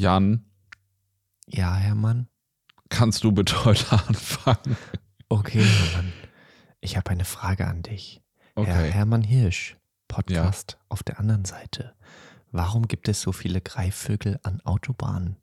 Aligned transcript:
Jan, 0.00 0.44
Ja, 1.46 1.74
Hermann. 1.74 2.28
kannst 2.90 3.24
du 3.24 3.32
bitte 3.32 3.64
heute 3.64 3.90
anfangen? 4.06 4.76
Okay, 5.30 5.62
Hermann. 5.64 6.12
Ich 6.82 6.98
habe 6.98 7.08
eine 7.08 7.24
Frage 7.24 7.66
an 7.66 7.80
dich. 7.82 8.20
Herr 8.54 8.62
Okay. 8.64 8.90
Hermann 8.90 9.22
Hirsch, 9.22 9.78
Podcast 10.06 10.76
auf 10.90 11.02
der 11.02 11.18
anderen 11.18 11.46
Seite. 11.46 11.94
Warum 12.52 12.88
gibt 12.88 13.08
es 13.08 13.22
so 13.22 13.32
viele 13.32 13.62
Greifvögel 13.62 14.38
an 14.42 14.60
Autobahnen? 14.66 15.36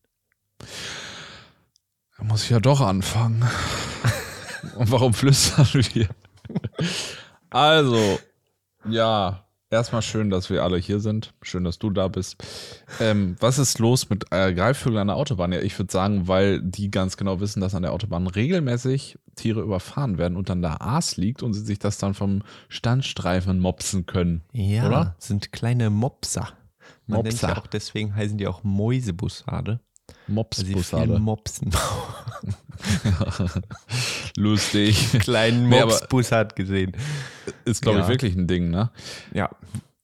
Da 0.59 2.23
muss 2.23 2.43
ich 2.43 2.51
ja 2.51 2.59
doch 2.59 2.79
anfangen. 2.81 3.41
Und 4.75 4.91
warum 4.91 5.15
flüstern 5.15 5.65
wir? 5.73 6.09
Also, 7.49 8.19
ja, 8.87 9.47
erstmal 9.73 10.01
schön, 10.01 10.29
dass 10.29 10.49
wir 10.49 10.63
alle 10.63 10.77
hier 10.77 10.99
sind. 10.99 11.33
Schön, 11.41 11.63
dass 11.63 11.79
du 11.79 11.89
da 11.89 12.07
bist. 12.07 12.43
Ähm, 12.99 13.35
was 13.39 13.59
ist 13.59 13.79
los 13.79 14.09
mit 14.09 14.25
äh, 14.31 14.53
Greifvögeln 14.53 15.01
an 15.01 15.07
der 15.07 15.17
Autobahn? 15.17 15.51
Ja, 15.51 15.61
ich 15.61 15.77
würde 15.77 15.91
sagen, 15.91 16.27
weil 16.27 16.61
die 16.61 16.89
ganz 16.89 17.17
genau 17.17 17.39
wissen, 17.39 17.59
dass 17.61 17.75
an 17.75 17.83
der 17.83 17.93
Autobahn 17.93 18.27
regelmäßig 18.27 19.17
Tiere 19.35 19.61
überfahren 19.61 20.17
werden 20.17 20.37
und 20.37 20.49
dann 20.49 20.61
da 20.61 20.77
Aas 20.79 21.17
liegt 21.17 21.43
und 21.43 21.53
sie 21.53 21.61
sich 21.65 21.79
das 21.79 21.97
dann 21.97 22.13
vom 22.13 22.43
Standstreifen 22.69 23.59
mopsen 23.59 24.05
können. 24.05 24.43
Ja, 24.51 24.87
Oder? 24.87 25.15
sind 25.17 25.51
kleine 25.51 25.89
Mopser. 25.89 26.49
Man 27.07 27.23
nennt 27.23 27.33
Mopser. 27.33 27.49
ja 27.49 27.57
auch 27.57 27.67
deswegen 27.67 28.15
heißen 28.15 28.37
die 28.37 28.47
auch 28.47 28.63
Mäusebussarde, 28.63 29.79
Mopsbussarde. 30.27 31.19
mopsen. 31.19 31.71
Lustig. 34.37 35.11
Kleinen 35.19 35.69
Nee, 35.69 35.79
aber- 35.79 35.91
Mopsbussard 35.91 36.55
gesehen. 36.55 36.93
Ist, 37.65 37.81
glaube 37.81 37.99
ich, 37.99 38.05
Ja. 38.05 38.09
wirklich 38.09 38.35
ein 38.35 38.47
Ding, 38.47 38.69
ne? 38.69 38.89
Ja. 39.33 39.49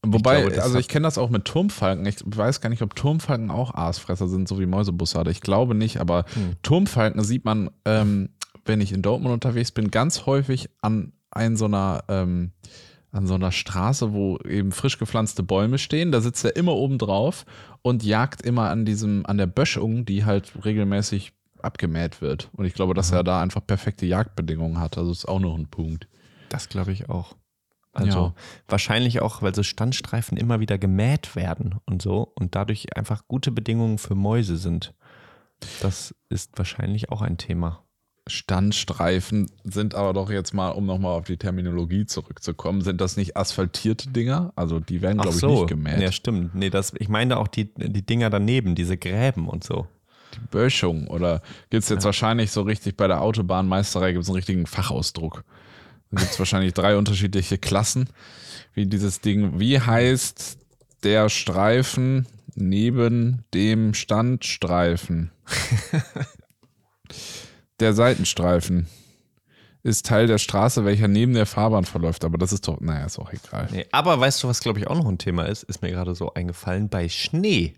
Wobei, 0.02 0.40
glaube, 0.40 0.54
das 0.56 0.64
also 0.64 0.76
hat- 0.76 0.80
ich 0.80 0.88
kenne 0.88 1.06
das 1.06 1.18
auch 1.18 1.28
mit 1.30 1.44
Turmfalken. 1.44 2.06
Ich 2.06 2.16
weiß 2.24 2.60
gar 2.60 2.70
nicht, 2.70 2.82
ob 2.82 2.96
Turmfalken 2.96 3.50
auch 3.50 3.74
Aasfresser 3.74 4.28
sind, 4.28 4.48
so 4.48 4.58
wie 4.58 4.66
Mäusebussarde. 4.66 5.30
Ich 5.30 5.40
glaube 5.42 5.74
nicht, 5.74 6.00
aber 6.00 6.24
Hm. 6.34 6.56
Turmfalken 6.62 7.22
sieht 7.22 7.44
man, 7.44 7.70
ähm, 7.84 8.30
wenn 8.64 8.80
ich 8.80 8.92
in 8.92 9.02
Dortmund 9.02 9.32
unterwegs 9.34 9.72
bin, 9.72 9.90
ganz 9.90 10.24
häufig 10.26 10.70
an 10.80 11.12
ein 11.30 11.56
so 11.56 11.66
einer, 11.66 12.04
ähm, 12.08 12.52
an 13.12 13.26
so 13.26 13.34
einer 13.34 13.52
Straße, 13.52 14.12
wo 14.12 14.38
eben 14.38 14.72
frisch 14.72 14.98
gepflanzte 14.98 15.42
Bäume 15.42 15.78
stehen. 15.78 16.12
Da 16.12 16.20
sitzt 16.20 16.44
er 16.44 16.56
immer 16.56 16.74
oben 16.74 16.98
drauf 16.98 17.44
und 17.82 18.04
jagt 18.04 18.42
immer 18.42 18.70
an 18.70 18.84
diesem, 18.84 19.26
an 19.26 19.38
der 19.38 19.46
Böschung, 19.46 20.04
die 20.04 20.24
halt 20.24 20.52
regelmäßig 20.64 21.32
abgemäht 21.62 22.22
wird. 22.22 22.48
Und 22.52 22.64
ich 22.64 22.74
glaube, 22.74 22.94
dass 22.94 23.10
er 23.12 23.24
da 23.24 23.40
einfach 23.42 23.66
perfekte 23.66 24.06
Jagdbedingungen 24.06 24.78
hat. 24.80 24.96
Also 24.96 25.10
ist 25.10 25.26
auch 25.28 25.40
noch 25.40 25.56
ein 25.56 25.66
Punkt. 25.68 26.08
Das 26.48 26.68
glaube 26.68 26.92
ich 26.92 27.08
auch. 27.10 27.36
Also 27.92 28.18
Ja. 28.18 28.34
wahrscheinlich 28.68 29.20
auch, 29.20 29.42
weil 29.42 29.54
so 29.54 29.62
Standstreifen 29.64 30.38
immer 30.38 30.60
wieder 30.60 30.78
gemäht 30.78 31.34
werden 31.34 31.74
und 31.86 32.00
so 32.02 32.32
und 32.36 32.54
dadurch 32.54 32.96
einfach 32.96 33.26
gute 33.26 33.50
Bedingungen 33.50 33.98
für 33.98 34.14
Mäuse 34.14 34.56
sind. 34.56 34.94
Das 35.82 36.14
ist 36.28 36.56
wahrscheinlich 36.56 37.10
auch 37.10 37.20
ein 37.20 37.36
Thema. 37.36 37.84
Standstreifen 38.30 39.50
sind 39.64 39.94
aber 39.94 40.12
doch 40.12 40.30
jetzt 40.30 40.54
mal, 40.54 40.70
um 40.70 40.86
nochmal 40.86 41.18
auf 41.18 41.24
die 41.24 41.36
Terminologie 41.36 42.06
zurückzukommen, 42.06 42.80
sind 42.80 43.00
das 43.00 43.16
nicht 43.16 43.36
asphaltierte 43.36 44.08
Dinger? 44.10 44.52
Also 44.56 44.80
die 44.80 45.02
werden, 45.02 45.18
glaube 45.18 45.36
ich, 45.36 45.42
nicht 45.42 45.68
gemäht. 45.68 46.00
Ja, 46.00 46.12
stimmt. 46.12 46.54
Nee, 46.54 46.70
das, 46.70 46.92
ich 46.98 47.08
meine 47.08 47.38
auch 47.38 47.48
die, 47.48 47.70
die 47.74 48.02
Dinger 48.02 48.30
daneben, 48.30 48.74
diese 48.74 48.96
Gräben 48.96 49.48
und 49.48 49.64
so. 49.64 49.86
Die 50.34 50.46
Böschung. 50.50 51.08
Oder 51.08 51.42
gibt 51.70 51.82
es 51.82 51.88
jetzt 51.88 52.04
wahrscheinlich 52.04 52.50
so 52.52 52.62
richtig 52.62 52.96
bei 52.96 53.06
der 53.06 53.20
Autobahnmeisterei 53.20 54.12
gibt 54.12 54.22
es 54.22 54.28
einen 54.28 54.36
richtigen 54.36 54.66
Fachausdruck. 54.66 55.44
Da 56.10 56.20
gibt 56.20 56.32
es 56.32 56.38
wahrscheinlich 56.38 56.74
drei 56.74 56.96
unterschiedliche 56.96 57.58
Klassen, 57.58 58.08
wie 58.74 58.86
dieses 58.86 59.20
Ding. 59.20 59.60
Wie 59.60 59.80
heißt 59.80 60.58
der 61.02 61.28
Streifen 61.28 62.26
neben 62.54 63.44
dem 63.54 63.94
Standstreifen? 63.94 65.30
der 67.80 67.94
Seitenstreifen 67.94 68.86
ist 69.82 70.04
Teil 70.06 70.26
der 70.26 70.38
Straße, 70.38 70.84
welcher 70.84 71.08
neben 71.08 71.32
der 71.32 71.46
Fahrbahn 71.46 71.84
verläuft. 71.84 72.24
Aber 72.24 72.36
das 72.36 72.52
ist 72.52 72.68
doch, 72.68 72.80
naja, 72.80 73.06
ist 73.06 73.18
auch 73.18 73.32
egal. 73.32 73.68
Nee, 73.72 73.86
aber 73.92 74.20
weißt 74.20 74.42
du, 74.42 74.48
was 74.48 74.60
glaube 74.60 74.78
ich 74.78 74.86
auch 74.88 74.96
noch 74.96 75.06
ein 75.08 75.16
Thema 75.18 75.44
ist? 75.44 75.62
Ist 75.62 75.80
mir 75.80 75.90
gerade 75.90 76.14
so 76.14 76.34
eingefallen. 76.34 76.90
Bei 76.90 77.08
Schnee 77.08 77.74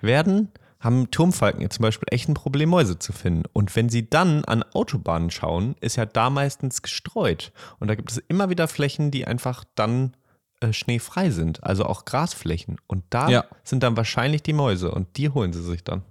werden, 0.00 0.50
haben 0.78 1.10
Turmfalken 1.10 1.62
jetzt 1.62 1.76
zum 1.76 1.82
Beispiel 1.82 2.06
echt 2.12 2.28
ein 2.28 2.34
Problem, 2.34 2.68
Mäuse 2.68 2.98
zu 2.98 3.12
finden. 3.12 3.42
Und 3.52 3.74
wenn 3.74 3.88
sie 3.88 4.08
dann 4.08 4.44
an 4.44 4.62
Autobahnen 4.72 5.30
schauen, 5.30 5.74
ist 5.80 5.96
ja 5.96 6.06
da 6.06 6.30
meistens 6.30 6.82
gestreut. 6.82 7.52
Und 7.80 7.88
da 7.88 7.96
gibt 7.96 8.12
es 8.12 8.18
immer 8.28 8.48
wieder 8.50 8.68
Flächen, 8.68 9.10
die 9.10 9.26
einfach 9.26 9.64
dann 9.74 10.12
äh, 10.60 10.72
schneefrei 10.72 11.30
sind. 11.30 11.64
Also 11.64 11.86
auch 11.86 12.04
Grasflächen. 12.04 12.76
Und 12.86 13.02
da 13.10 13.28
Ja. 13.30 13.44
sind 13.64 13.82
dann 13.82 13.96
wahrscheinlich 13.96 14.42
die 14.44 14.52
Mäuse. 14.52 14.92
Und 14.92 15.16
die 15.16 15.30
holen 15.30 15.52
sie 15.52 15.62
sich 15.64 15.82
dann. 15.82 16.02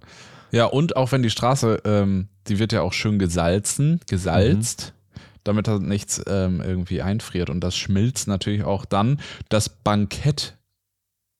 Ja, 0.56 0.64
und 0.64 0.96
auch 0.96 1.12
wenn 1.12 1.22
die 1.22 1.28
Straße, 1.28 1.82
ähm, 1.84 2.28
die 2.48 2.58
wird 2.58 2.72
ja 2.72 2.80
auch 2.80 2.94
schön 2.94 3.18
gesalzen, 3.18 4.00
gesalzt, 4.08 4.94
damit 5.44 5.68
da 5.68 5.78
nichts 5.78 6.22
ähm, 6.26 6.62
irgendwie 6.62 7.02
einfriert. 7.02 7.50
Und 7.50 7.60
das 7.60 7.76
schmilzt 7.76 8.26
natürlich 8.26 8.64
auch 8.64 8.86
dann 8.86 9.20
das 9.50 9.68
Bankett 9.68 10.56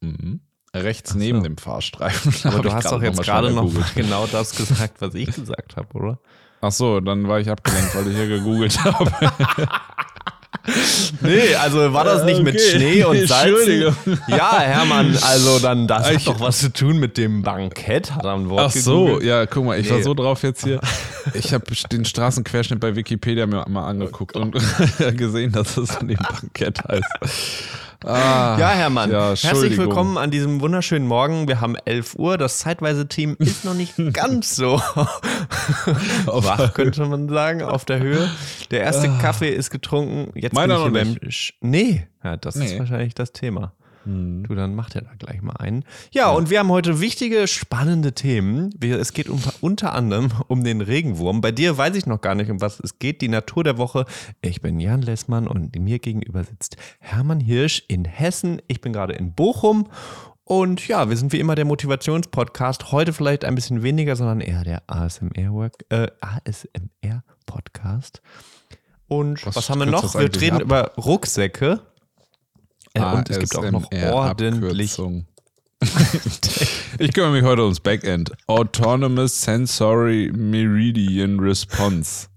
mhm, 0.02 0.40
rechts 0.74 1.12
so. 1.12 1.18
neben 1.18 1.42
dem 1.42 1.56
Fahrstreifen. 1.56 2.34
Aber 2.52 2.62
du 2.62 2.70
hast 2.70 2.92
doch 2.92 3.00
jetzt 3.00 3.22
gerade 3.22 3.52
noch 3.52 3.72
genau 3.94 4.26
das 4.26 4.54
gesagt, 4.54 5.00
was 5.00 5.14
ich 5.14 5.34
gesagt 5.34 5.76
habe, 5.76 5.94
oder? 5.94 6.18
Ach 6.60 6.72
so, 6.72 7.00
dann 7.00 7.26
war 7.26 7.40
ich 7.40 7.48
abgelenkt, 7.48 7.94
weil 7.94 8.08
ich 8.08 8.16
hier 8.16 8.28
gegoogelt 8.28 8.78
habe. 8.84 9.12
Nee, 11.20 11.54
also 11.54 11.92
war 11.92 12.04
das 12.04 12.24
nicht 12.24 12.42
mit 12.42 12.54
Okay. 12.56 12.70
Schnee 12.70 13.04
und? 13.04 13.16
Entschuldigung. 13.16 13.96
Ja, 14.28 14.58
Hermann, 14.60 15.16
also 15.22 15.58
dann, 15.58 15.86
das 15.86 16.10
Ich- 16.10 16.26
hat 16.26 16.34
doch 16.36 16.40
was 16.40 16.58
zu 16.58 16.72
tun 16.72 16.98
mit 16.98 17.16
dem 17.18 17.42
Bankett, 17.42 18.12
hat 18.14 18.24
er 18.24 18.34
ein 18.34 18.48
Wort 18.48 18.60
Ach 18.66 18.70
so, 18.70 19.04
gegoogelt. 19.06 19.24
ja, 19.26 19.46
guck 19.46 19.64
mal, 19.64 19.78
ich 19.78 19.88
war 19.90 19.98
Nee. 19.98 20.02
so 20.02 20.14
drauf 20.14 20.42
jetzt 20.42 20.64
hier. 20.64 20.80
Ich 21.34 21.52
habe 21.52 21.64
den 21.90 22.04
Straßenquerschnitt 22.04 22.78
bei 22.78 22.94
Wikipedia 22.94 23.46
mir 23.46 23.64
mal 23.68 23.88
angeguckt 23.88 24.36
und 24.36 24.52
gesehen, 25.16 25.50
dass 25.50 25.76
es 25.76 25.96
an 25.96 26.06
dem 26.06 26.18
Bankett 26.18 26.78
heißt. 26.86 27.04
Ah, 28.04 28.56
Ja, 28.58 28.70
Hermann, 28.70 29.10
ja, 29.10 29.34
herzlich 29.34 29.76
willkommen 29.78 30.18
an 30.18 30.30
diesem 30.30 30.60
wunderschönen 30.60 31.06
Morgen. 31.08 31.48
Wir 31.48 31.60
haben 31.60 31.76
11 31.84 32.14
Uhr. 32.16 32.36
Das 32.38 32.58
zeitweise 32.58 33.08
Team 33.08 33.36
ist 33.38 33.64
noch 33.64 33.74
nicht 33.74 33.94
ganz 34.12 34.54
so 34.54 34.76
wach, 36.26 36.74
könnte 36.74 37.04
man 37.06 37.28
sagen, 37.28 37.62
auf 37.62 37.84
der 37.84 37.98
Höhe. 38.00 38.30
Der 38.70 38.80
erste 38.82 39.08
Kaffee 39.20 39.50
ist 39.50 39.70
getrunken. 39.70 40.30
Jetzt 40.38 40.52
Ah. 40.56 40.60
Meiner 40.60 40.84
bin 40.90 40.96
ich 41.02 41.14
noch 41.14 41.20
beim 41.20 41.30
Sch 41.30 41.54
Nee, 41.60 42.06
ja, 42.22 42.36
das 42.36 42.56
ist 42.56 42.62
Nee. 42.62 42.70
Hm. 42.72 42.78
wahrscheinlich 42.80 43.14
das 43.14 43.32
Thema. 43.32 43.72
Du, 44.06 44.54
dann 44.54 44.74
macht 44.76 44.94
er 44.94 45.02
da 45.02 45.10
gleich 45.18 45.42
mal 45.42 45.54
einen. 45.54 45.84
Ja, 46.12 46.30
und 46.30 46.48
wir 46.48 46.60
haben 46.60 46.68
heute 46.68 47.00
wichtige, 47.00 47.48
spannende 47.48 48.12
Themen. 48.12 48.70
Es 48.80 49.12
geht 49.12 49.28
um, 49.28 49.42
unter 49.60 49.94
anderem 49.94 50.30
um 50.46 50.62
den 50.62 50.80
Regenwurm. 50.80 51.40
Bei 51.40 51.50
dir 51.50 51.76
weiß 51.76 51.96
ich 51.96 52.06
noch 52.06 52.20
gar 52.20 52.36
nicht, 52.36 52.48
um 52.50 52.60
was 52.60 52.78
es 52.78 53.00
geht. 53.00 53.20
Die 53.20 53.28
Natur 53.28 53.64
der 53.64 53.78
Woche. 53.78 54.04
Ich 54.42 54.60
bin 54.60 54.78
Jan 54.78 55.02
Lessmann 55.02 55.48
und 55.48 55.74
mir 55.76 55.98
gegenüber 55.98 56.44
sitzt 56.44 56.76
Hermann 57.00 57.40
Hirsch 57.40 57.82
in 57.88 58.04
Hessen. 58.04 58.62
Ich 58.68 58.80
bin 58.80 58.92
gerade 58.92 59.14
in 59.14 59.32
Bochum. 59.32 59.88
Und 60.44 60.86
ja, 60.86 61.10
wir 61.10 61.16
sind 61.16 61.32
wie 61.32 61.40
immer 61.40 61.56
der 61.56 61.64
Motivationspodcast. 61.64 62.92
Heute 62.92 63.12
vielleicht 63.12 63.44
ein 63.44 63.56
bisschen 63.56 63.82
weniger, 63.82 64.14
sondern 64.14 64.40
eher 64.40 64.62
der 64.62 64.84
ASMR-Work, 64.86 65.84
äh, 65.88 66.06
ASMR-Podcast. 66.20 68.22
Und 69.08 69.44
was, 69.44 69.56
Was 69.56 69.68
haben 69.68 69.80
wir 69.80 69.86
noch? 69.86 70.14
Wir 70.14 70.32
reden 70.40 70.56
ab? 70.56 70.62
über 70.62 70.92
Rucksäcke. 70.96 71.80
Äh, 72.96 73.16
und 73.16 73.30
es 73.30 73.38
gibt 73.38 73.56
auch 73.56 73.70
noch 73.70 73.90
ordentlich. 73.92 74.96
Ich 76.98 77.12
kümmere 77.12 77.32
mich 77.32 77.42
heute 77.42 77.62
ums 77.62 77.80
Backend. 77.80 78.32
Autonomous 78.46 79.42
Sensory 79.42 80.32
Meridian 80.34 81.38
Response. 81.38 82.28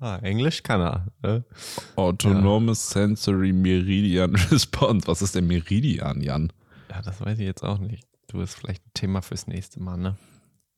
Ah, 0.00 0.16
Englisch 0.22 0.62
kann 0.62 0.80
er. 0.80 1.06
Ne? 1.22 1.44
Autonomous 1.96 2.88
Sensory 2.88 3.52
Meridian 3.52 4.34
Response. 4.50 5.06
Was 5.06 5.20
ist 5.20 5.34
der 5.34 5.42
Meridian, 5.42 6.22
Jan? 6.22 6.52
Ja, 6.90 7.02
das 7.02 7.20
weiß 7.20 7.38
ich 7.38 7.44
jetzt 7.44 7.62
auch 7.62 7.78
nicht. 7.78 8.04
Du 8.28 8.38
bist 8.38 8.54
vielleicht 8.54 8.84
ein 8.86 8.90
Thema 8.94 9.20
fürs 9.22 9.46
nächste 9.46 9.80
Mal, 9.82 9.98
ne? 9.98 10.16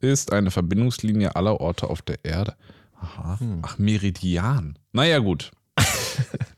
Ist 0.00 0.32
eine 0.32 0.50
Verbindungslinie 0.50 1.34
aller 1.37 1.61
Orte 1.61 1.88
auf 1.88 2.02
der 2.02 2.25
Erde. 2.25 2.55
Aha. 3.00 3.38
Hm. 3.41 3.62
Ach, 3.62 3.79
Meridian. 3.79 4.79
Naja, 4.93 5.19
gut. 5.19 5.50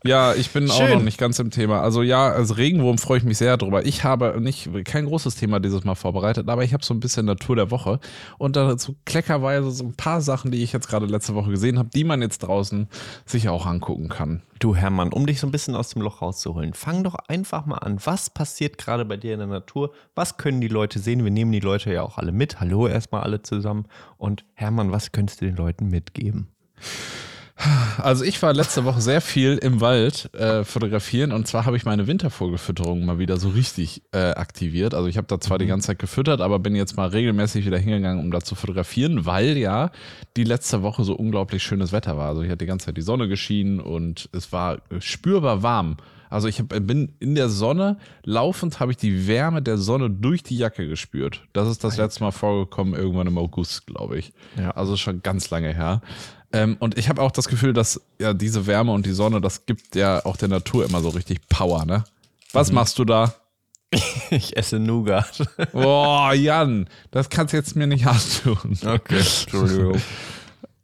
Ja, 0.05 0.35
ich 0.35 0.51
bin 0.51 0.71
auch 0.71 0.77
Schön. 0.77 0.95
noch 0.95 1.03
nicht 1.03 1.19
ganz 1.19 1.39
im 1.39 1.51
Thema. 1.51 1.81
Also 1.81 2.03
ja, 2.03 2.31
als 2.31 2.57
Regenwurm 2.57 2.99
freue 2.99 3.19
ich 3.19 3.25
mich 3.25 3.39
sehr 3.39 3.57
drüber. 3.57 3.85
Ich 3.87 4.05
habe 4.05 4.41
nicht 4.41 4.69
kein 4.85 5.07
großes 5.07 5.37
Thema 5.37 5.61
dieses 5.61 5.85
Mal 5.85 5.95
vorbereitet, 5.95 6.49
aber 6.49 6.65
ich 6.65 6.73
habe 6.73 6.85
so 6.85 6.95
ein 6.95 7.01
bisschen 7.01 7.27
Natur 7.27 7.57
der 7.57 7.71
Woche 7.71 8.01
und 8.39 8.57
dazu 8.57 8.97
kleckerweise 9.05 9.71
so 9.71 9.85
ein 9.85 9.95
paar 9.95 10.21
Sachen, 10.21 10.51
die 10.51 10.63
ich 10.63 10.73
jetzt 10.73 10.89
gerade 10.89 11.07
letzte 11.07 11.35
Woche 11.35 11.51
gesehen 11.51 11.79
habe, 11.79 11.91
die 11.95 12.05
man 12.05 12.23
jetzt 12.23 12.39
draußen 12.39 12.89
sich 13.25 13.49
auch 13.49 13.67
angucken 13.67 14.09
kann. 14.09 14.43
Du 14.59 14.77
Hermann, 14.77 15.13
um 15.13 15.25
dich 15.27 15.41
so 15.41 15.47
ein 15.47 15.53
bisschen 15.53 15.75
aus 15.75 15.89
dem 15.89 16.03
Loch 16.03 16.21
rauszuholen, 16.21 16.75
fang 16.75 17.03
doch 17.03 17.15
einfach 17.15 17.65
mal 17.65 17.79
an. 17.79 17.99
Was 18.05 18.29
passiert 18.29 18.77
gerade 18.77 19.07
bei 19.07 19.17
dir 19.17 19.33
in 19.33 19.39
der 19.39 19.49
Natur? 19.49 19.93
Was 20.15 20.37
können 20.37 20.61
die 20.61 20.69
Leute 20.69 20.99
sehen? 20.99 21.25
Wir 21.25 21.31
nehmen 21.31 21.51
die 21.51 21.61
Leute 21.61 21.91
ja 21.91 22.03
auch 22.03 22.19
alle 22.19 22.31
mit. 22.31 22.61
Hallo 22.61 22.87
erstmal 22.87 23.23
alle 23.23 23.41
zusammen. 23.41 23.87
Und 24.19 24.45
Hermann, 24.53 24.93
was 24.93 25.13
könntest 25.13 25.41
du 25.41 25.47
den 25.47 25.57
Leuten 25.57 25.89
mitgeben? 25.89 26.49
Also 27.99 28.25
ich 28.25 28.41
war 28.43 28.55
letzte 28.55 28.85
Woche 28.85 29.01
sehr 29.01 29.21
viel 29.21 29.59
im 29.59 29.81
Wald 29.81 30.33
äh, 30.35 30.65
fotografieren 30.65 31.33
und 31.33 31.47
zwar 31.47 31.67
habe 31.67 31.77
ich 31.77 31.85
meine 31.85 32.07
Wintervogelfütterung 32.07 33.05
mal 33.05 33.19
wieder 33.19 33.37
so 33.37 33.51
richtig 33.51 34.03
äh, 34.13 34.31
aktiviert. 34.31 34.95
Also 34.95 35.09
ich 35.09 35.19
habe 35.19 35.27
da 35.27 35.39
zwar 35.41 35.59
mhm. 35.59 35.61
die 35.61 35.67
ganze 35.67 35.89
Zeit 35.89 35.99
gefüttert, 35.99 36.41
aber 36.41 36.59
bin 36.59 36.75
jetzt 36.75 36.97
mal 36.97 37.09
regelmäßig 37.09 37.67
wieder 37.67 37.79
hingegangen, 37.79 38.25
um 38.25 38.31
da 38.31 38.41
zu 38.41 38.55
fotografieren, 38.55 39.27
weil 39.27 39.59
ja 39.59 39.91
die 40.37 40.45
letzte 40.45 40.83
Woche 40.83 41.05
so 41.05 41.15
unglaublich 41.15 41.63
schönes 41.63 41.93
Wetter 41.93 42.17
war. 42.17 42.29
Also 42.29 42.43
ich 42.43 42.49
hatte 42.49 42.59
die 42.59 42.67
ganze 42.67 42.87
Zeit 42.87 42.97
die 42.97 43.03
Sonne 43.03 43.29
geschienen 43.29 43.81
und 43.81 44.31
es 44.33 44.53
war 44.53 44.79
spürbar 44.99 45.63
warm. 45.63 45.99
Also 46.31 46.47
ich 46.47 46.61
hab, 46.61 46.69
bin 46.69 47.17
in 47.19 47.35
der 47.35 47.49
Sonne, 47.49 47.99
laufend 48.25 48.79
habe 48.79 48.93
ich 48.93 48.97
die 48.97 49.27
Wärme 49.27 49.61
der 49.63 49.79
Sonne 49.79 50.09
durch 50.09 50.45
die 50.45 50.57
Jacke 50.57 50.87
gespürt. 50.87 51.43
Das 51.53 51.69
ist 51.69 51.83
das 51.83 51.97
letzte 51.97 52.23
Mal 52.23 52.31
vorgekommen, 52.31 52.95
irgendwann 52.95 53.27
im 53.27 53.37
August, 53.37 53.87
glaube 53.87 54.19
ich. 54.19 54.33
Ja. 54.57 54.71
Also 54.71 54.97
schon 54.97 55.23
ganz 55.23 55.51
lange 55.51 55.75
her. 55.75 56.01
Ähm, 56.53 56.77
und 56.81 56.99
ich 56.99 57.09
habe 57.09 57.23
auch 57.23 57.31
das 57.31 57.49
Gefühl, 57.49 57.73
dass 57.73 58.01
ja 58.19 58.35
diese 58.35 58.67
Wärme 58.67 58.93
und 58.93 59.07
die 59.07 59.13
Sonne, 59.13 59.41
das 59.41 59.67
gibt 59.67 59.95
ja 59.95 60.25
auch 60.25 60.37
der 60.37 60.49
Natur 60.49 60.85
immer 60.85 61.01
so 61.01 61.11
richtig 61.11 61.49
Power, 61.49 61.85
ne? 61.85 62.05
Was 62.53 62.71
mhm. 62.71 62.77
machst 62.77 62.99
du 62.99 63.05
da? 63.05 63.35
Ich 64.31 64.57
esse 64.57 64.79
Nougat. 64.79 65.43
Boah, 65.73 66.33
Jan, 66.33 66.89
das 67.11 67.29
kannst 67.29 67.53
du 67.53 67.57
jetzt 67.57 67.75
mir 67.75 67.89
nicht 67.89 68.07
antun. 68.07 68.79
Okay, 68.85 69.19
Entschuldigung. 69.19 70.01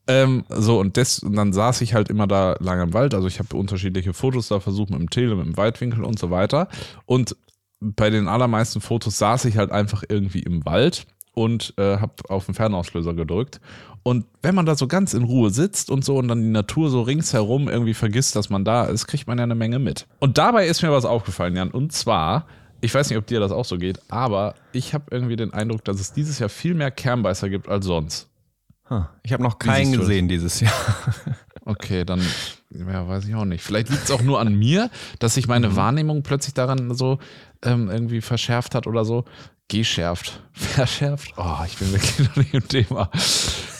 Ähm, 0.08 0.44
so, 0.48 0.80
und, 0.80 0.96
des, 0.96 1.20
und 1.20 1.34
dann 1.34 1.52
saß 1.52 1.80
ich 1.80 1.94
halt 1.94 2.08
immer 2.08 2.26
da 2.26 2.56
lange 2.60 2.82
im 2.82 2.94
Wald. 2.94 3.14
Also 3.14 3.28
ich 3.28 3.38
habe 3.38 3.56
unterschiedliche 3.56 4.14
Fotos 4.14 4.48
da 4.48 4.60
versucht 4.60 4.90
mit 4.90 5.00
dem 5.00 5.10
Tele, 5.10 5.36
mit 5.36 5.46
dem 5.46 5.56
Weitwinkel 5.56 6.04
und 6.04 6.18
so 6.18 6.30
weiter. 6.30 6.68
Und 7.06 7.36
bei 7.80 8.10
den 8.10 8.28
allermeisten 8.28 8.80
Fotos 8.80 9.18
saß 9.18 9.44
ich 9.46 9.56
halt 9.56 9.70
einfach 9.70 10.02
irgendwie 10.08 10.40
im 10.40 10.64
Wald 10.64 11.06
und 11.34 11.74
äh, 11.76 11.98
habe 11.98 12.14
auf 12.28 12.46
den 12.46 12.54
Fernauslöser 12.54 13.14
gedrückt. 13.14 13.60
Und 14.06 14.24
wenn 14.40 14.54
man 14.54 14.66
da 14.66 14.76
so 14.76 14.86
ganz 14.86 15.14
in 15.14 15.24
Ruhe 15.24 15.50
sitzt 15.50 15.90
und 15.90 16.04
so 16.04 16.16
und 16.16 16.28
dann 16.28 16.40
die 16.40 16.48
Natur 16.48 16.90
so 16.90 17.02
ringsherum 17.02 17.68
irgendwie 17.68 17.92
vergisst, 17.92 18.36
dass 18.36 18.50
man 18.50 18.64
da 18.64 18.84
ist, 18.84 19.08
kriegt 19.08 19.26
man 19.26 19.36
ja 19.36 19.42
eine 19.42 19.56
Menge 19.56 19.80
mit. 19.80 20.06
Und 20.20 20.38
dabei 20.38 20.68
ist 20.68 20.80
mir 20.82 20.92
was 20.92 21.04
aufgefallen, 21.04 21.56
Jan. 21.56 21.72
Und 21.72 21.92
zwar, 21.92 22.46
ich 22.80 22.94
weiß 22.94 23.10
nicht, 23.10 23.18
ob 23.18 23.26
dir 23.26 23.40
das 23.40 23.50
auch 23.50 23.64
so 23.64 23.78
geht, 23.78 23.98
aber 24.08 24.54
ich 24.70 24.94
habe 24.94 25.06
irgendwie 25.10 25.34
den 25.34 25.52
Eindruck, 25.52 25.84
dass 25.84 25.98
es 25.98 26.12
dieses 26.12 26.38
Jahr 26.38 26.48
viel 26.48 26.74
mehr 26.74 26.92
Kernbeißer 26.92 27.48
gibt 27.48 27.68
als 27.68 27.84
sonst. 27.84 28.28
Ich 29.24 29.32
habe 29.32 29.42
noch 29.42 29.58
keinen 29.58 29.98
gesehen 29.98 30.28
dieses 30.28 30.60
Jahr. 30.60 30.72
Okay, 31.68 32.04
dann 32.04 32.22
ja, 32.70 33.08
weiß 33.08 33.26
ich 33.26 33.34
auch 33.34 33.44
nicht. 33.44 33.64
Vielleicht 33.64 33.88
liegt 33.88 34.04
es 34.04 34.12
auch 34.12 34.22
nur 34.22 34.38
an 34.38 34.54
mir, 34.54 34.88
dass 35.18 35.34
sich 35.34 35.48
meine 35.48 35.70
mhm. 35.70 35.74
Wahrnehmung 35.74 36.22
plötzlich 36.22 36.54
daran 36.54 36.94
so 36.94 37.18
ähm, 37.64 37.90
irgendwie 37.90 38.20
verschärft 38.20 38.76
hat 38.76 38.86
oder 38.86 39.04
so. 39.04 39.24
Geschärft. 39.66 40.44
Verschärft? 40.52 41.34
Oh, 41.36 41.64
ich 41.66 41.76
bin 41.76 41.90
wirklich 41.90 42.20
noch 42.20 42.36
nicht 42.36 42.54
im 42.54 42.68
Thema. 42.68 43.10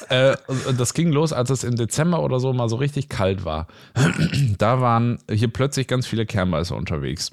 Äh, 0.09 0.37
das 0.77 0.95
ging 0.95 1.11
los, 1.11 1.33
als 1.33 1.51
es 1.51 1.65
im 1.65 1.77
Dezember 1.77 2.23
oder 2.23 2.41
so 2.41 2.53
mal 2.53 2.69
so 2.69 2.77
richtig 2.77 3.09
kalt 3.09 3.45
war. 3.45 3.67
da 4.59 4.81
waren 4.81 5.19
hier 5.31 5.49
plötzlich 5.49 5.87
ganz 5.87 6.07
viele 6.07 6.27
Kernbeißer 6.27 6.77
unterwegs. 6.77 7.33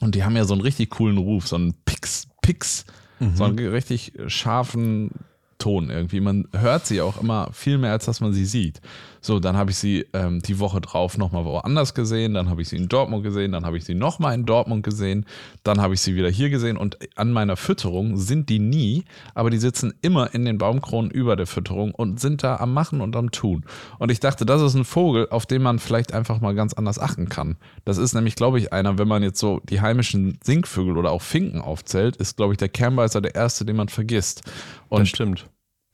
Und 0.00 0.14
die 0.14 0.24
haben 0.24 0.36
ja 0.36 0.44
so 0.44 0.54
einen 0.54 0.62
richtig 0.62 0.90
coolen 0.90 1.18
Ruf, 1.18 1.48
so 1.48 1.56
einen 1.56 1.74
Pix, 1.84 2.28
Pix, 2.40 2.84
mhm. 3.18 3.36
so 3.36 3.44
einen 3.44 3.58
richtig 3.58 4.12
scharfen 4.28 5.10
Ton 5.58 5.90
irgendwie. 5.90 6.20
Man 6.20 6.46
hört 6.52 6.86
sie 6.86 7.00
auch 7.00 7.20
immer 7.20 7.50
viel 7.52 7.78
mehr, 7.78 7.90
als 7.90 8.04
dass 8.04 8.20
man 8.20 8.32
sie 8.32 8.46
sieht. 8.46 8.80
So, 9.20 9.40
dann 9.40 9.56
habe 9.56 9.70
ich 9.70 9.76
sie 9.76 10.06
ähm, 10.12 10.40
die 10.40 10.58
Woche 10.58 10.80
drauf 10.80 11.18
nochmal 11.18 11.44
woanders 11.44 11.94
gesehen, 11.94 12.34
dann 12.34 12.48
habe 12.48 12.62
ich 12.62 12.68
sie 12.68 12.76
in 12.76 12.88
Dortmund 12.88 13.22
gesehen, 13.24 13.52
dann 13.52 13.64
habe 13.64 13.76
ich 13.76 13.84
sie 13.84 13.94
nochmal 13.94 14.34
in 14.34 14.46
Dortmund 14.46 14.82
gesehen, 14.82 15.26
dann 15.64 15.80
habe 15.80 15.94
ich 15.94 16.00
sie 16.00 16.14
wieder 16.14 16.30
hier 16.30 16.50
gesehen 16.50 16.76
und 16.76 16.98
an 17.16 17.32
meiner 17.32 17.56
Fütterung 17.56 18.16
sind 18.16 18.48
die 18.48 18.58
nie, 18.58 19.04
aber 19.34 19.50
die 19.50 19.58
sitzen 19.58 19.94
immer 20.02 20.34
in 20.34 20.44
den 20.44 20.58
Baumkronen 20.58 21.10
über 21.10 21.36
der 21.36 21.46
Fütterung 21.46 21.94
und 21.94 22.20
sind 22.20 22.42
da 22.42 22.56
am 22.56 22.72
Machen 22.72 23.00
und 23.00 23.16
am 23.16 23.30
Tun. 23.30 23.64
Und 23.98 24.10
ich 24.10 24.20
dachte, 24.20 24.46
das 24.46 24.62
ist 24.62 24.74
ein 24.74 24.84
Vogel, 24.84 25.28
auf 25.30 25.46
den 25.46 25.62
man 25.62 25.78
vielleicht 25.78 26.12
einfach 26.12 26.40
mal 26.40 26.54
ganz 26.54 26.74
anders 26.74 26.98
achten 26.98 27.28
kann. 27.28 27.56
Das 27.84 27.98
ist 27.98 28.14
nämlich, 28.14 28.36
glaube 28.36 28.58
ich, 28.58 28.72
einer, 28.72 28.98
wenn 28.98 29.08
man 29.08 29.22
jetzt 29.22 29.40
so 29.40 29.60
die 29.68 29.80
heimischen 29.80 30.38
Singvögel 30.42 30.96
oder 30.96 31.10
auch 31.10 31.22
Finken 31.22 31.60
aufzählt, 31.60 32.16
ist, 32.16 32.36
glaube 32.36 32.52
ich, 32.52 32.58
der 32.58 32.68
Kernbeißer 32.68 33.20
der 33.20 33.34
erste, 33.34 33.64
den 33.64 33.76
man 33.76 33.88
vergisst. 33.88 34.42
Und 34.88 35.00
das 35.00 35.08
stimmt 35.08 35.48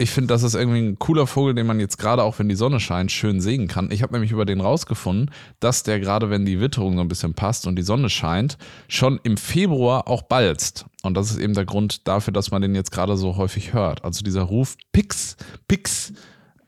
ich 0.05 0.11
finde, 0.11 0.29
das 0.35 0.43
ist 0.43 0.55
irgendwie 0.55 0.81
ein 0.81 0.99
cooler 0.99 1.27
Vogel, 1.27 1.55
den 1.55 1.67
man 1.67 1.81
jetzt 1.81 1.97
gerade 1.97 2.23
auch, 2.23 2.39
wenn 2.39 2.51
die 2.51 2.57
Sonne 2.57 2.79
scheint, 2.79 3.11
schön 3.11 3.41
sehen 3.41 3.69
kann. 3.69 3.91
Ich 3.91 4.03
habe 4.03 4.13
nämlich 4.13 4.33
über 4.33 4.45
den 4.45 4.61
rausgefunden, 4.61 5.31
dass 5.61 5.83
der 5.83 5.99
gerade, 5.99 6.29
wenn 6.29 6.45
die 6.45 6.61
Witterung 6.61 6.97
so 6.97 7.01
ein 7.01 7.09
bisschen 7.09 7.33
passt 7.33 7.67
und 7.67 7.77
die 7.77 7.83
Sonne 7.83 8.11
scheint, 8.11 8.59
schon 8.87 9.19
im 9.23 9.39
Februar 9.39 10.07
auch 10.07 10.21
balzt. 10.21 10.85
Und 11.03 11.15
das 11.17 11.31
ist 11.31 11.39
eben 11.39 11.55
der 11.55 11.65
Grund 11.65 12.07
dafür, 12.07 12.35
dass 12.35 12.51
man 12.51 12.61
den 12.61 12.75
jetzt 12.75 12.93
gerade 12.93 13.17
so 13.17 13.39
häufig 13.39 13.73
hört. 13.73 14.05
Also 14.05 14.23
dieser 14.23 14.43
Ruf 14.43 14.77
Pix, 14.93 15.39
Pix, 15.69 16.13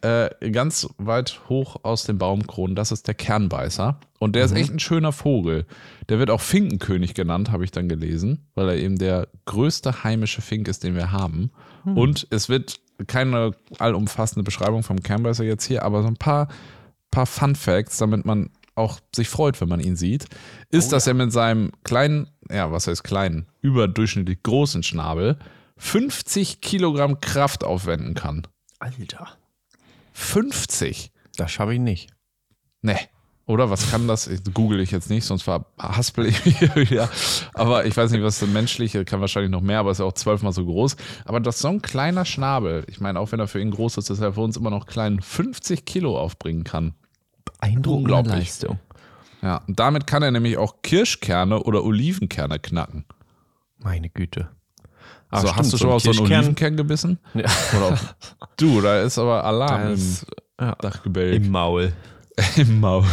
äh, 0.00 0.30
ganz 0.50 0.88
weit 0.96 1.42
hoch 1.50 1.76
aus 1.82 2.04
den 2.04 2.16
Baumkronen, 2.16 2.74
das 2.74 2.90
ist 2.90 3.06
der 3.06 3.14
Kernbeißer. 3.14 4.00
Und 4.18 4.34
der 4.34 4.46
mhm. 4.46 4.52
ist 4.54 4.58
echt 4.58 4.72
ein 4.72 4.78
schöner 4.78 5.12
Vogel. 5.12 5.66
Der 6.08 6.18
wird 6.18 6.30
auch 6.30 6.40
Finkenkönig 6.40 7.12
genannt, 7.12 7.52
habe 7.52 7.64
ich 7.64 7.70
dann 7.70 7.86
gelesen, 7.86 8.46
weil 8.54 8.70
er 8.70 8.76
eben 8.76 8.96
der 8.96 9.28
größte 9.44 10.04
heimische 10.04 10.40
Fink 10.40 10.68
ist, 10.68 10.84
den 10.84 10.94
wir 10.94 11.12
haben. 11.12 11.50
Mhm. 11.84 11.98
Und 11.98 12.26
es 12.30 12.48
wird 12.48 12.80
keine 13.06 13.52
allumfassende 13.78 14.44
Beschreibung 14.44 14.82
vom 14.82 15.02
Kernbeißer 15.02 15.44
jetzt 15.44 15.64
hier, 15.64 15.82
aber 15.82 16.02
so 16.02 16.08
ein 16.08 16.16
paar, 16.16 16.48
paar 17.10 17.26
Fun 17.26 17.54
Facts, 17.54 17.98
damit 17.98 18.24
man 18.24 18.50
auch 18.74 19.00
sich 19.14 19.28
freut, 19.28 19.60
wenn 19.60 19.68
man 19.68 19.80
ihn 19.80 19.96
sieht, 19.96 20.26
ist, 20.70 20.88
oh, 20.88 20.90
dass 20.92 21.06
ja. 21.06 21.12
er 21.12 21.14
mit 21.14 21.32
seinem 21.32 21.72
kleinen, 21.82 22.30
ja, 22.50 22.70
was 22.70 22.86
heißt 22.86 23.04
kleinen, 23.04 23.46
überdurchschnittlich 23.62 24.42
großen 24.42 24.82
Schnabel 24.82 25.38
50 25.78 26.60
Kilogramm 26.60 27.20
Kraft 27.20 27.64
aufwenden 27.64 28.14
kann. 28.14 28.46
Alter. 28.78 29.28
50. 30.12 31.12
Das 31.36 31.50
schaffe 31.50 31.74
ich 31.74 31.80
nicht. 31.80 32.10
Nee. 32.82 32.98
Oder 33.48 33.70
was 33.70 33.90
kann 33.92 34.08
das? 34.08 34.28
Google 34.54 34.80
ich 34.80 34.90
jetzt 34.90 35.08
nicht, 35.08 35.24
sonst 35.24 35.42
verhaspel 35.42 36.26
ich 36.26 36.44
mich 36.44 36.60
wieder. 36.74 37.08
Aber 37.54 37.86
ich 37.86 37.96
weiß 37.96 38.10
nicht, 38.10 38.24
was 38.24 38.40
der 38.40 38.48
menschliche 38.48 39.04
kann 39.04 39.20
wahrscheinlich 39.20 39.52
noch 39.52 39.60
mehr, 39.60 39.78
aber 39.78 39.92
ist 39.92 39.98
ja 39.98 40.04
auch 40.04 40.14
zwölfmal 40.14 40.52
so 40.52 40.64
groß. 40.64 40.96
Aber 41.24 41.38
das 41.38 41.56
ist 41.56 41.62
so 41.62 41.68
ein 41.68 41.80
kleiner 41.80 42.24
Schnabel. 42.24 42.84
Ich 42.88 43.00
meine, 43.00 43.20
auch 43.20 43.30
wenn 43.30 43.38
er 43.38 43.46
für 43.46 43.60
ihn 43.60 43.70
groß 43.70 43.98
ist, 43.98 44.10
dass 44.10 44.18
er 44.18 44.32
für 44.32 44.40
uns 44.40 44.56
immer 44.56 44.70
noch 44.70 44.86
klein 44.86 45.20
50 45.20 45.84
Kilo 45.84 46.18
aufbringen 46.18 46.64
kann. 46.64 46.94
Beeindruckende 47.44 48.30
Leistung. 48.30 48.80
Ja, 49.42 49.62
und 49.68 49.78
damit 49.78 50.08
kann 50.08 50.24
er 50.24 50.32
nämlich 50.32 50.56
auch 50.56 50.82
Kirschkerne 50.82 51.62
oder 51.62 51.84
Olivenkerne 51.84 52.58
knacken. 52.58 53.04
Meine 53.78 54.08
Güte. 54.08 54.48
Ach, 55.30 55.40
so, 55.40 55.46
stimmt, 55.46 55.58
hast 55.58 55.72
du 55.72 55.78
schon 55.78 55.90
auf 55.90 56.02
so 56.02 56.10
einen 56.10 56.20
Olivenkern 56.20 56.76
gebissen? 56.76 57.20
Ja. 57.34 57.44
Oder 57.76 57.98
du, 58.56 58.80
da 58.80 59.02
ist 59.02 59.18
aber 59.18 59.44
Alarm 59.44 59.92
ist, 59.92 60.26
im 60.58 60.66
ja, 60.66 60.74
Dachgebälk. 60.80 61.36
Im 61.36 61.50
Maul. 61.50 61.92
Im 62.56 62.80
Maul. 62.80 63.04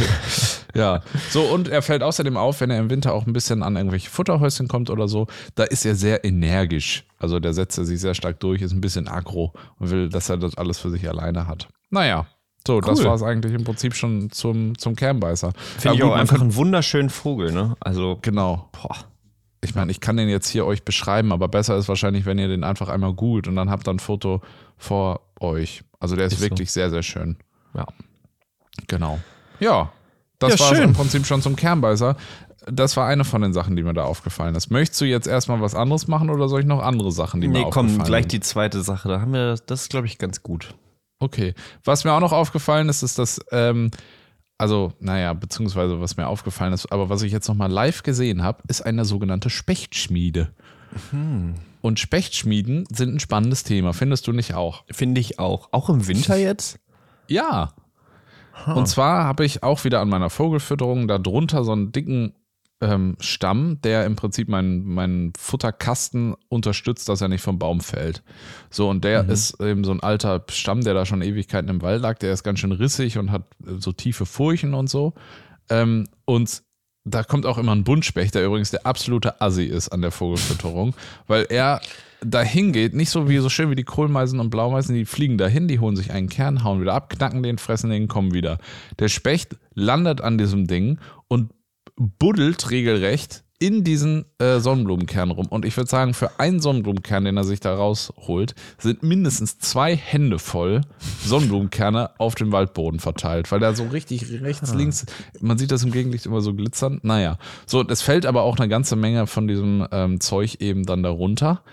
ja. 0.75 1.01
So, 1.29 1.43
und 1.43 1.67
er 1.67 1.81
fällt 1.81 2.03
außerdem 2.03 2.35
auf, 2.35 2.59
wenn 2.61 2.69
er 2.69 2.79
im 2.79 2.89
Winter 2.89 3.13
auch 3.13 3.25
ein 3.25 3.33
bisschen 3.33 3.63
an 3.63 3.75
irgendwelche 3.75 4.09
Futterhäuschen 4.09 4.67
kommt 4.67 4.89
oder 4.89 5.07
so, 5.07 5.27
da 5.55 5.63
ist 5.63 5.85
er 5.85 5.95
sehr 5.95 6.25
energisch. 6.25 7.05
Also 7.19 7.39
der 7.39 7.53
setzt 7.53 7.75
sich 7.75 7.99
sehr 7.99 8.15
stark 8.15 8.39
durch, 8.41 8.61
ist 8.61 8.73
ein 8.73 8.81
bisschen 8.81 9.07
aggro 9.07 9.53
und 9.79 9.91
will, 9.91 10.09
dass 10.09 10.29
er 10.29 10.37
das 10.37 10.57
alles 10.57 10.79
für 10.79 10.89
sich 10.89 11.07
alleine 11.07 11.48
hat. 11.48 11.69
Naja. 11.89 12.27
So, 12.65 12.75
cool. 12.75 12.81
das 12.81 13.03
war 13.03 13.15
es 13.15 13.24
eigentlich 13.24 13.53
im 13.53 13.63
Prinzip 13.65 13.93
schon 13.93 14.29
zum, 14.31 14.77
zum 14.77 14.95
Kernbeißer. 14.95 15.51
Finde 15.77 15.98
ich 15.98 16.03
auch 16.03 16.13
einfach 16.13 16.39
einen 16.39 16.55
wunderschönen 16.55 17.09
Vogel, 17.09 17.51
ne? 17.51 17.75
Also. 17.81 18.19
Genau. 18.21 18.69
Boah. 18.71 18.95
Ich 19.62 19.75
meine, 19.75 19.91
ich 19.91 20.01
kann 20.01 20.17
den 20.17 20.29
jetzt 20.29 20.50
hier 20.50 20.65
euch 20.65 20.83
beschreiben, 20.83 21.31
aber 21.31 21.48
besser 21.48 21.77
ist 21.77 21.88
wahrscheinlich, 21.88 22.25
wenn 22.25 22.38
ihr 22.38 22.50
den 22.50 22.63
einfach 22.63 22.89
einmal 22.89 23.13
googelt 23.13 23.48
und 23.48 23.55
dann 23.55 23.69
habt 23.69 23.88
ihr 23.88 23.91
ein 23.91 24.00
Foto 24.00 24.41
vor 24.77 25.21
euch. 25.39 25.83
Also 26.00 26.15
der 26.15 26.25
ist, 26.25 26.33
ist 26.33 26.41
wirklich 26.41 26.71
so. 26.71 26.79
sehr, 26.79 26.89
sehr 26.89 27.03
schön. 27.03 27.38
Ja. 27.74 27.86
Genau. 28.88 29.20
Ja, 29.60 29.92
das 30.39 30.60
ja, 30.60 30.65
war 30.65 30.77
im 30.82 30.94
Prinzip 30.94 31.25
schon 31.25 31.42
zum 31.42 31.56
Kernbeißer. 31.56 32.15
Das 32.65 32.96
war 32.96 33.08
eine 33.08 33.25
von 33.25 33.42
den 33.42 33.53
Sachen, 33.53 33.75
die 33.75 33.84
mir 33.84 33.94
da 33.94 34.03
aufgefallen 34.06 34.56
ist. 34.56 34.72
Möchtest 34.72 35.01
du 35.01 35.06
jetzt 35.06 35.27
erstmal 35.27 35.62
was 35.62 35.75
anderes 35.75 36.08
machen 36.08 36.30
oder 36.30 36.48
soll 36.48 36.62
ich 36.62 36.65
noch 36.65 36.82
andere 36.82 37.12
Sachen, 37.12 37.42
die 37.42 37.48
nee, 37.48 37.60
mir 37.60 37.65
aufgefallen 37.65 37.89
sind? 37.89 37.98
Nee, 37.98 38.03
komm, 38.03 38.08
gleich 38.08 38.27
die 38.27 38.39
zweite 38.39 38.82
Sache. 38.82 39.10
Da 39.10 39.22
haben 39.22 39.34
wir, 39.34 39.56
das 39.65 39.84
ist, 39.84 39.89
glaube 39.89 40.08
ich, 40.08 40.18
ganz 40.18 40.44
gut. 40.44 40.74
Okay. 41.20 41.53
Was 41.84 42.03
mir 42.03 42.13
auch 42.13 42.20
noch 42.20 42.32
aufgefallen 42.32 42.89
ist, 42.89 43.03
ist, 43.03 43.20
dass, 43.20 43.39
ähm, 43.51 43.92
also, 44.58 44.94
naja, 45.00 45.34
beziehungsweise 45.34 46.00
was 46.00 46.15
mir 46.15 46.27
aufgefallen 46.27 46.74
ist, 46.74 46.92
aber 46.92 47.10
was 47.10 47.22
ich 47.22 47.32
jetzt 47.32 47.48
nochmal 47.48 47.72
live 47.72 48.03
gesehen 48.03 48.44
habe, 48.44 48.63
ist 48.68 48.82
eine 48.82 49.03
sogenannte 49.03 49.50
Spechtschmiede. 49.50 50.53
Hm. 51.12 51.56
Und 51.82 52.00
Spechtschmieden 52.00 52.86
sind 52.89 53.15
ein 53.15 53.20
spannendes 53.20 53.63
Thema, 53.63 53.94
findest 53.94 54.27
du 54.27 54.32
nicht 54.32 54.53
auch? 54.53 54.84
Finde 54.89 55.20
ich 55.20 55.39
auch. 55.39 55.70
Auch 55.72 55.89
im 55.89 56.08
Winter 56.08 56.36
jetzt? 56.38 56.80
Ja. 57.27 57.74
Huh. 58.65 58.74
Und 58.74 58.88
zwar 58.88 59.24
habe 59.24 59.45
ich 59.45 59.63
auch 59.63 59.83
wieder 59.83 60.00
an 60.00 60.10
meiner 60.10 60.29
Vogelfütterung 60.29 61.07
darunter 61.07 61.63
so 61.63 61.72
einen 61.72 61.91
dicken 61.91 62.33
ähm, 62.81 63.15
Stamm, 63.19 63.79
der 63.81 64.05
im 64.05 64.15
Prinzip 64.15 64.50
meinen 64.50 64.86
mein 64.86 65.33
Futterkasten 65.38 66.36
unterstützt, 66.50 67.07
dass 67.10 67.22
er 67.22 67.29
nicht 67.29 67.41
vom 67.41 67.57
Baum 67.57 67.81
fällt. 67.81 68.24
So, 68.69 68.89
und 68.89 69.03
der 69.03 69.24
mhm. 69.24 69.29
ist 69.29 69.62
eben 69.62 69.83
so 69.83 69.91
ein 69.91 70.01
alter 70.01 70.43
Stamm, 70.50 70.81
der 70.81 70.93
da 70.93 71.05
schon 71.05 71.22
Ewigkeiten 71.22 71.69
im 71.69 71.81
Wald 71.81 72.01
lag. 72.01 72.19
Der 72.19 72.33
ist 72.33 72.43
ganz 72.43 72.60
schön 72.60 72.72
rissig 72.72 73.17
und 73.17 73.31
hat 73.31 73.43
so 73.77 73.91
tiefe 73.91 74.25
Furchen 74.25 74.74
und 74.74 74.89
so. 74.89 75.13
Ähm, 75.69 76.07
und 76.25 76.63
da 77.05 77.24
kommt 77.24 77.45
auch 77.45 77.57
immer 77.57 77.74
ein 77.74 77.83
Buntspecht, 77.83 78.36
der 78.36 78.45
übrigens 78.45 78.72
der 78.72 78.86
absolute 78.86 79.41
Assi 79.41 79.65
ist 79.65 79.89
an 79.89 80.01
der 80.01 80.12
Vogelfütterung, 80.12 80.93
weil 81.27 81.45
er 81.50 81.81
dahin 82.25 82.72
geht, 82.74 82.94
nicht 82.94 83.10
so 83.10 83.30
wie 83.30 83.38
so 83.38 83.50
schön 83.50 83.70
wie 83.70 83.75
die 83.75 83.84
Kohlmeisen 83.84 84.39
und 84.39 84.50
Blaumeisen, 84.50 84.96
die 84.96 85.06
fliegen 85.06 85.38
dahin, 85.38 85.68
die 85.68 85.80
holen 85.80 85.96
sich 85.96 86.12
einen 86.12 86.30
Kern, 86.30 86.63
hauen 86.63 86.82
wieder 86.82 86.94
ab, 86.94 87.10
knacken 87.10 87.44
den, 87.44 87.58
fressen 87.58 87.89
den, 87.89 88.08
kommen 88.08 88.34
wieder. 88.34 88.58
Der 89.00 89.10
Specht 89.10 89.58
landet 89.74 90.22
an 90.22 90.38
diesem 90.38 90.68
Ding 90.68 91.00
und 91.27 91.51
buddelt 91.96 92.72
regelrecht 92.72 93.44
in 93.63 93.86
diesen 93.86 94.25
äh, 94.39 94.60
Sonnenblumenkern 94.60 95.32
rum. 95.32 95.48
Und 95.48 95.63
ich 95.63 95.77
würde 95.77 95.89
sagen, 95.89 96.13
für 96.13 96.38
einen 96.38 96.60
Sonnenblumenkern, 96.60 97.24
den 97.24 97.38
er 97.38 97.46
sich 97.46 97.62
da 97.62 97.74
rausholt, 97.74 98.56
sind 98.77 99.03
mindestens 99.03 99.58
zwei 99.58 99.96
Hände 99.96 100.38
voll 100.38 100.82
Sonnenblumenkerne 101.24 102.20
auf 102.20 102.36
dem 102.36 102.51
Waldboden 102.51 103.00
verteilt, 103.00 103.50
weil 103.53 103.62
da 103.62 103.74
so 103.74 103.86
richtig 103.86 104.42
rechts, 104.42 104.74
ah. 104.74 104.75
links, 104.75 105.06
man 105.39 105.58
sieht 105.58 105.72
das 105.72 105.84
im 105.84 105.92
Gegenlicht 105.92 106.25
immer 106.25 106.42
so 106.42 106.53
glitzern. 106.53 107.00
Naja, 107.03 107.38
so, 107.65 107.88
es 107.88 108.01
fällt 108.01 108.25
aber 108.25 108.42
auch 108.42 108.58
eine 108.58 108.68
ganze 108.68 108.98
Menge 108.98 109.27
von 109.27 109.48
diesem 109.48 109.88
ähm, 109.94 110.20
Zeug 110.20 110.56
eben 110.60 110.86
dann 110.86 111.01
darunter 111.01 111.63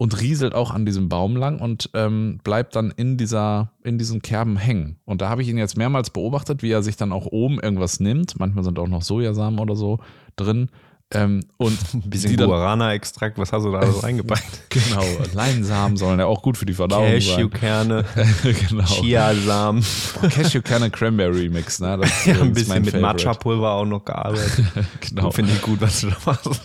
und 0.00 0.18
rieselt 0.18 0.54
auch 0.54 0.70
an 0.70 0.86
diesem 0.86 1.10
Baum 1.10 1.36
lang 1.36 1.60
und 1.60 1.90
ähm, 1.92 2.40
bleibt 2.42 2.74
dann 2.74 2.90
in 2.90 3.18
dieser, 3.18 3.72
in 3.84 3.98
diesen 3.98 4.22
Kerben 4.22 4.56
hängen. 4.56 4.96
Und 5.04 5.20
da 5.20 5.28
habe 5.28 5.42
ich 5.42 5.48
ihn 5.48 5.58
jetzt 5.58 5.76
mehrmals 5.76 6.08
beobachtet, 6.08 6.62
wie 6.62 6.70
er 6.70 6.82
sich 6.82 6.96
dann 6.96 7.12
auch 7.12 7.26
oben 7.26 7.60
irgendwas 7.60 8.00
nimmt. 8.00 8.40
Manchmal 8.40 8.64
sind 8.64 8.78
auch 8.78 8.88
noch 8.88 9.02
Sojasamen 9.02 9.60
oder 9.60 9.76
so 9.76 9.98
drin 10.36 10.70
ähm, 11.12 11.40
und 11.58 11.76
ein 11.92 12.08
bisschen 12.08 12.34
Guarana-Extrakt, 12.34 13.36
was 13.36 13.52
hast 13.52 13.64
du 13.64 13.72
da 13.72 13.80
alles 13.80 14.02
reingepackt? 14.02 14.70
genau, 14.70 15.04
Leinsamen 15.34 15.98
sollen 15.98 16.18
ja 16.18 16.24
auch 16.24 16.40
gut 16.40 16.56
für 16.56 16.64
die 16.64 16.72
Verdauung 16.72 17.10
Cashewkerne, 17.10 18.06
genau. 18.42 18.84
Chiasamen. 18.84 19.84
Cashewkerne 20.30 20.88
Cranberry 20.88 21.50
Mix, 21.50 21.78
ne? 21.78 21.98
Das 22.00 22.24
ja, 22.24 22.40
ein 22.40 22.54
bisschen 22.54 22.82
mit 22.86 22.98
Matcha-Pulver 22.98 23.72
auch 23.72 23.84
noch 23.84 24.06
gearbeitet. 24.06 24.64
genau. 25.00 25.30
Finde 25.30 25.52
ich 25.52 25.60
gut, 25.60 25.82
was 25.82 26.00
du 26.00 26.06
da 26.08 26.16
machst. 26.24 26.62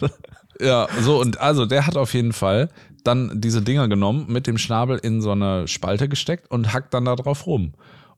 Ja, 0.62 0.88
so 1.02 1.20
und 1.20 1.38
also 1.42 1.66
der 1.66 1.86
hat 1.86 1.98
auf 1.98 2.14
jeden 2.14 2.32
Fall 2.32 2.70
dann 3.08 3.40
diese 3.42 3.62
Dinger 3.62 3.88
genommen, 3.88 4.26
mit 4.28 4.48
dem 4.48 4.58
Schnabel 4.58 4.98
in 4.98 5.22
so 5.22 5.32
eine 5.32 5.68
Spalte 5.68 6.10
gesteckt 6.10 6.50
und 6.52 6.74
hackt 6.74 6.94
dann 6.94 7.06
da 7.06 7.16
drauf 7.16 7.46
rum 7.46 7.74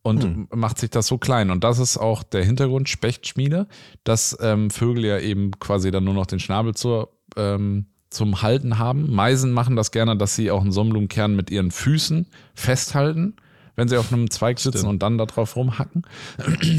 und 0.07 0.23
hm. 0.23 0.47
macht 0.55 0.79
sich 0.79 0.89
das 0.89 1.07
so 1.07 1.17
klein. 1.17 1.51
Und 1.51 1.63
das 1.63 1.79
ist 1.79 1.97
auch 1.97 2.23
der 2.23 2.43
Hintergrund 2.43 2.89
Spechtschmiede, 2.89 3.67
dass 4.03 4.37
ähm, 4.41 4.69
Vögel 4.69 5.05
ja 5.05 5.19
eben 5.19 5.51
quasi 5.59 5.91
dann 5.91 6.05
nur 6.05 6.13
noch 6.13 6.25
den 6.25 6.39
Schnabel 6.39 6.75
zur, 6.75 7.11
ähm, 7.35 7.87
zum 8.09 8.41
Halten 8.41 8.77
haben. 8.79 9.13
Meisen 9.13 9.51
machen 9.51 9.75
das 9.75 9.91
gerne, 9.91 10.15
dass 10.15 10.35
sie 10.35 10.49
auch 10.49 10.61
einen 10.61 10.71
Sonnenblumenkern 10.71 11.35
mit 11.35 11.51
ihren 11.51 11.71
Füßen 11.71 12.27
festhalten, 12.53 13.35
wenn 13.75 13.89
sie 13.89 13.97
auf 13.97 14.13
einem 14.13 14.29
Zweig 14.29 14.59
sitzen 14.59 14.77
Stimmt. 14.79 14.91
und 14.91 15.03
dann 15.03 15.17
da 15.17 15.25
drauf 15.25 15.55
rumhacken. 15.55 16.03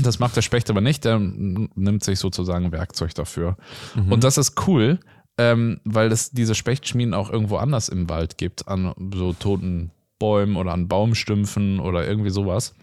Das 0.02 0.18
macht 0.18 0.34
der 0.36 0.42
Specht 0.42 0.70
aber 0.70 0.80
nicht, 0.80 1.04
der 1.04 1.18
nimmt 1.18 2.02
sich 2.02 2.18
sozusagen 2.18 2.72
Werkzeug 2.72 3.14
dafür. 3.14 3.56
Mhm. 3.94 4.12
Und 4.12 4.24
das 4.24 4.38
ist 4.38 4.66
cool, 4.66 4.98
ähm, 5.38 5.80
weil 5.84 6.12
es 6.12 6.30
diese 6.30 6.54
Spechtschmieden 6.54 7.14
auch 7.14 7.30
irgendwo 7.30 7.56
anders 7.56 7.88
im 7.88 8.10
Wald 8.10 8.36
gibt, 8.36 8.68
an 8.68 8.92
so 9.14 9.32
toten 9.32 9.92
Bäumen 10.18 10.56
oder 10.56 10.72
an 10.72 10.88
Baumstümpfen 10.88 11.80
oder 11.80 12.06
irgendwie 12.06 12.30
sowas. 12.30 12.74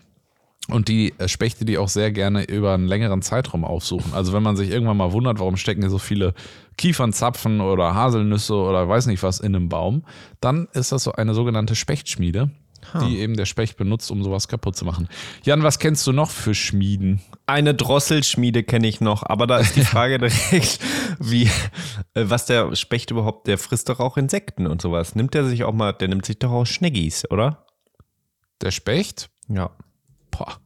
Und 0.67 0.87
die 0.87 1.13
äh, 1.19 1.27
Spechte, 1.27 1.63
die 1.63 1.77
auch 1.77 1.89
sehr 1.89 2.11
gerne 2.11 2.45
über 2.45 2.73
einen 2.73 2.87
längeren 2.87 3.21
Zeitraum 3.21 3.63
aufsuchen. 3.63 4.13
Also 4.13 4.33
wenn 4.33 4.41
man 4.41 4.55
sich 4.55 4.71
irgendwann 4.71 4.97
mal 4.97 5.11
wundert, 5.11 5.39
warum 5.39 5.57
stecken 5.57 5.81
hier 5.81 5.91
so 5.91 5.99
viele 5.99 6.33
Kiefernzapfen 6.77 7.61
oder 7.61 7.93
Haselnüsse 7.93 8.55
oder 8.55 8.87
weiß 8.89 9.05
nicht 9.05 9.21
was 9.21 9.39
in 9.39 9.55
einem 9.55 9.69
Baum, 9.69 10.03
dann 10.41 10.67
ist 10.73 10.91
das 10.91 11.03
so 11.03 11.11
eine 11.11 11.35
sogenannte 11.35 11.75
Spechtschmiede, 11.75 12.49
huh. 12.93 12.99
die 13.05 13.19
eben 13.19 13.35
der 13.35 13.45
Specht 13.45 13.77
benutzt, 13.77 14.11
um 14.11 14.23
sowas 14.23 14.47
kaputt 14.47 14.75
zu 14.75 14.85
machen. 14.85 15.07
Jan, 15.43 15.63
was 15.63 15.79
kennst 15.79 16.05
du 16.07 16.11
noch 16.11 16.29
für 16.29 16.53
Schmieden? 16.53 17.21
Eine 17.45 17.73
Drosselschmiede 17.73 18.63
kenne 18.63 18.87
ich 18.87 19.01
noch, 19.01 19.23
aber 19.23 19.47
da 19.47 19.57
ist 19.57 19.75
die 19.75 19.81
Frage 19.85 20.17
direkt, 20.19 20.79
wie, 21.19 21.49
äh, 22.13 22.23
was 22.23 22.45
der 22.45 22.75
Specht 22.75 23.11
überhaupt, 23.11 23.47
der 23.47 23.57
frisst 23.57 23.89
doch 23.89 23.99
auch 23.99 24.17
Insekten 24.17 24.67
und 24.67 24.81
sowas. 24.81 25.15
Nimmt 25.15 25.35
er 25.35 25.45
sich 25.45 25.63
auch 25.63 25.73
mal, 25.73 25.93
der 25.93 26.07
nimmt 26.07 26.25
sich 26.25 26.39
doch 26.39 26.51
auch 26.51 26.65
Schneggis, 26.65 27.29
oder? 27.29 27.65
Der 28.61 28.71
Specht? 28.71 29.29
Ja. 29.47 29.71
Boah. 30.31 30.59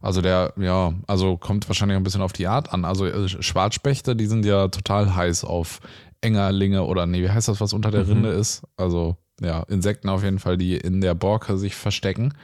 Also 0.00 0.22
der, 0.22 0.54
ja, 0.56 0.94
also 1.06 1.36
kommt 1.36 1.68
wahrscheinlich 1.68 1.96
ein 1.96 2.02
bisschen 2.02 2.22
auf 2.22 2.32
die 2.32 2.46
Art 2.46 2.72
an. 2.72 2.84
Also 2.84 3.06
äh, 3.06 3.28
Schwarzspechte, 3.28 4.16
die 4.16 4.26
sind 4.26 4.44
ja 4.44 4.68
total 4.68 5.14
heiß 5.14 5.44
auf 5.44 5.80
Engerlinge 6.20 6.84
oder 6.84 7.06
nee, 7.06 7.22
wie 7.22 7.30
heißt 7.30 7.48
das, 7.48 7.60
was 7.60 7.72
unter 7.72 7.90
der 7.90 8.04
mhm. 8.04 8.10
Rinde 8.10 8.28
ist? 8.30 8.62
Also 8.76 9.16
ja, 9.40 9.62
Insekten 9.64 10.08
auf 10.08 10.22
jeden 10.22 10.38
Fall, 10.38 10.56
die 10.56 10.76
in 10.76 11.00
der 11.00 11.14
Borke 11.14 11.58
sich 11.58 11.74
verstecken. 11.74 12.34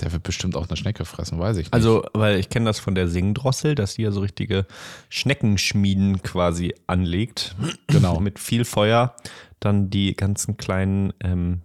Der 0.00 0.12
wird 0.12 0.22
bestimmt 0.22 0.54
auch 0.54 0.68
eine 0.68 0.76
Schnecke 0.76 1.04
fressen, 1.04 1.40
weiß 1.40 1.56
ich 1.56 1.66
nicht. 1.66 1.74
Also, 1.74 2.04
weil 2.12 2.38
ich 2.38 2.48
kenne 2.50 2.66
das 2.66 2.78
von 2.78 2.94
der 2.94 3.08
Singdrossel, 3.08 3.74
dass 3.74 3.94
die 3.94 4.02
ja 4.02 4.12
so 4.12 4.20
richtige 4.20 4.66
Schneckenschmieden 5.08 6.22
quasi 6.22 6.74
anlegt. 6.86 7.56
Genau. 7.88 8.20
Mit 8.20 8.38
viel 8.38 8.64
Feuer 8.64 9.16
dann 9.58 9.90
die 9.90 10.14
ganzen 10.14 10.56
kleinen 10.56 11.12
ähm, 11.20 11.62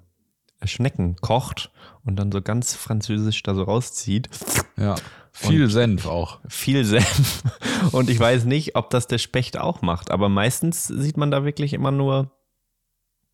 Schnecken 0.64 1.16
kocht 1.18 1.72
und 2.06 2.16
dann 2.16 2.32
so 2.32 2.42
ganz 2.42 2.74
französisch 2.74 3.44
da 3.44 3.54
so 3.54 3.64
rauszieht. 3.64 4.30
Ja. 4.78 4.96
Viel 5.32 5.64
und 5.64 5.70
Senf 5.70 6.06
auch. 6.06 6.40
Viel 6.48 6.86
Senf. 6.86 7.44
Und 7.92 8.10
ich 8.12 8.20
weiß 8.20 8.46
nicht, 8.46 8.76
ob 8.76 8.92
das 8.92 9.08
der 9.08 9.18
Specht 9.18 9.58
auch 9.58 9.82
macht, 9.82 10.12
aber 10.12 10.30
meistens 10.30 10.86
sieht 10.86 11.18
man 11.18 11.32
da 11.32 11.44
wirklich 11.44 11.74
immer 11.74 11.92
nur, 11.92 12.32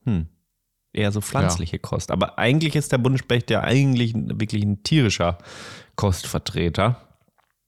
hm, 0.05 0.27
eher 0.93 1.12
so 1.12 1.22
pflanzliche 1.22 1.77
ja. 1.77 1.81
Kost. 1.81 2.12
Aber 2.12 2.38
eigentlich 2.39 2.75
ist 2.75 2.91
der 2.91 2.98
Buntspecht 2.98 3.50
ja 3.51 3.62
eigentlich 3.62 4.13
wirklich 4.15 4.63
ein 4.63 4.84
tierischer 4.84 5.38
Kostvertreter. 5.96 6.98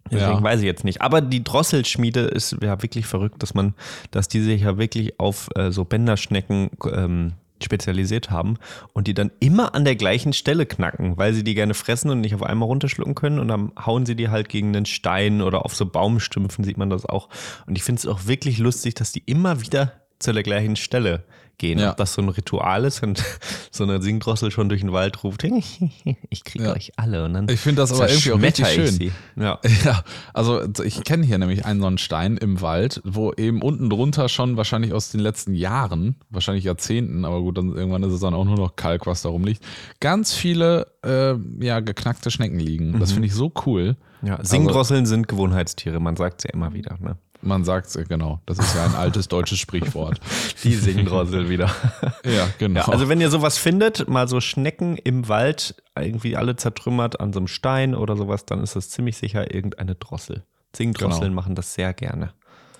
Deswegen 0.09 0.39
ja. 0.39 0.43
weiß 0.43 0.59
ich 0.59 0.65
jetzt 0.65 0.83
nicht. 0.83 1.01
Aber 1.01 1.21
die 1.21 1.43
Drosselschmiede 1.43 2.21
ist 2.21 2.57
ja 2.61 2.81
wirklich 2.81 3.05
verrückt, 3.05 3.41
dass 3.43 3.53
man, 3.53 3.75
dass 4.09 4.27
die 4.27 4.41
sich 4.41 4.61
ja 4.61 4.77
wirklich 4.77 5.19
auf 5.19 5.49
äh, 5.55 5.71
so 5.71 5.85
Bänderschnecken 5.85 6.71
ähm, 6.91 7.33
spezialisiert 7.63 8.31
haben 8.31 8.57
und 8.93 9.07
die 9.07 9.13
dann 9.13 9.31
immer 9.39 9.75
an 9.75 9.85
der 9.85 9.95
gleichen 9.95 10.33
Stelle 10.33 10.65
knacken, 10.65 11.17
weil 11.17 11.33
sie 11.33 11.43
die 11.43 11.53
gerne 11.53 11.75
fressen 11.75 12.09
und 12.09 12.21
nicht 12.21 12.35
auf 12.35 12.43
einmal 12.43 12.67
runterschlucken 12.67 13.15
können 13.15 13.39
und 13.39 13.47
dann 13.47 13.71
hauen 13.85 14.05
sie 14.05 14.15
die 14.15 14.29
halt 14.29 14.49
gegen 14.49 14.75
einen 14.75 14.85
Stein 14.85 15.41
oder 15.41 15.65
auf 15.65 15.75
so 15.75 15.85
Baumstümpfen 15.85 16.63
sieht 16.63 16.77
man 16.77 16.89
das 16.89 17.05
auch. 17.05 17.29
Und 17.67 17.77
ich 17.77 17.83
finde 17.83 17.99
es 17.99 18.07
auch 18.07 18.25
wirklich 18.25 18.57
lustig, 18.57 18.95
dass 18.95 19.11
die 19.11 19.23
immer 19.25 19.61
wieder 19.61 19.93
zu 20.19 20.33
der 20.33 20.43
gleichen 20.43 20.75
Stelle 20.75 21.23
gehen. 21.61 21.79
Ja. 21.79 21.91
Ob 21.91 21.97
das 21.97 22.13
so 22.13 22.21
ein 22.21 22.27
Ritual 22.27 22.83
ist 22.83 23.01
und 23.03 23.23
so 23.71 23.83
eine 23.85 24.01
Singdrossel 24.01 24.51
schon 24.51 24.67
durch 24.67 24.81
den 24.81 24.91
Wald 24.91 25.23
ruft, 25.23 25.43
ich 26.29 26.43
kriege 26.43 26.65
ja. 26.65 26.73
euch 26.73 26.91
alle. 26.97 27.23
Und 27.23 27.33
dann 27.33 27.47
ich 27.47 27.59
finde 27.59 27.81
das 27.81 27.93
aber 27.93 28.09
irgendwie 28.09 28.31
auch 28.33 28.41
richtig 28.41 28.67
schön. 28.67 29.11
Ja. 29.37 29.59
ja, 29.85 30.03
also 30.33 30.61
ich 30.83 31.03
kenne 31.03 31.25
hier 31.25 31.37
nämlich 31.37 31.63
einen 31.65 31.79
so 31.79 31.87
einen 31.87 31.97
Stein 31.99 32.35
im 32.37 32.61
Wald, 32.61 33.01
wo 33.05 33.31
eben 33.33 33.61
unten 33.61 33.89
drunter 33.89 34.27
schon 34.27 34.57
wahrscheinlich 34.57 34.91
aus 34.91 35.11
den 35.11 35.21
letzten 35.21 35.53
Jahren, 35.53 36.15
wahrscheinlich 36.29 36.65
Jahrzehnten, 36.65 37.23
aber 37.23 37.39
gut, 37.41 37.57
dann 37.57 37.75
irgendwann 37.75 38.03
ist 38.03 38.13
es 38.13 38.19
dann 38.19 38.33
auch 38.33 38.45
nur 38.45 38.57
noch 38.57 38.75
Kalk, 38.75 39.05
was 39.05 39.21
da 39.21 39.29
rumliegt, 39.29 39.63
ganz 39.99 40.33
viele 40.33 40.87
äh, 41.05 41.35
ja, 41.63 41.79
geknackte 41.79 42.31
Schnecken 42.31 42.59
liegen. 42.59 42.99
Das 42.99 43.11
mhm. 43.11 43.13
finde 43.13 43.27
ich 43.27 43.35
so 43.35 43.53
cool. 43.65 43.95
Ja, 44.23 44.43
Singdrosseln 44.43 45.01
also, 45.01 45.11
sind 45.11 45.27
Gewohnheitstiere, 45.27 45.99
man 45.99 46.15
sagt 46.15 46.39
es 46.39 46.43
ja 46.45 46.51
immer 46.51 46.73
wieder. 46.73 46.97
Ne? 46.99 47.17
Man 47.41 47.63
sagt 47.63 47.87
es, 47.87 48.07
genau. 48.07 48.39
Das 48.45 48.59
ist 48.59 48.75
ja 48.75 48.85
ein 48.85 48.95
altes 48.95 49.27
deutsches 49.27 49.59
Sprichwort. 49.59 50.19
Die 50.63 50.75
Singdrossel 50.75 51.49
wieder. 51.49 51.69
Ja, 52.23 52.47
genau. 52.59 52.81
Ja, 52.81 52.87
also 52.87 53.09
wenn 53.09 53.19
ihr 53.19 53.31
sowas 53.31 53.57
findet, 53.57 54.07
mal 54.07 54.27
so 54.27 54.41
Schnecken 54.41 54.95
im 54.97 55.27
Wald, 55.27 55.75
irgendwie 55.99 56.37
alle 56.37 56.55
zertrümmert 56.55 57.19
an 57.19 57.33
so 57.33 57.39
einem 57.39 57.47
Stein 57.47 57.95
oder 57.95 58.15
sowas, 58.15 58.45
dann 58.45 58.61
ist 58.61 58.75
das 58.75 58.89
ziemlich 58.89 59.17
sicher 59.17 59.53
irgendeine 59.53 59.95
Drossel. 59.95 60.43
Singdrosseln 60.75 61.29
genau. 61.29 61.35
machen 61.35 61.55
das 61.55 61.73
sehr 61.73 61.93
gerne. 61.93 62.33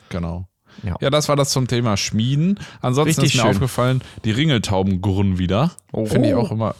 Genau. 0.10 0.48
Ja. 0.84 0.96
ja, 1.02 1.10
das 1.10 1.28
war 1.28 1.36
das 1.36 1.50
zum 1.50 1.68
Thema 1.68 1.98
Schmieden. 1.98 2.60
Ansonsten 2.82 3.22
Richtig 3.22 3.36
ist 3.36 3.44
mir 3.44 3.48
schön. 3.48 3.56
aufgefallen, 3.56 4.02
die 4.26 4.32
Ringeltauben 4.32 5.02
gurren 5.02 5.40
wieder. 5.40 5.72
Oh. 5.92 6.06
Finde 6.06 6.30
ich 6.30 6.36
auch 6.36 6.52
immer 6.52 6.76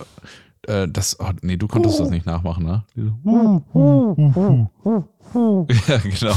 äh, 0.68 0.88
das, 0.88 1.20
oh, 1.20 1.30
nee, 1.42 1.58
du 1.58 1.68
konntest 1.68 2.00
das 2.00 2.10
nicht 2.10 2.26
nachmachen, 2.26 2.66
ne? 2.66 2.84
Ja, 5.34 5.98
genau. 5.98 6.34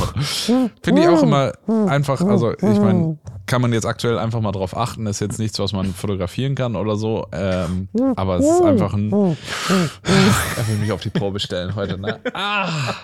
Finde 0.83 1.03
ich 1.03 1.09
auch 1.09 1.23
immer 1.23 1.53
einfach, 1.89 2.21
also 2.21 2.53
ich 2.53 2.63
meine, 2.63 3.19
kann 3.47 3.61
man 3.61 3.73
jetzt 3.73 3.87
aktuell 3.87 4.19
einfach 4.19 4.41
mal 4.41 4.53
drauf 4.53 4.77
achten, 4.77 5.07
ist 5.07 5.21
jetzt 5.21 5.39
nichts, 5.39 5.59
was 5.59 5.73
man 5.73 5.93
fotografieren 5.93 6.55
kann 6.55 6.77
oder 6.77 6.97
so, 6.97 7.27
ähm, 7.33 7.89
aber 8.17 8.37
es 8.37 8.47
ist 8.47 8.63
einfach 8.63 8.95
ein, 8.95 9.11
er 9.13 10.69
will 10.69 10.77
mich 10.81 10.93
auf 10.93 11.03
die 11.03 11.11
Probe 11.11 11.41
stellen 11.41 11.75
heute, 11.75 11.99
ne? 11.99 12.21
Ah, 12.33 12.95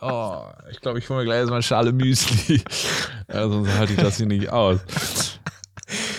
oh, 0.00 0.42
ich 0.70 0.80
glaube, 0.80 0.98
ich 0.98 1.08
hole 1.08 1.20
mir 1.20 1.24
gleich 1.24 1.38
erstmal 1.38 1.58
eine 1.58 1.62
Schale 1.62 1.92
Müsli, 1.92 2.62
ja, 3.32 3.48
sonst 3.48 3.78
halte 3.78 3.92
ich 3.94 3.98
das 3.98 4.16
hier 4.16 4.26
nicht 4.26 4.50
aus. 4.50 4.80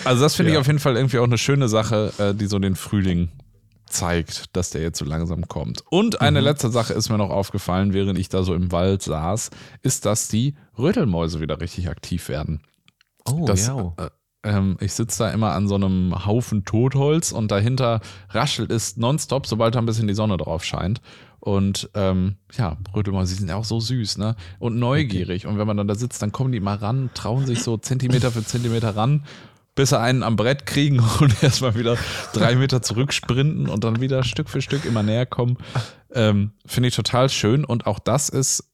Also 0.06 0.24
das 0.24 0.36
finde 0.36 0.52
ja. 0.52 0.58
ich 0.58 0.62
auf 0.62 0.68
jeden 0.68 0.80
Fall 0.80 0.96
irgendwie 0.96 1.20
auch 1.20 1.26
eine 1.26 1.38
schöne 1.38 1.68
Sache, 1.68 2.14
äh, 2.18 2.34
die 2.34 2.48
so 2.48 2.60
den 2.60 2.76
Frühling 2.76 3.30
zeigt, 3.88 4.56
dass 4.56 4.70
der 4.70 4.82
jetzt 4.82 5.00
so 5.00 5.06
langsam 5.06 5.48
kommt. 5.48 5.84
Und 5.90 6.22
eine 6.22 6.40
mhm. 6.40 6.46
letzte 6.46 6.70
Sache 6.70 6.94
ist 6.94 7.10
mir 7.10 7.18
noch 7.18 7.30
aufgefallen, 7.30 7.94
während 7.94 8.20
ich 8.20 8.30
da 8.30 8.44
so 8.44 8.54
im 8.54 8.72
Wald 8.72 9.02
saß, 9.02 9.50
ist, 9.82 10.06
dass 10.06 10.28
die 10.28 10.56
Rötelmäuse 10.78 11.40
wieder 11.40 11.60
richtig 11.60 11.90
aktiv 11.90 12.30
werden. 12.30 12.62
Oh, 13.26 13.46
das, 13.46 13.68
ja. 13.68 13.94
Äh, 13.98 14.10
ähm, 14.44 14.78
ich 14.80 14.94
sitze 14.94 15.24
da 15.24 15.32
immer 15.32 15.52
an 15.52 15.68
so 15.68 15.76
einem 15.76 16.26
Haufen 16.26 16.64
Totholz 16.64 17.32
und 17.32 17.52
dahinter 17.52 18.02
raschelt 18.30 18.72
es 18.72 18.98
nonstop, 18.98 19.48
sobald 19.48 19.76
da 19.76 19.80
ein 19.80 19.86
bisschen 19.86 20.08
die 20.08 20.14
Sonne 20.14 20.38
drauf 20.38 20.64
scheint. 20.64 21.02
Und 21.40 21.90
ähm, 21.94 22.38
ja, 22.58 22.78
Rötelmäuse, 22.96 23.34
die 23.34 23.40
sind 23.40 23.50
ja 23.50 23.56
auch 23.56 23.66
so 23.66 23.80
süß, 23.80 24.18
ne? 24.18 24.36
Und 24.60 24.80
neugierig. 24.80 25.46
Und 25.46 25.58
wenn 25.58 25.68
man 25.68 25.78
dann 25.78 25.88
da 25.88 25.96
sitzt, 25.96 26.22
dann 26.22 26.32
kommen 26.32 26.52
die 26.52 26.60
mal 26.60 26.76
ran, 26.76 27.10
trauen 27.14 27.46
sich 27.46 27.62
so 27.62 27.78
Zentimeter 27.78 28.32
für 28.32 28.44
Zentimeter 28.44 28.96
ran, 28.96 29.24
bis 29.78 29.90
sie 29.90 30.00
einen 30.00 30.24
am 30.24 30.36
Brett 30.36 30.66
kriegen 30.66 31.00
und 31.22 31.42
erstmal 31.44 31.76
wieder 31.76 31.98
drei 32.34 32.56
Meter 32.56 32.82
zurücksprinten 32.82 33.70
und 33.70 33.84
dann 33.84 34.02
wieder 34.02 34.24
Stück 34.24 34.50
für 34.50 34.62
Stück 34.62 34.84
immer 34.86 35.04
näher 35.04 35.28
kommen. 35.28 35.58
Ähm, 36.14 36.52
Finde 36.66 36.90
ich 36.90 36.96
total 36.96 37.30
schön. 37.30 37.64
Und 37.64 37.86
auch 37.86 38.00
das 38.00 38.28
ist, 38.28 38.72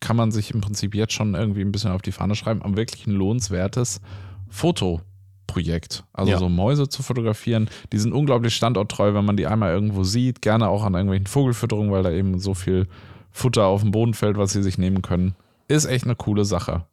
kann 0.00 0.16
man 0.16 0.32
sich 0.32 0.52
im 0.52 0.60
Prinzip 0.60 0.94
jetzt 0.96 1.12
schon 1.12 1.34
irgendwie 1.34 1.60
ein 1.60 1.70
bisschen 1.70 1.92
auf 1.92 2.02
die 2.02 2.10
Fahne 2.10 2.34
schreiben, 2.34 2.62
am 2.64 2.76
wirklich 2.76 3.06
ein 3.06 3.12
lohnenswertes 3.12 4.00
Fotoprojekt. 4.48 6.02
Also 6.12 6.32
Ja. 6.32 6.38
so 6.38 6.48
Mäuse 6.48 6.88
zu 6.88 7.04
fotografieren, 7.04 7.70
die 7.92 7.98
sind 7.98 8.12
unglaublich 8.12 8.54
standorttreu, 8.56 9.14
wenn 9.14 9.24
man 9.24 9.36
die 9.36 9.46
einmal 9.46 9.72
irgendwo 9.72 10.02
sieht, 10.02 10.42
gerne 10.42 10.68
auch 10.68 10.82
an 10.82 10.94
irgendwelchen 10.94 11.28
Vogelfütterungen, 11.28 11.92
weil 11.92 12.02
da 12.02 12.10
eben 12.10 12.40
so 12.40 12.54
viel 12.54 12.88
Futter 13.30 13.66
auf 13.66 13.82
dem 13.82 13.92
Boden 13.92 14.14
fällt, 14.14 14.36
was 14.36 14.52
sie 14.52 14.64
sich 14.64 14.78
nehmen 14.78 15.00
können. 15.02 15.36
Ist 15.68 15.84
echt 15.84 16.04
eine 16.04 16.16
coole 16.16 16.44
Sache. 16.44 16.86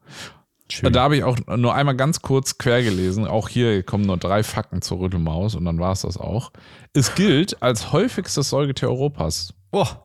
Schön. 0.69 0.91
Da 0.91 1.01
habe 1.03 1.15
ich 1.17 1.23
auch 1.23 1.37
nur 1.55 1.73
einmal 1.75 1.95
ganz 1.95 2.21
kurz 2.21 2.57
quer 2.57 2.83
gelesen. 2.83 3.25
Auch 3.25 3.47
hier 3.49 3.83
kommen 3.83 4.05
nur 4.05 4.17
drei 4.17 4.43
Fakten 4.43 4.81
zur 4.81 4.99
Rüttelmaus 4.99 5.55
und 5.55 5.63
dann 5.65 5.79
war 5.79 5.93
es 5.93 6.01
das 6.01 6.17
auch. 6.17 6.51
Es 6.93 7.15
gilt 7.15 7.61
als 7.63 7.91
häufigstes 7.93 8.49
Säugetier 8.49 8.89
Europas. 8.89 9.53
Boah. 9.71 10.03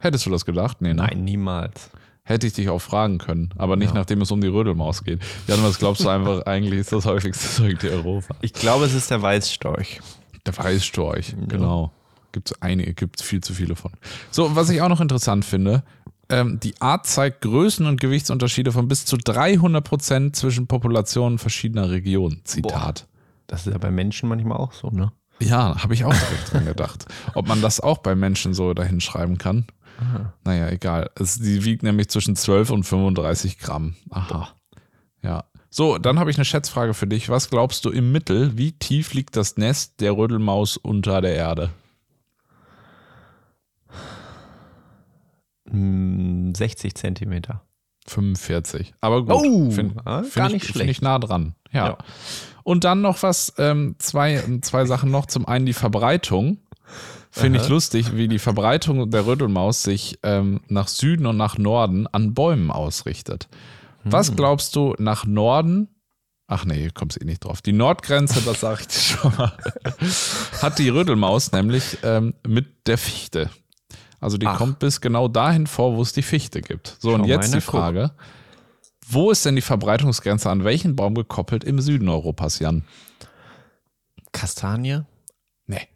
Hättest 0.00 0.26
du 0.26 0.30
das 0.30 0.44
gedacht? 0.44 0.80
Nee, 0.80 0.88
ne? 0.88 0.94
Nein, 0.94 1.24
niemals. 1.24 1.90
Hätte 2.24 2.46
ich 2.46 2.52
dich 2.54 2.68
auch 2.68 2.78
fragen 2.80 3.18
können, 3.18 3.50
aber 3.56 3.76
nicht 3.76 3.90
Ja. 3.90 3.94
nachdem 3.94 4.20
es 4.22 4.30
um 4.30 4.40
die 4.40 4.48
Rödelmaus 4.48 5.04
geht. 5.04 5.20
Jan, 5.46 5.62
was 5.62 5.78
glaubst 5.78 6.04
du 6.04 6.08
einfach, 6.08 6.42
eigentlich 6.46 6.80
ist 6.80 6.92
das 6.92 7.04
häufigste 7.04 7.46
Säugetier 7.48 7.92
Europas? 7.92 8.36
Ich 8.40 8.52
glaube, 8.52 8.84
es 8.86 8.94
ist 8.94 9.10
der 9.10 9.20
Weißstorch. 9.22 10.00
Der 10.46 10.56
Weißstorch, 10.56 11.34
genau. 11.48 11.92
Gibt 12.32 12.50
es 12.52 12.62
einige, 12.62 12.94
gibt 12.94 13.20
es 13.20 13.26
viel 13.26 13.42
zu 13.42 13.52
viele 13.52 13.74
von. 13.76 13.90
So, 14.30 14.54
was 14.56 14.70
ich 14.70 14.80
auch 14.80 14.88
noch 14.88 15.00
interessant 15.00 15.44
finde, 15.44 15.82
ähm, 16.30 16.60
die 16.60 16.80
Art 16.80 17.06
zeigt 17.06 17.44
Größen- 17.44 17.86
und 17.86 18.00
Gewichtsunterschiede 18.00 18.72
von 18.72 18.88
bis 18.88 19.04
zu 19.04 19.16
300 19.16 19.84
Prozent 19.84 20.36
zwischen 20.36 20.66
Populationen 20.66 21.38
verschiedener 21.38 21.90
Regionen. 21.90 22.40
Zitat. 22.44 23.06
Das 23.46 23.66
ist 23.66 23.72
ja 23.72 23.78
bei 23.78 23.90
Menschen 23.90 24.28
manchmal 24.28 24.58
auch 24.58 24.72
so, 24.72 24.90
ne? 24.90 25.12
Ja, 25.40 25.82
habe 25.82 25.94
ich 25.94 26.04
auch 26.04 26.14
direkt 26.14 26.52
dran 26.52 26.66
gedacht. 26.66 27.06
Ob 27.34 27.48
man 27.48 27.62
das 27.62 27.80
auch 27.80 27.98
bei 27.98 28.14
Menschen 28.14 28.52
so 28.54 28.74
dahin 28.74 29.00
schreiben 29.00 29.38
kann? 29.38 29.66
Naja, 30.44 30.68
egal. 30.70 31.10
Es, 31.14 31.38
die 31.38 31.64
wiegt 31.64 31.82
nämlich 31.82 32.08
zwischen 32.08 32.36
12 32.36 32.70
und 32.70 32.84
35 32.84 33.58
Gramm. 33.58 33.96
Aha. 34.10 34.48
Ja. 35.22 35.44
So, 35.68 35.98
dann 35.98 36.18
habe 36.18 36.30
ich 36.30 36.36
eine 36.36 36.44
Schätzfrage 36.44 36.94
für 36.94 37.06
dich. 37.06 37.28
Was 37.28 37.50
glaubst 37.50 37.84
du 37.84 37.90
im 37.90 38.10
Mittel, 38.10 38.56
wie 38.56 38.72
tief 38.72 39.12
liegt 39.14 39.36
das 39.36 39.56
Nest 39.56 40.00
der 40.00 40.16
Rödelmaus 40.16 40.76
unter 40.76 41.20
der 41.20 41.34
Erde? 41.34 41.70
60 45.72 46.94
Zentimeter. 46.94 47.62
45. 48.06 48.94
Aber 49.00 49.24
gut. 49.24 49.30
Oh, 49.30 49.70
find, 49.70 49.94
ah, 50.04 50.22
find 50.22 50.34
gar 50.34 50.46
ich, 50.48 50.52
nicht 50.54 50.64
Find 50.64 50.76
ich 50.76 50.82
schlecht. 50.82 51.02
nah 51.02 51.18
dran. 51.18 51.54
Ja. 51.72 51.86
Ja. 51.88 51.98
Und 52.62 52.84
dann 52.84 53.00
noch 53.00 53.22
was, 53.22 53.54
ähm, 53.58 53.94
zwei, 53.98 54.42
zwei 54.62 54.84
Sachen 54.84 55.10
noch. 55.10 55.26
Zum 55.26 55.46
einen 55.46 55.66
die 55.66 55.72
Verbreitung. 55.72 56.58
Finde 57.32 57.60
ich 57.60 57.68
lustig, 57.68 58.16
wie 58.16 58.26
die 58.26 58.40
Verbreitung 58.40 59.08
der 59.10 59.24
Rödelmaus 59.24 59.84
sich 59.84 60.18
ähm, 60.24 60.60
nach 60.66 60.88
Süden 60.88 61.26
und 61.26 61.36
nach 61.36 61.58
Norden 61.58 62.08
an 62.08 62.34
Bäumen 62.34 62.72
ausrichtet. 62.72 63.48
Hm. 64.02 64.12
Was 64.12 64.34
glaubst 64.34 64.74
du 64.74 64.94
nach 64.98 65.26
Norden? 65.26 65.88
Ach 66.48 66.64
nee, 66.64 66.90
kommst 66.92 67.22
eh 67.22 67.24
nicht 67.24 67.44
drauf. 67.44 67.62
Die 67.62 67.72
Nordgrenze, 67.72 68.40
das 68.40 68.58
sage 68.58 68.80
ich 68.80 68.88
dir 68.88 68.98
schon 68.98 69.32
mal, 69.36 69.52
hat 70.60 70.80
die 70.80 70.88
Rödelmaus 70.88 71.52
nämlich 71.52 71.98
ähm, 72.02 72.34
mit 72.44 72.88
der 72.88 72.98
Fichte. 72.98 73.48
Also 74.20 74.36
die 74.36 74.46
Ach. 74.46 74.58
kommt 74.58 74.78
bis 74.78 75.00
genau 75.00 75.28
dahin 75.28 75.66
vor, 75.66 75.96
wo 75.96 76.02
es 76.02 76.12
die 76.12 76.22
Fichte 76.22 76.60
gibt. 76.60 76.96
So, 77.00 77.14
und 77.14 77.20
Schau 77.22 77.26
jetzt 77.26 77.50
mal, 77.52 77.58
die 77.60 77.64
na, 77.66 77.70
guck. 77.72 77.80
Frage: 77.80 78.10
Wo 79.08 79.30
ist 79.30 79.44
denn 79.46 79.56
die 79.56 79.62
Verbreitungsgrenze 79.62 80.50
an 80.50 80.62
welchen 80.64 80.94
Baum 80.96 81.14
gekoppelt 81.14 81.64
im 81.64 81.80
Süden 81.80 82.08
Europas, 82.08 82.58
Jan? 82.58 82.84
Kastanie? 84.32 85.00
Nee. 85.66 85.88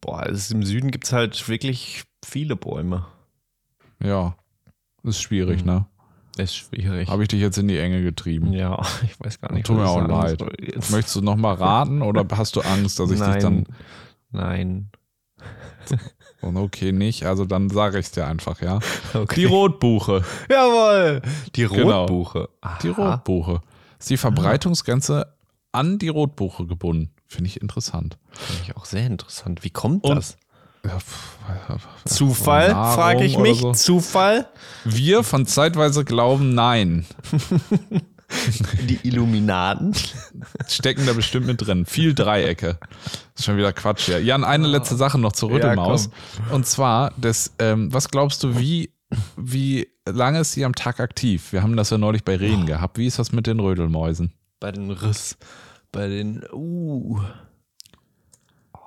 Boah, 0.00 0.26
es 0.26 0.38
ist, 0.38 0.50
im 0.52 0.64
Süden 0.64 0.90
gibt 0.90 1.04
es 1.04 1.12
halt 1.12 1.48
wirklich 1.48 2.04
viele 2.24 2.56
Bäume. 2.56 3.06
Ja, 4.02 4.34
ist 5.04 5.20
schwierig, 5.22 5.60
Hm. 5.60 5.66
ne? 5.66 5.86
Ist 6.38 6.56
schwierig. 6.56 7.08
Habe 7.08 7.22
ich 7.22 7.28
dich 7.28 7.40
jetzt 7.40 7.58
in 7.58 7.68
die 7.68 7.78
Enge 7.78 8.02
getrieben. 8.02 8.52
ja, 8.52 8.80
ich 9.04 9.20
weiß 9.20 9.40
gar 9.40 9.52
nicht. 9.52 9.66
Tut 9.66 9.76
mir 9.76 9.86
auch 9.88 10.06
leid. 10.06 10.42
jetzt. 10.60 10.90
Möchtest 10.90 11.16
du 11.16 11.20
noch 11.20 11.36
mal 11.36 11.54
raten 11.54 12.02
oder 12.02 12.26
hast 12.36 12.56
du 12.56 12.62
Angst, 12.62 12.98
dass 12.98 13.10
ich 13.10 13.20
Nein. 13.20 13.32
dich 13.34 13.42
dann. 13.42 13.64
Nein. 14.30 14.90
Oh, 16.42 16.52
Okay, 16.54 16.90
nicht. 16.92 17.24
Also 17.24 17.44
dann 17.44 17.70
sage 17.70 17.98
ich 17.98 18.06
es 18.06 18.12
dir 18.12 18.26
einfach, 18.26 18.60
ja. 18.62 18.80
Okay. 19.14 19.34
Die 19.36 19.44
Rotbuche. 19.44 20.24
Jawohl. 20.50 21.22
Die 21.54 21.66
Genau. 21.66 22.00
Rotbuche. 22.00 22.48
Die 22.82 22.90
Aha. 22.90 23.12
Rotbuche. 23.14 23.60
Ist 23.98 24.10
die 24.10 24.16
Verbreitungsgrenze 24.16 25.26
an 25.70 25.98
die 25.98 26.08
Rotbuche 26.08 26.66
gebunden. 26.66 27.10
Finde 27.28 27.48
ich 27.48 27.60
interessant. 27.62 28.18
Finde 28.32 28.62
ich 28.64 28.76
auch 28.76 28.84
sehr 28.84 29.06
interessant. 29.06 29.62
Wie 29.64 29.70
kommt 29.70 30.04
Und- 30.04 30.16
das? 30.16 30.36
Ja, 30.84 30.98
pff, 30.98 31.38
Zufall, 32.06 32.72
Nahrung 32.72 32.94
frage 32.96 33.24
ich 33.24 33.38
mich. 33.38 33.60
so. 33.60 33.72
Zufall? 33.72 34.48
Wir 34.84 35.22
von 35.22 35.46
zeitweise 35.46 36.04
glauben, 36.04 36.54
nein. 36.56 37.06
Die 38.88 38.98
Illuminaten? 39.02 39.94
Stecken 40.68 41.06
da 41.06 41.12
bestimmt 41.12 41.46
mit 41.46 41.64
drin. 41.66 41.86
Viel 41.86 42.14
Dreiecke. 42.14 42.78
ist 43.36 43.44
schon 43.44 43.56
wieder 43.56 43.72
Quatsch 43.72 44.06
hier. 44.06 44.22
Jan, 44.22 44.44
eine 44.44 44.66
letzte 44.66 44.96
Sache 44.96 45.18
noch 45.18 45.32
zur 45.32 45.50
Ja, 45.50 45.56
Rödelmaus. 45.56 46.10
Und 46.50 46.66
zwar, 46.66 47.12
das, 47.16 47.52
ähm, 47.58 47.92
was 47.92 48.08
glaubst 48.08 48.42
du, 48.42 48.58
wie, 48.58 48.92
wie 49.36 49.88
lange 50.06 50.40
ist 50.40 50.52
sie 50.52 50.64
am 50.64 50.74
Tag 50.74 51.00
aktiv? 51.00 51.52
Wir 51.52 51.62
haben 51.62 51.76
das 51.76 51.90
ja 51.90 51.98
neulich 51.98 52.24
bei 52.24 52.36
Rehen 52.36 52.66
gehabt. 52.66 52.98
Wie 52.98 53.06
ist 53.06 53.18
das 53.18 53.32
mit 53.32 53.46
den 53.46 53.60
Rödelmäusen? 53.60 54.32
Bei 54.60 54.72
den 54.72 54.90
Riss. 54.90 55.36
Bei 55.90 56.08
den. 56.08 56.44
Uh. 56.52 57.20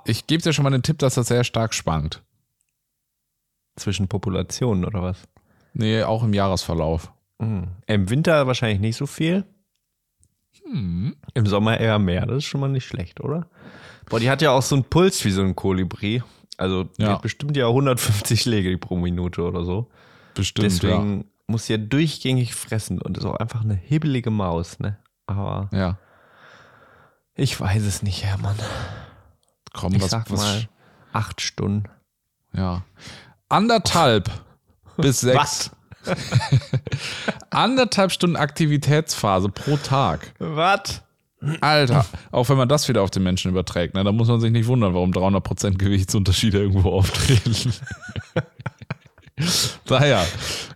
Ich 0.05 0.27
gebe 0.27 0.41
dir 0.41 0.53
schon 0.53 0.63
mal 0.63 0.69
den 0.69 0.84
Tipp, 0.84 0.99
dass 0.99 1.15
das 1.15 1.27
sehr 1.27 1.43
stark 1.43 1.73
schwankt. 1.73 2.23
Zwischen 3.75 4.08
Populationen 4.08 4.86
oder 4.86 5.01
was? 5.01 5.17
Nee, 5.73 6.03
auch 6.03 6.23
im 6.23 6.34
Jahresverlauf. 6.34 7.12
Mhm. 7.39 7.67
Im 7.88 8.10
Winter 8.10 8.48
wahrscheinlich 8.48 8.80
nicht 8.80 8.95
so 8.98 9.06
viel. 9.06 9.43
Hm. 10.63 11.15
Im 11.34 11.45
Sommer 11.48 11.80
eher 11.80 12.00
mehr. 12.00 12.26
Das 12.26 12.38
ist 12.38 12.45
schon 12.45 12.62
mal 12.62 12.69
nicht 12.69 12.86
schlecht, 12.86 13.19
oder? 13.21 13.48
Boah, 14.10 14.19
die 14.19 14.30
hat 14.30 14.41
ja 14.41 14.52
auch 14.52 14.62
so 14.62 14.76
einen 14.76 14.84
Puls 14.86 15.24
wie 15.26 15.32
so 15.32 15.41
ein 15.41 15.56
Kolibri. 15.56 16.24
Also 16.58 16.86
die 16.86 17.02
Ja. 17.04 17.13
hat 17.13 17.21
bestimmt 17.21 17.58
ja 17.58 17.67
150 17.67 18.41
Schläge 18.41 18.78
pro 18.78 18.95
Minute 18.95 19.43
oder 19.43 19.63
so. 19.65 19.89
Bestimmt, 20.34 20.65
Deswegen 20.65 21.26
muss 21.48 21.65
sie 21.65 21.74
ja 21.74 21.78
durchgängig 21.78 22.56
fressen 22.56 23.02
und 23.02 23.17
ist 23.17 23.26
auch 23.26 23.36
einfach 23.36 23.62
eine 23.63 23.76
hibbelige 23.76 24.32
Maus, 24.32 24.80
ne? 24.80 24.98
Aber 25.28 25.69
ja. 25.71 25.80
Ja, 25.80 25.98
ich 27.36 27.60
weiß 27.60 27.84
es 27.84 28.02
nicht, 28.02 28.24
Hermann. 28.24 28.56
komm, 29.74 29.93
Ich 29.93 30.02
was, 30.02 30.10
sag 30.12 30.32
was, 30.32 30.39
mal 30.39 30.69
acht 31.12 31.41
Stunden. 31.41 31.84
Ja. 32.54 32.84
Anderthalb 33.50 34.32
bis 34.98 35.19
sechs. 35.21 35.71
Anderthalb 37.50 38.12
Stunden 38.12 38.36
Aktivitätsphase 38.36 39.50
pro 39.50 39.78
Tag. 39.78 40.34
Was? 40.39 41.02
Alter, 41.62 42.06
auch 42.32 42.50
wenn 42.50 42.58
man 42.58 42.70
das 42.70 42.88
wieder 42.88 43.04
auf 43.04 43.12
den 43.12 43.24
Menschen 43.24 43.52
überträgt, 43.52 43.94
ne, 43.94 44.04
da 44.04 44.12
muss 44.12 44.28
man 44.28 44.39
sich 44.39 44.52
nicht 44.52 44.68
wundern, 44.68 44.94
warum 44.94 45.12
300% 45.12 45.78
Gewichtsunterschiede 45.78 46.60
irgendwo 46.60 46.89
auftreten. 46.94 47.74
naja, 49.89 50.26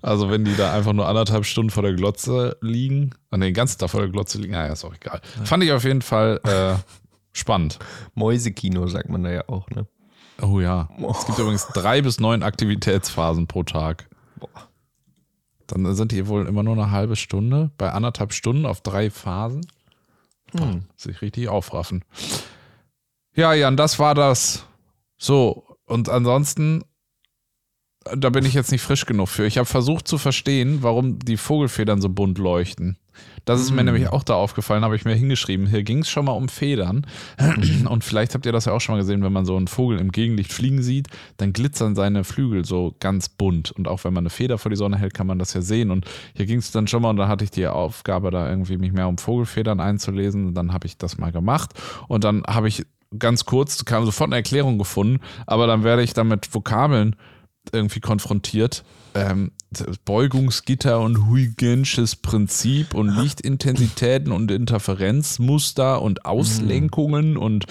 also 0.01 0.29
wenn 0.29 0.45
die 0.45 0.55
da 0.55 0.73
einfach 0.73 0.93
nur 0.93 1.07
anderthalb 1.07 1.45
Stunden 1.45 1.69
vor 1.69 1.83
der 1.83 1.93
Glotze 1.93 2.57
liegen, 2.61 3.11
an 3.31 3.41
den 3.41 3.53
ganzen 3.53 3.79
Tag 3.79 3.89
vor 3.89 4.01
der 4.01 4.09
Glotze 4.09 4.37
liegen, 4.37 4.53
naja, 4.53 4.73
ist 4.73 4.85
auch 4.85 4.93
egal. 4.93 5.21
Fand 5.43 5.63
ich 5.63 5.71
auf 5.71 5.83
jeden 5.83 6.01
Fall 6.01 6.39
äh, 6.43 6.75
spannend. 7.31 7.79
Mäusekino 8.15 8.85
sagt 8.87 9.09
man 9.09 9.23
da 9.23 9.31
ja 9.31 9.43
auch, 9.47 9.69
ne? 9.69 9.87
Oh 10.41 10.59
ja. 10.59 10.89
Es 11.09 11.25
gibt 11.25 11.39
übrigens 11.39 11.67
drei 11.67 12.01
bis 12.01 12.19
neun 12.19 12.43
Aktivitätsphasen 12.43 13.47
pro 13.47 13.63
Tag. 13.63 14.07
Dann 15.69 15.95
sind 15.95 16.11
die 16.11 16.27
wohl 16.27 16.47
immer 16.47 16.63
nur 16.63 16.73
eine 16.73 16.91
halbe 16.91 17.15
Stunde, 17.15 17.71
bei 17.77 17.91
anderthalb 17.91 18.33
Stunden 18.33 18.65
auf 18.65 18.81
drei 18.81 19.09
Phasen. 19.11 19.65
Boah, 20.51 20.79
sich 20.95 21.21
richtig 21.21 21.47
aufraffen. 21.47 22.03
Ja, 23.35 23.53
Jan, 23.53 23.77
das 23.77 23.99
war 23.99 24.15
das. 24.15 24.65
So, 25.17 25.77
und 25.85 26.09
ansonsten 26.09 26.83
da 28.15 28.29
bin 28.29 28.45
ich 28.45 28.53
jetzt 28.53 28.71
nicht 28.71 28.81
frisch 28.81 29.05
genug 29.05 29.29
für. 29.29 29.45
Ich 29.45 29.57
habe 29.57 29.65
versucht 29.65 30.07
zu 30.07 30.17
verstehen, 30.17 30.79
warum 30.81 31.19
die 31.19 31.37
Vogelfedern 31.37 32.01
so 32.01 32.09
bunt 32.09 32.37
leuchten. 32.37 32.97
Das 33.45 33.59
ist 33.59 33.71
mir 33.71 33.83
nämlich 33.83 34.07
auch 34.09 34.23
da 34.23 34.35
aufgefallen, 34.35 34.83
habe 34.83 34.95
ich 34.95 35.05
mir 35.05 35.15
hingeschrieben. 35.15 35.67
Hier 35.67 35.83
ging 35.83 35.99
es 35.99 36.09
schon 36.09 36.25
mal 36.25 36.33
um 36.33 36.49
Federn. 36.49 37.05
Und 37.89 38.03
vielleicht 38.03 38.33
habt 38.33 38.45
ihr 38.45 38.51
das 38.51 38.65
ja 38.65 38.73
auch 38.73 38.79
schon 38.79 38.95
mal 38.95 38.99
gesehen, 38.99 39.23
wenn 39.23 39.33
man 39.33 39.45
so 39.45 39.57
einen 39.57 39.67
Vogel 39.67 39.99
im 39.99 40.11
Gegenlicht 40.11 40.53
fliegen 40.53 40.81
sieht, 40.81 41.07
dann 41.37 41.51
glitzern 41.51 41.95
seine 41.95 42.23
Flügel 42.23 42.65
so 42.65 42.95
ganz 42.99 43.29
bunt. 43.29 43.71
Und 43.71 43.87
auch 43.87 44.03
wenn 44.03 44.13
man 44.13 44.23
eine 44.23 44.29
Feder 44.29 44.57
vor 44.57 44.69
die 44.69 44.77
Sonne 44.77 44.97
hält, 44.97 45.13
kann 45.13 45.27
man 45.27 45.39
das 45.39 45.53
ja 45.53 45.61
sehen. 45.61 45.91
Und 45.91 46.05
hier 46.33 46.45
ging 46.45 46.59
es 46.59 46.71
dann 46.71 46.87
schon 46.87 47.01
mal 47.01 47.09
und 47.09 47.17
da 47.17 47.27
hatte 47.27 47.43
ich 47.43 47.51
die 47.51 47.67
Aufgabe, 47.67 48.31
da 48.31 48.49
irgendwie 48.49 48.77
mich 48.77 48.91
mehr 48.91 49.07
um 49.07 49.17
Vogelfedern 49.17 49.79
einzulesen. 49.79 50.47
Und 50.47 50.53
dann 50.53 50.71
habe 50.71 50.87
ich 50.87 50.97
das 50.97 51.17
mal 51.17 51.31
gemacht. 51.31 51.71
Und 52.07 52.23
dann 52.23 52.43
habe 52.47 52.67
ich 52.67 52.85
ganz 53.17 53.45
kurz, 53.45 53.83
kam 53.85 54.05
sofort 54.05 54.29
eine 54.29 54.35
Erklärung 54.35 54.77
gefunden, 54.77 55.19
aber 55.47 55.65
dann 55.65 55.83
werde 55.83 56.03
ich 56.03 56.13
damit 56.13 56.53
Vokabeln 56.53 57.15
irgendwie 57.73 57.99
konfrontiert. 57.99 58.83
Ähm, 59.15 59.51
Beugungsgitter 60.05 60.99
und 60.99 61.27
Huygensches 61.27 62.15
Prinzip 62.15 62.93
und 62.93 63.09
Lichtintensitäten 63.17 64.31
und 64.31 64.51
Interferenzmuster 64.51 66.01
und 66.01 66.25
Auslenkungen 66.25 67.37
und 67.37 67.65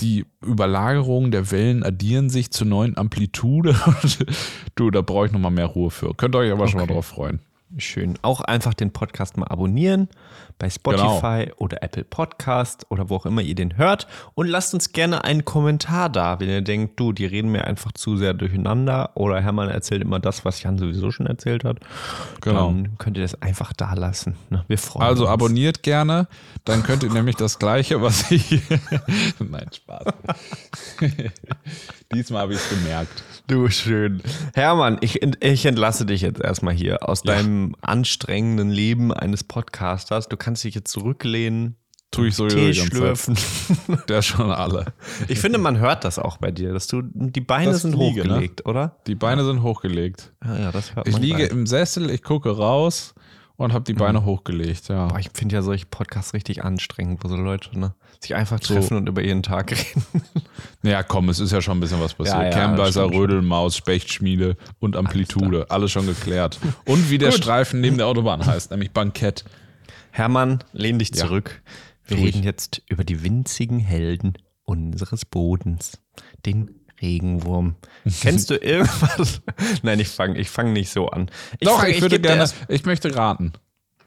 die 0.00 0.24
Überlagerung 0.44 1.30
der 1.30 1.50
Wellen 1.50 1.82
addieren 1.82 2.30
sich 2.30 2.50
zur 2.50 2.66
neuen 2.66 2.96
Amplitude. 2.96 3.76
du, 4.74 4.90
da 4.90 5.02
brauche 5.02 5.26
ich 5.26 5.32
nochmal 5.32 5.50
mehr 5.50 5.66
Ruhe 5.66 5.90
für. 5.90 6.14
Könnt 6.14 6.34
ihr 6.34 6.38
euch 6.38 6.52
aber 6.52 6.62
okay. 6.62 6.70
schon 6.72 6.80
mal 6.80 6.86
drauf 6.86 7.06
freuen. 7.06 7.40
Schön. 7.76 8.18
Auch 8.22 8.40
einfach 8.40 8.74
den 8.74 8.92
Podcast 8.92 9.36
mal 9.36 9.46
abonnieren 9.46 10.08
bei 10.60 10.70
Spotify 10.70 11.46
genau. 11.46 11.56
oder 11.56 11.82
Apple 11.82 12.04
Podcast 12.04 12.86
oder 12.90 13.08
wo 13.08 13.16
auch 13.16 13.26
immer 13.26 13.40
ihr 13.40 13.54
den 13.56 13.76
hört. 13.78 14.06
Und 14.34 14.46
lasst 14.46 14.74
uns 14.74 14.92
gerne 14.92 15.24
einen 15.24 15.44
Kommentar 15.44 16.08
da, 16.10 16.38
wenn 16.38 16.48
ihr 16.48 16.60
denkt, 16.60 17.00
du, 17.00 17.12
die 17.12 17.24
reden 17.24 17.50
mir 17.50 17.64
einfach 17.64 17.92
zu 17.92 18.16
sehr 18.16 18.34
durcheinander 18.34 19.10
oder 19.14 19.40
Hermann 19.40 19.70
erzählt 19.70 20.02
immer 20.02 20.20
das, 20.20 20.44
was 20.44 20.62
Jan 20.62 20.78
sowieso 20.78 21.10
schon 21.10 21.26
erzählt 21.26 21.64
hat. 21.64 21.78
Genau. 22.42 22.66
Dann 22.66 22.98
könnt 22.98 23.16
ihr 23.16 23.22
das 23.22 23.40
einfach 23.42 23.72
da 23.72 23.94
lassen. 23.94 24.36
Ne? 24.50 24.64
Wir 24.68 24.78
freuen 24.78 25.02
also 25.02 25.22
uns. 25.22 25.30
Also 25.30 25.44
abonniert 25.44 25.82
gerne, 25.82 26.28
dann 26.64 26.82
könnt 26.82 27.02
ihr 27.02 27.10
nämlich 27.10 27.36
das 27.36 27.58
Gleiche, 27.58 28.02
was 28.02 28.30
ich. 28.30 28.62
Nein, 29.38 29.66
Spaß. 29.72 30.04
Diesmal 32.12 32.42
habe 32.42 32.54
ich 32.54 32.58
es 32.58 32.68
gemerkt. 32.68 33.22
Du 33.46 33.68
schön. 33.68 34.20
Hermann, 34.54 34.98
ich, 35.00 35.22
ich 35.22 35.64
entlasse 35.64 36.04
dich 36.04 36.22
jetzt 36.22 36.40
erstmal 36.40 36.74
hier 36.74 37.08
aus 37.08 37.22
ja. 37.24 37.34
deinem 37.34 37.76
anstrengenden 37.82 38.68
Leben 38.68 39.12
eines 39.12 39.44
Podcasters. 39.44 40.28
Du 40.28 40.36
kannst 40.36 40.64
dich 40.64 40.74
jetzt 40.74 40.90
zurücklehnen. 40.90 41.76
Tue 42.10 42.28
ich 42.28 42.34
so 42.34 42.48
Tee 42.48 42.74
schlürfen. 42.74 43.38
Der 44.08 44.22
schon 44.22 44.50
alle. 44.50 44.86
Ich 45.28 45.38
finde, 45.38 45.58
man 45.58 45.78
hört 45.78 46.02
das 46.02 46.18
auch 46.18 46.38
bei 46.38 46.50
dir, 46.50 46.72
dass 46.72 46.88
du 46.88 47.02
die 47.04 47.40
Beine 47.40 47.70
das 47.70 47.82
sind 47.82 47.96
liege, 47.96 48.24
ne? 48.24 48.34
hochgelegt, 48.34 48.64
ne? 48.66 48.70
oder? 48.70 48.96
Die 49.06 49.14
Beine 49.14 49.44
sind 49.44 49.62
hochgelegt. 49.62 50.32
Ja, 50.44 50.58
ja, 50.58 50.72
das 50.72 50.96
hört 50.96 51.06
ich 51.06 51.14
man. 51.14 51.22
Ich 51.22 51.28
liege 51.28 51.44
im 51.44 51.68
Sessel, 51.68 52.10
ich 52.10 52.24
gucke 52.24 52.50
raus 52.50 53.14
und 53.60 53.74
habe 53.74 53.84
die 53.84 53.92
Beine 53.92 54.20
mhm. 54.20 54.24
hochgelegt, 54.24 54.88
ja. 54.88 55.08
Boah, 55.08 55.18
ich 55.18 55.28
finde 55.34 55.54
ja 55.56 55.60
solche 55.60 55.84
Podcasts 55.84 56.32
richtig 56.32 56.64
anstrengend, 56.64 57.22
wo 57.22 57.28
so 57.28 57.36
Leute 57.36 57.78
ne, 57.78 57.94
sich 58.18 58.34
einfach 58.34 58.58
treffen 58.58 58.88
so. 58.88 58.96
und 58.96 59.06
über 59.06 59.20
ihren 59.20 59.42
Tag 59.42 59.70
reden. 59.72 60.02
Naja, 60.80 61.02
komm, 61.02 61.28
es 61.28 61.40
ist 61.40 61.52
ja 61.52 61.60
schon 61.60 61.76
ein 61.76 61.80
bisschen 61.80 62.00
was 62.00 62.14
passiert. 62.14 62.54
Ja, 62.54 62.74
ja, 62.74 63.04
Rödelmaus, 63.04 63.76
Spechtschmiede 63.76 64.56
und 64.78 64.96
Amplitude, 64.96 65.58
alles, 65.58 65.70
alles 65.70 65.92
schon 65.92 66.06
geklärt. 66.06 66.58
Und 66.86 67.10
wie 67.10 67.18
der 67.18 67.32
Streifen 67.32 67.82
neben 67.82 67.98
der 67.98 68.06
Autobahn 68.06 68.46
heißt, 68.46 68.70
nämlich 68.70 68.92
Bankett. 68.92 69.44
Hermann, 70.10 70.64
lehn 70.72 70.98
dich 70.98 71.12
zurück. 71.12 71.62
Wir 72.06 72.16
Ruhig. 72.16 72.34
reden 72.34 72.42
jetzt 72.42 72.80
über 72.88 73.04
die 73.04 73.22
winzigen 73.22 73.78
Helden 73.78 74.38
unseres 74.64 75.26
Bodens, 75.26 75.98
den 76.46 76.79
Regenwurm. 77.00 77.76
Kennst 78.20 78.50
du 78.50 78.56
irgendwas? 78.56 79.42
Nein, 79.82 80.00
ich 80.00 80.08
fange 80.08 80.38
ich 80.38 80.50
fang 80.50 80.72
nicht 80.72 80.90
so 80.90 81.08
an. 81.08 81.30
Ich 81.58 81.68
Doch, 81.68 81.80
fang, 81.80 81.90
ich, 81.90 81.96
ich 81.96 82.02
würde 82.02 82.20
gerne, 82.20 82.50
ich 82.68 82.84
möchte 82.84 83.14
raten. 83.14 83.52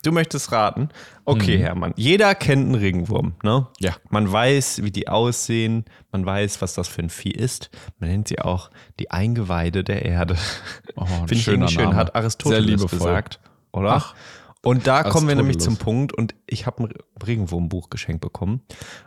Du 0.04 0.12
möchtest 0.12 0.52
raten? 0.52 0.90
Okay, 1.24 1.58
mhm. 1.58 1.62
Hermann. 1.62 1.94
Jeder 1.96 2.36
kennt 2.36 2.66
einen 2.66 2.76
Regenwurm, 2.76 3.36
ne? 3.42 3.68
Ja. 3.80 3.96
Man 4.10 4.30
weiß, 4.30 4.84
wie 4.84 4.92
die 4.92 5.08
aussehen. 5.08 5.86
Man 6.12 6.26
weiß, 6.26 6.62
was 6.62 6.74
das 6.74 6.90
für 6.90 7.02
ein 7.02 7.10
Vieh 7.10 7.32
ist. 7.32 7.70
Man 8.00 8.10
nennt 8.10 8.28
sie 8.28 8.40
auch 8.40 8.70
die 9.00 9.12
Eingeweide 9.12 9.86
der 9.86 10.04
Erde. 10.04 10.36
Oh, 10.96 11.06
Finde 11.06 11.36
ich 11.36 11.48
irgendwie 11.48 11.74
schön. 11.74 11.86
Name. 11.86 11.96
Hat 11.96 12.16
Aristoteles 12.16 12.86
gesagt, 12.86 13.40
oder? 13.72 13.94
Ach. 13.94 14.16
Und 14.62 14.88
da 14.88 15.04
kommen 15.04 15.28
wir 15.28 15.36
nämlich 15.36 15.60
zum 15.60 15.78
Punkt. 15.78 16.14
Und 16.14 16.36
ich 16.48 16.66
habe 16.66 16.84
ein 16.84 16.94
Regenwurmbuch 17.26 17.90
geschenkt 17.90 18.22
bekommen. 18.22 18.62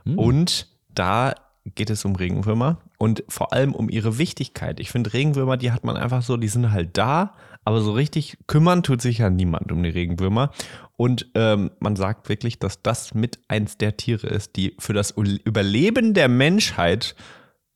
Mhm. 0.05 0.19
Und 0.19 0.69
da 0.95 1.35
geht 1.75 1.91
es 1.91 2.07
um 2.07 2.17
Regenwürmer 2.17 2.79
und 2.99 3.25
vor 3.29 3.53
allem 3.53 3.75
um 3.75 3.89
ihre 3.89 4.19
Wichtigkeit. 4.19 4.81
Ich 4.81 4.91
finde 4.91 5.13
Regenwürmer, 5.13 5.57
die 5.57 5.73
hat 5.73 5.85
man 5.85 5.97
einfach 5.97 6.23
so, 6.23 6.37
die 6.37 6.49
sind 6.49 6.73
halt 6.73 6.97
da, 6.97 7.35
aber 7.65 7.81
so 7.81 7.93
richtig 7.93 8.39
kümmern 8.47 8.83
tut 8.83 9.03
sich 9.03 9.19
ja 9.19 9.31
niemand 9.31 9.73
um 9.73 9.83
die 9.83 9.91
Regenwürmer. 9.91 10.53
Und 10.97 11.27
ähm, 11.35 11.71
man 11.81 11.97
sagt 11.97 12.29
wirklich, 12.29 12.59
dass 12.59 12.83
das 12.83 13.15
mit 13.15 13.39
eins 13.49 13.77
der 13.77 13.97
Tiere 13.97 14.29
ist, 14.29 14.57
die 14.57 14.75
für 14.79 14.93
das 14.93 15.11
Überleben 15.11 16.15
der 16.15 16.29
Menschheit 16.29 17.15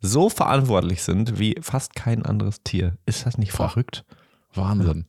so 0.01 0.31
verantwortlich 0.31 1.03
sind 1.03 1.39
wie 1.39 1.57
fast 1.61 1.95
kein 1.95 2.25
anderes 2.25 2.63
Tier. 2.63 2.97
Ist 3.05 3.27
das 3.27 3.37
nicht 3.37 3.53
verrückt? 3.53 4.05
Wahnsinn. 4.55 5.07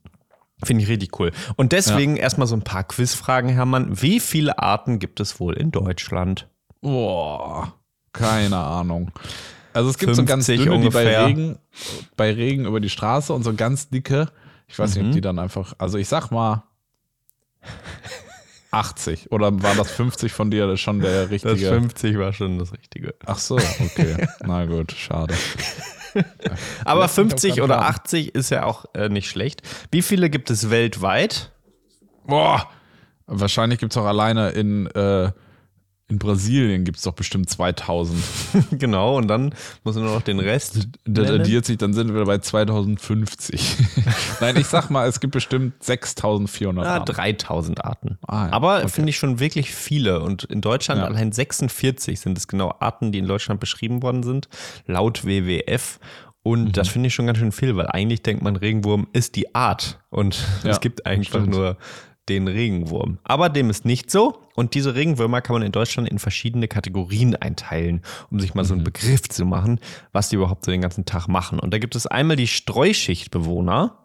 Finde 0.64 0.84
ich 0.84 0.90
richtig 0.90 1.18
cool. 1.18 1.32
Und 1.56 1.72
deswegen 1.72 2.16
ja. 2.16 2.22
erstmal 2.22 2.46
so 2.46 2.54
ein 2.54 2.62
paar 2.62 2.84
Quizfragen, 2.84 3.50
Hermann. 3.50 4.00
Wie 4.00 4.20
viele 4.20 4.58
Arten 4.58 4.98
gibt 4.98 5.18
es 5.18 5.40
wohl 5.40 5.54
in 5.54 5.70
Deutschland? 5.70 6.48
Boah. 6.80 7.74
Keine 8.12 8.58
Ahnung. 8.58 9.10
Also 9.72 9.90
es 9.90 9.98
gibt 9.98 10.14
so 10.14 10.24
ganz 10.24 10.46
dünne, 10.46 10.80
die 10.80 10.90
bei 10.90 11.24
Regen, 11.24 11.58
bei 12.16 12.32
Regen 12.32 12.66
über 12.66 12.80
die 12.80 12.90
Straße 12.90 13.32
und 13.32 13.42
so 13.42 13.54
ganz 13.54 13.88
dicke. 13.88 14.28
Ich 14.68 14.78
weiß 14.78 14.90
mhm. 14.90 14.94
nicht, 14.94 15.02
ob 15.02 15.08
mhm. 15.08 15.14
die 15.14 15.20
dann 15.20 15.38
einfach, 15.38 15.74
also 15.78 15.98
ich 15.98 16.08
sag 16.08 16.30
mal 16.30 16.64
80 18.70 19.30
oder 19.30 19.62
war 19.62 19.74
das 19.74 19.90
50 19.92 20.32
von 20.32 20.50
dir 20.50 20.76
schon 20.76 21.00
der 21.00 21.30
richtige? 21.30 21.54
Das 21.54 21.68
50 21.68 22.18
war 22.18 22.32
schon 22.32 22.58
das 22.58 22.72
richtige. 22.72 23.14
Ach 23.26 23.38
so, 23.38 23.56
okay. 23.56 24.26
Na 24.44 24.64
gut, 24.64 24.92
schade. 24.92 25.34
Aber 26.84 27.08
50 27.08 27.62
oder 27.62 27.82
80 27.82 28.34
ist 28.34 28.50
ja 28.50 28.64
auch 28.64 28.86
äh, 28.94 29.08
nicht 29.08 29.28
schlecht. 29.28 29.62
Wie 29.90 30.02
viele 30.02 30.30
gibt 30.30 30.50
es 30.50 30.70
weltweit? 30.70 31.52
Boah, 32.24 32.68
wahrscheinlich 33.26 33.78
gibt 33.78 33.92
es 33.92 33.96
auch 33.96 34.06
alleine 34.06 34.50
in 34.50 34.86
äh, 34.88 35.32
in 36.12 36.18
Brasilien 36.18 36.84
gibt 36.84 36.98
es 36.98 37.04
doch 37.04 37.14
bestimmt 37.14 37.48
2000. 37.48 38.22
genau, 38.72 39.16
und 39.16 39.28
dann 39.28 39.54
muss 39.82 39.94
man 39.94 40.04
noch 40.04 40.20
den 40.20 40.38
Rest. 40.38 40.88
Das 41.04 41.30
addiert 41.30 41.64
sich, 41.64 41.78
dann 41.78 41.94
sind 41.94 42.14
wir 42.14 42.24
bei 42.26 42.38
2050. 42.38 43.76
Nein, 44.40 44.56
ich 44.58 44.66
sag 44.66 44.90
mal, 44.90 45.08
es 45.08 45.20
gibt 45.20 45.32
bestimmt 45.32 45.82
6400 45.82 46.84
ja, 46.84 46.90
Arten. 46.92 47.12
3000 47.12 47.84
Arten. 47.84 48.18
Ah, 48.26 48.46
ja. 48.46 48.52
Aber 48.52 48.78
okay. 48.78 48.88
finde 48.88 49.10
ich 49.10 49.16
schon 49.16 49.40
wirklich 49.40 49.74
viele. 49.74 50.20
Und 50.20 50.44
in 50.44 50.60
Deutschland 50.60 51.00
ja. 51.00 51.06
allein 51.06 51.32
46 51.32 52.20
sind 52.20 52.36
es 52.36 52.46
genau 52.46 52.74
Arten, 52.78 53.10
die 53.10 53.18
in 53.18 53.26
Deutschland 53.26 53.58
beschrieben 53.58 54.02
worden 54.02 54.22
sind, 54.22 54.48
laut 54.86 55.24
WWF. 55.24 55.98
Und 56.42 56.64
mhm. 56.64 56.72
das 56.72 56.88
finde 56.88 57.06
ich 57.06 57.14
schon 57.14 57.26
ganz 57.26 57.38
schön 57.38 57.52
viel, 57.52 57.76
weil 57.76 57.86
eigentlich 57.86 58.22
denkt 58.22 58.42
man, 58.42 58.56
Regenwurm 58.56 59.06
ist 59.14 59.36
die 59.36 59.54
Art. 59.54 59.98
Und 60.10 60.44
es 60.64 60.80
gibt 60.80 61.06
einfach 61.06 61.46
nur 61.46 61.78
den 62.28 62.46
Regenwurm. 62.48 63.18
Aber 63.24 63.48
dem 63.48 63.70
ist 63.70 63.84
nicht 63.84 64.10
so. 64.10 64.38
Und 64.54 64.74
diese 64.74 64.94
Regenwürmer 64.94 65.40
kann 65.40 65.54
man 65.54 65.62
in 65.62 65.72
Deutschland 65.72 66.08
in 66.08 66.18
verschiedene 66.18 66.68
Kategorien 66.68 67.34
einteilen, 67.36 68.02
um 68.30 68.38
sich 68.38 68.54
mal 68.54 68.64
so 68.64 68.74
einen 68.74 68.82
mhm. 68.82 68.86
Begriff 68.86 69.28
zu 69.28 69.44
machen, 69.44 69.80
was 70.12 70.28
die 70.28 70.36
überhaupt 70.36 70.64
so 70.64 70.70
den 70.70 70.82
ganzen 70.82 71.04
Tag 71.04 71.26
machen. 71.26 71.58
Und 71.58 71.72
da 71.72 71.78
gibt 71.78 71.96
es 71.96 72.06
einmal 72.06 72.36
die 72.36 72.46
Streuschichtbewohner. 72.46 73.98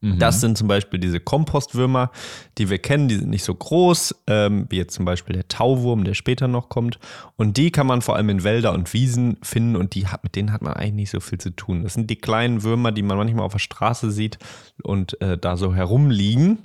Mhm. 0.00 0.18
Das 0.20 0.40
sind 0.40 0.56
zum 0.56 0.68
Beispiel 0.68 1.00
diese 1.00 1.18
Kompostwürmer, 1.18 2.12
die 2.56 2.70
wir 2.70 2.78
kennen, 2.78 3.08
die 3.08 3.16
sind 3.16 3.30
nicht 3.30 3.42
so 3.42 3.52
groß, 3.52 4.14
ähm, 4.28 4.66
wie 4.70 4.76
jetzt 4.76 4.94
zum 4.94 5.04
Beispiel 5.04 5.34
der 5.34 5.48
Tauwurm, 5.48 6.04
der 6.04 6.14
später 6.14 6.46
noch 6.46 6.68
kommt. 6.68 7.00
Und 7.36 7.56
die 7.56 7.72
kann 7.72 7.88
man 7.88 8.00
vor 8.00 8.14
allem 8.14 8.28
in 8.28 8.44
Wälder 8.44 8.72
und 8.72 8.92
Wiesen 8.92 9.38
finden 9.42 9.74
und 9.74 9.96
die 9.96 10.06
hat, 10.06 10.22
mit 10.22 10.36
denen 10.36 10.52
hat 10.52 10.62
man 10.62 10.74
eigentlich 10.74 10.94
nicht 10.94 11.10
so 11.10 11.20
viel 11.20 11.38
zu 11.38 11.50
tun. 11.50 11.82
Das 11.82 11.94
sind 11.94 12.08
die 12.08 12.16
kleinen 12.16 12.62
Würmer, 12.62 12.92
die 12.92 13.02
man 13.02 13.16
manchmal 13.16 13.44
auf 13.44 13.52
der 13.52 13.58
Straße 13.58 14.12
sieht 14.12 14.38
und 14.84 15.20
äh, 15.20 15.36
da 15.36 15.56
so 15.56 15.74
herumliegen. 15.74 16.58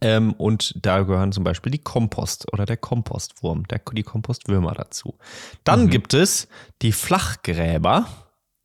Ähm, 0.00 0.32
und 0.32 0.74
da 0.80 1.02
gehören 1.02 1.32
zum 1.32 1.44
Beispiel 1.44 1.72
die 1.72 1.78
Kompost 1.78 2.52
oder 2.52 2.66
der 2.66 2.76
Kompostwurm, 2.76 3.66
der, 3.68 3.80
die 3.92 4.02
Kompostwürmer 4.02 4.72
dazu. 4.72 5.16
Dann 5.64 5.84
mhm. 5.84 5.90
gibt 5.90 6.14
es 6.14 6.48
die 6.82 6.92
Flachgräber, 6.92 8.06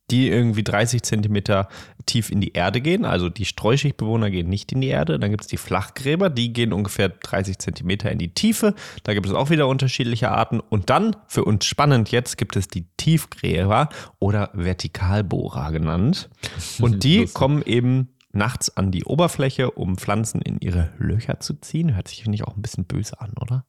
die 0.10 0.30
irgendwie 0.30 0.64
30 0.64 1.04
Zentimeter 1.04 1.68
tief 2.06 2.32
in 2.32 2.40
die 2.40 2.54
Erde 2.54 2.80
gehen. 2.80 3.04
Also 3.04 3.28
die 3.28 3.46
Streuschichtbewohner 3.46 4.30
gehen 4.30 4.48
nicht 4.48 4.72
in 4.72 4.80
die 4.80 4.88
Erde. 4.88 5.20
Dann 5.20 5.32
gibt 5.32 5.42
es 5.42 5.48
die 5.48 5.58
Flachgräber, 5.58 6.30
die 6.30 6.54
gehen 6.54 6.72
ungefähr 6.72 7.10
30 7.10 7.60
Zentimeter 7.60 8.10
in 8.10 8.18
die 8.18 8.34
Tiefe. 8.34 8.74
Da 9.04 9.14
gibt 9.14 9.26
es 9.26 9.34
auch 9.34 9.50
wieder 9.50 9.68
unterschiedliche 9.68 10.32
Arten. 10.32 10.62
Und 10.62 10.90
dann, 10.90 11.16
für 11.28 11.44
uns 11.44 11.66
spannend 11.66 12.10
jetzt, 12.12 12.38
gibt 12.38 12.56
es 12.56 12.70
die 12.70 12.86
Tiefgräber 12.96 13.90
oder 14.20 14.50
Vertikalbohrer 14.54 15.72
genannt. 15.72 16.30
Und 16.80 17.04
die 17.04 17.26
kommen 17.26 17.62
eben 17.64 18.10
nachts 18.32 18.76
an 18.76 18.92
die 18.92 19.06
Oberfläche, 19.06 19.72
um 19.72 19.98
Pflanzen 19.98 20.42
in 20.42 20.60
ihre 20.60 20.92
Löcher 20.98 21.40
zu 21.40 21.56
ziehen. 21.56 21.96
Hört 21.96 22.08
sich, 22.08 22.24
finde 22.24 22.36
ich, 22.36 22.44
auch 22.44 22.56
ein 22.56 22.62
bisschen 22.62 22.86
böse 22.86 23.20
an, 23.22 23.34
oder? 23.40 23.66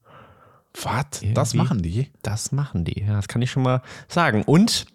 Was? 0.83 1.23
Das 1.35 1.55
machen 1.55 1.83
die? 1.83 2.09
Das 2.23 2.53
machen 2.53 2.85
die, 2.85 3.01
ja, 3.01 3.14
das 3.14 3.29
kann 3.29 3.42
ich 3.42 3.51
schon 3.51 3.62
mal 3.62 3.83
sagen. 4.09 4.42
Und 4.44 4.87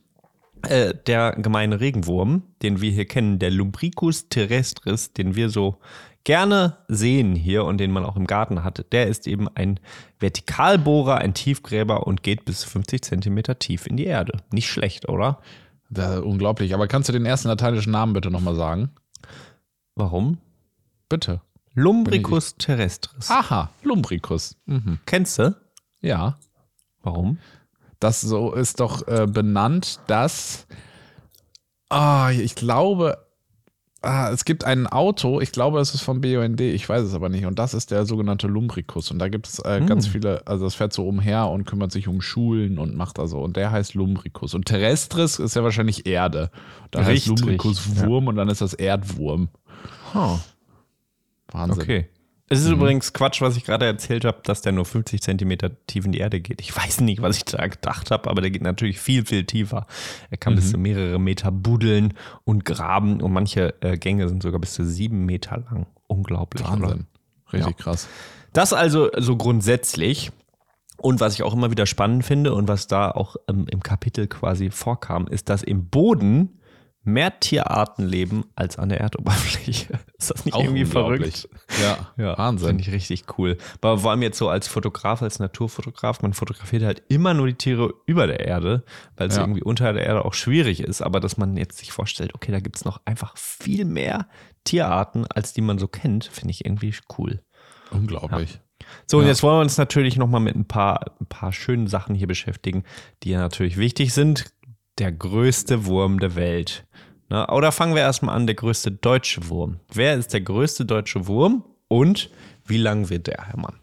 Äh, 0.65 0.93
der 1.07 1.33
gemeine 1.33 1.81
Regenwurm, 1.81 2.43
den 2.61 2.79
wir 2.79 2.89
hier 2.89 3.03
kennen, 3.05 3.37
der 3.37 3.51
Lumbricus 3.51 4.29
terrestris, 4.29 5.11
den 5.11 5.35
wir 5.35 5.49
so 5.49 5.79
gerne 6.23 6.77
sehen 6.87 7.35
hier 7.35 7.65
und 7.65 7.79
den 7.79 7.91
man 7.91 8.05
auch 8.05 8.15
im 8.15 8.27
Garten 8.27 8.63
hat, 8.63 8.85
der 8.93 9.07
ist 9.07 9.27
eben 9.27 9.49
ein 9.55 9.77
Vertikalbohrer, 10.21 11.17
ein 11.17 11.33
Tiefgräber 11.33 12.07
und 12.07 12.23
geht 12.23 12.45
bis 12.45 12.63
50 12.63 13.03
Zentimeter 13.03 13.59
tief 13.59 13.85
in 13.87 13.97
die 13.97 14.05
Erde. 14.05 14.37
Nicht 14.53 14.69
schlecht, 14.69 15.09
oder? 15.09 15.39
Ist 15.89 15.99
unglaublich. 16.21 16.73
Aber 16.73 16.87
kannst 16.87 17.09
du 17.09 17.13
den 17.13 17.25
ersten 17.25 17.49
lateinischen 17.49 17.91
Namen 17.91 18.13
bitte 18.13 18.31
nochmal 18.31 18.55
sagen? 18.55 18.91
Warum? 19.95 20.37
Bitte. 21.09 21.41
Lumbricus 21.75 22.55
terrestris. 22.57 23.29
Aha, 23.29 23.69
Lumbricus. 23.83 24.55
Mhm. 24.65 24.99
Kennst 25.05 25.39
du? 25.39 25.55
Ja. 26.01 26.37
Warum? 27.01 27.39
Das 27.99 28.21
so 28.21 28.53
ist 28.53 28.79
doch 28.79 29.07
äh, 29.07 29.27
benannt, 29.27 29.99
dass. 30.07 30.67
Ah, 31.89 32.31
ich 32.31 32.55
glaube, 32.55 33.17
ah, 34.03 34.29
es 34.31 34.45
gibt 34.45 34.65
ein 34.65 34.87
Auto, 34.87 35.39
ich 35.39 35.51
glaube, 35.51 35.79
es 35.79 35.93
ist 35.93 36.01
vom 36.01 36.21
BUND, 36.21 36.59
ich 36.61 36.87
weiß 36.87 37.03
es 37.03 37.13
aber 37.13 37.29
nicht. 37.29 37.45
Und 37.45 37.59
das 37.59 37.73
ist 37.73 37.91
der 37.91 38.05
sogenannte 38.05 38.47
Lumbricus. 38.47 39.09
Und 39.11 39.19
da 39.19 39.29
gibt 39.29 39.47
es 39.47 39.59
äh, 39.59 39.81
ganz 39.85 40.07
viele, 40.07 40.45
also 40.45 40.65
das 40.65 40.75
fährt 40.75 40.93
so 40.93 41.07
umher 41.07 41.49
und 41.49 41.65
kümmert 41.65 41.91
sich 41.91 42.07
um 42.07 42.21
Schulen 42.21 42.77
und 42.77 42.95
macht 42.95 43.17
da 43.17 43.27
so. 43.27 43.39
Und 43.39 43.57
der 43.57 43.71
heißt 43.71 43.93
Lumbricus. 43.93 44.53
Und 44.53 44.65
Terrestris 44.65 45.39
ist 45.39 45.55
ja 45.55 45.63
wahrscheinlich 45.63 46.05
Erde. 46.05 46.51
Da 46.91 46.99
heißt 46.99 47.09
Richtig, 47.09 47.27
Lumbricus 47.27 47.97
Wurm 47.97 48.27
und 48.27 48.35
dann 48.35 48.49
ist 48.49 48.61
das 48.61 48.73
Erdwurm. 48.73 49.49
Huh. 50.13 50.39
Wahnsinn. 51.51 51.81
Okay. 51.81 52.09
Es 52.49 52.61
ist 52.61 52.69
übrigens 52.69 53.13
Quatsch, 53.13 53.41
was 53.41 53.57
ich 53.57 53.63
gerade 53.63 53.85
erzählt 53.85 54.25
habe, 54.25 54.41
dass 54.43 54.61
der 54.61 54.73
nur 54.73 54.85
50 54.85 55.21
Zentimeter 55.21 55.71
tief 55.87 56.05
in 56.05 56.11
die 56.11 56.19
Erde 56.19 56.39
geht. 56.39 56.61
Ich 56.61 56.75
weiß 56.75 57.01
nicht, 57.01 57.21
was 57.21 57.37
ich 57.37 57.45
da 57.45 57.65
gedacht 57.65 58.11
habe, 58.11 58.29
aber 58.29 58.41
der 58.41 58.51
geht 58.51 58.61
natürlich 58.61 58.99
viel, 58.99 59.25
viel 59.25 59.45
tiefer. 59.45 59.87
Er 60.29 60.37
kann 60.37 60.53
bis 60.53 60.71
zu 60.71 60.77
mehrere 60.77 61.19
Meter 61.19 61.51
buddeln 61.51 62.13
und 62.43 62.63
graben 62.63 63.21
und 63.21 63.33
manche 63.33 63.73
äh, 63.81 63.97
Gänge 63.97 64.29
sind 64.29 64.43
sogar 64.43 64.59
bis 64.59 64.73
zu 64.73 64.85
sieben 64.85 65.25
Meter 65.25 65.57
lang. 65.57 65.87
Unglaublich. 66.07 66.67
Oder? 66.67 66.81
Wahnsinn. 66.81 67.07
Richtig 67.51 67.77
krass. 67.77 68.07
Das 68.51 68.73
also 68.73 69.09
so 69.17 69.35
grundsätzlich. 69.35 70.31
Und 70.97 71.19
was 71.19 71.33
ich 71.33 71.43
auch 71.43 71.53
immer 71.53 71.71
wieder 71.71 71.87
spannend 71.87 72.23
finde 72.23 72.53
und 72.53 72.67
was 72.67 72.87
da 72.87 73.09
auch 73.09 73.35
ähm, 73.49 73.65
im 73.69 73.81
Kapitel 73.81 74.27
quasi 74.27 74.69
vorkam, 74.69 75.27
ist, 75.27 75.49
dass 75.49 75.63
im 75.63 75.89
Boden 75.89 76.59
mehr 77.05 77.39
Tierarten 77.39 78.05
leben 78.05 78.45
als 78.55 78.77
an 78.77 78.89
der 78.89 79.01
Erdoberfläche. 79.01 79.99
Ist 80.17 80.31
das 80.31 80.45
nicht 80.45 80.53
Auch 80.53 80.63
irgendwie 80.63 80.85
verrückt? 80.85 81.49
Ja, 82.17 82.37
Wahnsinn. 82.37 82.67
Finde 82.69 82.83
ich 82.83 82.91
richtig 82.91 83.25
cool. 83.37 83.57
Aber 83.81 83.97
vor 83.97 84.11
allem 84.11 84.21
jetzt 84.21 84.37
so 84.37 84.47
als 84.47 84.67
Fotograf, 84.67 85.21
als 85.23 85.39
Naturfotograf, 85.39 86.21
man 86.21 86.33
fotografiert 86.33 86.83
halt 86.83 87.01
immer 87.09 87.33
nur 87.33 87.47
die 87.47 87.55
Tiere 87.55 87.93
über 88.05 88.27
der 88.27 88.41
Erde, 88.41 88.83
weil 89.17 89.27
es 89.29 89.35
Ja. 89.35 89.41
irgendwie 89.41 89.63
unter 89.63 89.91
der 89.91 90.05
Erde 90.05 90.23
auch 90.23 90.33
schwierig 90.35 90.81
ist. 90.81 91.01
Aber 91.01 91.19
dass 91.19 91.37
man 91.37 91.57
jetzt 91.57 91.79
sich 91.79 91.91
vorstellt, 91.91 92.35
okay, 92.35 92.51
da 92.51 92.59
gibt 92.59 92.75
es 92.77 92.85
noch 92.85 93.01
einfach 93.05 93.35
viel 93.37 93.85
mehr 93.85 94.27
Tierarten, 94.63 95.25
als 95.27 95.53
die 95.53 95.61
man 95.61 95.79
so 95.79 95.87
kennt, 95.87 96.25
finde 96.25 96.51
ich 96.51 96.63
irgendwie 96.63 96.93
cool. 97.17 97.41
Unglaublich. 97.91 98.59
So, 99.07 99.17
und 99.17 99.23
Ja. 99.23 99.29
jetzt 99.29 99.43
wollen 99.43 99.57
wir 99.57 99.61
uns 99.61 99.77
natürlich 99.77 100.17
nochmal 100.17 100.41
mit 100.41 100.55
ein 100.55 100.67
paar, 100.67 101.05
ein 101.19 101.25
paar 101.25 101.51
schönen 101.53 101.87
Sachen 101.87 102.15
hier 102.15 102.27
beschäftigen, 102.27 102.83
die 103.23 103.31
ja 103.31 103.39
natürlich 103.39 103.77
wichtig 103.77 104.13
sind. 104.13 104.53
Der 104.99 105.11
größte 105.11 105.85
Wurm 105.87 106.19
der 106.19 106.35
Welt. 106.35 106.85
Na, 107.29 107.49
oder 107.51 107.71
fangen 107.71 107.95
wir 107.95 108.01
erstmal 108.01 108.35
an, 108.35 108.45
der 108.47 108.55
größte 108.55 108.91
deutsche 108.91 109.49
Wurm. 109.49 109.79
Wer 109.91 110.15
ist 110.15 110.33
der 110.33 110.41
größte 110.41 110.85
deutsche 110.85 111.27
Wurm 111.27 111.63
und 111.87 112.29
wie 112.65 112.77
lang 112.77 113.09
wird 113.09 113.27
der, 113.27 113.45
Hermann? 113.47 113.75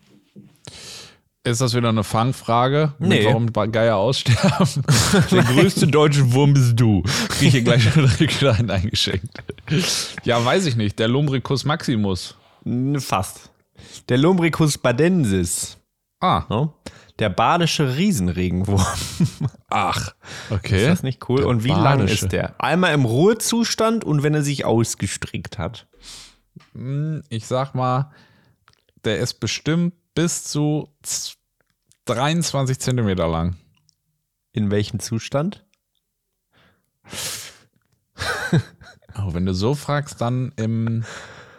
Ist 1.43 1.63
das 1.63 1.75
wieder 1.75 1.89
eine 1.89 2.05
Fangfrage? 2.05 2.93
Nee. 2.99 3.25
Warum 3.25 3.51
Geier 3.73 3.97
aussterben? 3.97 4.85
Der 5.31 5.43
größte 5.43 5.87
deutsche 5.87 6.35
Wurm 6.35 6.53
bist 6.53 6.79
du. 6.79 7.03
Krieg 7.31 7.49
ich 7.49 7.53
hier 7.53 7.63
gleich 7.63 7.91
direkt 7.95 8.43
rein 8.45 8.71
eingeschenkt. 8.71 9.43
Ja, 10.25 10.45
weiß 10.45 10.67
ich 10.67 10.77
nicht. 10.77 10.99
Der 10.99 11.09
Lumbricus 11.09 11.65
Maximus. 11.65 12.37
Fast. 12.99 13.49
Der 14.11 14.19
Lumbricus 14.19 14.77
badensis. 14.77 15.79
Ah, 16.21 16.45
Ne? 16.51 16.69
Der 17.21 17.29
badische 17.29 17.97
Riesenregenwurm. 17.97 18.85
ach. 19.71 20.15
Okay. 20.51 20.81
Ist 20.83 20.89
das 20.89 21.03
nicht 21.03 21.29
cool? 21.29 21.39
Der 21.39 21.47
und 21.49 21.63
wie 21.65 21.69
lang 21.69 21.83
badische. 21.99 22.25
ist 22.25 22.33
der? 22.33 22.61
Einmal 22.61 22.95
im 22.95 23.05
Ruhezustand 23.05 24.05
und 24.05 24.23
wenn 24.23 24.35
er 24.35 24.43
sich 24.43 24.65
ausgestrickt 24.65 25.59
hat. 25.59 25.87
Hm, 26.73 27.23
Ich 27.29 27.47
sag 27.47 27.75
mal, 27.75 28.11
der 29.05 29.19
ist 29.19 29.35
bestimmt 29.35 29.95
bis 30.15 30.45
zu 30.45 30.89
z- 31.03 31.37
23 32.07 32.79
Zentimeter 32.81 33.29
lang. 33.29 33.57
In 34.53 34.71
welchem 34.71 34.99
Zustand? 34.99 35.65
Oh, 39.17 39.35
wenn 39.35 39.47
du 39.47 39.55
so 39.55 39.75
fragst, 39.75 40.21
dann 40.21 40.53
im, 40.57 41.05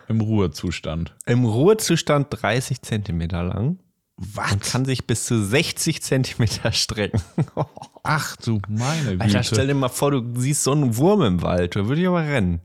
im 0.07 0.21
Ruhezustand. 0.21 1.15
Im 1.25 1.45
Ruhezustand 1.45 2.27
30 2.29 2.81
Zentimeter 2.81 3.43
lang. 3.43 3.79
Was? 4.33 4.51
Und 4.53 4.63
kann 4.63 4.85
sich 4.85 5.07
bis 5.07 5.25
zu 5.25 5.43
60 5.43 6.01
Zentimeter 6.03 6.71
strecken. 6.73 7.21
Ach 8.03 8.35
du 8.37 8.61
meine 8.67 9.11
Güte. 9.13 9.23
Alter, 9.23 9.43
stell 9.43 9.67
dir 9.67 9.73
mal 9.73 9.89
vor, 9.89 10.11
du 10.11 10.39
siehst 10.39 10.63
so 10.63 10.71
einen 10.73 10.95
Wurm 10.97 11.21
im 11.23 11.41
Wald. 11.41 11.75
Da 11.75 11.87
würde 11.87 12.01
ich 12.01 12.07
aber 12.07 12.21
rennen. 12.21 12.61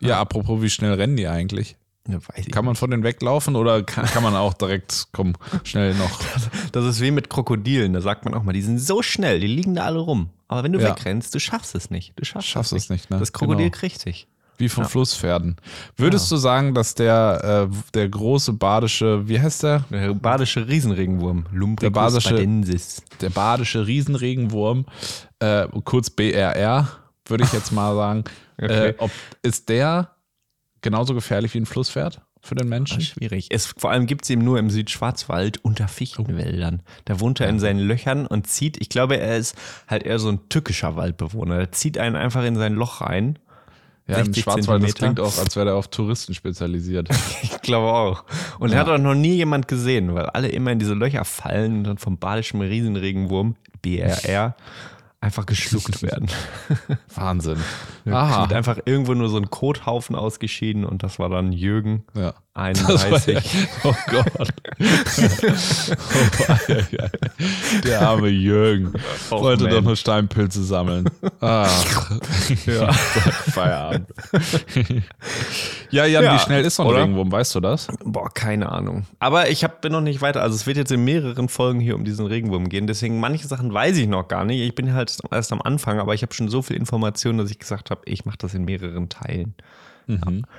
ja, 0.00 0.20
apropos, 0.20 0.60
wie 0.62 0.70
schnell 0.70 0.94
rennen 0.94 1.16
die 1.16 1.28
eigentlich? 1.28 1.76
Ja, 2.08 2.18
Kann 2.52 2.64
man 2.64 2.76
von 2.76 2.90
denen 2.92 3.02
weglaufen 3.02 3.56
oder 3.56 3.82
kann, 3.82 4.06
kann 4.06 4.22
man 4.22 4.36
auch 4.36 4.54
direkt, 4.54 5.08
komm, 5.12 5.34
schnell 5.64 5.92
noch? 5.94 6.20
Das 6.72 6.84
ist 6.84 7.00
wie 7.00 7.10
mit 7.10 7.28
Krokodilen. 7.30 7.92
Da 7.94 8.00
sagt 8.00 8.24
man 8.24 8.34
auch 8.34 8.42
mal, 8.44 8.52
die 8.52 8.62
sind 8.62 8.78
so 8.78 9.02
schnell, 9.02 9.40
die 9.40 9.46
liegen 9.48 9.74
da 9.74 9.84
alle 9.86 9.98
rum. 9.98 10.30
Aber 10.46 10.62
wenn 10.62 10.72
du 10.72 10.78
Ja. 10.80 10.90
wegrennst, 10.90 11.34
du 11.34 11.40
schaffst 11.40 11.74
es 11.74 11.90
nicht. 11.90 12.12
Du 12.16 12.24
schaffst, 12.24 12.48
Schaffst 12.48 12.72
es 12.72 12.84
es 12.84 12.90
nicht, 12.90 13.10
ne? 13.10 13.18
Das 13.18 13.32
Krokodil 13.32 13.66
Genau. 13.70 13.76
kriegt 13.76 14.04
dich. 14.04 14.28
Wie 14.58 14.68
von 14.68 14.84
Flusspferden. 14.86 15.56
Würdest 15.96 16.30
du 16.30 16.36
sagen, 16.36 16.74
dass 16.74 16.94
der, 16.94 17.68
äh, 17.70 17.76
der 17.94 18.08
große 18.08 18.52
badische, 18.54 19.28
wie 19.28 19.40
heißt 19.40 19.62
der? 19.64 19.84
Der 19.90 20.14
badische 20.14 20.66
Riesenregenwurm. 20.66 21.46
Lumbricus 21.52 21.94
badische- 21.96 22.30
badensis. 22.30 23.02
Der 23.20 23.30
badische 23.30 23.86
Riesenregenwurm, 23.86 24.86
äh, 25.40 25.66
kurz 25.84 26.10
BRR, 26.10 26.88
würde 27.26 27.44
ich 27.44 27.52
jetzt 27.52 27.72
mal 27.72 27.94
sagen. 27.94 28.24
Okay. 28.58 28.88
äh, 28.88 28.94
ob, 28.96 29.10
ist 29.42 29.68
der 29.68 30.12
genauso 30.80 31.12
gefährlich 31.12 31.52
wie 31.52 31.58
ein 31.58 31.66
Flusspferd 31.66 32.22
für 32.40 32.54
den 32.54 32.70
Menschen? 32.70 33.02
Schwierig. 33.02 33.48
Es, 33.50 33.66
vor 33.66 33.90
allem 33.90 34.06
gibt 34.06 34.24
es 34.24 34.30
ihn 34.30 34.38
nur 34.38 34.58
im 34.58 34.70
Südschwarzwald 34.70 35.62
unter 35.62 35.88
Fichtenwäldern. 35.88 36.80
Da 37.04 37.20
wohnt 37.20 37.38
er 37.40 37.50
in 37.50 37.58
seinen 37.58 37.80
Löchern 37.80 38.26
und 38.26 38.46
zieht, 38.46 38.80
ich 38.80 38.88
glaube, 38.88 39.18
er 39.18 39.36
ist 39.36 39.56
halt 39.88 40.04
eher 40.04 40.18
so 40.18 40.30
ein 40.30 40.48
tückischer 40.48 40.96
Waldbewohner. 40.96 41.58
Er 41.58 41.70
zieht 41.72 41.98
einen 41.98 42.16
einfach 42.16 42.44
in 42.44 42.56
sein 42.56 42.72
Loch 42.72 43.02
rein. 43.02 43.38
Ja, 44.08 44.18
im 44.18 44.26
60 44.26 44.44
Schwarzwald, 44.44 44.82
das 44.84 44.94
klingt 44.94 45.18
auch, 45.18 45.36
als 45.38 45.56
wäre 45.56 45.66
der 45.66 45.74
auf 45.74 45.88
Touristen 45.88 46.32
spezialisiert. 46.34 47.08
Ich 47.42 47.60
glaube 47.62 47.92
auch. 47.92 48.22
Und 48.60 48.70
Ja. 48.72 48.78
hat 48.78 48.88
auch 48.88 48.98
noch 48.98 49.16
nie 49.16 49.34
jemand 49.34 49.66
gesehen, 49.66 50.14
weil 50.14 50.26
alle 50.26 50.46
immer 50.48 50.70
in 50.70 50.78
diese 50.78 50.94
Löcher 50.94 51.24
fallen 51.24 51.78
und 51.78 51.84
dann 51.84 51.98
vom 51.98 52.16
badischen 52.16 52.60
Riesenregenwurm, 52.60 53.56
BRR, 53.82 54.54
einfach 55.20 55.46
geschluckt 55.46 56.02
werden. 56.02 56.28
Wahnsinn. 57.14 57.58
Aha. 58.08 58.44
einfach 58.44 58.78
irgendwo 58.84 59.14
nur 59.14 59.28
so 59.28 59.36
ein 59.38 59.50
Kothaufen 59.50 60.14
ausgeschieden 60.14 60.84
und 60.84 61.02
das 61.02 61.18
war 61.18 61.28
dann 61.28 61.52
Jürgen, 61.52 62.04
Ja. 62.14 62.34
31. 62.54 63.68
Oh 63.84 63.94
Gott. 64.06 64.48
oh. 64.78 64.84
Der 67.84 68.00
arme 68.00 68.28
Jürgen. 68.28 68.92
Oh, 69.30 69.40
Wollte 69.42 69.64
man. 69.64 69.72
doch 69.72 69.82
nur 69.82 69.96
Steinpilze 69.96 70.64
sammeln. 70.64 71.10
Ach. 71.40 72.10
ja. 72.64 72.92
Feierabend. 72.92 74.08
ja, 75.90 76.06
Jan, 76.06 76.24
Ja, 76.24 76.34
wie 76.34 76.38
schnell 76.38 76.64
ist 76.64 76.76
so 76.76 76.84
ein? 76.88 76.94
Regenwurm? 76.96 77.30
Weißt 77.30 77.54
du 77.54 77.60
das? 77.60 77.88
Boah, 78.04 78.30
keine 78.32 78.72
Ahnung. 78.72 79.04
Aber 79.18 79.50
ich 79.50 79.62
hab, 79.62 79.82
bin 79.82 79.92
noch 79.92 80.00
nicht 80.00 80.22
weiter. 80.22 80.40
Also 80.42 80.54
es 80.54 80.66
wird 80.66 80.78
jetzt 80.78 80.92
in 80.92 81.04
mehreren 81.04 81.48
Folgen 81.50 81.80
hier 81.80 81.94
um 81.94 82.04
diesen 82.04 82.26
Regenwurm 82.26 82.68
gehen. 82.70 82.86
Deswegen 82.86 83.20
manche 83.20 83.46
Sachen 83.46 83.72
weiß 83.72 83.96
ich 83.98 84.06
noch 84.08 84.28
gar 84.28 84.44
nicht. 84.46 84.60
Ich 84.62 84.74
bin 84.74 84.94
halt 84.94 85.05
erst 85.30 85.52
am 85.52 85.62
Anfang, 85.62 85.98
aber 85.98 86.14
ich 86.14 86.22
habe 86.22 86.34
schon 86.34 86.48
so 86.48 86.62
viel 86.62 86.76
Informationen, 86.76 87.38
dass 87.38 87.50
ich 87.50 87.58
gesagt 87.58 87.90
habe, 87.90 88.02
ich 88.04 88.24
mache 88.24 88.38
das 88.38 88.54
in 88.54 88.64
mehreren 88.64 89.08
Teilen. 89.08 89.54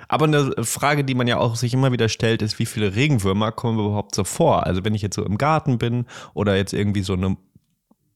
Aber 0.09 0.25
eine 0.25 0.63
Frage, 0.63 1.05
die 1.05 1.15
man 1.15 1.27
ja 1.27 1.37
auch 1.37 1.55
sich 1.55 1.73
immer 1.73 1.91
wieder 1.91 2.09
stellt, 2.09 2.41
ist, 2.41 2.59
wie 2.59 2.65
viele 2.65 2.95
Regenwürmer 2.95 3.53
kommen 3.53 3.79
überhaupt 3.79 4.13
so 4.13 4.25
vor? 4.25 4.65
Also 4.65 4.83
wenn 4.83 4.93
ich 4.93 5.01
jetzt 5.01 5.15
so 5.15 5.23
im 5.23 5.37
Garten 5.37 5.77
bin 5.77 6.05
oder 6.33 6.57
jetzt 6.57 6.73
irgendwie 6.73 7.01
so 7.01 7.13
eine 7.13 7.37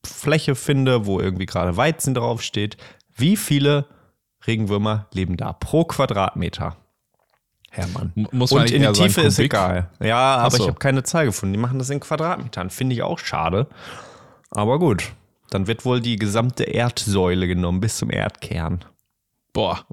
Fläche 0.06 0.56
finde, 0.56 1.06
wo 1.06 1.20
irgendwie 1.20 1.46
gerade 1.46 1.78
Weizen 1.78 2.14
draufsteht, 2.14 2.76
wie 3.16 3.38
viele 3.38 3.86
Regenwürmer 4.46 5.08
leben 5.14 5.38
da 5.38 5.54
pro 5.54 5.86
Quadratmeter? 5.86 6.76
Hermann. 7.70 8.12
Muss 8.32 8.52
man 8.52 8.64
Und 8.64 8.72
in 8.72 8.82
die 8.82 8.88
sagen, 8.88 8.96
Tiefe 8.96 9.22
ist 9.22 9.40
egal. 9.40 9.90
Ja, 10.02 10.36
aber 10.38 10.58
so. 10.58 10.64
ich 10.64 10.68
habe 10.68 10.80
keine 10.80 11.04
Zahl 11.04 11.26
gefunden. 11.26 11.54
Die 11.54 11.60
machen 11.60 11.80
das 11.80 11.90
in 11.90 12.02
Quadratmetern. 12.02 12.70
Finde 12.70 12.96
ich 12.96 13.04
auch 13.04 13.18
schade. 13.18 13.68
Aber 14.50 14.78
gut. 14.78 15.14
Dann 15.52 15.68
wird 15.68 15.86
wohl 15.86 16.02
die 16.02 16.16
gesamte 16.16 16.64
Erdsäule 16.64 17.46
genommen 17.48 17.80
bis 17.80 17.98
zum 17.98 18.10
Erdkern. 18.10 18.84
Boah. 19.54 19.86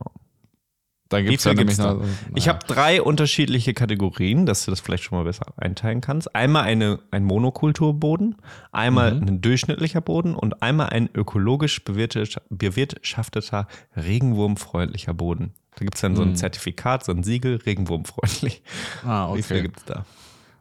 Da 1.10 1.18
Wie 1.18 1.24
gibt 1.24 1.38
es 1.38 1.44
ja 1.44 1.52
viel 1.52 1.58
gibt's 1.60 1.78
da? 1.78 1.94
noch. 1.94 2.04
Ich 2.34 2.48
habe 2.48 2.58
drei 2.66 3.00
unterschiedliche 3.00 3.72
Kategorien, 3.72 4.44
dass 4.44 4.64
du 4.66 4.70
das 4.70 4.80
vielleicht 4.80 5.04
schon 5.04 5.16
mal 5.16 5.24
besser 5.24 5.46
einteilen 5.56 6.02
kannst. 6.02 6.34
Einmal 6.34 6.64
eine, 6.64 6.98
ein 7.10 7.24
Monokulturboden, 7.24 8.36
einmal 8.72 9.14
Mhm. 9.14 9.22
ein 9.26 9.40
durchschnittlicher 9.40 10.02
Boden 10.02 10.34
und 10.34 10.62
einmal 10.62 10.90
ein 10.90 11.08
ökologisch 11.14 11.80
bewirtschaft- 11.82 12.42
bewirtschafteter, 12.50 13.66
regenwurmfreundlicher 13.96 15.14
Boden. 15.14 15.54
Da 15.76 15.84
gibt 15.84 15.94
es 15.94 16.02
dann 16.02 16.14
so 16.14 16.22
ein 16.22 16.36
Zertifikat, 16.36 17.04
so 17.04 17.12
ein 17.12 17.22
Siegel, 17.22 17.56
regenwurmfreundlich. 17.56 18.62
Ah, 19.04 19.34
Wie 19.34 19.42
viel 19.42 19.56
okay. 19.58 19.62
gibt 19.62 19.78
es 19.78 19.84
da? 19.86 20.04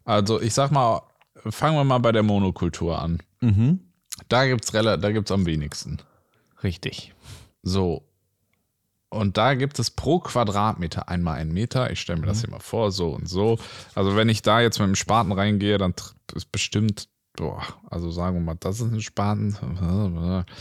Also 0.06 0.40
ich 0.42 0.54
sag 0.54 0.72
mal, 0.72 1.02
fangen 1.50 1.76
wir 1.76 1.84
mal 1.84 1.98
bei 1.98 2.14
der 2.14 2.24
Monokultur 2.24 3.02
an. 3.02 3.20
Mhm. 3.42 3.82
Da 4.30 4.48
gibt's 4.48 4.72
da 4.72 5.12
gibt's 5.12 5.32
am 5.32 5.46
wenigsten. 5.46 6.00
Richtig. 6.64 7.14
So. 7.64 8.04
Und 9.10 9.38
da 9.38 9.54
gibt 9.54 9.80
es 9.80 9.90
pro 9.90 10.20
Quadratmeter 10.20 11.08
einmal 11.08 11.40
einen 11.40 11.54
Meter. 11.54 11.92
Ich 11.92 12.02
stelle 12.02 12.20
mir 12.20 12.28
das 12.28 12.42
hier 12.42 12.50
mal 12.50 12.60
vor, 12.60 12.92
so 12.92 13.12
und 13.12 13.30
so. 13.30 13.58
Also 13.96 14.16
wenn 14.16 14.28
ich 14.28 14.42
da 14.42 14.60
jetzt 14.60 14.80
mit 14.80 14.88
dem 14.88 14.96
Spaten 14.96 15.32
reingehe, 15.32 15.78
dann 15.78 15.94
ist 16.36 16.52
bestimmt, 16.52 17.08
boah, 17.38 17.64
also 17.90 18.12
sagen 18.12 18.36
wir 18.36 18.42
mal, 18.42 18.58
das 18.60 18.82
ist 18.82 18.92
ein 18.92 19.02
Spaten. 19.02 20.46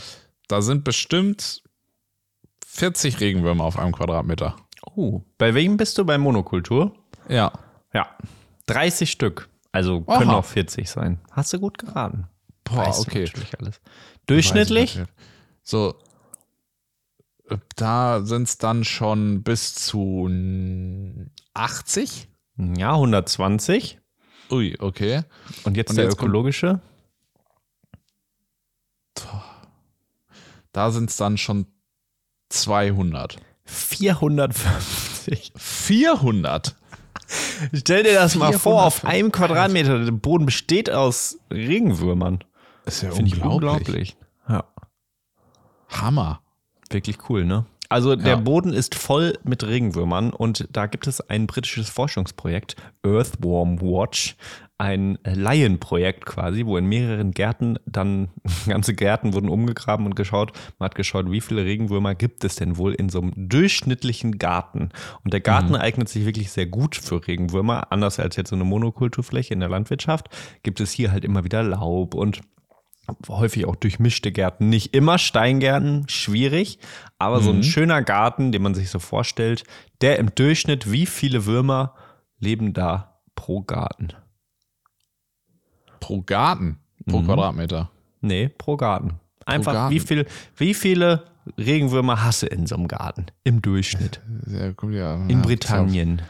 Da 0.49 0.61
sind 0.61 0.85
bestimmt 0.85 1.61
40 2.65 3.19
Regenwürmer 3.19 3.65
auf 3.65 3.77
einem 3.77 3.91
Quadratmeter. 3.91 4.55
Oh, 4.95 5.23
bei 5.37 5.53
welchem 5.53 5.75
bist 5.75 5.97
du? 5.97 6.05
Bei 6.05 6.17
Monokultur? 6.17 6.95
Ja. 7.27 7.51
Ja. 7.93 8.07
30 8.67 9.11
Stück. 9.11 9.49
Also 9.73 10.01
können 10.01 10.29
Aha. 10.29 10.37
auch 10.37 10.45
40 10.45 10.89
sein. 10.89 11.19
Hast 11.31 11.51
du 11.51 11.59
gut 11.59 11.77
geraten. 11.77 12.27
Boah, 12.69 12.87
Weißt 12.87 13.01
okay. 13.01 13.29
Durchschnittlich? 14.25 14.99
So, 15.63 15.95
äh, 17.49 17.57
da 17.75 18.21
sind 18.23 18.47
es 18.47 18.57
dann 18.57 18.83
schon 18.83 19.43
bis 19.43 19.75
zu 19.75 20.29
80. 21.53 22.27
Ja, 22.57 22.93
120. 22.93 23.99
Ui, 24.49 24.75
okay. 24.79 25.23
Und 25.63 25.77
jetzt 25.77 25.91
Und 25.91 25.97
der 25.97 26.05
jetzt 26.05 26.15
ökologische? 26.15 26.81
Da 30.71 30.91
sind 30.91 31.09
es 31.09 31.17
dann 31.17 31.37
schon 31.37 31.65
200. 32.49 33.37
450. 33.65 35.51
400? 35.55 36.75
Stell 37.73 38.03
dir 38.03 38.13
das 38.13 38.35
mal 38.35 38.53
vor, 38.53 38.85
auf 38.85 38.99
450. 38.99 39.09
einem 39.09 39.31
Quadratmeter. 39.31 40.05
Der 40.05 40.11
Boden 40.11 40.45
besteht 40.45 40.89
aus 40.89 41.39
Regenwürmern. 41.51 42.43
Ist 42.87 43.03
ja 43.03 43.11
Finde 43.11 43.35
ich 43.35 43.43
unglaublich. 43.43 44.17
Ja. 44.47 44.63
Hammer. 45.89 46.41
Wirklich 46.89 47.17
cool, 47.29 47.45
ne? 47.45 47.65
Also 47.89 48.15
der 48.15 48.33
Ja. 48.33 48.35
Boden 48.35 48.73
ist 48.73 48.95
voll 48.95 49.37
mit 49.43 49.65
Regenwürmern 49.65 50.31
und 50.31 50.67
da 50.71 50.87
gibt 50.87 51.07
es 51.07 51.21
ein 51.21 51.47
britisches 51.47 51.89
Forschungsprojekt, 51.89 52.75
Earthworm 53.03 53.79
Watch, 53.81 54.35
ein 54.77 55.17
Laienprojekt 55.23 56.25
quasi, 56.25 56.65
wo 56.65 56.77
in 56.77 56.85
mehreren 56.85 57.31
Gärten 57.31 57.79
dann 57.85 58.27
ganze 58.67 58.93
Gärten 58.93 59.33
wurden 59.33 59.49
umgegraben 59.49 60.05
und 60.05 60.15
geschaut, 60.15 60.51
man 60.79 60.87
hat 60.87 60.95
geschaut, 60.95 61.31
wie 61.31 61.41
viele 61.41 61.63
Regenwürmer 61.63 62.13
gibt 62.13 62.43
es 62.43 62.55
denn 62.55 62.77
wohl 62.77 62.93
in 62.93 63.07
so 63.09 63.21
einem 63.21 63.33
durchschnittlichen 63.35 64.37
Garten. 64.37 64.89
Und 65.23 65.33
der 65.33 65.41
Garten 65.41 65.75
eignet 65.75 66.09
sich 66.09 66.25
wirklich 66.25 66.51
sehr 66.51 66.67
gut 66.67 66.95
für 66.95 67.25
Regenwürmer, 67.25 67.91
anders 67.91 68.19
als 68.19 68.35
jetzt 68.35 68.49
so 68.49 68.55
eine 68.55 68.65
Monokulturfläche 68.65 69.53
in 69.53 69.61
der 69.61 69.69
Landwirtschaft, 69.69 70.27
gibt 70.61 70.81
es 70.81 70.91
hier 70.91 71.11
halt 71.11 71.23
immer 71.23 71.43
wieder 71.45 71.63
Laub 71.63 72.13
und 72.13 72.41
häufig 73.27 73.65
auch 73.65 73.75
durchmischte 73.75 74.31
Gärten. 74.31 74.69
Nicht 74.69 74.93
immer 74.93 75.17
Steingärten, 75.17 76.07
schwierig, 76.07 76.79
aber 77.17 77.41
so 77.41 77.51
ein 77.51 77.63
schöner 77.63 78.01
Garten, 78.01 78.51
den 78.51 78.61
man 78.61 78.75
sich 78.75 78.89
so 78.89 78.99
vorstellt, 78.99 79.63
der 80.01 80.19
im 80.19 80.33
Durchschnitt, 80.35 80.91
wie 80.91 81.05
viele 81.05 81.45
Würmer 81.45 81.95
leben 82.39 82.73
da 82.73 83.19
pro 83.35 83.61
Garten? 83.61 84.09
Pro 85.99 86.21
Garten, 86.21 86.79
pro 87.07 87.21
Quadratmeter. 87.21 87.89
Nee, 88.21 88.49
pro 88.49 88.77
Garten. 88.77 89.19
Einfach, 89.45 89.73
Garten. 89.73 89.95
Wie, 89.95 89.99
viel, 89.99 90.25
wie 90.57 90.73
viele 90.73 91.23
Regenwürmer 91.57 92.23
hast 92.23 92.43
du 92.43 92.47
in 92.47 92.67
so 92.67 92.75
einem 92.75 92.87
Garten? 92.87 93.27
Im 93.43 93.61
Durchschnitt. 93.61 94.21
Ja, 94.47 94.73
kommt 94.73 94.93
ja, 94.93 95.15
In 95.15 95.29
ja, 95.29 95.41
Britannien. 95.41 96.21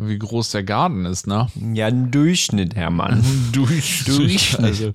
Wie 0.00 0.16
groß 0.16 0.52
der 0.52 0.62
Garten 0.62 1.04
ist, 1.06 1.26
ne? 1.26 1.48
Ja, 1.74 1.86
ein 1.86 2.12
Durchschnitt, 2.12 2.76
Hermann. 2.76 3.24
Durchschnitt. 3.52 4.56
Also, 4.62 4.92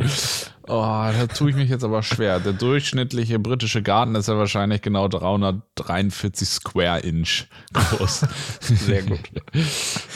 oh, 0.64 1.12
da 1.12 1.28
tue 1.28 1.50
ich 1.50 1.58
mich 1.58 1.70
jetzt 1.70 1.84
aber 1.84 2.04
schwer. 2.04 2.40
Der 2.40 2.54
durchschnittliche 2.54 3.38
britische 3.38 3.82
Garten 3.82 4.16
ist 4.16 4.30
ja 4.30 4.38
wahrscheinlich 4.38 4.82
genau 4.82 5.10
343 5.10 6.48
Square 6.48 7.00
Inch 7.02 7.48
groß. 7.74 8.28
Sehr 8.62 9.04
gut. 9.04 9.20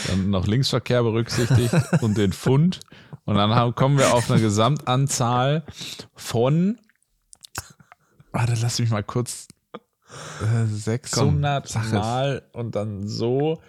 Dann 0.08 0.30
noch 0.30 0.48
Linksverkehr 0.48 1.04
berücksichtigt 1.04 1.74
und 2.00 2.18
den 2.18 2.32
Pfund. 2.32 2.80
Und 3.26 3.36
dann 3.36 3.54
haben, 3.54 3.76
kommen 3.76 3.98
wir 3.98 4.14
auf 4.14 4.32
eine 4.32 4.40
Gesamtanzahl 4.40 5.66
von, 6.16 6.80
warte, 8.32 8.54
lass 8.62 8.80
mich 8.80 8.90
mal 8.90 9.04
kurz, 9.04 9.50
äh, 10.42 10.66
600 10.66 11.68
sag 11.68 11.84
es. 11.84 11.92
mal 11.92 12.44
und 12.54 12.78
dann 12.78 13.06
so 13.06 13.60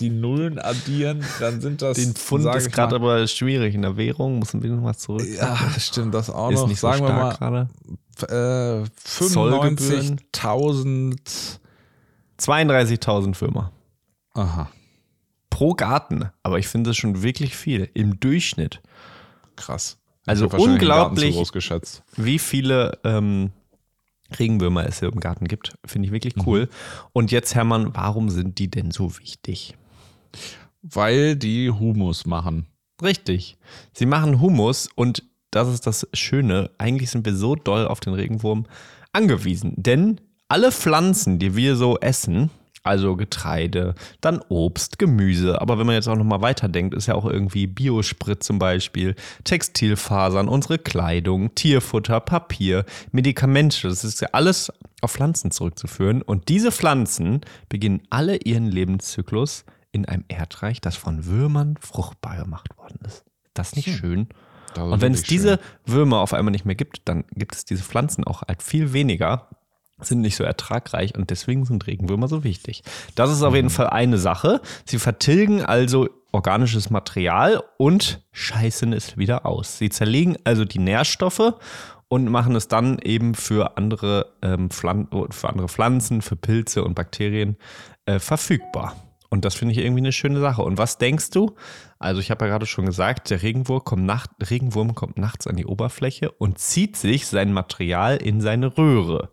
die 0.00 0.10
Nullen 0.10 0.58
addieren, 0.58 1.24
dann 1.40 1.60
sind 1.60 1.82
das. 1.82 1.96
Den 1.96 2.14
Pfund 2.14 2.44
ist 2.54 2.70
gerade 2.72 2.96
aber 2.96 3.26
schwierig 3.26 3.74
in 3.74 3.82
der 3.82 3.96
Währung, 3.96 4.38
muss 4.38 4.52
ein 4.54 4.60
bisschen 4.60 4.82
was 4.84 4.98
zurück. 4.98 5.26
Ja, 5.36 5.56
stimmt, 5.78 6.14
das 6.14 6.30
auch 6.30 6.50
ist 6.50 6.60
noch. 6.60 6.68
nicht 6.68 6.80
so 6.80 6.88
Sagen 6.90 7.06
wir 7.06 7.12
mal, 7.12 7.34
stark 7.34 7.68
gerade. 8.18 8.84
äh, 8.84 8.90
Zollgebühren. 9.02 10.20
95.000. 10.34 11.58
32.000 12.38 13.40
Würmer. 13.40 13.72
Aha, 14.34 14.68
pro 15.50 15.72
Garten. 15.74 16.30
Aber 16.42 16.58
ich 16.58 16.68
finde 16.68 16.90
das 16.90 16.96
schon 16.96 17.22
wirklich 17.22 17.56
viel 17.56 17.88
im 17.94 18.20
Durchschnitt. 18.20 18.82
krass. 19.56 19.98
Also 20.26 20.48
unglaublich. 20.48 21.30
Zu 21.30 21.38
groß 21.38 21.52
geschätzt. 21.52 22.02
Wie 22.16 22.40
viele 22.40 22.98
ähm, 23.04 23.52
Regenwürmer 24.38 24.84
es 24.84 24.98
hier 24.98 25.08
im 25.12 25.20
Garten 25.20 25.46
gibt, 25.46 25.76
finde 25.84 26.06
ich 26.06 26.12
wirklich 26.12 26.34
cool. 26.44 26.68
Und 27.12 27.30
jetzt, 27.30 27.54
Hermann, 27.54 27.94
warum 27.94 28.28
sind 28.28 28.58
die 28.58 28.68
denn 28.68 28.90
so 28.90 29.16
wichtig? 29.20 29.76
Weil 30.82 31.36
die 31.36 31.70
Humus 31.70 32.26
machen. 32.26 32.66
Richtig. 33.02 33.56
Sie 33.92 34.06
machen 34.06 34.40
Humus 34.40 34.88
und 34.94 35.22
das 35.50 35.68
ist 35.68 35.86
das 35.86 36.06
Schöne. 36.12 36.70
Eigentlich 36.78 37.10
sind 37.10 37.24
wir 37.24 37.34
so 37.34 37.54
doll 37.54 37.86
auf 37.86 38.00
den 38.00 38.14
Regenwurm 38.14 38.66
angewiesen. 39.12 39.74
Denn 39.76 40.20
alle 40.48 40.70
Pflanzen, 40.72 41.38
die 41.38 41.56
wir 41.56 41.76
so 41.76 41.98
essen, 41.98 42.50
also 42.86 43.16
Getreide, 43.16 43.94
dann 44.20 44.40
Obst, 44.48 44.98
Gemüse, 44.98 45.60
aber 45.60 45.78
wenn 45.78 45.86
man 45.86 45.96
jetzt 45.96 46.08
auch 46.08 46.16
nochmal 46.16 46.40
weiterdenkt, 46.40 46.94
ist 46.94 47.06
ja 47.06 47.14
auch 47.16 47.24
irgendwie 47.26 47.66
Biosprit 47.66 48.44
zum 48.44 48.60
Beispiel, 48.60 49.16
Textilfasern, 49.42 50.46
unsere 50.46 50.78
Kleidung, 50.78 51.54
Tierfutter, 51.56 52.20
Papier, 52.20 52.84
Medikamente, 53.10 53.88
das 53.88 54.04
ist 54.04 54.20
ja 54.20 54.28
alles 54.32 54.72
auf 55.00 55.12
Pflanzen 55.12 55.50
zurückzuführen. 55.50 56.22
Und 56.22 56.48
diese 56.48 56.70
Pflanzen 56.70 57.40
beginnen 57.68 58.02
alle 58.08 58.36
ihren 58.36 58.70
Lebenszyklus 58.70 59.64
in 59.96 60.04
einem 60.04 60.24
Erdreich, 60.28 60.80
das 60.80 60.94
von 60.94 61.24
Würmern 61.24 61.76
fruchtbar 61.80 62.36
gemacht 62.36 62.76
worden 62.76 63.00
ist. 63.06 63.24
Das 63.54 63.74
nicht 63.74 63.90
schön? 63.90 64.28
Das 64.74 64.84
ist 64.84 64.92
Und 64.92 65.00
wenn 65.00 65.14
es 65.14 65.22
diese 65.22 65.58
Würmer 65.86 66.18
auf 66.18 66.34
einmal 66.34 66.52
nicht 66.52 66.66
mehr 66.66 66.74
gibt, 66.74 67.00
dann 67.06 67.24
gibt 67.32 67.54
es 67.54 67.64
diese 67.64 67.82
Pflanzen 67.82 68.24
auch 68.24 68.42
halt 68.42 68.62
viel 68.62 68.92
weniger, 68.92 69.48
sind 69.98 70.20
nicht 70.20 70.36
so 70.36 70.44
ertragreich 70.44 71.14
und 71.14 71.30
deswegen 71.30 71.64
sind 71.64 71.86
Regenwürmer 71.86 72.28
so 72.28 72.44
wichtig. 72.44 72.82
Das 73.14 73.32
ist 73.32 73.42
auf 73.42 73.54
jeden 73.54 73.70
Fall 73.70 73.88
eine 73.88 74.18
Sache. 74.18 74.60
Sie 74.84 74.98
vertilgen 74.98 75.64
also 75.64 76.10
organisches 76.32 76.90
Material 76.90 77.62
und 77.78 78.20
scheißen 78.32 78.92
es 78.92 79.16
wieder 79.16 79.46
aus. 79.46 79.78
Sie 79.78 79.88
zerlegen 79.88 80.36
also 80.44 80.66
die 80.66 80.78
Nährstoffe 80.78 81.54
und 82.08 82.28
machen 82.28 82.54
es 82.54 82.68
dann 82.68 82.98
eben 82.98 83.34
für 83.34 83.78
andere, 83.78 84.34
ähm, 84.42 84.68
Pflan 84.68 85.08
für 85.30 85.48
andere 85.48 85.68
Pflanzen, 85.68 86.20
für 86.20 86.36
Pilze 86.36 86.84
und 86.84 86.94
Bakterien 86.94 87.56
äh, 88.04 88.18
verfügbar. 88.18 88.94
Und 89.30 89.44
das 89.44 89.54
finde 89.54 89.72
ich 89.72 89.78
irgendwie 89.78 90.00
eine 90.00 90.12
schöne 90.12 90.40
Sache. 90.40 90.62
Und 90.62 90.78
was 90.78 90.98
denkst 90.98 91.30
du? 91.30 91.54
Also 91.98 92.20
ich 92.20 92.30
habe 92.30 92.44
ja 92.44 92.50
gerade 92.50 92.66
schon 92.66 92.86
gesagt, 92.86 93.30
der 93.30 93.42
Regenwurm 93.42 93.84
kommt, 93.84 94.04
nacht, 94.04 94.30
Regenwurm 94.48 94.94
kommt 94.94 95.18
nachts 95.18 95.46
an 95.46 95.56
die 95.56 95.66
Oberfläche 95.66 96.30
und 96.30 96.58
zieht 96.58 96.96
sich 96.96 97.26
sein 97.26 97.52
Material 97.52 98.16
in 98.16 98.40
seine 98.40 98.76
Röhre. 98.76 99.30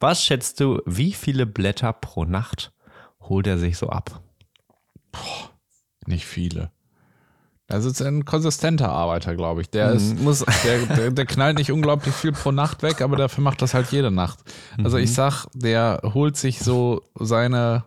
Was 0.00 0.24
schätzt 0.24 0.60
du, 0.60 0.80
wie 0.84 1.12
viele 1.12 1.46
Blätter 1.46 1.92
pro 1.92 2.24
Nacht 2.24 2.72
holt 3.20 3.46
er 3.46 3.58
sich 3.58 3.78
so 3.78 3.88
ab? 3.88 4.22
Nicht 6.06 6.26
viele. 6.26 6.70
Das 7.68 7.84
ist 7.84 8.00
ein 8.00 8.24
konsistenter 8.24 8.90
Arbeiter, 8.90 9.34
glaube 9.34 9.60
ich. 9.60 9.70
Der 9.70 9.90
ist, 9.90 10.20
muss, 10.20 10.44
der, 10.64 10.86
der, 10.86 11.10
der 11.10 11.26
knallt 11.26 11.58
nicht 11.58 11.72
unglaublich 11.72 12.14
viel 12.14 12.30
pro 12.30 12.52
Nacht 12.52 12.84
weg, 12.84 13.00
aber 13.00 13.16
dafür 13.16 13.42
macht 13.42 13.60
das 13.60 13.74
halt 13.74 13.90
jede 13.90 14.12
Nacht. 14.12 14.38
Also 14.84 14.98
ich 14.98 15.12
sag, 15.12 15.46
der 15.52 16.00
holt 16.14 16.36
sich 16.36 16.60
so 16.60 17.02
seine, 17.18 17.84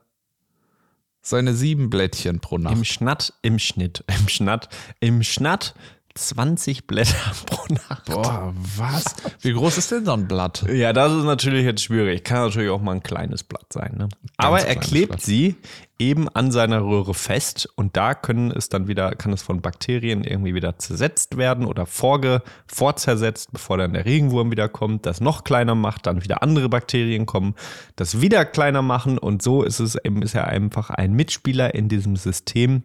seine 1.30 1.54
sieben 1.54 1.90
Blättchen 1.90 2.40
pro 2.40 2.58
Im 2.58 2.64
Nacht. 2.64 2.86
Schnatt, 2.86 3.34
im 3.42 3.60
Schnitt, 3.60 4.04
im 4.08 4.28
Schnatt, 4.28 4.70
im 5.00 5.24
Schnatt 5.24 5.74
20 6.16 6.88
Blätter 6.88 7.16
pro 7.46 7.74
Nacht. 7.74 8.06
Boah, 8.06 8.54
was? 8.78 9.16
Wie 9.42 9.54
groß 9.54 9.78
ist 9.78 9.92
denn 9.92 10.06
so 10.06 10.14
ein 10.14 10.28
Blatt? 10.28 10.66
Ja, 10.72 10.94
das 10.94 11.14
ist 11.14 11.24
natürlich 11.24 11.66
jetzt 11.66 11.84
schwierig. 11.84 12.24
Kann 12.24 12.46
natürlich 12.46 12.70
auch 12.70 12.82
mal 12.82 12.94
ein 12.94 13.04
kleines 13.04 13.44
Blatt 13.44 13.72
sein. 13.72 13.96
Ne? 13.98 14.10
Aber 14.38 14.62
er 14.62 14.76
klebt 14.76 15.10
Blatt. 15.10 15.22
sie 15.22 15.56
eben 16.00 16.30
an 16.30 16.52
seiner 16.52 16.82
Röhre 16.82 17.14
fest 17.14 17.68
und 17.76 17.98
da 17.98 18.14
können 18.16 18.52
es 18.52 18.70
dann 18.70 18.88
wieder, 18.88 19.12
kann 19.16 19.34
es 19.34 19.42
von 19.42 19.62
Bakterien 19.62 20.24
irgendwie 20.24 20.56
wieder 20.56 20.80
zersetzt 20.80 21.36
werden 21.36 21.66
oder 21.66 21.86
vorge, 21.86 22.42
vorzersetzt, 22.68 23.52
bevor 23.52 23.78
dann 23.78 23.94
der 23.94 24.06
Regenwurm 24.06 24.50
wieder 24.50 24.70
kommt, 24.70 25.06
das 25.06 25.20
noch 25.20 25.44
kleiner 25.44 25.76
macht, 25.76 26.08
dann 26.08 26.24
wieder 26.24 26.42
andere 26.42 26.70
Bakterien 26.70 27.26
kommen, 27.26 27.54
das 27.98 28.22
wieder 28.22 28.46
kleiner 28.46 28.82
machen 28.82 29.18
und 29.18 29.42
so 29.42 29.62
ist 29.62 29.80
es 29.80 29.96
eben, 29.96 30.22
ist 30.22 30.36
er 30.36 30.48
einfach 30.48 30.90
ein 30.90 31.14
Mitspieler 31.14 31.76
in 31.76 31.90
diesem 31.90 32.16
System, 32.16 32.84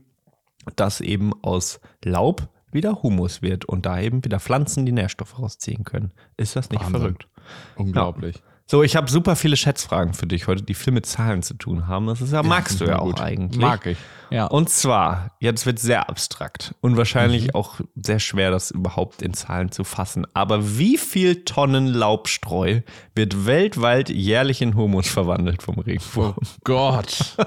das 0.75 1.01
eben 1.01 1.33
aus 1.43 1.81
Laub 2.05 2.49
wieder 2.75 3.03
Humus 3.03 3.41
wird 3.43 3.65
und 3.65 3.87
da 3.87 4.01
eben 4.01 4.25
wieder 4.25 4.41
Pflanzen 4.41 4.85
die 4.85 4.93
Nährstoffe 4.93 5.39
rausziehen 5.39 5.85
können. 5.85 6.13
Ist 6.37 6.57
das 6.57 6.71
nicht 6.71 6.83
Wahnsinn. 6.83 7.01
verrückt? 7.01 7.29
Unglaublich. 7.77 8.43
So, 8.67 8.83
ich 8.83 8.97
habe 8.97 9.11
super 9.11 9.37
viele 9.37 9.59
Schätzfragen 9.59 10.15
für 10.15 10.27
dich 10.27 10.47
heute, 10.47 10.63
die 10.63 10.73
viel 10.73 10.93
mit 10.95 11.05
Zahlen 11.05 11.43
zu 11.43 11.53
tun 11.53 11.87
haben. 11.87 12.07
Das 12.07 12.23
ist 12.23 12.33
ja, 12.33 12.43
magst 12.43 12.81
du 12.81 12.87
ja 12.87 12.99
auch 12.99 13.05
Gut. 13.07 13.21
eigentlich. 13.21 13.61
Mag 13.61 13.85
ich. 13.85 13.99
Ja. 14.31 14.47
Und 14.47 14.71
zwar, 14.71 15.37
jetzt 15.39 15.67
wird 15.67 15.79
sehr 15.79 16.09
abstrakt 16.09 16.75
und 16.81 16.97
wahrscheinlich 16.97 17.55
auch 17.55 17.81
sehr 17.95 18.19
schwer, 18.21 18.51
das 18.51 18.71
überhaupt 18.71 19.21
in 19.21 19.35
Zahlen 19.35 19.71
zu 19.71 19.85
fassen. 19.85 20.27
Aber 20.33 20.79
wie 20.79 20.97
viel 20.97 21.45
Tonnen 21.45 21.87
Laubstreu 21.87 22.81
wird 23.15 23.45
weltweit 23.45 24.09
jährlich 24.09 24.63
in 24.63 24.75
Humus 24.75 25.09
verwandelt 25.09 25.63
vom 25.63 25.79
Regenwurm? 25.79 26.35
oh 26.37 26.47
Gott. 26.65 27.37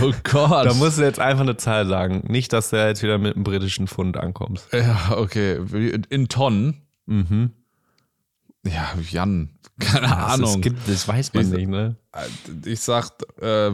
Oh 0.00 0.12
Gott. 0.22 0.66
Da 0.66 0.74
musst 0.74 0.98
du 0.98 1.02
jetzt 1.02 1.20
einfach 1.20 1.42
eine 1.42 1.56
Zahl 1.56 1.86
sagen. 1.86 2.24
Nicht, 2.28 2.52
dass 2.52 2.70
du 2.70 2.76
jetzt 2.76 3.02
wieder 3.02 3.18
mit 3.18 3.34
einem 3.34 3.44
britischen 3.44 3.86
Pfund 3.86 4.16
ankommst. 4.16 4.72
ja, 4.72 5.16
okay. 5.16 5.56
In 6.08 6.28
Tonnen. 6.28 6.82
Mhm. 7.06 7.50
Ja, 8.66 8.94
Jan. 9.10 9.50
Keine 9.80 10.06
Was 10.10 10.32
Ahnung. 10.34 10.50
es 10.50 10.60
gibt, 10.60 10.88
das 10.88 11.08
weiß 11.08 11.34
man 11.34 11.44
Diese- 11.44 11.56
nicht, 11.56 11.68
ne? 11.68 11.96
Ich 12.64 12.80
sag, 12.80 13.10
äh, 13.40 13.72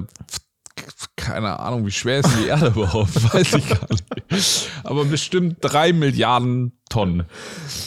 keine 1.15 1.59
Ahnung, 1.61 1.85
wie 1.85 1.91
schwer 1.91 2.21
ist 2.21 2.31
die 2.41 2.47
Erde 2.47 2.69
überhaupt? 2.75 3.15
Weiß 3.35 3.53
ich 3.53 3.69
gar 3.69 3.87
nicht. 3.91 4.69
Aber 4.83 5.05
bestimmt 5.05 5.59
drei 5.61 5.93
Milliarden 5.93 6.73
Tonnen. 6.89 7.25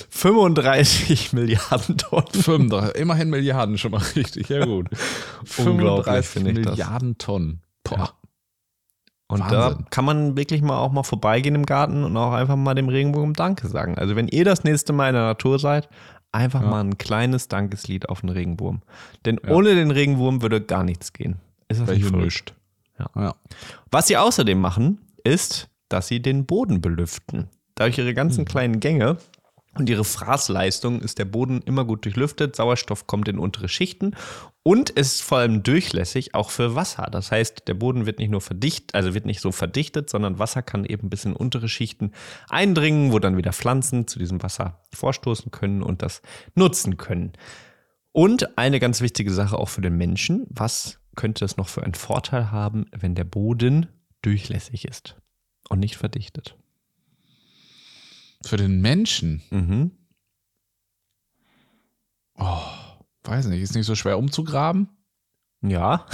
35 0.09 1.33
Milliarden 1.33 1.97
Tonnen. 1.97 2.27
35, 2.31 2.95
immerhin 3.01 3.29
Milliarden 3.31 3.77
schon 3.79 3.91
mal 3.91 4.01
richtig, 4.15 4.49
ja 4.49 4.63
gut. 4.65 4.89
Unglaublich, 5.57 6.25
35 6.25 6.25
finde 6.27 6.51
ich 6.51 6.57
das. 6.65 6.71
Milliarden 6.77 7.17
Tonnen. 7.17 7.61
Boah. 7.83 8.13
Und 9.27 9.39
Wahnsinn. 9.39 9.57
da 9.59 9.77
kann 9.89 10.05
man 10.05 10.37
wirklich 10.37 10.61
mal 10.61 10.77
auch 10.77 10.91
mal 10.91 11.03
vorbeigehen 11.03 11.55
im 11.55 11.65
Garten 11.65 12.03
und 12.03 12.15
auch 12.15 12.33
einfach 12.33 12.55
mal 12.55 12.75
dem 12.75 12.89
Regenbogen 12.89 13.33
Danke 13.33 13.67
sagen. 13.67 13.97
Also 13.97 14.15
wenn 14.15 14.27
ihr 14.27 14.45
das 14.45 14.63
nächste 14.63 14.93
Mal 14.93 15.07
in 15.09 15.15
der 15.15 15.23
Natur 15.23 15.57
seid, 15.57 15.89
einfach 16.33 16.61
mal 16.61 16.83
ein 16.83 16.97
kleines 16.97 17.47
Dankeslied 17.47 18.09
auf 18.09 18.21
den 18.21 18.29
Regenwurm. 18.29 18.81
Denn 19.25 19.39
ohne 19.39 19.75
den 19.75 19.91
Regenwurm 19.91 20.41
würde 20.41 20.61
gar 20.61 20.83
nichts 20.83 21.13
gehen. 21.13 21.37
Ist 21.67 21.81
das 21.81 21.89
nicht 21.89 22.03
Welche 22.03 22.17
nischt. 22.17 22.53
Ja. 22.99 23.09
Ja. 23.15 23.35
Was 23.91 24.07
sie 24.07 24.17
außerdem 24.17 24.59
machen, 24.59 24.99
ist, 25.23 25.69
dass 25.89 26.07
sie 26.07 26.21
den 26.21 26.45
Boden 26.45 26.81
belüften. 26.81 27.47
Durch 27.75 27.97
ihre 27.97 28.13
ganzen 28.13 28.45
kleinen 28.45 28.79
Gänge 28.79 29.17
und 29.75 29.89
ihre 29.89 30.03
Fraßleistung 30.03 31.01
ist 31.01 31.19
der 31.19 31.25
Boden 31.25 31.61
immer 31.61 31.85
gut 31.85 32.05
durchlüftet, 32.05 32.55
Sauerstoff 32.55 33.07
kommt 33.07 33.27
in 33.27 33.39
untere 33.39 33.67
Schichten 33.67 34.15
und 34.61 34.95
es 34.95 35.15
ist 35.15 35.21
vor 35.23 35.39
allem 35.39 35.63
durchlässig 35.63 36.35
auch 36.35 36.49
für 36.49 36.75
Wasser. 36.75 37.09
Das 37.11 37.31
heißt, 37.31 37.67
der 37.67 37.73
Boden 37.73 38.05
wird 38.05 38.19
nicht 38.19 38.29
nur 38.29 38.41
verdichtet, 38.41 38.95
also 38.95 39.13
wird 39.13 39.25
nicht 39.25 39.41
so 39.41 39.51
verdichtet, 39.51 40.09
sondern 40.09 40.39
Wasser 40.39 40.61
kann 40.61 40.85
eben 40.85 41.09
bis 41.09 41.25
in 41.25 41.33
untere 41.33 41.67
Schichten 41.67 42.11
eindringen, 42.49 43.11
wo 43.11 43.19
dann 43.19 43.35
wieder 43.35 43.51
Pflanzen 43.51 44.07
zu 44.07 44.19
diesem 44.19 44.41
Wasser 44.41 44.81
vorstoßen 44.93 45.51
können 45.51 45.83
und 45.83 46.01
das 46.01 46.21
nutzen 46.55 46.97
können. 46.97 47.33
Und 48.13 48.57
eine 48.57 48.79
ganz 48.79 49.01
wichtige 49.01 49.33
Sache 49.33 49.57
auch 49.57 49.69
für 49.69 49.81
den 49.81 49.97
Menschen, 49.97 50.45
was 50.49 50.99
könnte 51.15 51.45
es 51.45 51.57
noch 51.57 51.67
für 51.67 51.83
einen 51.83 51.95
Vorteil 51.95 52.51
haben, 52.51 52.85
wenn 52.91 53.15
der 53.15 53.23
Boden 53.23 53.87
durchlässig 54.21 54.85
ist 54.85 55.17
und 55.67 55.79
nicht 55.79 55.97
verdichtet? 55.97 56.55
Für 58.45 58.57
den 58.57 58.81
Menschen, 58.81 59.41
Mhm. 59.51 59.91
weiß 63.23 63.45
nicht, 63.47 63.61
ist 63.61 63.75
nicht 63.75 63.85
so 63.85 63.95
schwer 63.95 64.17
umzugraben. 64.17 64.89
Ja. 65.61 66.05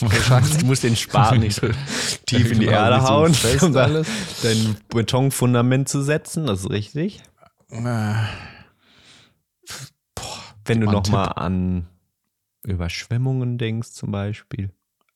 du 0.00 0.66
musst 0.66 0.84
den 0.84 0.94
Spaten 0.94 1.40
nicht 1.40 1.56
so 1.60 1.66
tief 2.24 2.52
in 2.52 2.60
die 2.60 2.66
Genau, 2.66 2.78
Erde 2.78 3.02
hauen, 3.02 3.34
um 3.62 3.72
da 3.72 3.82
alles. 3.84 4.06
dein 4.42 4.76
Betonfundament 4.90 5.88
zu 5.88 6.02
setzen. 6.02 6.46
Das 6.46 6.60
ist 6.60 6.70
richtig. 6.70 7.20
Äh, 7.70 8.14
Wenn 10.64 10.80
du 10.80 10.86
nochmal 10.90 11.32
an 11.34 11.88
Überschwemmungen 12.64 13.58
denkst, 13.58 13.90
zum 13.90 14.12
Beispiel. 14.12 14.70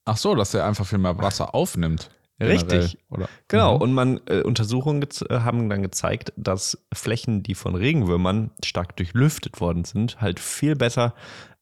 Ach 0.04 0.16
so, 0.16 0.34
dass 0.34 0.52
er 0.54 0.66
einfach 0.66 0.86
viel 0.86 0.98
mehr 0.98 1.16
Wasser 1.18 1.54
aufnimmt. 1.54 2.10
Richtig. 2.40 2.98
Oder? 3.10 3.28
Genau, 3.48 3.76
Mhm. 3.76 3.82
und 3.82 3.92
man, 3.94 4.20
äh, 4.26 4.42
Untersuchungen 4.42 5.02
äh, 5.02 5.40
haben 5.40 5.68
dann 5.68 5.82
gezeigt, 5.82 6.32
dass 6.36 6.78
Flächen, 6.94 7.42
die 7.42 7.54
von 7.54 7.74
Regenwürmern 7.74 8.50
stark 8.64 8.96
durchlüftet 8.96 9.60
worden 9.60 9.84
sind, 9.84 10.20
halt 10.20 10.38
viel 10.38 10.76
besser 10.76 11.14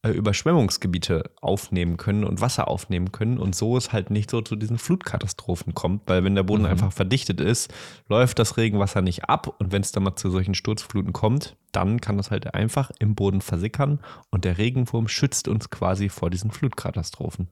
äh, 0.03 0.11
Überschwemmungsgebiete 0.11 1.31
aufnehmen 1.41 1.97
können 1.97 2.25
und 2.25 2.41
Wasser 2.43 2.69
aufnehmen 2.69 3.11
können 3.13 3.39
und 3.39 3.57
so 3.57 3.77
es 3.77 3.93
halt 3.93 4.11
nicht 4.11 4.31
so 4.31 4.43
zu 4.43 4.55
diesen 4.55 4.77
Flutkatastrophen 4.79 5.75
kommt, 5.75 6.03
weil 6.07 6.23
wenn 6.23 6.35
der 6.35 6.43
Boden 6.43 6.63
Mhm. 6.65 6.69
einfach 6.69 6.93
verdichtet 6.93 7.41
ist, 7.41 7.73
läuft 8.09 8.39
das 8.39 8.57
Regenwasser 8.59 9.01
nicht 9.03 9.25
ab 9.25 9.55
und 9.59 9.73
wenn 9.73 9.83
es 9.83 9.93
dann 9.93 10.03
mal 10.03 10.15
zu 10.17 10.31
solchen 10.31 10.55
Sturzfluten 10.55 11.13
kommt, 11.15 11.57
dann 11.73 12.01
kann 12.01 12.19
das 12.19 12.31
halt 12.31 12.55
einfach 12.55 12.91
im 12.99 13.15
Boden 13.15 13.41
versickern 13.41 14.01
und 14.31 14.45
der 14.45 14.59
Regenwurm 14.59 15.09
schützt 15.09 15.49
uns 15.49 15.71
quasi 15.71 16.09
vor 16.11 16.29
diesen 16.31 16.51
Flutkatastrophen. 16.51 17.49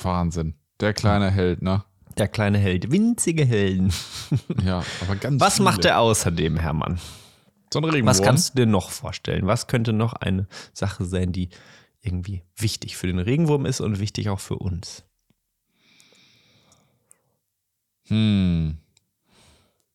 Wahnsinn. 0.00 0.54
Der 0.80 0.92
kleine 0.92 1.30
Held, 1.30 1.62
ne? 1.62 1.82
Der 2.18 2.28
kleine 2.28 2.58
Held, 2.58 2.90
winzige 2.90 3.44
Helden. 3.44 3.92
Ja, 4.64 4.82
aber 5.00 5.16
ganz 5.16 5.40
Was 5.40 5.54
viele. 5.54 5.64
macht 5.64 5.84
er 5.84 6.00
außerdem, 6.00 6.58
Hermann? 6.58 6.98
So 7.72 7.78
ein 7.80 7.84
Regenwurm. 7.84 8.06
Was 8.06 8.22
kannst 8.22 8.50
du 8.50 8.56
dir 8.56 8.66
noch 8.66 8.90
vorstellen? 8.90 9.46
Was 9.46 9.66
könnte 9.66 9.92
noch 9.92 10.14
eine 10.14 10.46
Sache 10.72 11.04
sein, 11.04 11.32
die 11.32 11.48
irgendwie 12.00 12.42
wichtig 12.56 12.96
für 12.96 13.06
den 13.06 13.18
Regenwurm 13.18 13.66
ist 13.66 13.80
und 13.80 14.00
wichtig 14.00 14.28
auch 14.30 14.40
für 14.40 14.56
uns? 14.56 15.04
Hm. 18.08 18.78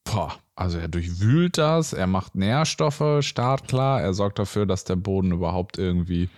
Boah, 0.03 0.35
also 0.55 0.77
er 0.77 0.87
durchwühlt 0.87 1.57
das, 1.57 1.93
er 1.93 2.07
macht 2.07 2.35
Nährstoffe 2.35 3.23
startklar, 3.23 4.01
er 4.01 4.13
sorgt 4.13 4.37
dafür, 4.39 4.65
dass 4.65 4.83
der 4.83 4.95
Boden 4.95 5.31
überhaupt 5.31 5.77
irgendwie. 5.77 6.29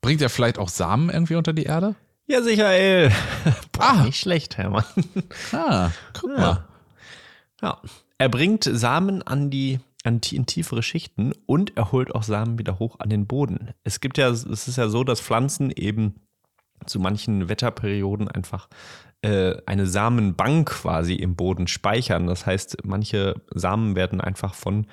Bringt 0.00 0.22
er 0.22 0.28
vielleicht 0.30 0.58
auch 0.58 0.68
Samen 0.68 1.10
irgendwie 1.10 1.34
unter 1.34 1.52
die 1.52 1.64
Erde? 1.64 1.96
Ja, 2.26 2.40
Michael. 2.40 3.10
Boah, 3.72 3.84
Ah. 3.84 4.04
Nicht 4.04 4.18
schlecht, 4.20 4.56
Hermann. 4.56 4.84
Ah, 5.52 5.90
guck 6.18 6.30
Ja. 6.30 6.36
mal. 6.38 6.64
Ja. 7.62 7.80
Er 8.18 8.28
bringt 8.28 8.64
Samen 8.64 9.22
an 9.22 9.50
die 9.50 9.80
an, 10.04 10.20
tie- 10.20 10.36
in 10.36 10.46
tiefere 10.46 10.82
Schichten 10.82 11.32
und 11.46 11.76
er 11.76 11.90
holt 11.92 12.14
auch 12.14 12.22
Samen 12.22 12.58
wieder 12.58 12.78
hoch 12.78 12.96
an 13.00 13.08
den 13.08 13.26
Boden. 13.26 13.70
Es 13.84 14.00
gibt 14.00 14.18
ja, 14.18 14.28
es 14.28 14.44
ist 14.44 14.76
ja 14.76 14.88
so, 14.88 15.02
dass 15.02 15.20
Pflanzen 15.20 15.70
eben 15.70 16.14
zu 16.86 17.00
manchen 17.00 17.48
Wetterperioden 17.48 18.28
einfach 18.28 18.68
äh, 19.22 19.54
eine 19.64 19.86
Samenbank 19.86 20.68
quasi 20.68 21.14
im 21.14 21.36
Boden 21.36 21.66
speichern. 21.66 22.26
Das 22.26 22.44
heißt, 22.44 22.78
manche 22.84 23.40
Samen 23.54 23.96
werden 23.96 24.20
einfach 24.20 24.52
von 24.54 24.86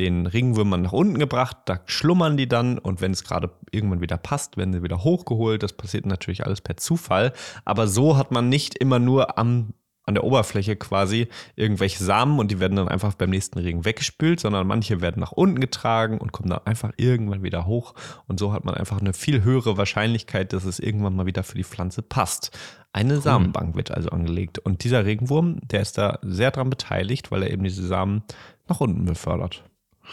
den 0.00 0.26
Regenwürmern 0.26 0.82
nach 0.82 0.92
unten 0.92 1.18
gebracht, 1.18 1.58
da 1.66 1.80
schlummern 1.86 2.36
die 2.36 2.48
dann 2.48 2.78
und 2.78 3.00
wenn 3.00 3.12
es 3.12 3.24
gerade 3.24 3.50
irgendwann 3.70 4.00
wieder 4.00 4.16
passt, 4.16 4.56
werden 4.56 4.72
sie 4.72 4.82
wieder 4.82 5.04
hochgeholt. 5.04 5.62
Das 5.62 5.74
passiert 5.74 6.06
natürlich 6.06 6.44
alles 6.44 6.60
per 6.60 6.76
Zufall, 6.76 7.32
aber 7.64 7.86
so 7.86 8.16
hat 8.16 8.32
man 8.32 8.48
nicht 8.48 8.76
immer 8.76 8.98
nur 8.98 9.38
am 9.38 9.74
an 10.06 10.14
der 10.14 10.24
Oberfläche 10.24 10.76
quasi 10.76 11.28
irgendwelche 11.54 12.02
Samen 12.02 12.40
und 12.40 12.50
die 12.50 12.58
werden 12.58 12.74
dann 12.74 12.88
einfach 12.88 13.14
beim 13.14 13.30
nächsten 13.30 13.58
Regen 13.60 13.84
weggespült, 13.84 14.40
sondern 14.40 14.66
manche 14.66 15.00
werden 15.00 15.20
nach 15.20 15.30
unten 15.30 15.60
getragen 15.60 16.18
und 16.18 16.32
kommen 16.32 16.50
dann 16.50 16.66
einfach 16.66 16.90
irgendwann 16.96 17.44
wieder 17.44 17.66
hoch 17.66 17.94
und 18.26 18.40
so 18.40 18.52
hat 18.52 18.64
man 18.64 18.74
einfach 18.74 19.00
eine 19.00 19.12
viel 19.12 19.44
höhere 19.44 19.76
Wahrscheinlichkeit, 19.76 20.52
dass 20.52 20.64
es 20.64 20.80
irgendwann 20.80 21.14
mal 21.14 21.26
wieder 21.26 21.44
für 21.44 21.56
die 21.56 21.64
Pflanze 21.64 22.02
passt. 22.02 22.58
Eine 22.92 23.20
Samenbank 23.20 23.76
wird 23.76 23.92
also 23.92 24.08
angelegt 24.08 24.58
und 24.58 24.82
dieser 24.82 25.04
Regenwurm, 25.04 25.60
der 25.62 25.80
ist 25.80 25.96
da 25.96 26.18
sehr 26.22 26.50
dran 26.50 26.70
beteiligt, 26.70 27.30
weil 27.30 27.44
er 27.44 27.50
eben 27.50 27.62
diese 27.62 27.86
Samen 27.86 28.24
nach 28.68 28.80
unten 28.80 29.04
befördert. 29.04 29.62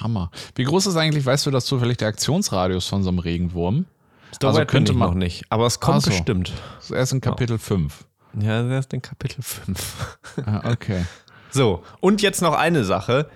Hammer. 0.02 0.32
Wie 0.56 0.64
groß 0.64 0.88
ist 0.88 0.96
eigentlich, 0.98 1.26
weißt 1.26 1.46
du 1.46 1.52
das 1.52 1.66
zufällig, 1.66 1.98
der 1.98 2.08
Aktionsradius 2.10 2.88
von 2.88 3.04
so 3.04 3.10
einem 3.10 3.20
Regenwurm? 3.20 3.86
So 4.42 4.48
Also 4.50 4.66
könnte 4.66 4.94
man- 4.94 5.10
noch 5.10 5.16
nicht, 5.16 5.46
aber 5.50 5.66
es 5.66 5.80
kommt 5.80 5.98
Ach 5.98 6.02
so. 6.02 6.10
bestimmt. 6.12 6.52
Das 6.78 6.86
ist 6.86 6.92
erst 6.92 7.14
in 7.14 7.22
Kapitel 7.22 7.58
5. 7.58 8.06
Ja, 8.40 8.62
das 8.64 8.86
ist 8.86 8.94
in 8.94 9.02
Kapitel 9.02 9.42
5. 9.42 10.18
Ah, 10.46 10.70
okay. 10.72 11.06
So, 11.50 11.82
und 12.02 12.22
jetzt 12.22 12.42
noch 12.42 12.54
eine 12.54 12.84
Sache. 12.84 13.30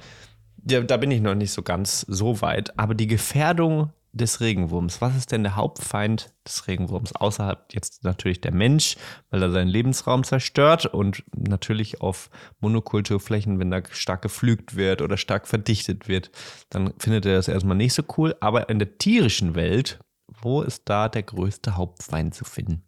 Ja, 0.69 0.81
da 0.81 0.97
bin 0.97 1.09
ich 1.11 1.21
noch 1.21 1.33
nicht 1.33 1.51
so 1.53 1.61
ganz 1.63 2.01
so 2.07 2.41
weit, 2.41 2.77
aber 2.77 2.93
die 2.93 3.07
Gefährdung 3.07 3.91
des 4.13 4.41
Regenwurms. 4.41 5.01
Was 5.01 5.15
ist 5.15 5.31
denn 5.31 5.43
der 5.43 5.55
Hauptfeind 5.55 6.33
des 6.45 6.67
Regenwurms? 6.67 7.15
Außerhalb 7.15 7.73
jetzt 7.73 8.03
natürlich 8.03 8.41
der 8.41 8.53
Mensch, 8.53 8.97
weil 9.29 9.41
er 9.41 9.51
seinen 9.51 9.69
Lebensraum 9.69 10.23
zerstört 10.23 10.85
und 10.85 11.23
natürlich 11.35 12.01
auf 12.01 12.29
Monokulturflächen, 12.59 13.59
wenn 13.59 13.71
da 13.71 13.81
stark 13.91 14.21
geflügt 14.21 14.75
wird 14.75 15.01
oder 15.01 15.17
stark 15.17 15.47
verdichtet 15.47 16.07
wird, 16.07 16.31
dann 16.69 16.93
findet 16.97 17.25
er 17.25 17.35
das 17.35 17.47
erstmal 17.47 17.77
nicht 17.77 17.93
so 17.93 18.03
cool. 18.17 18.35
Aber 18.41 18.69
in 18.69 18.79
der 18.79 18.97
tierischen 18.97 19.55
Welt, 19.55 19.99
wo 20.41 20.61
ist 20.61 20.83
da 20.85 21.07
der 21.07 21.23
größte 21.23 21.77
Hauptfeind 21.77 22.35
zu 22.35 22.43
finden? 22.43 22.83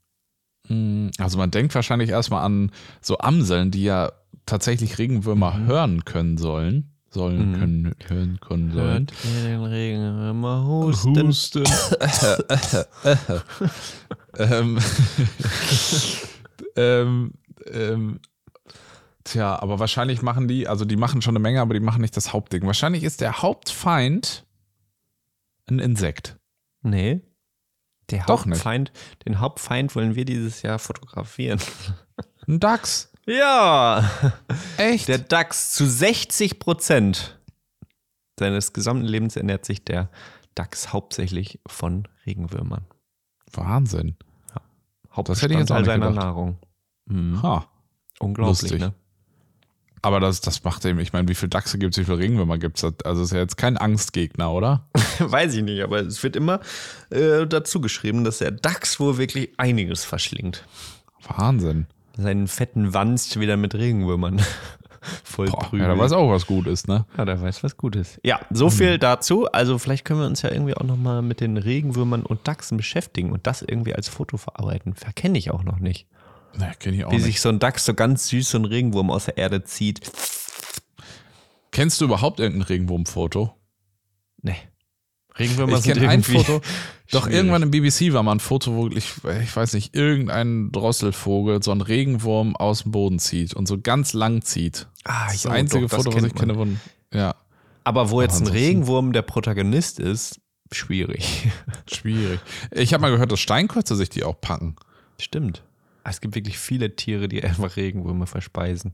Hm, 0.67 1.11
also 1.17 1.37
man 1.37 1.51
denkt 1.51 1.73
wahrscheinlich 1.75 2.09
erstmal 2.09 2.43
an 2.43 2.71
so 3.01 3.17
Amseln, 3.17 3.71
die 3.71 3.83
ja 3.83 4.11
tatsächlich 4.45 4.97
Regenwürmer 4.97 5.53
mhm. 5.53 5.67
hören 5.67 6.05
können 6.05 6.37
sollen 6.37 6.92
sollen 7.13 7.51
mhm. 7.51 7.59
können, 7.59 7.95
hören 8.07 8.39
können 8.41 8.71
sollen. 8.71 9.07
Hört 9.07 9.25
ihr 9.25 9.43
den 9.49 9.63
Regen 9.63 10.29
immer 10.29 10.65
husten? 10.65 11.27
Husten. 11.27 11.63
ähm, 14.37 14.79
ähm, 16.75 17.33
ähm, 17.71 18.19
tja, 19.23 19.61
aber 19.61 19.79
wahrscheinlich 19.79 20.21
machen 20.21 20.47
die, 20.47 20.67
also 20.67 20.85
die 20.85 20.95
machen 20.95 21.21
schon 21.21 21.33
eine 21.33 21.41
Menge, 21.41 21.61
aber 21.61 21.73
die 21.73 21.79
machen 21.79 22.01
nicht 22.01 22.17
das 22.17 22.33
Hauptding. 22.33 22.65
Wahrscheinlich 22.65 23.03
ist 23.03 23.21
der 23.21 23.41
Hauptfeind 23.41 24.45
ein 25.69 25.79
Insekt. 25.79 26.37
Nee. 26.81 27.21
Der 28.09 28.25
Doch 28.25 28.45
Hauptfeind, 28.45 28.91
nicht. 28.93 29.25
den 29.25 29.39
Hauptfeind 29.39 29.95
wollen 29.95 30.15
wir 30.15 30.25
dieses 30.25 30.61
Jahr 30.61 30.77
fotografieren. 30.77 31.59
Ein 32.47 32.59
Dachs. 32.59 33.12
Ja. 33.25 34.09
Echt? 34.77 35.07
Der 35.07 35.17
DAX 35.17 35.71
zu 35.73 35.85
60 35.85 36.59
Prozent 36.59 37.39
seines 38.37 38.73
gesamten 38.73 39.05
Lebens 39.05 39.35
ernährt 39.35 39.65
sich 39.65 39.83
der 39.83 40.09
DAX 40.55 40.91
hauptsächlich 40.91 41.59
von 41.67 42.07
Regenwürmern. 42.25 42.85
Wahnsinn. 43.51 44.15
Ja. 44.49 44.61
Hauptbestandteil 45.15 45.85
seiner 45.85 46.09
Nahrung. 46.09 46.57
Mhm. 47.05 47.41
Ha. 47.41 47.65
Unglaublich, 48.19 48.61
Lustig. 48.61 48.79
ne? 48.81 48.93
Aber 50.01 50.19
das, 50.19 50.41
das 50.41 50.65
macht 50.65 50.83
eben, 50.83 50.99
ich 50.99 51.13
meine, 51.13 51.29
wie 51.29 51.35
viele 51.35 51.49
Dachse 51.49 51.77
gibt 51.77 51.93
es, 51.93 52.01
wie 52.01 52.05
viele 52.05 52.17
Regenwürmer 52.17 52.57
gibt 52.57 52.83
es? 52.83 52.93
Also 53.05 53.23
ist 53.23 53.31
ja 53.31 53.37
jetzt 53.37 53.55
kein 53.55 53.77
Angstgegner, 53.77 54.51
oder? 54.51 54.89
Weiß 55.19 55.53
ich 55.53 55.63
nicht, 55.63 55.81
aber 55.81 56.01
es 56.01 56.21
wird 56.23 56.35
immer 56.35 56.59
äh, 57.09 57.47
dazu 57.47 57.79
geschrieben, 57.79 58.25
dass 58.25 58.39
der 58.39 58.51
Dachs 58.51 58.99
wohl 58.99 59.17
wirklich 59.17 59.53
einiges 59.57 60.03
verschlingt. 60.03 60.65
Wahnsinn 61.25 61.87
seinen 62.15 62.47
fetten 62.47 62.93
Wanst 62.93 63.39
wieder 63.39 63.57
mit 63.57 63.75
Regenwürmern 63.75 64.41
voll 65.23 65.47
Boah, 65.47 65.69
Ja, 65.73 65.87
der 65.87 65.97
weiß 65.97 66.11
auch, 66.13 66.29
was 66.29 66.45
gut 66.45 66.67
ist, 66.67 66.87
ne? 66.87 67.05
Ja, 67.17 67.25
der 67.25 67.41
weiß, 67.41 67.63
was 67.63 67.77
gut 67.77 67.95
ist. 67.95 68.19
Ja, 68.23 68.39
so 68.49 68.69
viel 68.69 68.95
mhm. 68.95 68.99
dazu. 68.99 69.47
Also 69.47 69.77
vielleicht 69.77 70.05
können 70.05 70.19
wir 70.19 70.27
uns 70.27 70.41
ja 70.41 70.51
irgendwie 70.51 70.75
auch 70.75 70.83
nochmal 70.83 71.21
mit 71.21 71.41
den 71.41 71.57
Regenwürmern 71.57 72.23
und 72.23 72.47
Dachsen 72.47 72.77
beschäftigen 72.77 73.31
und 73.31 73.47
das 73.47 73.61
irgendwie 73.61 73.95
als 73.95 74.07
Foto 74.07 74.37
verarbeiten. 74.37 74.95
Verkenne 74.95 75.37
ich 75.37 75.51
auch 75.51 75.63
noch 75.63 75.79
nicht. 75.79 76.07
Ne, 76.55 76.71
kenne 76.79 76.97
ich 76.97 77.05
auch 77.05 77.11
Wie 77.11 77.15
nicht. 77.15 77.25
sich 77.25 77.41
so 77.41 77.49
ein 77.49 77.59
Dachs 77.59 77.85
so 77.85 77.93
ganz 77.93 78.27
süß 78.27 78.51
so 78.51 78.59
ein 78.59 78.65
Regenwurm 78.65 79.09
aus 79.09 79.25
der 79.25 79.37
Erde 79.37 79.63
zieht. 79.63 80.11
Kennst 81.71 81.99
du 81.99 82.05
überhaupt 82.05 82.39
irgendein 82.39 82.67
Regenwurmfoto? 82.67 83.55
Nee. 84.41 84.57
Regenwürmer 85.37 85.77
ich 85.77 85.83
sind 85.83 85.99
ein 85.99 86.23
Foto. 86.23 86.61
Doch 87.11 87.27
irgendwann 87.27 87.61
im 87.61 87.71
BBC 87.71 88.13
war 88.13 88.23
mal 88.23 88.33
ein 88.33 88.39
Foto, 88.39 88.73
wo 88.75 88.87
ich, 88.87 89.11
ich 89.43 89.55
weiß 89.55 89.73
nicht, 89.73 89.95
irgendein 89.95 90.71
Drosselvogel 90.71 91.61
so 91.61 91.71
einen 91.71 91.81
Regenwurm 91.81 92.55
aus 92.55 92.83
dem 92.83 92.91
Boden 92.91 93.19
zieht 93.19 93.53
und 93.53 93.67
so 93.67 93.79
ganz 93.79 94.13
lang 94.13 94.41
zieht. 94.41 94.87
Ah, 95.03 95.25
das, 95.27 95.43
das 95.43 95.51
einzige 95.51 95.87
doch, 95.87 95.97
Foto, 95.97 96.15
was 96.15 96.23
ich 96.23 96.33
kenne, 96.33 96.57
wo, 96.57 96.67
ja. 97.13 97.35
Aber 97.83 98.09
wo 98.09 98.21
jetzt 98.21 98.41
ein 98.41 98.47
Regenwurm 98.47 99.13
der 99.13 99.21
Protagonist 99.21 99.99
ist, 99.99 100.39
schwierig. 100.71 101.51
Schwierig. 101.91 102.39
Ich 102.71 102.93
habe 102.93 103.01
mal 103.01 103.11
gehört, 103.11 103.31
dass 103.31 103.39
Steinkreuze 103.39 103.95
sich 103.95 104.09
die 104.09 104.23
auch 104.23 104.39
packen. 104.39 104.75
Stimmt. 105.19 105.63
Es 106.03 106.19
gibt 106.19 106.35
wirklich 106.35 106.57
viele 106.57 106.95
Tiere, 106.95 107.27
die 107.27 107.43
einfach 107.43 107.75
Regenwürmer 107.75 108.27
verspeisen. 108.27 108.93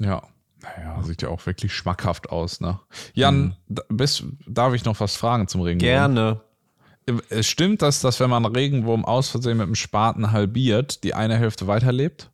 Ja. 0.00 0.22
Naja, 0.64 1.02
sieht 1.02 1.22
ja 1.22 1.28
auch 1.28 1.44
wirklich 1.46 1.74
schmackhaft 1.74 2.30
aus, 2.30 2.60
ne? 2.60 2.80
Jan, 3.12 3.56
hm. 3.68 3.96
bist, 3.96 4.24
darf 4.46 4.74
ich 4.74 4.84
noch 4.84 4.98
was 5.00 5.16
fragen 5.16 5.48
zum 5.48 5.60
Regenwurm? 5.60 5.86
Gerne. 5.88 6.40
Es 7.28 7.46
stimmt, 7.46 7.82
dass, 7.82 8.00
dass 8.00 8.18
wenn 8.20 8.30
man 8.30 8.46
Regenwurm 8.46 9.04
aus 9.04 9.28
Versehen 9.28 9.58
mit 9.58 9.66
dem 9.66 9.74
Spaten 9.74 10.32
halbiert, 10.32 11.04
die 11.04 11.14
eine 11.14 11.36
Hälfte 11.36 11.66
weiterlebt? 11.66 12.30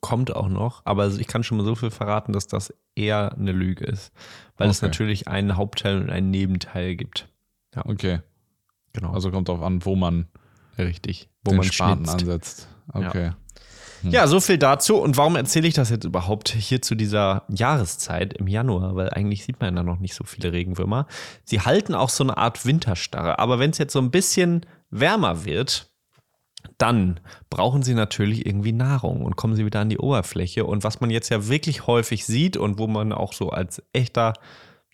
Kommt 0.00 0.34
auch 0.34 0.48
noch, 0.48 0.82
aber 0.84 1.08
ich 1.08 1.26
kann 1.26 1.42
schon 1.42 1.58
mal 1.58 1.64
so 1.64 1.74
viel 1.74 1.90
verraten, 1.90 2.32
dass 2.32 2.46
das 2.46 2.72
eher 2.94 3.32
eine 3.32 3.52
Lüge 3.52 3.84
ist. 3.84 4.12
Weil 4.56 4.68
okay. 4.68 4.70
es 4.70 4.82
natürlich 4.82 5.28
einen 5.28 5.56
Hauptteil 5.56 6.00
und 6.00 6.10
einen 6.10 6.30
Nebenteil 6.30 6.96
gibt. 6.96 7.28
Ja. 7.74 7.84
Okay. 7.84 8.20
Genau. 8.92 9.12
Also 9.12 9.30
kommt 9.30 9.48
darauf 9.48 9.62
an, 9.62 9.84
wo 9.84 9.96
man 9.96 10.28
richtig, 10.78 11.28
wo 11.44 11.52
man 11.52 11.64
Spaten 11.64 12.06
schnitzt. 12.06 12.22
ansetzt. 12.22 12.68
Okay. 12.92 13.26
Ja. 13.26 13.36
Hm. 14.02 14.10
Ja, 14.10 14.26
so 14.26 14.40
viel 14.40 14.58
dazu. 14.58 14.96
Und 14.96 15.16
warum 15.16 15.36
erzähle 15.36 15.68
ich 15.68 15.74
das 15.74 15.90
jetzt 15.90 16.04
überhaupt 16.04 16.48
hier 16.50 16.82
zu 16.82 16.94
dieser 16.94 17.44
Jahreszeit 17.48 18.34
im 18.34 18.46
Januar? 18.46 18.96
Weil 18.96 19.10
eigentlich 19.10 19.44
sieht 19.44 19.60
man 19.60 19.76
da 19.76 19.82
noch 19.82 19.98
nicht 19.98 20.14
so 20.14 20.24
viele 20.24 20.52
Regenwürmer. 20.52 21.06
Sie 21.44 21.60
halten 21.60 21.94
auch 21.94 22.10
so 22.10 22.24
eine 22.24 22.36
Art 22.36 22.66
Winterstarre. 22.66 23.38
Aber 23.38 23.58
wenn 23.58 23.70
es 23.70 23.78
jetzt 23.78 23.92
so 23.92 24.00
ein 24.00 24.10
bisschen 24.10 24.66
wärmer 24.90 25.44
wird, 25.44 25.90
dann 26.78 27.20
brauchen 27.48 27.82
sie 27.82 27.94
natürlich 27.94 28.46
irgendwie 28.46 28.72
Nahrung 28.72 29.24
und 29.24 29.36
kommen 29.36 29.56
sie 29.56 29.64
wieder 29.64 29.80
an 29.80 29.88
die 29.88 29.98
Oberfläche. 29.98 30.64
Und 30.64 30.84
was 30.84 31.00
man 31.00 31.10
jetzt 31.10 31.28
ja 31.28 31.48
wirklich 31.48 31.86
häufig 31.86 32.26
sieht 32.26 32.56
und 32.56 32.78
wo 32.78 32.86
man 32.86 33.12
auch 33.12 33.32
so 33.32 33.50
als 33.50 33.82
echter 33.92 34.34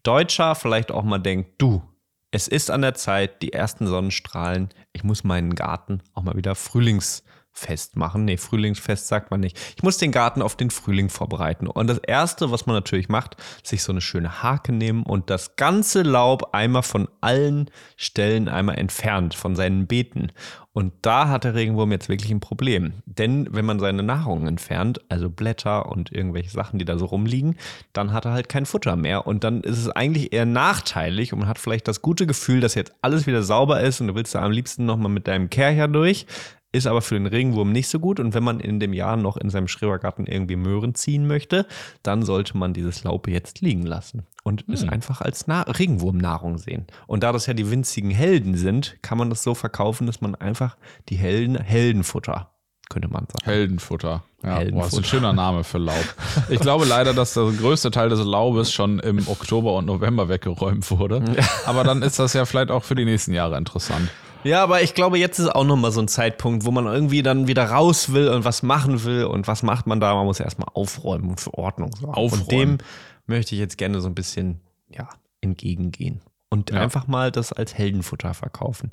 Deutscher 0.03 0.55
vielleicht 0.55 0.91
auch 0.91 1.05
mal 1.05 1.19
denkt, 1.19 1.55
du, 1.59 1.83
es 2.31 2.49
ist 2.49 2.71
an 2.71 2.83
der 2.83 2.95
Zeit, 2.95 3.43
die 3.43 3.53
ersten 3.53 3.87
Sonnenstrahlen, 3.87 4.71
ich 4.93 5.05
muss 5.05 5.23
meinen 5.23 5.55
Garten 5.55 6.03
auch 6.15 6.23
mal 6.23 6.37
wieder 6.37 6.55
frühlings 6.55 7.25
Fest 7.53 7.97
machen. 7.97 8.25
Nee, 8.25 8.39
Frühlingsfest 8.39 9.09
sagt 9.09 9.31
man 9.31 9.41
nicht. 9.41 9.59
Ich 9.77 9.83
muss 9.83 9.99
den 9.99 10.11
Garten 10.11 10.41
auf 10.41 10.57
den 10.57 10.71
Frühling 10.71 11.11
vorbereiten. 11.11 11.67
Und 11.67 11.87
das 11.87 11.99
Erste, 11.99 12.51
was 12.51 12.67
man 12.67 12.75
natürlich 12.75 13.09
macht, 13.09 13.37
sich 13.63 13.83
so 13.83 13.93
eine 13.93 14.01
schöne 14.01 14.43
Hake 14.43 14.73
nehmen 14.73 15.03
und 15.03 15.29
das 15.29 15.57
ganze 15.57 16.03
Laub 16.03 16.55
einmal 16.55 16.83
von 16.83 17.09
allen 17.21 17.71
Stellen 17.97 18.49
einmal 18.49 18.79
entfernt, 18.79 19.35
von 19.35 19.55
seinen 19.55 19.87
Beeten. 19.87 20.33
Und 20.75 20.95
da 21.03 21.29
hat 21.29 21.45
der 21.45 21.55
Regenwurm 21.55 21.93
jetzt 21.93 22.09
wirklich 22.09 22.31
ein 22.31 22.41
Problem. 22.41 22.95
Denn 23.05 23.47
wenn 23.51 23.67
man 23.67 23.79
seine 23.79 24.03
Nahrung 24.03 24.47
entfernt, 24.47 25.03
also 25.11 25.29
Blätter 25.29 25.93
und 25.93 26.11
irgendwelche 26.11 26.49
Sachen, 26.49 26.79
die 26.79 26.87
da 26.87 26.99
so 26.99 27.05
rumliegen, 27.05 27.57
dann 27.93 28.15
hat 28.15 28.25
er 28.25 28.33
halt 28.33 28.49
kein 28.49 28.65
Futter 28.65 28.97
mehr. 28.97 29.27
Und 29.27 29.45
dann 29.45 29.61
ist 29.61 29.77
es 29.77 29.91
eigentlich 29.91 30.33
eher 30.33 30.47
nachteilig 30.47 31.35
und 31.35 31.41
man 31.41 31.49
hat 31.49 31.59
vielleicht 31.59 31.89
das 31.89 32.01
gute 32.01 32.27
Gefühl, 32.27 32.61
dass 32.61 32.75
jetzt 32.75 32.95
alles 33.03 33.27
wieder 33.27 33.43
sauber 33.43 33.83
ist 33.83 34.01
und 34.01 34.07
du 34.07 34.15
willst 34.15 34.35
da 34.35 34.41
am 34.41 34.51
liebsten 34.51 34.87
nochmal 34.87 35.13
mit 35.13 35.29
deinem 35.29 35.51
Kercher 35.51 35.89
durch 35.89 36.27
ist 36.73 36.87
aber 36.87 37.03
für 37.03 37.15
den 37.15 37.27
Regenwurm 37.27 37.71
nicht 37.71 37.89
so 37.89 38.01
gut. 38.01 38.19
Und 38.19 38.35
wenn 38.35 38.43
man 38.43 38.59
in 38.61 38.81
dem 38.81 38.93
Jahr 38.93 39.17
noch 39.17 39.37
in 39.37 39.51
seinem 39.51 39.69
Schrebergarten 39.69 40.27
irgendwie 40.27 40.57
Möhren 40.57 40.95
ziehen 40.95 41.27
möchte, 41.27 41.67
dann 42.03 42.23
sollte 42.23 42.57
man 42.57 42.73
dieses 42.73 43.05
Laub 43.05 43.29
jetzt 43.29 43.61
liegen 43.61 43.87
lassen 43.87 44.27
und 44.43 44.67
hm. 44.67 44.75
es 44.75 44.89
einfach 44.89 45.21
als 45.21 45.47
Na 45.47 45.63
Regenwurmnahrung 45.63 46.59
sehen. 46.59 46.87
Und 47.07 47.23
da 47.23 47.33
das 47.33 47.47
ja 47.47 47.55
die 47.55 47.71
winzigen 47.71 48.11
Helden 48.11 48.57
sind, 48.57 48.97
kann 49.03 49.19
man 49.19 49.31
das 49.31 49.43
so 49.43 49.55
verkaufen, 49.55 50.07
dass 50.07 50.21
man 50.21 50.35
einfach 50.35 50.77
die 51.09 51.17
Helden, 51.17 51.57
Heldenfutter 51.57 52.49
könnte 52.93 53.09
man 53.09 53.27
sagen. 53.27 53.45
Heldenfutter. 53.45 54.23
Ja, 54.43 54.57
Heldenfutter. 54.57 54.81
Boah, 54.81 54.87
ist 54.87 54.99
ein 54.99 55.05
schöner 55.05 55.33
Name 55.33 55.65
für 55.65 55.79
Laub. 55.79 56.15
Ich 56.51 56.61
glaube 56.61 56.85
leider, 56.85 57.15
dass 57.15 57.33
der 57.33 57.45
größte 57.45 57.91
Teil 57.91 58.11
des 58.11 58.23
Laubes 58.23 58.71
schon 58.71 58.99
im 58.99 59.27
Oktober 59.29 59.77
und 59.77 59.87
November 59.87 60.29
weggeräumt 60.29 60.91
wurde. 60.91 61.23
Aber 61.65 61.85
dann 61.85 62.03
ist 62.03 62.19
das 62.19 62.35
ja 62.35 62.45
vielleicht 62.45 62.71
auch 62.71 62.85
für 62.85 62.95
die 62.95 63.07
nächsten 63.07 63.33
Jahre 63.33 63.57
interessant. 63.57 64.11
Ja, 64.45 64.63
aber 64.63 64.83
ich 64.83 64.95
glaube, 64.95 65.19
jetzt 65.19 65.39
ist 65.39 65.49
auch 65.49 65.65
nochmal 65.65 65.93
so 65.93 66.01
ein 66.01 66.09
Zeitpunkt, 66.09 66.65
wo 66.65 66.71
man 66.71 66.87
irgendwie 66.87 67.23
dann 67.23 67.47
wieder 67.47 67.65
raus 67.65 68.13
will 68.13 68.29
und 68.29 68.45
was 68.45 68.63
machen 68.63 69.05
will. 69.05 69.25
Und 69.25 69.47
was 69.47 69.63
macht 69.63 69.87
man 69.87 70.01
da? 70.01 70.15
Man 70.15 70.27
muss 70.27 70.41
erstmal 70.41 70.69
aufräumen 70.75 71.31
und 71.31 71.41
für 71.41 71.55
Ordnung 71.55 71.95
sorgen. 71.95 72.15
Aufräumen. 72.15 72.43
Und 72.43 72.53
dem 72.53 72.79
möchte 73.27 73.55
ich 73.55 73.61
jetzt 73.61 73.79
gerne 73.79 74.01
so 74.01 74.09
ein 74.09 74.15
bisschen 74.15 74.61
ja, 74.89 75.09
entgegengehen. 75.41 76.21
Und 76.51 76.71
ja. 76.71 76.81
einfach 76.81 77.07
mal 77.07 77.31
das 77.31 77.53
als 77.53 77.75
Heldenfutter 77.75 78.35
verkaufen. 78.35 78.91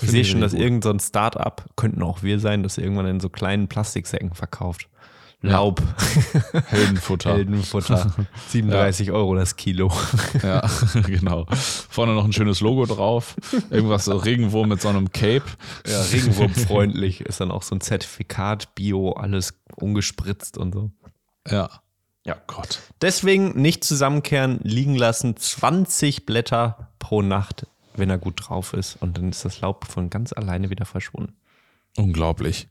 ich 0.00 0.10
sehe 0.10 0.24
schon, 0.24 0.40
dass 0.40 0.54
irgendein 0.54 0.98
so 0.98 1.06
Start-up, 1.06 1.66
könnten 1.76 2.02
auch 2.02 2.22
wir 2.22 2.40
sein, 2.40 2.62
das 2.62 2.78
irgendwann 2.78 3.06
in 3.06 3.20
so 3.20 3.28
kleinen 3.28 3.68
Plastiksäcken 3.68 4.34
verkauft. 4.34 4.88
Laub. 5.50 5.82
Ja. 5.82 6.60
Heldenfutter. 6.66 7.34
Heldenfutter. 7.34 8.14
37 8.48 9.08
ja. 9.08 9.12
Euro 9.12 9.34
das 9.34 9.56
Kilo. 9.56 9.92
Ja, 10.42 10.68
genau. 11.06 11.46
Vorne 11.50 12.14
noch 12.14 12.24
ein 12.24 12.32
schönes 12.32 12.60
Logo 12.60 12.86
drauf. 12.86 13.36
Irgendwas 13.70 14.06
so 14.06 14.16
Regenwurm 14.16 14.68
mit 14.68 14.80
so 14.80 14.88
einem 14.88 15.12
Cape. 15.12 15.44
Ja, 15.86 16.02
Regenwurmfreundlich 16.02 17.20
ist 17.22 17.40
dann 17.40 17.50
auch 17.50 17.62
so 17.62 17.74
ein 17.74 17.80
Zertifikat, 17.80 18.74
Bio, 18.74 19.12
alles 19.12 19.60
ungespritzt 19.76 20.58
und 20.58 20.74
so. 20.74 20.90
Ja. 21.48 21.70
Ja, 22.24 22.36
Gott. 22.48 22.80
Deswegen 23.00 23.60
nicht 23.60 23.84
zusammenkehren, 23.84 24.58
liegen 24.64 24.96
lassen. 24.96 25.36
20 25.36 26.26
Blätter 26.26 26.90
pro 26.98 27.22
Nacht, 27.22 27.68
wenn 27.94 28.10
er 28.10 28.18
gut 28.18 28.48
drauf 28.48 28.72
ist. 28.72 28.96
Und 29.00 29.16
dann 29.16 29.30
ist 29.30 29.44
das 29.44 29.60
Laub 29.60 29.84
von 29.86 30.10
ganz 30.10 30.32
alleine 30.32 30.68
wieder 30.68 30.86
verschwunden. 30.86 31.36
Unglaublich. 31.96 32.68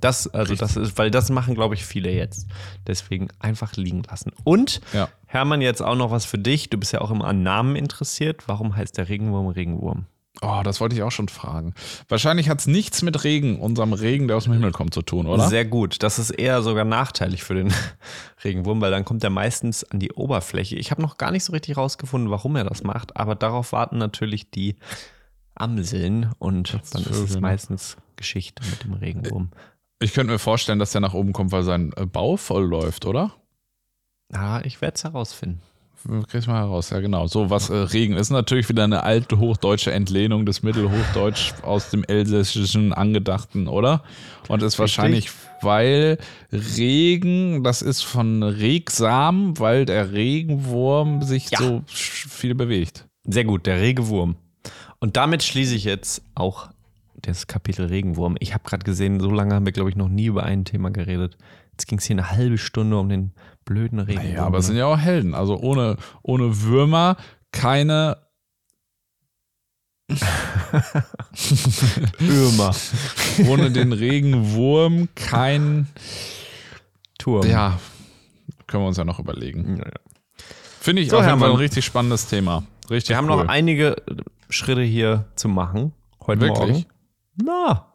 Das, 0.00 0.26
also 0.28 0.52
Richtig. 0.52 0.58
das 0.58 0.76
ist, 0.76 0.98
weil 0.98 1.10
das 1.10 1.30
machen, 1.30 1.54
glaube 1.54 1.74
ich, 1.74 1.84
viele 1.84 2.10
jetzt. 2.10 2.46
Deswegen 2.86 3.28
einfach 3.38 3.74
liegen 3.76 4.02
lassen. 4.04 4.32
Und 4.44 4.80
ja. 4.92 5.08
Hermann, 5.26 5.60
jetzt 5.60 5.82
auch 5.82 5.96
noch 5.96 6.10
was 6.10 6.24
für 6.24 6.38
dich. 6.38 6.70
Du 6.70 6.78
bist 6.78 6.92
ja 6.92 7.00
auch 7.00 7.10
immer 7.10 7.26
an 7.26 7.42
Namen 7.42 7.76
interessiert. 7.76 8.44
Warum 8.46 8.76
heißt 8.76 8.96
der 8.96 9.08
Regenwurm 9.08 9.48
Regenwurm? 9.48 10.06
Oh, 10.40 10.60
das 10.62 10.80
wollte 10.80 10.94
ich 10.94 11.02
auch 11.02 11.10
schon 11.10 11.28
fragen. 11.28 11.74
Wahrscheinlich 12.08 12.48
hat 12.48 12.60
es 12.60 12.68
nichts 12.68 13.02
mit 13.02 13.24
Regen, 13.24 13.58
unserem 13.58 13.92
Regen, 13.92 14.28
der 14.28 14.36
aus 14.36 14.44
dem 14.44 14.52
Himmel 14.52 14.70
kommt, 14.70 14.94
zu 14.94 15.02
tun, 15.02 15.26
oder? 15.26 15.48
Sehr 15.48 15.64
gut. 15.64 16.02
Das 16.02 16.20
ist 16.20 16.30
eher 16.30 16.62
sogar 16.62 16.84
nachteilig 16.84 17.42
für 17.42 17.54
den 17.54 17.72
Regenwurm, 18.44 18.80
weil 18.80 18.92
dann 18.92 19.04
kommt 19.04 19.24
er 19.24 19.30
meistens 19.30 19.82
an 19.82 19.98
die 19.98 20.12
Oberfläche. 20.12 20.76
Ich 20.76 20.92
habe 20.92 21.02
noch 21.02 21.18
gar 21.18 21.32
nicht 21.32 21.42
so 21.42 21.52
richtig 21.52 21.76
rausgefunden, 21.76 22.30
warum 22.30 22.54
er 22.54 22.64
das 22.64 22.84
macht, 22.84 23.16
aber 23.16 23.34
darauf 23.34 23.72
warten 23.72 23.98
natürlich 23.98 24.50
die 24.50 24.76
Amseln 25.56 26.32
und 26.38 26.78
dann 26.92 27.02
ist 27.02 27.18
es 27.18 27.40
meistens 27.40 27.96
Geschichte 28.14 28.62
mit 28.70 28.84
dem 28.84 28.92
Regenwurm. 28.92 29.50
Ich 30.00 30.12
könnte 30.12 30.32
mir 30.32 30.38
vorstellen, 30.38 30.78
dass 30.78 30.92
der 30.92 31.00
nach 31.00 31.14
oben 31.14 31.32
kommt, 31.32 31.52
weil 31.52 31.64
sein 31.64 31.92
äh, 31.96 32.06
Bau 32.06 32.36
voll 32.36 32.64
läuft, 32.66 33.04
oder? 33.06 33.32
Ja, 34.32 34.60
ich 34.64 34.80
werde 34.80 34.94
es 34.94 35.04
herausfinden. 35.04 35.60
Kriegst 36.28 36.46
mal 36.46 36.58
heraus, 36.60 36.90
ja 36.90 37.00
genau. 37.00 37.26
So, 37.26 37.50
was 37.50 37.70
äh, 37.70 37.74
Regen 37.76 38.14
ist 38.14 38.30
natürlich 38.30 38.68
wieder 38.68 38.84
eine 38.84 39.02
alte 39.02 39.38
hochdeutsche 39.38 39.90
Entlehnung 39.90 40.46
des 40.46 40.62
Mittelhochdeutsch 40.62 41.54
aus 41.62 41.90
dem 41.90 42.04
Elsässischen 42.04 42.92
angedachten, 42.92 43.66
oder? 43.66 44.04
Und 44.46 44.62
ist 44.62 44.78
wahrscheinlich, 44.78 45.30
weil 45.60 46.18
Regen, 46.52 47.64
das 47.64 47.82
ist 47.82 48.02
von 48.02 48.44
Regsam, 48.44 49.58
weil 49.58 49.86
der 49.86 50.12
Regenwurm 50.12 51.22
sich 51.22 51.50
Ja. 51.50 51.58
so 51.58 51.82
viel 51.88 52.54
bewegt. 52.54 53.06
Sehr 53.24 53.44
gut, 53.44 53.66
der 53.66 53.80
Regewurm. 53.80 54.36
Und 55.00 55.16
damit 55.16 55.42
schließe 55.42 55.74
ich 55.74 55.82
jetzt 55.84 56.22
auch 56.36 56.68
das 57.22 57.46
Kapitel 57.46 57.86
Regenwurm. 57.86 58.36
Ich 58.40 58.54
habe 58.54 58.64
gerade 58.64 58.84
gesehen, 58.84 59.20
so 59.20 59.30
lange 59.30 59.54
haben 59.54 59.64
wir, 59.66 59.72
glaube 59.72 59.90
ich, 59.90 59.96
noch 59.96 60.08
nie 60.08 60.26
über 60.26 60.44
ein 60.44 60.64
Thema 60.64 60.90
geredet. 60.90 61.36
Jetzt 61.72 61.86
ging 61.86 61.98
es 61.98 62.04
hier 62.04 62.14
eine 62.14 62.30
halbe 62.30 62.58
Stunde 62.58 62.98
um 62.98 63.08
den 63.08 63.32
blöden 63.64 63.98
Regenwurm. 64.00 64.34
Ja, 64.34 64.44
aber 64.46 64.58
es 64.58 64.66
sind 64.66 64.76
ja 64.76 64.86
auch 64.86 64.98
Helden. 64.98 65.34
Also 65.34 65.58
ohne, 65.58 65.96
ohne 66.22 66.62
Würmer 66.62 67.16
keine 67.52 68.18
Irma. 72.18 72.74
ohne 73.46 73.70
den 73.70 73.92
Regenwurm 73.92 75.08
kein, 75.14 75.86
Turm. 77.18 77.46
ja, 77.46 77.78
können 78.66 78.84
wir 78.84 78.88
uns 78.88 78.96
ja 78.96 79.04
noch 79.04 79.18
überlegen. 79.18 79.76
Ja, 79.76 79.84
ja. 79.84 79.92
Finde 80.80 81.02
ich 81.02 81.10
So, 81.10 81.18
auf 81.18 81.26
jeden 81.26 81.38
Fall 81.38 81.50
ein 81.50 81.56
richtig 81.56 81.84
spannendes 81.84 82.26
Thema. 82.26 82.62
Richtig 82.90 83.10
Wir 83.10 83.16
haben 83.18 83.28
cool. 83.28 83.36
noch 83.44 83.48
einige 83.48 83.96
Schritte 84.48 84.80
hier 84.82 85.26
zu 85.36 85.48
machen. 85.48 85.92
Heute 86.26 86.40
Wirklich? 86.42 86.68
Morgen. 86.70 86.86
Na, 87.42 87.86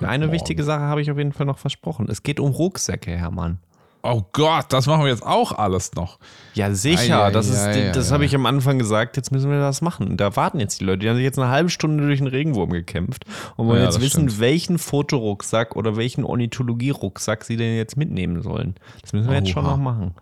eine 0.00 0.26
Morgen. 0.26 0.32
wichtige 0.32 0.64
Sache 0.64 0.82
habe 0.82 1.00
ich 1.02 1.10
auf 1.10 1.18
jeden 1.18 1.32
Fall 1.32 1.46
noch 1.46 1.58
versprochen. 1.58 2.08
Es 2.10 2.22
geht 2.22 2.40
um 2.40 2.50
Rucksäcke, 2.52 3.10
Hermann. 3.16 3.58
Oh 4.04 4.22
Gott, 4.32 4.66
das 4.70 4.88
machen 4.88 5.02
wir 5.04 5.10
jetzt 5.10 5.24
auch 5.24 5.52
alles 5.52 5.94
noch. 5.94 6.18
Ja, 6.54 6.74
sicher. 6.74 7.22
Ei, 7.22 7.26
ei, 7.28 7.30
das 7.30 7.48
ist, 7.48 7.60
ei, 7.60 7.92
das 7.92 8.10
habe 8.10 8.24
ich 8.24 8.34
am 8.34 8.46
Anfang 8.46 8.76
gesagt. 8.78 9.16
Jetzt 9.16 9.30
müssen 9.30 9.48
wir 9.48 9.60
das 9.60 9.80
machen. 9.80 10.16
Da 10.16 10.34
warten 10.34 10.58
jetzt 10.58 10.80
die 10.80 10.84
Leute. 10.84 10.98
Die 10.98 11.08
haben 11.08 11.14
sich 11.16 11.24
jetzt 11.24 11.38
eine 11.38 11.50
halbe 11.50 11.70
Stunde 11.70 12.04
durch 12.04 12.18
den 12.18 12.26
Regenwurm 12.26 12.70
gekämpft 12.70 13.24
und 13.56 13.68
wollen 13.68 13.78
Ja, 13.78 13.84
jetzt 13.84 14.00
wissen, 14.00 14.28
stimmt. 14.28 14.40
welchen 14.40 14.78
Fotorucksack 14.78 15.76
oder 15.76 15.96
welchen 15.96 16.24
Ornithologie-Rucksack 16.24 17.44
sie 17.44 17.56
denn 17.56 17.76
jetzt 17.76 17.96
mitnehmen 17.96 18.42
sollen. 18.42 18.74
Das 19.02 19.12
müssen 19.12 19.28
wir 19.30 19.36
jetzt 19.36 19.50
schon 19.50 19.64
Oha. 19.64 19.70
noch 19.72 19.78
machen. 19.78 20.14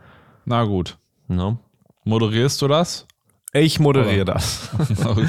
Na 0.44 0.64
gut. 0.64 0.98
Ne? 1.28 1.56
Moderierst 2.04 2.60
du 2.60 2.68
das? 2.68 3.06
Ich 3.54 3.80
moderiere 3.80 4.26
das. 4.26 4.68
Okay. 5.06 5.26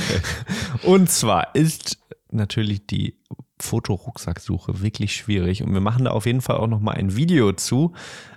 Und 0.84 1.10
zwar 1.10 1.56
ist 1.56 2.00
natürlich 2.34 2.88
die 2.88 3.18
Fotorucksacksuche 3.60 4.82
wirklich 4.82 5.14
schwierig. 5.14 5.64
Und 5.64 5.74
wir 5.74 5.82
machen 5.82 6.06
da 6.06 6.12
auf 6.12 6.26
jeden 6.26 6.42
Fall 6.42 6.58
auch 6.58 6.68
noch 6.68 6.80
mal 6.80 6.94
ein 6.94 7.16
Video 7.16 7.52
zu, 7.54 7.94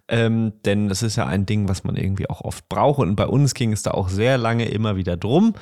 ähm, 0.09 0.53
denn 0.65 0.89
das 0.89 1.03
ist 1.03 1.17
ja 1.17 1.27
ein 1.27 1.47
Ding, 1.47 1.69
was 1.69 1.85
man 1.85 1.97
irgendwie 1.97 2.29
auch 2.29 2.43
oft 2.43 2.69
braucht. 2.69 3.01
Und 3.01 3.17
bei 3.17 3.27
uns 3.27 3.55
ging 3.55 3.73
es 3.73 3.83
da 3.83 3.93
auch 3.93 4.09
sehr 4.09 4.39
lange 4.39 4.67
immer 4.67 4.97
wieder 4.97 5.17
drum 5.17 5.55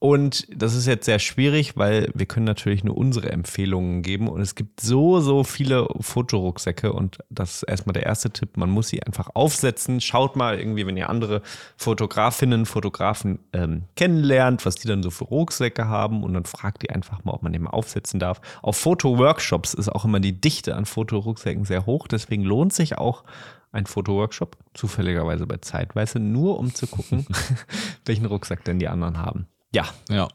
und 0.00 0.46
das 0.54 0.76
ist 0.76 0.86
jetzt 0.86 1.06
sehr 1.06 1.18
schwierig, 1.18 1.76
weil 1.76 2.08
wir 2.14 2.26
können 2.26 2.46
natürlich 2.46 2.84
nur 2.84 2.96
unsere 2.96 3.32
Empfehlungen 3.32 4.02
geben 4.02 4.28
und 4.28 4.40
es 4.40 4.54
gibt 4.54 4.80
so, 4.80 5.18
so 5.18 5.42
viele 5.42 5.88
Fotorucksäcke 5.98 6.92
und 6.92 7.18
das 7.30 7.56
ist 7.56 7.62
erstmal 7.64 7.94
der 7.94 8.06
erste 8.06 8.30
Tipp, 8.30 8.56
man 8.56 8.70
muss 8.70 8.88
sie 8.88 9.02
einfach 9.02 9.30
aufsetzen. 9.34 10.00
Schaut 10.00 10.36
mal 10.36 10.56
irgendwie, 10.56 10.86
wenn 10.86 10.96
ihr 10.96 11.10
andere 11.10 11.42
Fotografinnen, 11.76 12.64
Fotografen 12.64 13.40
ähm, 13.52 13.86
kennenlernt, 13.96 14.64
was 14.64 14.76
die 14.76 14.86
dann 14.86 15.02
so 15.02 15.10
für 15.10 15.24
Rucksäcke 15.24 15.88
haben 15.88 16.22
und 16.22 16.32
dann 16.32 16.44
fragt 16.44 16.84
ihr 16.84 16.94
einfach 16.94 17.24
mal, 17.24 17.32
ob 17.32 17.42
man 17.42 17.52
den 17.52 17.62
mal 17.62 17.70
aufsetzen 17.70 18.20
darf. 18.20 18.40
Auf 18.62 18.76
Fotoworkshops 18.76 19.74
ist 19.74 19.88
auch 19.88 20.04
immer 20.04 20.20
die 20.20 20.40
Dichte 20.40 20.76
an 20.76 20.84
Fotorucksäcken 20.84 21.64
sehr 21.64 21.86
hoch, 21.86 22.06
deswegen 22.06 22.44
lohnt 22.44 22.72
sich 22.72 22.98
auch 22.98 23.24
ein 23.72 23.86
Fotoworkshop, 23.86 24.56
zufälligerweise 24.74 25.44
bei 25.44 25.56
Zeitweise, 25.56 26.20
nur 26.20 26.56
um 26.56 26.72
zu 26.72 26.86
gucken, 26.86 27.26
welchen 28.04 28.26
Rucksack 28.26 28.62
denn 28.62 28.78
die 28.78 28.86
anderen 28.86 29.18
haben. 29.18 29.48
Ja, 29.74 29.84
Ja, 30.08 30.28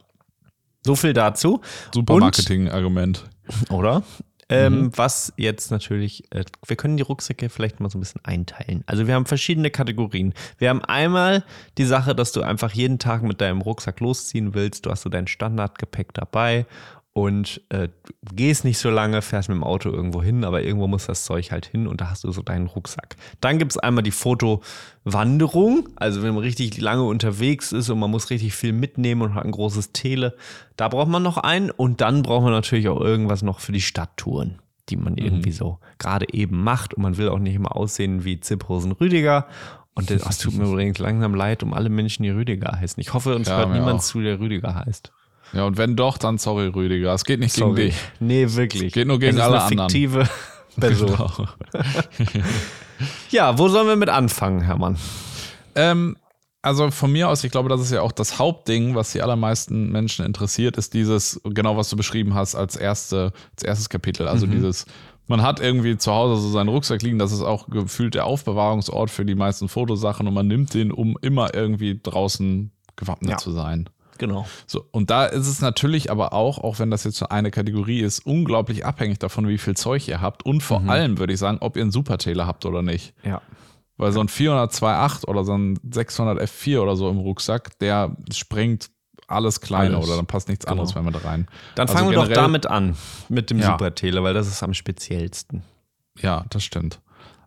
so 0.86 0.96
viel 0.96 1.14
dazu. 1.14 1.62
super 1.94 2.18
Marketing-Argument. 2.18 3.24
Oder? 3.70 4.04
Ähm, 4.50 4.92
was 4.96 5.34
jetzt 5.38 5.72
natürlich, 5.72 6.32
äh, 6.32 6.44
wir 6.68 6.76
können 6.76 6.98
die 6.98 7.04
Rucksäcke 7.04 7.50
vielleicht 7.50 7.80
mal 7.80 7.90
so 7.90 7.98
ein 7.98 8.02
bisschen 8.02 8.24
einteilen. 8.24 8.84
Also 8.86 9.08
wir 9.08 9.16
haben 9.16 9.26
verschiedene 9.26 9.72
Kategorien. 9.72 10.34
Wir 10.58 10.70
haben 10.70 10.84
einmal 10.84 11.44
die 11.78 11.86
Sache, 11.86 12.14
dass 12.14 12.34
du 12.34 12.42
einfach 12.42 12.72
jeden 12.72 13.00
Tag 13.00 13.24
mit 13.24 13.42
deinem 13.42 13.62
Rucksack 13.62 14.00
losziehen 14.00 14.54
willst. 14.54 14.86
Du 14.86 14.92
hast 14.92 15.02
so 15.04 15.10
dein 15.10 15.28
Standardgepäck 15.28 16.14
dabei 16.14 16.66
und 17.14 17.62
äh, 17.70 17.90
gehst 18.34 18.66
nicht 18.66 18.80
so 18.80 18.90
lange, 18.90 19.22
fährst 19.22 19.48
mit 19.48 19.56
dem 19.56 19.64
Auto 19.64 19.92
irgendwo 19.92 20.24
hin, 20.24 20.44
aber 20.44 20.64
irgendwo 20.64 20.88
muss 20.88 21.06
das 21.06 21.26
Zeug 21.26 21.52
halt 21.52 21.68
hin 21.68 21.86
und 21.88 22.02
da 22.02 22.10
hast 22.10 22.24
du 22.24 22.32
so 22.32 22.42
deinen 22.42 22.66
Rucksack. 22.66 23.16
Dann 23.40 23.60
gibt 23.60 23.72
es 23.72 23.78
einmal 23.78 24.04
die 24.04 24.12
Fotowanderung, 24.12 25.90
also 25.96 26.24
wenn 26.24 26.34
man 26.34 26.44
richtig 26.44 26.80
lange 26.82 27.04
unterwegs 27.04 27.72
ist 27.72 27.90
und 27.90 28.00
man 28.00 28.10
muss 28.10 28.30
richtig 28.32 28.54
viel 28.56 28.74
mitnehmen 28.74 29.22
und 29.22 29.36
hat 29.36 29.46
ein 29.46 29.52
großes 29.52 29.92
Tele, 29.92 30.36
da 30.76 30.88
braucht 30.90 31.10
man 31.10 31.22
noch 31.22 31.38
einen 31.38 31.70
und 31.70 32.02
dann 32.02 32.24
braucht 32.24 32.44
man 32.44 32.52
natürlich 32.52 32.90
auch 32.90 33.00
irgendwas 33.00 33.44
noch 33.44 33.60
für 33.60 33.72
die 33.72 33.82
Stadttouren, 33.82 34.60
die 34.90 34.98
man 34.98 35.16
irgendwie 35.18 35.52
so 35.52 35.80
gerade 36.00 36.26
eben 36.34 36.64
macht 36.64 36.96
und 36.96 37.04
man 37.04 37.18
will 37.18 37.30
auch 37.30 37.40
nicht 37.40 37.56
immer 37.56 37.76
aussehen 37.76 38.26
wie 38.26 38.40
Ziphosen 38.40 38.92
Rüdiger. 38.92 39.48
Und 39.94 40.10
das, 40.10 40.28
es 40.28 40.38
tut 40.40 40.56
mir 40.56 40.66
übrigens 40.66 40.98
langsam 40.98 41.36
leid 41.36 41.62
um 41.62 41.76
alle 41.76 41.90
Menschen, 41.90 42.24
die 42.24 42.32
Rüdiger 42.32 42.80
heißen. 42.80 43.00
Ich 43.00 43.14
hoffe, 43.14 43.36
uns 43.36 43.48
Ja, 43.48 43.58
hört 43.58 43.72
niemand 43.72 44.00
auch. 44.00 44.04
zu, 44.04 44.22
der 44.22 44.40
Rüdiger 44.40 44.74
heißt. 44.74 45.12
Ja, 45.54 45.66
und 45.66 45.78
wenn 45.78 45.96
doch, 45.96 46.18
dann 46.18 46.38
sorry, 46.38 46.68
Rüdiger. 46.68 47.14
Es 47.14 47.26
geht 47.26 47.40
nicht 47.40 47.56
gegen 47.56 47.68
Sorry. 47.70 47.86
dich. 47.88 47.96
Nee, 48.20 48.46
wirklich. 48.50 48.92
Geht 48.94 49.08
nur 49.08 49.20
gegen 49.20 49.32
es 49.32 49.38
ist 49.38 49.42
alle 49.44 49.56
eine 49.64 49.64
anderen. 49.66 49.90
fiktive 49.90 50.30
Person. 50.80 51.08
Genau. 51.10 51.48
Ja, 53.30 53.58
wo 53.58 53.68
sollen 53.70 53.88
wir 53.88 53.96
mit 53.96 54.10
anfangen, 54.10 54.62
Hermann? 54.62 54.98
Ähm, 55.76 56.18
also 56.62 56.90
von 56.92 57.12
mir 57.12 57.30
aus, 57.30 57.44
ich 57.44 57.52
glaube, 57.52 57.70
das 57.70 57.82
ist 57.82 57.92
ja 57.92 58.02
auch 58.02 58.12
das 58.12 58.40
Hauptding, 58.40 58.96
was 58.96 59.12
die 59.12 59.22
allermeisten 59.22 59.92
Menschen 59.92 60.26
interessiert, 60.26 60.78
ist 60.78 60.94
dieses, 60.94 61.42
genau 61.44 61.76
was 61.78 61.90
du 61.90 61.98
beschrieben 61.98 62.34
hast 62.36 62.56
als, 62.56 62.76
erste, 62.76 63.34
als 63.56 63.64
erstes 63.64 63.90
Kapitel. 63.90 64.28
Also 64.28 64.48
dieses, 64.48 64.86
man 65.28 65.42
hat 65.42 65.60
irgendwie 65.60 65.98
zu 65.98 66.12
Hause 66.12 66.42
so 66.42 66.50
seinen 66.50 66.70
Rucksack 66.70 67.02
liegen, 67.02 67.20
das 67.20 67.32
ist 67.32 67.42
auch 67.42 67.68
gefühlt 67.70 68.16
der 68.16 68.26
Aufbewahrungsort 68.26 69.10
für 69.10 69.26
die 69.26 69.36
meisten 69.36 69.68
Fotosachen 69.68 70.28
und 70.28 70.34
man 70.34 70.48
nimmt 70.48 70.74
den, 70.74 70.92
um 70.92 71.18
immer 71.22 71.54
irgendwie 71.54 72.00
draußen 72.02 72.72
gewappnet 72.96 73.32
Ja. 73.32 73.38
zu 73.38 73.52
sein. 73.52 73.90
Genau. 74.18 74.46
So, 74.68 74.86
und 74.92 75.10
da 75.10 75.26
ist 75.26 75.48
es 75.48 75.62
natürlich 75.62 76.12
aber 76.12 76.34
auch, 76.34 76.58
auch 76.60 76.80
wenn 76.80 76.92
das 76.92 77.04
jetzt 77.04 77.18
so 77.18 77.28
eine 77.30 77.52
Kategorie 77.52 78.00
ist, 78.02 78.26
unglaublich 78.26 78.86
abhängig 78.86 79.20
davon, 79.20 79.48
wie 79.48 79.58
viel 79.58 79.76
Zeug 79.76 80.08
ihr 80.08 80.22
habt 80.22 80.46
und 80.46 80.62
vor 80.62 80.82
allem 80.88 81.18
würde 81.18 81.34
ich 81.34 81.40
sagen, 81.40 81.58
ob 81.62 81.76
ihr 81.76 81.82
einen 81.82 81.92
Supertailor 81.92 82.46
habt 82.48 82.66
oder 82.66 82.82
nicht. 82.82 83.14
Ja. 83.24 83.42
Weil 83.98 84.12
so 84.12 84.20
ein 84.20 84.28
402.8 84.28 85.28
oder 85.28 85.44
so 85.44 85.56
ein 85.58 85.80
600 85.92 86.40
F4 86.42 86.80
oder 86.80 86.96
so 86.96 87.10
im 87.10 87.18
Rucksack, 87.20 87.78
der 87.80 88.16
sprengt 88.32 88.90
alles 89.28 89.62
Kleine 89.62 89.96
Alles. 89.96 90.08
oder 90.08 90.18
dann 90.18 90.26
passt 90.26 90.50
nichts 90.50 90.66
anderes 90.66 90.96
mehr 90.96 91.04
mit 91.04 91.24
rein. 91.24 91.48
Dann 91.76 91.88
Also 91.88 91.98
fangen 91.98 92.12
wir 92.12 92.18
doch 92.18 92.28
damit 92.28 92.66
an, 92.66 92.96
mit 93.30 93.50
dem 93.50 93.60
Ja. 93.60 93.68
Supertele, 93.68 94.22
weil 94.24 94.34
das 94.34 94.48
ist 94.48 94.62
am 94.64 94.74
speziellsten. 94.74 95.64
Ja, 96.20 96.46
das 96.50 96.64
stimmt. 96.64 97.00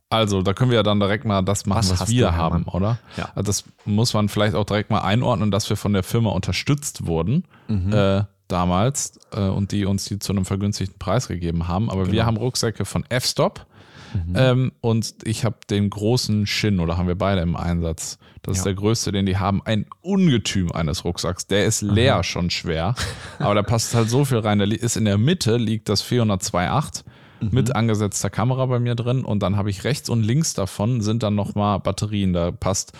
Also, 0.08 0.42
da 0.42 0.52
können 0.54 0.70
wir 0.70 0.76
ja 0.76 0.82
dann 0.84 1.00
direkt 1.00 1.24
mal 1.24 1.42
das 1.42 1.66
machen, 1.66 1.78
Was 1.90 2.00
was, 2.00 2.08
wir 2.10 2.26
du, 2.28 2.34
haben, 2.36 2.62
oder? 2.64 2.98
Ja. 3.16 3.30
Also 3.34 3.42
das 3.48 3.64
muss 3.84 4.14
man 4.14 4.28
vielleicht 4.28 4.54
auch 4.54 4.64
direkt 4.64 4.88
mal 4.90 5.00
einordnen, 5.00 5.50
dass 5.50 5.68
wir 5.68 5.76
von 5.76 5.92
der 5.92 6.02
Firma 6.04 6.30
unterstützt 6.30 7.06
wurden 7.06 7.44
Mhm. 7.68 7.92
äh, 7.92 8.22
damals 8.46 9.18
äh, 9.32 9.40
und 9.40 9.72
die 9.72 9.84
uns 9.84 10.04
die 10.04 10.20
zu 10.20 10.32
einem 10.32 10.44
vergünstigten 10.44 10.98
Preis 11.00 11.26
gegeben 11.26 11.66
haben. 11.66 11.90
Aber 11.90 12.02
Genau. 12.04 12.12
wir 12.12 12.26
haben 12.26 12.36
Rucksäcke 12.36 12.84
von 12.84 13.04
F-Stop 13.08 13.66
Mhm. 14.14 14.32
ähm, 14.36 14.72
und 14.80 15.14
ich 15.24 15.44
habe 15.44 15.56
den 15.68 15.90
großen 15.90 16.46
Shin 16.46 16.78
oder 16.78 16.96
haben 16.96 17.08
wir 17.08 17.16
beide 17.18 17.40
im 17.40 17.56
Einsatz. 17.56 18.18
Das 18.42 18.58
ist 18.58 18.64
Ja. 18.64 18.70
der 18.70 18.74
größte, 18.74 19.10
den 19.10 19.26
die 19.26 19.36
haben. 19.38 19.60
Ein 19.64 19.86
Ungetüm 20.02 20.70
eines 20.70 21.04
Rucksacks. 21.04 21.48
Der 21.48 21.66
ist 21.66 21.82
leer 21.82 22.22
schon 22.22 22.48
schwer, 22.50 22.94
aber 23.40 23.56
da 23.56 23.62
passt 23.64 23.92
halt 23.96 24.08
so 24.08 24.24
viel 24.24 24.38
rein. 24.38 24.60
Da 24.60 24.64
li- 24.64 24.76
ist 24.76 24.96
in 24.96 25.04
der 25.06 25.18
Mitte 25.18 25.56
liegt 25.56 25.88
das 25.88 26.00
402.8 26.02 27.02
Mhm. 27.40 27.50
mit 27.52 27.76
angesetzter 27.76 28.30
Kamera 28.30 28.66
bei 28.66 28.78
mir 28.78 28.94
drin 28.94 29.24
und 29.24 29.42
dann 29.42 29.56
habe 29.56 29.70
ich 29.70 29.84
rechts 29.84 30.08
und 30.08 30.22
links 30.22 30.54
davon 30.54 31.00
sind 31.00 31.22
dann 31.22 31.34
nochmal 31.34 31.80
Batterien. 31.80 32.32
Da 32.32 32.50
passt 32.50 32.92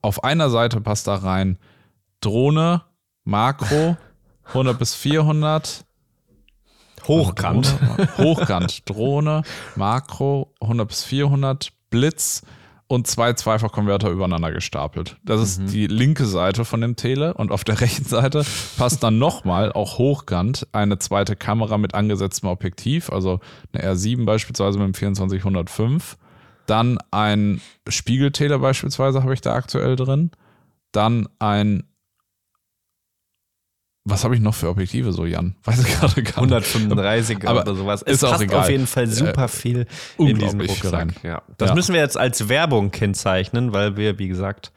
auf 0.00 0.24
einer 0.24 0.50
Seite 0.50 0.80
passt 0.80 1.06
da 1.06 1.16
rein 1.16 1.58
Drohne, 2.20 2.82
Makro, 3.24 3.96
100 4.48 4.78
bis 4.78 4.94
400. 4.94 5.84
Hochkant. 7.08 7.66
Drohne, 7.80 8.08
Hochkant, 8.18 8.88
Drohne, 8.88 9.42
Makro, 9.74 10.54
100 10.60 10.88
bis 10.88 11.04
400, 11.04 11.72
Blitz 11.90 12.42
und 12.92 13.06
zwei 13.06 13.32
Zweifachkonverter 13.32 14.10
übereinander 14.10 14.52
gestapelt. 14.52 15.16
Das 15.24 15.40
ist 15.40 15.60
Mhm. 15.62 15.66
die 15.68 15.86
linke 15.86 16.26
Seite 16.26 16.66
von 16.66 16.82
dem 16.82 16.94
Tele 16.94 17.32
und 17.34 17.50
auf 17.50 17.64
der 17.64 17.76
rechten 17.80 18.04
Seite 18.04 18.44
passt 18.76 19.02
dann 19.02 19.18
nochmal, 19.18 19.72
auch 19.72 19.96
hochkant, 19.96 20.66
eine 20.72 20.98
zweite 20.98 21.34
Kamera 21.34 21.78
mit 21.78 21.94
angesetztem 21.94 22.50
Objektiv, 22.50 23.10
also 23.10 23.40
eine 23.72 23.82
R7 23.94 24.26
beispielsweise 24.26 24.78
mit 24.78 24.88
dem 24.88 24.94
2405. 24.94 26.18
Dann 26.66 26.98
ein 27.10 27.60
Spiegeltele 27.88 28.58
beispielsweise 28.58 29.22
habe 29.22 29.32
ich 29.32 29.40
da 29.40 29.54
aktuell 29.54 29.96
drin. 29.96 30.30
Dann 30.92 31.28
ein 31.38 31.84
was 34.04 34.24
habe 34.24 34.34
ich 34.34 34.40
noch 34.40 34.54
für 34.54 34.68
Objektive 34.68 35.12
so, 35.12 35.24
Jan? 35.26 35.54
Weiß 35.64 35.80
ich 35.80 35.94
gerade 35.98 36.22
gar 36.22 36.42
nicht. 36.44 36.74
135 36.74 37.48
Aber 37.48 37.60
oder 37.62 37.74
sowas. 37.74 38.02
ist 38.02 38.16
Es 38.16 38.24
auch 38.24 38.30
passt 38.32 38.42
egal. 38.42 38.60
auf 38.60 38.70
jeden 38.70 38.86
Fall 38.86 39.06
super 39.06 39.48
viel 39.48 39.86
in 40.18 40.38
diesen 40.38 40.60
Rucksack. 40.60 40.92
rein. 40.92 41.12
Ja. 41.22 41.42
Das 41.58 41.68
Ja. 41.70 41.74
müssen 41.74 41.94
wir 41.94 42.00
jetzt 42.00 42.16
als 42.18 42.48
Werbung 42.48 42.90
kennzeichnen, 42.90 43.72
weil 43.72 43.96
wir, 43.96 44.18
wie 44.18 44.28
gesagt, 44.28 44.72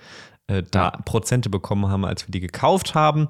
äh, 0.47 0.61
da 0.69 0.91
Prozente 0.91 1.49
bekommen 1.49 1.87
haben, 1.89 2.05
als 2.05 2.27
wir 2.27 2.31
die 2.31 2.39
gekauft 2.39 2.93
haben. 2.93 3.29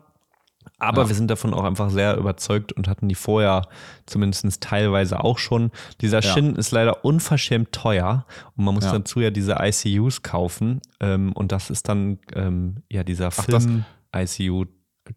Aber 0.79 1.03
Ja. 1.03 1.07
wir 1.09 1.15
sind 1.15 1.29
davon 1.31 1.53
auch 1.53 1.63
einfach 1.63 1.89
sehr 1.89 2.17
überzeugt 2.17 2.73
und 2.73 2.89
hatten 2.89 3.07
die 3.07 3.15
vorher 3.15 3.61
zumindest 4.05 4.59
teilweise 4.61 5.23
auch 5.23 5.37
schon. 5.37 5.71
Dieser 6.01 6.19
Ja. 6.21 6.33
Shin 6.33 6.55
ist 6.57 6.71
leider 6.71 7.05
unverschämt 7.05 7.71
teuer 7.71 8.25
und 8.57 8.65
man 8.65 8.73
muss 8.73 8.83
Ja. 8.83 8.91
dazu 8.91 9.21
ja 9.21 9.29
diese 9.29 9.57
ICUs 9.61 10.23
kaufen. 10.23 10.81
Ähm, 10.99 11.31
und 11.33 11.53
das 11.53 11.69
ist 11.69 11.87
dann 11.87 12.19
ähm, 12.33 12.77
ja 12.91 13.03
dieser 13.05 13.31
Film-ICU. 13.31 14.65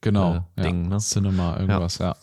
Genau. 0.00 0.44
äh, 0.56 0.62
Ding, 0.62 0.84
ja. 0.84 0.88
ne? 0.90 0.98
Cinema, 0.98 1.58
irgendwas, 1.58 1.98
ja. 1.98 2.14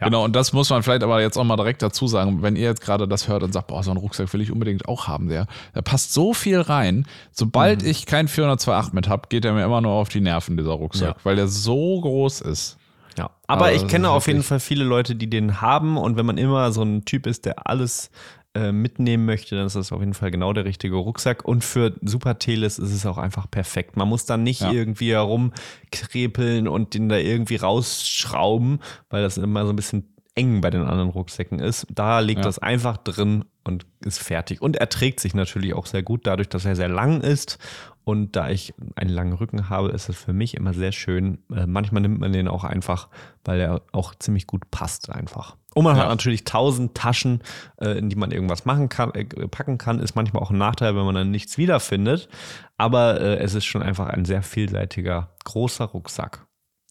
Ja. 0.00 0.06
Genau, 0.06 0.24
und 0.24 0.34
das 0.34 0.54
muss 0.54 0.70
man 0.70 0.82
vielleicht 0.82 1.02
aber 1.02 1.20
jetzt 1.20 1.36
auch 1.36 1.44
mal 1.44 1.56
direkt 1.56 1.82
dazu 1.82 2.06
sagen, 2.06 2.40
wenn 2.42 2.56
ihr 2.56 2.62
jetzt 2.62 2.80
gerade 2.80 3.06
das 3.06 3.28
hört 3.28 3.42
und 3.42 3.52
sagt, 3.52 3.66
boah, 3.66 3.82
so 3.82 3.90
einen 3.90 4.00
Rucksack 4.00 4.32
will 4.32 4.40
ich 4.40 4.50
unbedingt 4.50 4.88
auch 4.88 5.08
haben, 5.08 5.28
der, 5.28 5.46
da 5.74 5.82
passt 5.82 6.14
so 6.14 6.32
viel 6.32 6.58
rein. 6.58 7.06
Sobald 7.32 7.82
Mhm. 7.82 7.88
ich 7.88 8.06
kein 8.06 8.28
402.8 8.28 8.94
mit 8.94 9.08
habe, 9.08 9.28
geht 9.28 9.44
er 9.44 9.52
mir 9.52 9.64
immer 9.64 9.82
nur 9.82 9.92
auf 9.92 10.08
die 10.08 10.22
Nerven, 10.22 10.56
dieser 10.56 10.72
Rucksack, 10.72 11.16
Ja. 11.18 11.24
weil 11.24 11.36
der 11.36 11.48
so 11.48 12.00
groß 12.00 12.40
ist. 12.40 12.78
Ja, 13.18 13.24
aber 13.46 13.66
Aber 13.66 13.72
ich 13.74 13.82
das 13.82 13.90
kenne 13.90 14.08
auf 14.08 14.26
jeden 14.26 14.42
Fall 14.42 14.58
viele 14.58 14.84
Leute, 14.84 15.14
die 15.14 15.28
den 15.28 15.60
haben 15.60 15.98
und 15.98 16.16
wenn 16.16 16.24
man 16.24 16.38
immer 16.38 16.72
so 16.72 16.82
ein 16.82 17.04
Typ 17.04 17.26
ist, 17.26 17.44
der 17.44 17.66
alles 17.68 18.10
äh, 18.54 18.70
mitnehmen 18.72 19.24
möchte, 19.24 19.56
dann 19.56 19.66
ist 19.66 19.76
das 19.76 19.92
auf 19.92 20.00
jeden 20.00 20.14
Fall 20.14 20.30
genau 20.30 20.52
der 20.52 20.64
richtige 20.66 20.96
Rucksack 20.96 21.44
und 21.44 21.64
für 21.64 21.94
Super 22.02 22.38
Teles 22.38 22.78
ist 22.78 22.92
es 22.92 23.06
auch 23.06 23.16
einfach 23.18 23.50
perfekt. 23.50 23.96
Man 23.96 24.08
muss 24.08 24.26
dann 24.26 24.42
nicht 24.42 24.60
Ja. 24.60 24.70
irgendwie 24.72 25.12
herumkrepeln 25.12 26.68
und 26.68 26.94
den 26.94 27.08
da 27.08 27.16
irgendwie 27.16 27.56
rausschrauben, 27.56 28.80
weil 29.10 29.22
das 29.22 29.38
immer 29.38 29.64
so 29.64 29.72
ein 29.72 29.76
bisschen 29.76 30.08
eng 30.34 30.60
bei 30.62 30.70
den 30.70 30.82
anderen 30.82 31.10
Rucksäcken 31.10 31.58
ist. 31.58 31.86
Da 31.94 32.20
liegt 32.20 32.38
Ja. 32.40 32.44
das 32.44 32.58
einfach 32.58 32.96
drin 32.96 33.44
und 33.64 33.86
ist 34.04 34.18
fertig. 34.18 34.62
Und 34.62 34.76
er 34.76 34.88
trägt 34.88 35.20
sich 35.20 35.34
natürlich 35.34 35.74
auch 35.74 35.86
sehr 35.86 36.02
gut, 36.02 36.26
dadurch, 36.26 36.48
dass 36.48 36.64
er 36.64 36.74
sehr 36.74 36.88
lang 36.88 37.20
ist. 37.20 37.58
Und 38.04 38.34
da 38.34 38.48
ich 38.50 38.74
einen 38.96 39.10
langen 39.10 39.32
Rücken 39.34 39.68
habe, 39.68 39.90
ist 39.90 40.08
es 40.08 40.16
für 40.16 40.32
mich 40.32 40.54
immer 40.54 40.74
sehr 40.74 40.90
schön. 40.92 41.38
Äh, 41.54 41.66
manchmal 41.66 42.02
nimmt 42.02 42.18
man 42.20 42.32
den 42.32 42.48
auch 42.48 42.64
einfach, 42.64 43.08
weil 43.44 43.60
er 43.60 43.82
auch 43.92 44.14
ziemlich 44.16 44.46
gut 44.48 44.70
passt 44.72 45.08
einfach. 45.10 45.56
Und 45.74 45.84
man 45.84 45.96
Ja. 45.96 46.02
hat 46.02 46.08
natürlich 46.08 46.42
tausend 46.44 46.96
Taschen, 46.96 47.42
äh, 47.80 47.96
in 47.96 48.08
die 48.10 48.16
man 48.16 48.32
irgendwas 48.32 48.64
machen 48.64 48.88
kann, 48.88 49.12
äh, 49.14 49.24
packen 49.24 49.78
kann. 49.78 50.00
Ist 50.00 50.16
manchmal 50.16 50.42
auch 50.42 50.50
ein 50.50 50.58
Nachteil, 50.58 50.96
wenn 50.96 51.04
man 51.04 51.14
dann 51.14 51.30
nichts 51.30 51.58
wiederfindet. 51.58 52.28
Aber 52.76 53.20
es 53.20 53.54
ist 53.54 53.64
schon 53.66 53.82
einfach 53.82 54.08
ein 54.08 54.24
sehr 54.24 54.42
vielseitiger, 54.42 55.30
großer 55.44 55.84
Rucksack. 55.84 56.46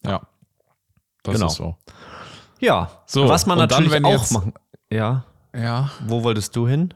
Ja. 0.06 0.22
Das 1.24 1.34
Genau. 1.34 1.46
ist 1.48 1.54
so. 1.56 1.76
Ja, 2.58 2.90
So, 3.06 3.28
was 3.28 3.44
man 3.46 3.58
dann, 3.58 3.68
natürlich 3.68 3.92
wenn 3.92 4.04
auch 4.06 4.12
jetzt- 4.12 4.32
machen. 4.32 4.54
Ja, 4.90 5.24
Ja. 5.54 5.90
wo 6.06 6.24
wolltest 6.24 6.56
du 6.56 6.66
hin? 6.66 6.94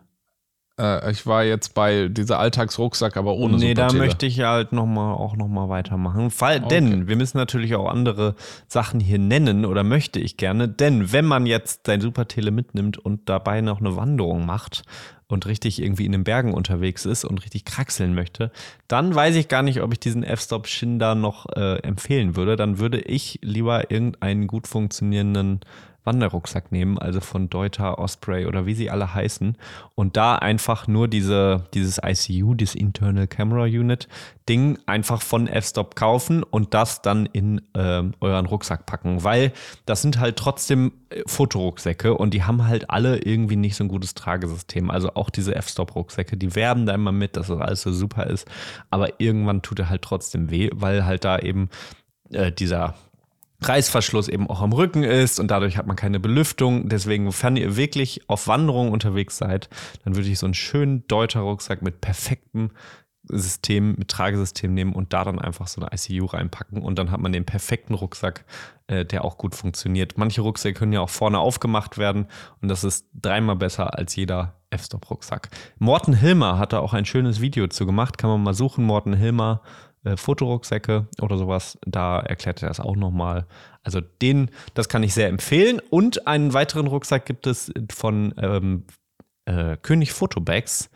Äh, 0.78 1.10
ich 1.10 1.26
war 1.26 1.44
jetzt 1.44 1.74
bei 1.74 2.08
dieser 2.08 2.38
Alltagsrucksack, 2.38 3.16
aber 3.16 3.34
ohne 3.34 3.56
nee, 3.56 3.74
da 3.74 3.88
Supertele. 3.88 4.04
möchte 4.04 4.26
ich 4.26 4.36
ja 4.36 4.50
halt 4.50 4.72
noch 4.72 4.86
mal, 4.86 5.14
auch 5.14 5.36
nochmal 5.36 5.68
weitermachen. 5.68 6.30
Fall, 6.30 6.60
Denn 6.60 7.08
wir 7.08 7.16
müssen 7.16 7.38
natürlich 7.38 7.74
auch 7.74 7.88
andere 7.88 8.34
Sachen 8.68 9.00
hier 9.00 9.18
nennen 9.18 9.64
oder 9.64 9.84
möchte 9.84 10.20
ich 10.20 10.36
gerne. 10.36 10.68
Denn 10.68 11.12
wenn 11.12 11.24
man 11.24 11.46
jetzt 11.46 11.86
sein 11.86 12.00
Supertele 12.00 12.50
mitnimmt 12.50 12.98
und 12.98 13.28
dabei 13.28 13.60
noch 13.60 13.80
eine 13.80 13.96
Wanderung 13.96 14.44
macht 14.44 14.82
und 15.28 15.46
richtig 15.46 15.82
irgendwie 15.82 16.06
in 16.06 16.12
den 16.12 16.24
Bergen 16.24 16.54
unterwegs 16.54 17.04
ist 17.04 17.24
und 17.24 17.42
richtig 17.42 17.64
kraxeln 17.64 18.14
möchte, 18.14 18.52
dann 18.86 19.14
weiß 19.14 19.34
ich 19.36 19.48
gar 19.48 19.62
nicht, 19.62 19.82
ob 19.82 19.92
ich 19.92 19.98
diesen 19.98 20.22
F-Stop 20.22 20.68
Shin 20.68 20.98
da 20.98 21.14
noch 21.14 21.46
äh, 21.56 21.78
empfehlen 21.80 22.36
würde. 22.36 22.56
Dann 22.56 22.78
würde 22.78 23.00
ich 23.00 23.40
lieber 23.42 23.90
irgendeinen 23.90 24.46
gut 24.46 24.68
funktionierenden 24.68 25.60
Wanderrucksack 26.06 26.72
nehmen, 26.72 26.98
also 26.98 27.20
von 27.20 27.50
Deuter, 27.50 27.98
Osprey 27.98 28.46
oder 28.46 28.64
wie 28.64 28.74
sie 28.74 28.90
alle 28.90 29.14
heißen. 29.14 29.56
Und 29.94 30.16
da 30.16 30.36
einfach 30.36 30.86
nur 30.86 31.08
diese, 31.08 31.64
dieses 31.74 32.00
ICU, 32.02 32.54
das 32.54 32.74
Internal 32.74 33.26
Camera 33.26 33.64
Unit 33.64 34.08
Ding 34.48 34.78
einfach 34.86 35.22
von 35.22 35.48
F-Stop 35.48 35.96
kaufen 35.96 36.44
und 36.44 36.72
das 36.72 37.02
dann 37.02 37.26
in 37.26 37.60
ähm, 37.74 38.14
euren 38.20 38.46
Rucksack 38.46 38.86
packen, 38.86 39.24
weil 39.24 39.52
das 39.86 40.02
sind 40.02 40.20
halt 40.20 40.36
trotzdem 40.36 40.92
äh, 41.10 41.22
Fotorucksäcke 41.26 42.16
und 42.16 42.32
die 42.32 42.44
haben 42.44 42.66
halt 42.66 42.88
alle 42.88 43.18
irgendwie 43.18 43.56
nicht 43.56 43.74
so 43.74 43.82
ein 43.82 43.88
gutes 43.88 44.14
Tragesystem. 44.14 44.90
Also 44.90 45.14
auch 45.14 45.30
diese 45.30 45.56
F-Stop 45.56 45.96
Rucksäcke, 45.96 46.36
die 46.36 46.54
werben 46.54 46.86
da 46.86 46.94
immer 46.94 47.12
mit, 47.12 47.36
dass 47.36 47.48
das 47.48 47.60
alles 47.60 47.82
so 47.82 47.92
super 47.92 48.28
ist, 48.28 48.46
aber 48.90 49.20
irgendwann 49.20 49.62
tut 49.62 49.80
er 49.80 49.90
halt 49.90 50.02
trotzdem 50.02 50.50
weh, 50.50 50.70
weil 50.72 51.04
halt 51.04 51.24
da 51.24 51.38
eben 51.40 51.68
äh, 52.30 52.52
dieser 52.52 52.94
Reißverschluss 53.68 54.28
eben 54.28 54.48
auch 54.48 54.60
am 54.60 54.72
Rücken 54.72 55.02
ist 55.02 55.40
und 55.40 55.50
dadurch 55.50 55.76
hat 55.76 55.86
man 55.86 55.96
keine 55.96 56.20
Belüftung. 56.20 56.88
Deswegen, 56.88 57.32
wenn 57.32 57.56
ihr 57.56 57.76
wirklich 57.76 58.28
auf 58.28 58.48
Wanderung 58.48 58.92
unterwegs 58.92 59.38
seid, 59.38 59.68
dann 60.04 60.16
würde 60.16 60.28
ich 60.28 60.38
so 60.38 60.46
einen 60.46 60.54
schönen 60.54 61.06
Deuter 61.08 61.40
Rucksack 61.40 61.82
mit 61.82 62.00
perfektem 62.00 62.70
System, 63.28 63.96
mit 63.98 64.08
Tragesystem 64.08 64.72
nehmen 64.72 64.92
und 64.92 65.12
da 65.12 65.24
dann 65.24 65.38
einfach 65.38 65.66
so 65.66 65.80
eine 65.80 65.90
ICU 65.92 66.26
reinpacken 66.26 66.82
und 66.82 66.98
dann 66.98 67.10
hat 67.10 67.20
man 67.20 67.32
den 67.32 67.44
perfekten 67.44 67.94
Rucksack, 67.94 68.44
äh, 68.86 69.04
der 69.04 69.24
auch 69.24 69.36
gut 69.36 69.54
funktioniert. 69.54 70.16
Manche 70.16 70.42
Rucksäcke 70.42 70.78
können 70.78 70.92
ja 70.92 71.00
auch 71.00 71.10
vorne 71.10 71.38
aufgemacht 71.38 71.98
werden 71.98 72.28
und 72.62 72.68
das 72.68 72.84
ist 72.84 73.06
dreimal 73.14 73.56
besser 73.56 73.98
als 73.98 74.14
jeder 74.14 74.54
F-Stop-Rucksack. 74.70 75.48
Morten 75.78 76.12
Hilmer 76.12 76.58
hat 76.58 76.72
da 76.72 76.78
auch 76.78 76.92
ein 76.92 77.04
schönes 77.04 77.40
Video 77.40 77.66
zu 77.66 77.86
gemacht, 77.86 78.18
kann 78.18 78.30
man 78.30 78.42
mal 78.42 78.54
suchen, 78.54 78.84
Morten 78.84 79.14
Hilmer 79.14 79.62
äh, 80.06 80.16
Fotorucksäcke 80.16 81.06
oder 81.20 81.36
sowas, 81.36 81.78
da 81.84 82.20
erklärt 82.20 82.62
er 82.62 82.68
das 82.68 82.80
auch 82.80 82.96
nochmal. 82.96 83.46
Also 83.82 84.00
den, 84.00 84.50
das 84.74 84.88
kann 84.88 85.02
ich 85.02 85.14
sehr 85.14 85.28
empfehlen. 85.28 85.80
Und 85.90 86.26
einen 86.26 86.54
weiteren 86.54 86.86
Rucksack 86.86 87.26
gibt 87.26 87.46
es 87.46 87.72
von 87.92 88.34
ähm, 88.38 88.84
äh, 89.46 89.76
König 89.76 90.12
Fotobags. 90.12 90.90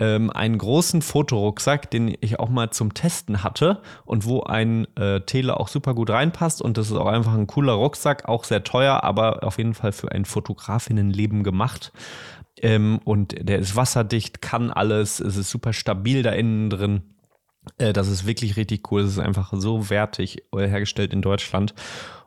Ähm, 0.00 0.30
einen 0.30 0.58
großen 0.58 1.02
Fotorucksack, 1.02 1.90
den 1.90 2.16
ich 2.20 2.38
auch 2.38 2.48
mal 2.48 2.70
zum 2.70 2.94
Testen 2.94 3.42
hatte 3.42 3.82
und 4.04 4.24
wo 4.24 4.42
ein 4.42 4.86
äh, 4.96 5.20
Tele 5.22 5.58
auch 5.58 5.66
super 5.66 5.94
gut 5.94 6.10
reinpasst. 6.10 6.62
Und 6.62 6.78
das 6.78 6.90
ist 6.90 6.96
auch 6.96 7.06
einfach 7.06 7.34
ein 7.34 7.48
cooler 7.48 7.72
Rucksack, 7.72 8.28
auch 8.28 8.44
sehr 8.44 8.62
teuer, 8.62 9.02
aber 9.02 9.42
auf 9.42 9.58
jeden 9.58 9.74
Fall 9.74 9.92
für 9.92 10.12
ein 10.12 10.24
Fotografinnenleben 10.24 11.42
gemacht. 11.42 11.92
Ähm, 12.60 13.00
und 13.04 13.34
der 13.48 13.58
ist 13.58 13.76
wasserdicht, 13.76 14.40
kann 14.40 14.70
alles, 14.70 15.20
es 15.20 15.36
ist 15.36 15.50
super 15.50 15.72
stabil 15.72 16.22
da 16.22 16.30
innen 16.30 16.70
drin. 16.70 17.02
Äh, 17.76 17.92
das 17.92 18.08
ist 18.08 18.26
wirklich 18.26 18.56
richtig 18.56 18.90
cool. 18.90 19.02
Es 19.02 19.12
ist 19.12 19.18
einfach 19.18 19.52
so 19.54 19.90
wertig 19.90 20.44
äh, 20.54 20.66
hergestellt 20.66 21.12
in 21.12 21.22
Deutschland. 21.22 21.74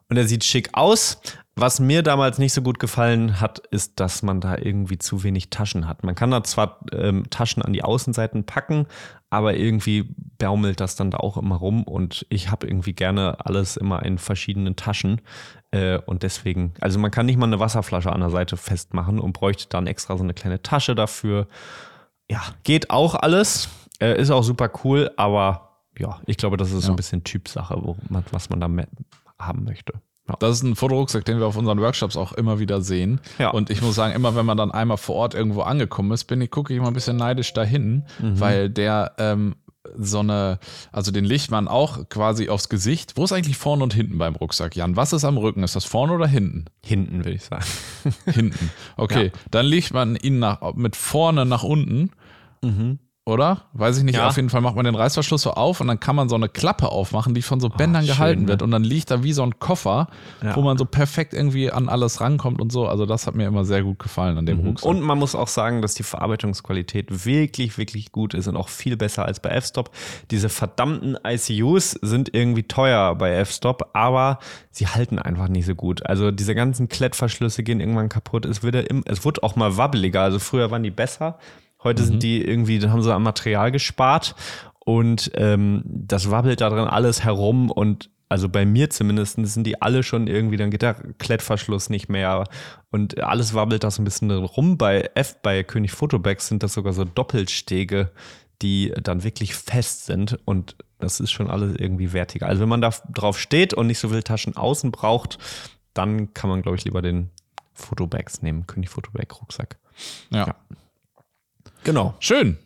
Und 0.09 0.17
er 0.17 0.27
sieht 0.27 0.43
schick 0.43 0.69
aus. 0.73 1.21
Was 1.55 1.79
mir 1.79 2.01
damals 2.01 2.37
nicht 2.37 2.53
so 2.53 2.61
gut 2.61 2.79
gefallen 2.79 3.39
hat, 3.39 3.59
ist, 3.71 3.99
dass 3.99 4.23
man 4.23 4.41
da 4.41 4.57
irgendwie 4.57 4.97
zu 4.97 5.23
wenig 5.23 5.49
Taschen 5.49 5.87
hat. 5.87 6.03
Man 6.03 6.15
kann 6.15 6.31
da 6.31 6.43
zwar 6.43 6.79
ähm, 6.93 7.29
Taschen 7.29 7.61
an 7.61 7.73
die 7.73 7.83
Außenseiten 7.83 8.45
packen, 8.45 8.87
aber 9.29 9.55
irgendwie 9.55 10.13
baumelt 10.37 10.79
das 10.79 10.95
dann 10.95 11.11
da 11.11 11.17
auch 11.17 11.37
immer 11.37 11.55
rum 11.55 11.83
und 11.83 12.25
ich 12.29 12.51
habe 12.51 12.67
irgendwie 12.67 12.93
gerne 12.93 13.45
alles 13.45 13.77
immer 13.77 14.03
in 14.03 14.17
verschiedenen 14.17 14.75
Taschen. 14.75 15.21
Äh, 15.71 15.97
und 15.99 16.23
deswegen, 16.23 16.73
also 16.79 16.99
man 16.99 17.11
kann 17.11 17.25
nicht 17.25 17.37
mal 17.37 17.45
eine 17.45 17.59
Wasserflasche 17.59 18.11
an 18.11 18.21
der 18.21 18.29
Seite 18.29 18.57
festmachen 18.57 19.19
und 19.19 19.33
bräuchte 19.33 19.67
dann 19.69 19.87
extra 19.87 20.17
so 20.17 20.23
eine 20.23 20.33
kleine 20.33 20.61
Tasche 20.61 20.95
dafür. 20.95 21.47
Ja, 22.29 22.41
geht 22.63 22.89
auch 22.89 23.15
alles. 23.15 23.69
Äh, 24.01 24.19
ist 24.19 24.31
auch 24.31 24.43
super 24.43 24.69
cool, 24.83 25.11
aber 25.17 25.69
ja, 25.97 26.19
ich 26.25 26.37
glaube, 26.37 26.57
das 26.57 26.71
ist 26.71 26.81
so 26.83 26.87
Ja. 26.87 26.93
ein 26.93 26.95
bisschen 26.97 27.23
Typsache, 27.23 27.75
man, 28.09 28.23
was 28.31 28.49
man 28.49 28.59
da 28.59 28.67
haben 29.39 29.63
möchte. 29.63 29.93
Ja. 30.27 30.35
Das 30.39 30.51
ist 30.57 30.63
ein 30.63 30.75
Fotorucksack, 30.75 31.25
den 31.25 31.39
wir 31.39 31.47
auf 31.47 31.57
unseren 31.57 31.79
Workshops 31.81 32.15
auch 32.15 32.31
immer 32.33 32.59
wieder 32.59 32.81
sehen. 32.81 33.19
Ja. 33.39 33.49
Und 33.49 33.69
ich 33.69 33.81
muss 33.81 33.95
sagen, 33.95 34.13
immer 34.13 34.35
wenn 34.35 34.45
man 34.45 34.57
dann 34.57 34.71
einmal 34.71 34.97
vor 34.97 35.15
Ort 35.15 35.33
irgendwo 35.33 35.61
angekommen 35.61 36.11
ist, 36.11 36.25
bin 36.25 36.39
ich, 36.41 36.51
gucke 36.51 36.73
ich 36.73 36.77
immer 36.79 36.87
ein 36.87 36.93
bisschen 36.93 37.17
neidisch 37.17 37.53
dahin, 37.53 38.03
Mhm. 38.19 38.39
weil 38.39 38.69
der 38.69 39.13
ähm, 39.17 39.55
so 39.97 40.19
eine, 40.19 40.59
also 40.91 41.11
den 41.11 41.25
legt 41.25 41.49
man 41.49 41.67
auch 41.67 42.07
quasi 42.07 42.49
aufs 42.49 42.69
Gesicht. 42.69 43.17
Wo 43.17 43.23
ist 43.23 43.31
eigentlich 43.33 43.57
vorne 43.57 43.83
und 43.83 43.93
hinten 43.95 44.19
beim 44.19 44.35
Rucksack, 44.35 44.75
Jan? 44.75 44.95
Was 44.95 45.11
ist 45.11 45.25
am 45.25 45.37
Rücken? 45.37 45.63
Ist 45.63 45.75
das 45.75 45.85
vorne 45.85 46.13
oder 46.13 46.27
hinten? 46.27 46.65
Hinten, 46.85 47.17
würde 47.25 47.31
ich 47.31 47.43
sagen. 47.43 47.65
Hinten. 48.25 48.69
Okay, 48.95 49.31
dann 49.49 49.65
legt 49.65 49.91
man 49.93 50.15
ihn 50.15 50.37
nach, 50.39 50.75
mit 50.75 50.95
vorne 50.95 51.45
nach 51.47 51.63
unten. 51.63 52.11
Oder? 53.23 53.65
Weiß 53.73 53.99
ich 53.99 54.03
nicht. 54.03 54.15
Ja. 54.15 54.27
Auf 54.27 54.35
jeden 54.35 54.49
Fall 54.49 54.61
macht 54.61 54.75
man 54.75 54.83
den 54.83 54.95
Reißverschluss 54.95 55.43
so 55.43 55.51
auf 55.51 55.79
und 55.79 55.87
dann 55.87 55.99
kann 55.99 56.15
man 56.15 56.27
so 56.27 56.35
eine 56.35 56.49
Klappe 56.49 56.89
aufmachen, 56.89 57.35
die 57.35 57.43
von 57.43 57.59
so 57.59 57.69
Bändern 57.69 58.03
schön, 58.03 58.13
gehalten 58.15 58.41
ne? 58.43 58.47
wird. 58.47 58.61
Und 58.63 58.71
dann 58.71 58.83
liegt 58.83 59.11
da 59.11 59.21
wie 59.23 59.31
so 59.33 59.43
ein 59.43 59.59
Koffer, 59.59 60.07
Ja. 60.41 60.55
wo 60.55 60.61
man 60.61 60.77
so 60.79 60.85
perfekt 60.85 61.33
irgendwie 61.33 61.71
an 61.71 61.87
alles 61.87 62.19
rankommt 62.19 62.59
und 62.59 62.71
so. 62.71 62.87
Also 62.87 63.05
das 63.05 63.27
hat 63.27 63.35
mir 63.35 63.45
immer 63.45 63.63
sehr 63.63 63.83
gut 63.83 63.99
gefallen 63.99 64.39
an 64.39 64.47
dem 64.47 64.59
Rucksack. 64.61 64.89
Und 64.89 65.01
man 65.01 65.19
muss 65.19 65.35
auch 65.35 65.47
sagen, 65.47 65.83
dass 65.83 65.93
die 65.93 66.01
Verarbeitungsqualität 66.03 67.25
wirklich, 67.25 67.77
wirklich 67.77 68.11
gut 68.11 68.33
ist 68.33 68.47
und 68.47 68.57
auch 68.57 68.69
viel 68.69 68.97
besser 68.97 69.23
als 69.25 69.39
bei 69.39 69.49
F-Stop. 69.49 69.91
Diese 70.31 70.49
verdammten 70.49 71.15
ICUs 71.23 71.91
sind 72.01 72.33
irgendwie 72.33 72.63
teuer 72.63 73.13
bei 73.15 73.33
F-Stop, 73.35 73.91
aber 73.93 74.39
sie 74.71 74.87
halten 74.87 75.19
einfach 75.19 75.47
nicht 75.47 75.67
so 75.67 75.75
gut. 75.75 76.03
Also 76.07 76.31
diese 76.31 76.55
ganzen 76.55 76.89
Klettverschlüsse 76.89 77.61
gehen 77.61 77.79
irgendwann 77.81 78.09
kaputt. 78.09 78.45
Es 78.45 78.63
wird, 78.63 78.75
es 79.05 79.25
wird 79.25 79.43
auch 79.43 79.55
mal 79.55 79.77
wabbeliger. 79.77 80.21
Also 80.21 80.39
früher 80.39 80.71
waren 80.71 80.81
die 80.81 80.89
besser. 80.91 81.37
Heute 81.83 82.03
sind 82.03 82.23
die 82.23 82.43
irgendwie, 82.43 82.79
da 82.79 82.89
haben 82.89 83.01
sie 83.01 83.13
am 83.13 83.23
Material 83.23 83.71
gespart 83.71 84.35
und 84.79 85.31
ähm, 85.35 85.83
das 85.85 86.29
wabbelt 86.31 86.61
da 86.61 86.69
drin 86.69 86.87
alles 86.87 87.23
herum 87.23 87.71
und 87.71 88.09
also 88.29 88.47
bei 88.47 88.65
mir 88.65 88.89
zumindest 88.89 89.35
sind 89.35 89.67
die 89.67 89.81
alle 89.81 90.03
schon 90.03 90.27
irgendwie, 90.27 90.55
dann 90.55 90.71
geht 90.71 90.83
der 90.83 90.93
Klettverschluss 90.93 91.89
nicht 91.89 92.07
mehr 92.07 92.45
und 92.89 93.21
alles 93.21 93.53
wabbelt 93.53 93.83
da 93.83 93.91
so 93.91 94.01
ein 94.01 94.05
bisschen 94.05 94.29
drin 94.29 94.45
rum. 94.45 94.77
Bei 94.77 95.09
F, 95.15 95.41
bei 95.41 95.63
König 95.63 95.91
Photobags 95.91 96.47
sind 96.47 96.63
das 96.63 96.73
sogar 96.73 96.93
so 96.93 97.03
Doppelstege, 97.03 98.11
die 98.61 98.93
dann 99.03 99.23
wirklich 99.23 99.53
fest 99.55 100.05
sind 100.05 100.39
und 100.45 100.77
das 100.99 101.19
ist 101.19 101.31
schon 101.31 101.49
alles 101.49 101.75
irgendwie 101.77 102.13
wertiger. 102.13 102.47
Also 102.47 102.61
wenn 102.61 102.69
man 102.69 102.81
da 102.81 102.91
drauf 103.11 103.37
steht 103.37 103.73
und 103.73 103.87
nicht 103.87 103.99
so 103.99 104.07
viele 104.07 104.23
Taschen 104.23 104.55
außen 104.55 104.91
braucht, 104.91 105.37
dann 105.93 106.33
kann 106.33 106.49
man, 106.49 106.61
glaube 106.61 106.77
ich, 106.77 106.85
lieber 106.85 107.01
den 107.01 107.31
Photobags 107.73 108.41
nehmen, 108.41 108.65
König 108.65 108.89
Photobag 108.89 109.41
Rucksack. 109.41 109.77
ja. 110.29 110.47
Ja. 110.47 110.55
Genau. 111.83 112.13
Schön. 112.19 112.57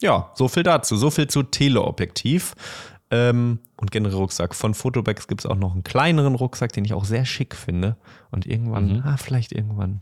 Ja, 0.00 0.30
so 0.34 0.48
viel 0.48 0.62
dazu. 0.62 0.96
So 0.96 1.10
viel 1.10 1.28
zu 1.28 1.42
Teleobjektiv. 1.42 2.54
Ähm, 3.10 3.60
und 3.76 3.90
generell 3.90 4.16
Rucksack. 4.16 4.54
Von 4.54 4.74
Photobags 4.74 5.28
gibt 5.28 5.40
es 5.42 5.46
auch 5.46 5.56
noch 5.56 5.72
einen 5.72 5.84
kleineren 5.84 6.34
Rucksack, 6.34 6.72
den 6.72 6.84
ich 6.84 6.92
auch 6.94 7.04
sehr 7.04 7.24
schick 7.24 7.54
finde. 7.54 7.96
Und 8.30 8.46
irgendwann, 8.46 9.02
ah, 9.04 9.16
vielleicht 9.16 9.52
irgendwann. 9.52 10.00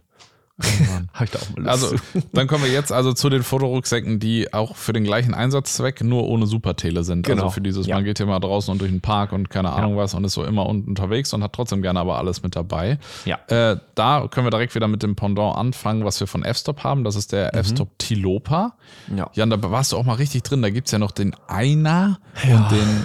Habe 1.12 1.24
ich 1.26 1.30
da 1.30 1.38
auch 1.38 1.50
mal 1.50 1.64
Lust 1.64 1.68
Also, 1.68 1.96
dann 2.32 2.46
kommen 2.46 2.64
wir 2.64 2.70
jetzt 2.72 2.90
also 2.90 3.12
zu 3.12 3.28
den 3.28 3.42
Fotorucksäcken, 3.42 4.18
die 4.18 4.54
auch 4.54 4.74
für 4.76 4.94
den 4.94 5.04
gleichen 5.04 5.34
Einsatzzweck 5.34 6.02
nur 6.02 6.26
ohne 6.26 6.46
Supertele 6.46 7.04
sind. 7.04 7.26
Genau. 7.26 7.42
Also 7.44 7.54
für 7.54 7.60
dieses, 7.60 7.86
Ja. 7.86 7.96
man 7.96 8.04
geht 8.04 8.16
hier 8.16 8.26
mal 8.26 8.40
draußen 8.40 8.72
und 8.72 8.78
durch 8.80 8.90
den 8.90 9.02
Park 9.02 9.32
und 9.32 9.50
keine 9.50 9.72
Ahnung 9.72 9.96
was 9.98 10.14
und 10.14 10.24
ist 10.24 10.32
so 10.32 10.44
immer 10.44 10.64
unten 10.66 10.88
unterwegs 10.88 11.34
und 11.34 11.42
hat 11.42 11.52
trotzdem 11.52 11.82
gerne 11.82 12.00
aber 12.00 12.16
alles 12.16 12.42
mit 12.42 12.56
dabei. 12.56 12.98
Ja. 13.26 13.38
Äh, 13.48 13.78
da 13.94 14.28
können 14.30 14.46
wir 14.46 14.50
direkt 14.50 14.74
wieder 14.74 14.88
mit 14.88 15.02
dem 15.02 15.14
Pendant 15.14 15.56
anfangen, 15.56 16.04
was 16.06 16.20
wir 16.20 16.26
von 16.26 16.42
F-Stop 16.42 16.82
haben. 16.84 17.04
Das 17.04 17.16
ist 17.16 17.32
der 17.32 17.54
F-Stop 17.54 17.98
Tilopa. 17.98 18.76
Ja. 19.14 19.28
Jan, 19.34 19.50
da 19.50 19.62
warst 19.70 19.92
du 19.92 19.98
auch 19.98 20.04
mal 20.04 20.14
richtig 20.14 20.42
drin. 20.42 20.62
Da 20.62 20.70
gibt 20.70 20.88
es 20.88 20.92
ja 20.92 20.98
noch 20.98 21.10
den 21.10 21.34
Einer 21.48 22.18
und 22.44 22.70
den, 22.70 23.04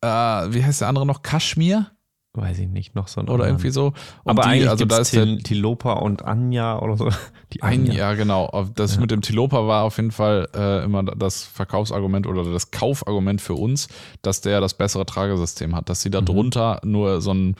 äh, 0.00 0.08
wie 0.54 0.64
heißt 0.64 0.80
der 0.80 0.88
andere 0.88 1.04
noch? 1.04 1.20
Kaschmir? 1.22 1.90
Weiß 2.36 2.58
ich 2.58 2.68
nicht, 2.68 2.94
noch 2.94 3.08
so 3.08 3.20
ein 3.20 3.24
Oder 3.24 3.32
anderen. 3.44 3.50
irgendwie 3.52 3.70
so. 3.70 3.86
Und 3.86 3.94
Aber 4.26 4.42
die, 4.42 4.48
eigentlich 4.48 4.68
also 4.70 4.84
da 4.84 4.98
ist 4.98 5.10
Til 5.10 5.38
Tilopa 5.42 5.94
und 5.94 6.24
Anja 6.24 6.78
oder 6.80 6.96
so. 6.96 7.08
Die 7.54 7.62
Anja. 7.62 7.94
ja, 7.94 8.14
genau. 8.14 8.66
Das 8.74 8.98
mit 9.00 9.10
dem 9.10 9.22
Tilopa 9.22 9.66
war 9.66 9.84
auf 9.84 9.96
jeden 9.96 10.10
Fall 10.10 10.48
äh, 10.54 10.84
immer 10.84 11.02
das 11.02 11.44
Verkaufsargument 11.44 12.26
oder 12.26 12.44
das 12.44 12.70
Kaufargument 12.70 13.40
für 13.40 13.54
uns, 13.54 13.88
dass 14.22 14.40
der 14.42 14.60
das 14.60 14.74
bessere 14.74 15.06
Tragesystem 15.06 15.74
hat, 15.74 15.88
dass 15.88 16.02
sie 16.02 16.08
Mhm. 16.10 16.12
da 16.12 16.20
drunter 16.20 16.80
nur 16.84 17.20
so 17.22 17.32
ein, 17.32 17.56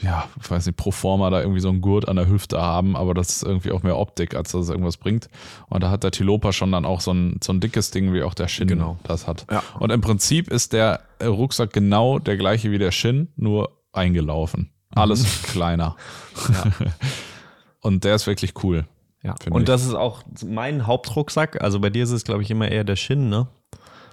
ja, 0.00 0.24
ich 0.40 0.50
weiß 0.50 0.66
nicht, 0.66 0.76
pro 0.76 0.90
forma 0.90 1.30
da 1.30 1.40
irgendwie 1.40 1.60
so 1.60 1.68
ein 1.68 1.80
Gurt 1.80 2.08
an 2.08 2.16
der 2.16 2.28
Hüfte 2.28 2.60
haben, 2.60 2.96
aber 2.96 3.14
das 3.14 3.30
ist 3.30 3.42
irgendwie 3.42 3.72
auch 3.72 3.82
mehr 3.82 3.98
Optik, 3.98 4.34
als 4.34 4.52
dass 4.52 4.62
es 4.62 4.68
irgendwas 4.70 4.96
bringt. 4.96 5.28
Und 5.68 5.82
da 5.82 5.90
hat 5.90 6.04
der 6.04 6.10
Tilopa 6.10 6.52
schon 6.52 6.70
dann 6.72 6.84
auch 6.84 7.00
so 7.00 7.12
ein, 7.12 7.38
so 7.42 7.52
ein 7.52 7.60
dickes 7.60 7.90
Ding, 7.90 8.12
wie 8.12 8.22
auch 8.22 8.34
der 8.34 8.48
Shin 8.48 8.68
Genau. 8.68 8.96
das 9.04 9.26
hat. 9.26 9.46
Ja. 9.50 9.62
Und 9.78 9.90
im 9.90 10.00
Prinzip 10.00 10.48
ist 10.48 10.72
der 10.72 11.00
Rucksack 11.24 11.72
genau 11.72 12.18
der 12.18 12.36
gleiche 12.36 12.70
wie 12.70 12.78
der 12.78 12.90
Shin, 12.90 13.28
nur 13.36 13.70
eingelaufen. 13.92 14.70
Alles 14.94 15.22
Mhm. 15.22 15.46
kleiner. 15.52 15.96
Und 17.80 18.04
der 18.04 18.14
ist 18.14 18.26
wirklich 18.26 18.62
cool. 18.62 18.86
Ja. 19.22 19.34
Und 19.50 19.62
ich. 19.62 19.66
das 19.66 19.84
ist 19.84 19.94
auch 19.94 20.22
mein 20.44 20.86
Hauptrucksack. 20.86 21.62
Also 21.62 21.80
bei 21.80 21.90
dir 21.90 22.04
ist 22.04 22.10
es, 22.10 22.24
glaube 22.24 22.42
ich, 22.42 22.50
immer 22.50 22.68
eher 22.68 22.84
der 22.84 22.96
Shin, 22.96 23.28
ne? 23.28 23.48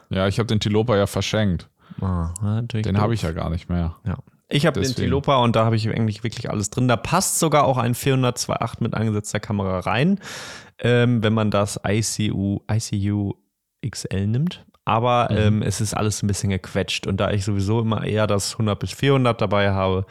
Ja, 0.10 0.28
ich 0.28 0.40
habe 0.40 0.48
den 0.48 0.60
Tilopa 0.60 0.96
ja 0.98 1.08
verschenkt. 1.08 1.70
Ah, 2.02 2.62
Den 2.62 3.00
habe 3.00 3.14
ich 3.14 3.24
ja 3.24 3.32
gar 3.32 3.50
nicht 3.50 3.70
mehr. 3.70 3.96
Ja. 4.06 4.18
Ich 4.48 4.66
habe 4.66 4.82
den. 4.82 4.96
Tilopa 4.96 5.38
und 5.44 5.56
da 5.56 5.66
habe 5.66 5.76
ich 5.76 5.88
eigentlich 5.90 6.24
wirklich 6.24 6.50
alles 6.50 6.70
drin. 6.70 6.88
Da 6.88 6.98
passt 6.98 7.40
sogar 7.40 7.66
auch 7.66 7.78
ein 7.78 7.94
400-2.8 7.94 8.76
mit 8.80 8.94
angesetzter 8.96 9.40
Kamera 9.40 9.80
rein, 9.80 10.20
ähm, 10.80 11.22
wenn 11.24 11.34
man 11.34 11.52
das 11.52 11.80
ICU, 11.86 12.60
ICU 12.72 13.34
XL 13.88 14.28
nimmt. 14.28 14.66
Aber 14.90 15.28
Mhm. 15.30 15.38
ähm, 15.38 15.62
es 15.62 15.82
ist 15.82 15.94
alles 15.94 16.24
ein 16.24 16.28
bisschen 16.28 16.50
gequetscht 16.50 17.06
und 17.06 17.18
da 17.18 17.30
ich 17.30 17.46
sowieso 17.46 17.80
immer 17.80 18.04
eher 18.04 18.26
das 18.26 18.54
100 18.54 18.80
bis 18.80 18.92
400 18.92 19.40
dabei 19.40 19.70
habe, 19.72 20.08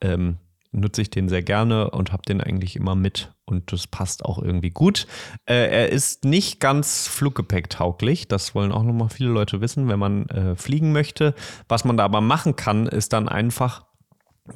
ähm, 0.00 0.36
nutze 0.70 1.02
ich 1.02 1.10
den 1.10 1.28
sehr 1.28 1.42
gerne 1.42 1.90
und 1.90 2.12
habe 2.12 2.22
den 2.28 2.40
eigentlich 2.40 2.76
immer 2.76 2.94
mit 2.94 3.32
und 3.44 3.72
das 3.72 3.88
passt 3.88 4.24
auch 4.24 4.40
irgendwie 4.40 4.70
gut. 4.70 5.08
Äh, 5.46 5.68
er 5.68 5.88
ist 5.88 6.24
nicht 6.24 6.60
ganz 6.60 7.08
Fluggepäck-tauglich, 7.08 8.28
das 8.28 8.54
wollen 8.54 8.70
auch 8.70 8.84
nochmal 8.84 9.08
viele 9.08 9.30
Leute 9.30 9.60
wissen, 9.60 9.88
wenn 9.88 9.98
man 9.98 10.28
äh, 10.28 10.54
fliegen 10.54 10.92
möchte. 10.92 11.34
Was 11.68 11.84
man 11.84 11.96
da 11.96 12.04
aber 12.04 12.20
machen 12.20 12.54
kann, 12.54 12.86
ist 12.86 13.12
dann 13.12 13.28
einfach 13.28 13.84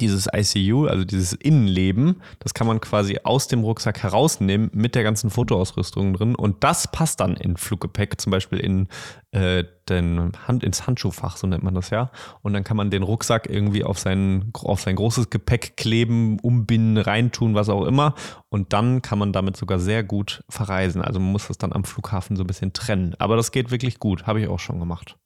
dieses 0.01 0.29
ICU, 0.35 0.87
also 0.87 1.05
dieses 1.05 1.33
Innenleben, 1.35 2.23
das 2.41 2.55
kann 2.55 2.67
man 2.67 2.81
quasi 2.81 3.21
aus 3.23 3.49
dem 3.49 3.63
Rucksack 3.63 4.03
herausnehmen 4.03 4.71
mit 4.73 4.95
der 4.95 5.03
ganzen 5.03 5.31
Fotoausrüstung 5.31 6.15
drin 6.15 6.35
und 6.35 6.65
das 6.65 6.91
passt 6.91 7.21
dann 7.21 7.37
in 7.37 7.57
Fluggepäck, 7.57 8.21
zum 8.21 8.31
Beispiel 8.31 8.59
in 8.59 8.89
äh, 9.31 9.65
den 9.89 10.33
Hand, 10.47 10.65
ins 10.65 10.87
Handschuhfach, 10.87 11.37
so 11.37 11.47
nennt 11.47 11.63
man 11.63 11.75
das 11.75 11.91
ja. 11.91 12.11
Und 12.43 12.55
dann 12.55 12.65
kann 12.65 12.77
man 12.77 12.91
den 12.91 13.03
Rucksack 13.03 13.49
irgendwie 13.51 13.85
auf 13.85 13.99
sein, 13.99 14.51
auf 14.55 14.81
sein 14.81 14.97
großes 14.97 15.31
Gepäck 15.31 15.77
kleben, 15.77 16.39
umbinden, 16.41 16.97
reintun, 16.97 17.55
was 17.55 17.69
auch 17.69 17.85
immer. 17.85 18.15
Und 18.49 18.73
dann 18.73 19.03
kann 19.03 19.19
man 19.19 19.33
damit 19.33 19.57
sogar 19.57 19.79
sehr 19.79 20.03
gut 20.03 20.43
verreisen. 20.49 21.03
Also 21.03 21.21
man 21.21 21.33
muss 21.33 21.49
das 21.49 21.59
dann 21.59 21.73
am 21.73 21.85
Flughafen 21.85 22.37
so 22.37 22.45
ein 22.45 22.47
bisschen 22.47 22.73
trennen. 22.73 23.15
Aber 23.19 23.37
das 23.37 23.53
geht 23.53 23.71
wirklich 23.71 23.99
gut, 23.99 24.27
habe 24.27 24.41
ich 24.41 24.49
auch 24.49 24.61
schon 24.61 24.81
gemacht. 24.81 25.19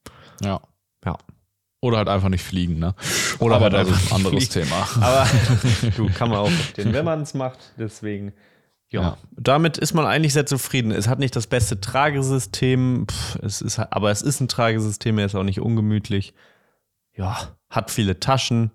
Ja. 0.42 0.61
Ja. 1.04 1.16
Oder 1.81 1.99
halt 1.99 2.09
einfach 2.09 2.29
nicht 2.29 2.43
fliegen, 2.43 2.79
ne? 2.79 2.95
Oder 3.39 3.57
Aber 3.57 3.64
halt 3.66 3.74
das 3.74 3.89
ist 3.89 3.95
einfach 3.95 4.11
ein 4.11 4.16
anderes 4.26 4.49
fliegen. 4.49 4.68
Thema. 4.68 4.89
Aber 5.01 5.29
du 5.97 6.11
kann 6.12 6.29
man 6.29 6.39
auch 6.39 6.51
verstehen, 6.51 6.93
wenn 6.93 7.05
man 7.05 7.22
es 7.22 7.35
macht. 7.35 7.59
Deswegen, 7.79 8.33
ja. 8.91 9.01
Ja. 9.03 9.18
Damit 9.37 9.79
ist 9.79 9.95
man 9.95 10.05
eigentlich 10.07 10.33
sehr 10.33 10.47
zufrieden. 10.47 10.91
Es 10.91 11.07
hat 11.09 11.18
nicht 11.18 11.37
das 11.37 11.47
beste 11.47 11.81
Tragesystem, 11.81 13.07
pff, 13.09 13.37
es 13.43 13.61
ist, 13.62 13.79
aber 13.79 14.11
es 14.11 14.22
ist 14.22 14.41
ein 14.41 14.49
Tragesystem, 14.49 15.18
er 15.18 15.26
ist 15.26 15.35
auch 15.35 15.45
nicht 15.45 15.61
ungemütlich. 15.61 16.35
Ja, 17.14 17.37
hat 17.70 17.91
viele 17.91 18.18
Taschen, 18.18 18.70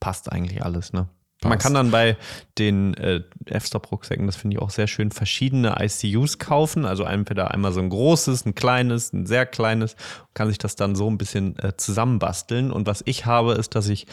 passt 0.00 0.32
eigentlich 0.32 0.64
alles, 0.64 0.92
ne? 0.92 1.08
Man 1.42 1.52
Passt. 1.52 1.62
kann 1.62 1.74
dann 1.74 1.90
bei 1.92 2.16
den 2.58 2.94
äh, 2.94 3.22
F-Stop-Rucksäcken, 3.46 4.26
das 4.26 4.34
finde 4.34 4.56
ich 4.56 4.62
auch 4.62 4.70
sehr 4.70 4.88
schön, 4.88 5.12
verschiedene 5.12 5.76
ICUs 5.80 6.38
kaufen. 6.38 6.84
Also 6.84 7.04
entweder 7.04 7.52
einmal 7.52 7.72
so 7.72 7.80
ein 7.80 7.90
großes, 7.90 8.44
ein 8.44 8.56
kleines, 8.56 9.12
ein 9.12 9.24
sehr 9.24 9.46
kleines. 9.46 9.94
Kann 10.34 10.48
sich 10.48 10.58
das 10.58 10.74
dann 10.74 10.96
so 10.96 11.08
ein 11.08 11.16
bisschen 11.16 11.56
äh, 11.60 11.76
zusammenbasteln. 11.76 12.72
Und 12.72 12.88
was 12.88 13.02
ich 13.06 13.24
habe, 13.26 13.52
ist, 13.52 13.76
dass 13.76 13.88
ich 13.88 14.06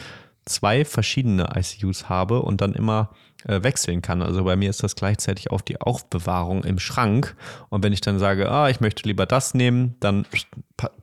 zwei 0.44 0.84
verschiedene 0.84 1.48
ICUs 1.56 2.08
habe 2.08 2.42
und 2.42 2.60
dann 2.60 2.74
immer 2.74 3.10
äh, 3.44 3.62
wechseln 3.62 4.02
kann. 4.02 4.22
Also 4.22 4.44
bei 4.44 4.54
mir 4.54 4.70
ist 4.70 4.84
das 4.84 4.94
gleichzeitig 4.94 5.50
auf 5.50 5.62
die 5.62 5.80
Aufbewahrung 5.80 6.62
im 6.62 6.78
Schrank. 6.78 7.36
Und 7.68 7.82
wenn 7.82 7.92
ich 7.92 8.00
dann 8.00 8.20
sage, 8.20 8.50
ah, 8.50 8.70
ich 8.70 8.80
möchte 8.80 9.02
lieber 9.02 9.26
das 9.26 9.52
nehmen, 9.52 9.96
dann 9.98 10.26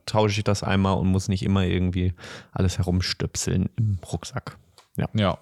tausche 0.06 0.38
ich 0.38 0.44
das 0.44 0.62
einmal 0.62 0.96
und 0.96 1.08
muss 1.08 1.28
nicht 1.28 1.42
immer 1.42 1.64
irgendwie 1.64 2.14
alles 2.52 2.78
herumstöpseln 2.78 3.68
im 3.76 3.98
Rucksack. 4.10 4.56
Ja. 4.96 5.08
Ja. 5.12 5.38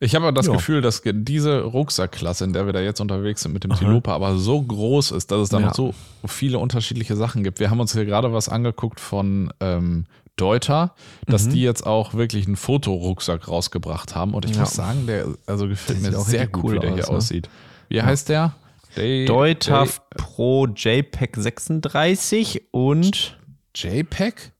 Ich 0.00 0.14
habe 0.14 0.26
aber 0.26 0.32
das 0.32 0.46
Ja. 0.46 0.52
Gefühl, 0.52 0.80
dass 0.80 1.02
diese 1.04 1.62
Rucksackklasse, 1.62 2.44
in 2.44 2.52
der 2.52 2.66
wir 2.66 2.72
da 2.72 2.80
jetzt 2.80 3.00
unterwegs 3.00 3.42
sind 3.42 3.52
mit 3.52 3.64
dem 3.64 3.74
Tilopa, 3.74 4.14
aber 4.14 4.36
so 4.38 4.62
groß 4.62 5.10
ist, 5.12 5.30
dass 5.32 5.40
es 5.40 5.48
da 5.48 5.58
Ja. 5.58 5.66
noch 5.66 5.74
so 5.74 5.92
viele 6.26 6.58
unterschiedliche 6.60 7.16
Sachen 7.16 7.42
gibt. 7.42 7.58
Wir 7.58 7.70
haben 7.70 7.80
uns 7.80 7.92
hier 7.92 8.04
gerade 8.04 8.32
was 8.32 8.48
angeguckt 8.48 9.00
von 9.00 9.52
ähm, 9.60 10.06
Deuter, 10.36 10.94
dass 11.26 11.46
Mhm. 11.46 11.50
die 11.50 11.62
jetzt 11.62 11.84
auch 11.84 12.14
wirklich 12.14 12.46
einen 12.46 12.54
Fotorucksack 12.54 13.48
rausgebracht 13.48 14.14
haben. 14.14 14.34
Und 14.34 14.44
ich 14.44 14.52
Ja. 14.54 14.60
muss 14.60 14.70
sagen, 14.74 15.06
der 15.08 15.26
also 15.46 15.66
gefällt 15.66 16.04
Der 16.04 16.12
mir 16.12 16.18
sehr 16.20 16.46
gut, 16.46 16.62
cool 16.64 16.74
wie 16.76 16.78
der 16.78 16.90
aus, 16.92 16.96
hier 16.96 17.06
ne? 17.10 17.16
aussieht. 17.16 17.48
Wie 17.88 18.00
heißt 18.02 18.28
der? 18.28 18.54
Day- 18.96 19.24
Deutaf 19.26 20.00
Pro 20.10 20.66
JPEG 20.68 21.36
36 21.36 22.62
und 22.70 23.34
Day- 23.82 23.98
JPEG? 24.00 24.52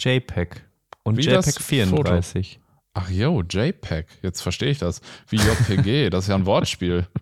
JPEG 0.00 0.64
und 1.04 1.16
Wie 1.18 1.22
JPEG 1.22 1.60
34. 1.60 2.58
Ach 2.94 3.08
jo, 3.08 3.42
JPEG. 3.42 4.06
Jetzt 4.22 4.42
verstehe 4.42 4.68
ich 4.68 4.78
das. 4.78 5.00
Wie 5.28 5.36
JPG, 5.36 6.10
das 6.10 6.24
ist 6.24 6.28
ja 6.28 6.34
ein 6.34 6.46
Wortspiel. 6.46 7.06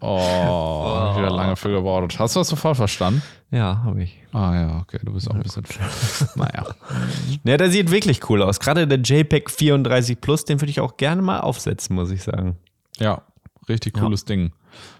Oh, 0.00 1.16
wieder 1.16 1.30
lange 1.30 1.56
für 1.56 1.70
gewordet. 1.70 2.18
Hast 2.20 2.36
du 2.36 2.40
das 2.40 2.48
sofort 2.48 2.76
verstanden? 2.76 3.20
Ja, 3.50 3.82
habe 3.84 4.04
ich. 4.04 4.16
Ah 4.32 4.54
ja, 4.54 4.78
okay, 4.80 5.00
du 5.02 5.12
bist 5.12 5.28
auch 5.28 5.34
ein 5.34 5.42
bisschen. 5.42 5.64
naja. 6.36 6.66
Ja, 7.44 7.56
der 7.56 7.70
sieht 7.70 7.90
wirklich 7.90 8.30
cool 8.30 8.42
aus. 8.42 8.60
Gerade 8.60 8.86
der 8.86 9.00
JPEG 9.00 9.50
34 9.50 10.20
Plus, 10.20 10.44
den 10.44 10.60
würde 10.60 10.70
ich 10.70 10.80
auch 10.80 10.96
gerne 10.96 11.20
mal 11.20 11.40
aufsetzen, 11.40 11.96
muss 11.96 12.12
ich 12.12 12.22
sagen. 12.22 12.56
Ja, 12.98 13.22
richtig 13.68 13.94
cooles 13.94 14.24
Ding. 14.24 14.52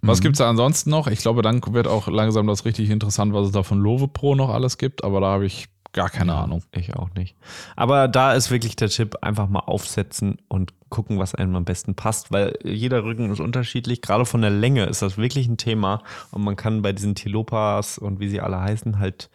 Was 0.03 0.21
gibt's 0.21 0.39
da 0.39 0.51
ansonsten 0.51 0.91
noch? 0.91 1.07
Ich 1.07 1.21
glaube, 1.21 1.43
dann 1.43 1.63
wird 1.73 1.87
auch 1.87 2.09
langsam 2.09 2.47
das 2.49 2.65
richtig 2.65 2.91
interessant, 2.91 3.33
was 3.33 3.47
es 3.47 3.53
da 3.53 3.63
von 3.63 3.79
Love 3.79 4.09
Pro 4.09 4.35
noch 4.35 4.51
alles 4.51 4.79
gibt, 4.79 5.05
aber 5.05 5.21
da 5.21 5.29
habe 5.29 5.47
ich 5.47 5.69
gar 5.99 6.11
keine 6.11 6.37
Ahnung. 6.37 6.63
Ich 6.71 6.95
auch 6.95 7.13
nicht. 7.15 7.35
Aber 7.75 8.07
da 8.07 8.33
ist 8.33 8.53
wirklich 8.53 8.77
der 8.77 8.89
Tipp, 8.89 9.17
einfach 9.21 9.49
mal 9.49 9.65
aufsetzen 9.67 10.39
und 10.47 10.73
gucken, 10.91 11.19
was 11.19 11.35
einem 11.35 11.57
am 11.57 11.65
besten 11.65 11.97
passt, 11.97 12.31
weil 12.31 12.57
jeder 12.63 13.03
Rücken 13.03 13.33
ist 13.33 13.41
unterschiedlich. 13.41 14.01
Gerade 14.01 14.25
von 14.25 14.41
der 14.41 14.53
Länge 14.53 14.85
ist 14.85 15.03
das 15.03 15.19
wirklich 15.19 15.49
ein 15.49 15.57
Thema 15.57 16.05
und 16.31 16.45
man 16.45 16.55
kann 16.55 16.83
bei 16.83 16.93
diesen 16.93 17.17
Tilopas 17.17 17.99
und 17.99 18.21
wie 18.21 18.29
sie 18.29 18.41
alle 18.41 18.61
heißen 18.61 19.01
halt 19.01 19.29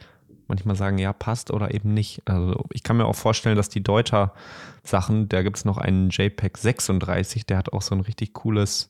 manchmal 0.47 0.77
sagen, 0.77 0.97
ja, 0.99 1.11
passt 1.11 1.51
oder 1.51 1.73
eben 1.73 1.93
nicht. 1.93 2.21
Also 2.23 2.63
ich 2.71 2.81
kann 2.81 2.95
mir 2.95 3.07
auch 3.07 3.15
vorstellen, 3.15 3.57
dass 3.57 3.67
die 3.67 3.83
Deuter 3.83 4.33
Sachen, 4.85 5.27
da 5.27 5.43
gibt 5.43 5.57
es 5.57 5.65
noch 5.65 5.77
einen 5.77 6.11
JPEG 6.11 6.57
36, 6.57 7.45
der 7.45 7.57
hat 7.57 7.73
auch 7.73 7.81
so 7.81 7.93
ein 7.93 8.01
richtig 8.01 8.31
cooles 8.31 8.89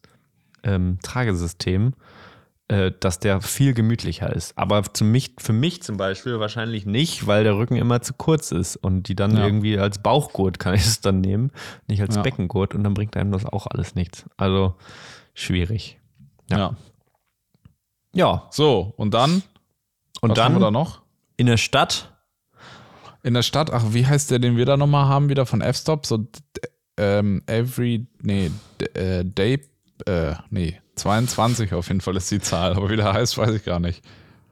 ähm, 0.62 1.00
Tragesystem, 1.02 1.94
dass 2.70 3.20
der 3.20 3.42
viel 3.42 3.74
gemütlicher 3.74 4.34
ist. 4.34 4.58
Aber 4.58 4.84
zu 4.94 5.04
mich, 5.04 5.36
für 5.38 5.54
mich 5.54 5.84
zum 5.84 5.98
Beispiel 5.98 6.40
wahrscheinlich 6.40 6.86
nicht, 6.86 7.28
weil 7.28 7.44
der 7.44 7.58
Rücken 7.58 7.76
immer 7.76 8.02
zu 8.02 8.14
kurz 8.14 8.52
ist 8.52 8.78
und 8.78 9.08
die 9.10 9.16
dann 9.16 9.36
Ja. 9.36 9.46
irgendwie 9.46 9.78
als 9.78 10.00
Bauchgurt 10.02 10.60
kann 10.60 10.74
ich 10.74 10.82
es 10.86 11.02
dann 11.02 11.22
nehmen, 11.22 11.52
nicht 11.88 12.02
als 12.02 12.16
Ja. 12.16 12.22
Beckengurt 12.22 12.74
und 12.74 12.84
dann 12.84 12.94
bringt 12.94 13.16
einem 13.18 13.32
das 13.32 13.46
auch 13.46 13.68
alles 13.68 13.96
nichts. 13.96 14.26
Also 14.38 14.76
schwierig. 15.34 16.00
Ja. 16.50 16.58
Ja. 16.58 16.76
Ja, 18.16 18.48
So, 18.52 18.94
und 18.98 19.14
dann? 19.14 19.42
und 20.22 20.32
was 20.32 20.40
haben 20.40 20.54
dann 20.54 20.62
wir 20.62 20.66
da 20.68 20.72
noch? 20.72 21.02
in 21.38 21.48
der 21.48 21.58
Stadt 21.58 22.10
In 23.24 23.34
der 23.34 23.42
Stadt, 23.44 23.72
ach, 23.72 23.84
wie 23.92 24.06
heißt 24.06 24.32
der, 24.32 24.40
den 24.40 24.58
wir 24.58 24.66
da 24.66 24.76
nochmal 24.78 25.08
haben, 25.08 25.30
wieder 25.30 25.46
von 25.46 25.62
F-Stop? 25.62 26.06
So, 26.06 26.28
ähm, 26.98 27.42
every, 27.48 28.06
nee, 28.22 28.52
äh, 28.96 29.24
day, 29.24 29.62
äh, 30.06 30.34
nee, 30.50 30.80
22 30.96 31.74
auf 31.74 31.88
jeden 31.88 32.02
Fall 32.02 32.16
ist 32.18 32.30
die 32.32 32.40
Zahl, 32.40 32.74
aber 32.74 32.90
wie 32.90 32.96
der 32.96 33.14
heißt, 33.14 33.38
weiß 33.38 33.52
ich 33.56 33.66
gar 33.66 33.80
nicht. 33.80 34.04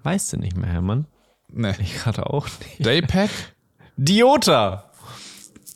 Weißt 0.03 0.33
du 0.33 0.37
nicht 0.37 0.57
mehr, 0.57 0.69
Hermann? 0.71 1.05
Nee. 1.53 1.73
Ich 1.79 1.95
gerade 1.95 2.27
auch 2.27 2.47
nicht. 2.59 2.85
Daypack? 2.85 3.29
Diota! 3.97 4.85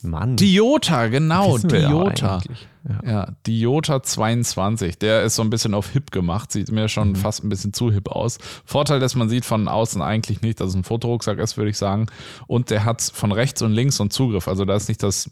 Mann. 0.01 0.35
Diota, 0.35 1.07
genau, 1.07 1.57
ja 1.57 1.67
Diota. 1.67 2.35
eigentlich. 2.35 2.67
Ja. 2.87 3.11
Ja, 3.11 3.31
Diota 3.47 4.03
22. 4.03 4.99
Der 4.99 5.23
ist 5.23 5.35
so 5.35 5.41
ein 5.41 5.49
bisschen 5.49 5.73
auf 5.73 5.89
hip 5.89 6.11
gemacht. 6.11 6.51
Sieht 6.51 6.71
mir 6.71 6.87
schon 6.89 7.09
Mhm. 7.09 7.15
fast 7.15 7.43
ein 7.43 7.49
bisschen 7.49 7.73
zu 7.73 7.91
hip 7.91 8.09
aus. 8.09 8.37
Vorteil, 8.65 8.99
dass 8.99 9.15
man 9.15 9.29
sieht 9.29 9.45
von 9.45 9.67
außen 9.67 10.03
eigentlich 10.03 10.41
nicht, 10.41 10.59
dass 10.59 10.69
es 10.69 10.75
ein 10.75 10.83
Fotorucksack 10.83 11.39
ist, 11.39 11.57
würde 11.57 11.71
ich 11.71 11.77
sagen. 11.79 12.05
Und 12.45 12.69
der 12.69 12.85
hat 12.85 13.01
von 13.01 13.31
rechts 13.31 13.63
und 13.63 13.71
links 13.71 13.95
so 13.95 14.03
einen 14.03 14.11
Zugriff. 14.11 14.47
Also 14.47 14.65
da 14.65 14.75
ist 14.75 14.87
nicht 14.87 15.01
das 15.01 15.31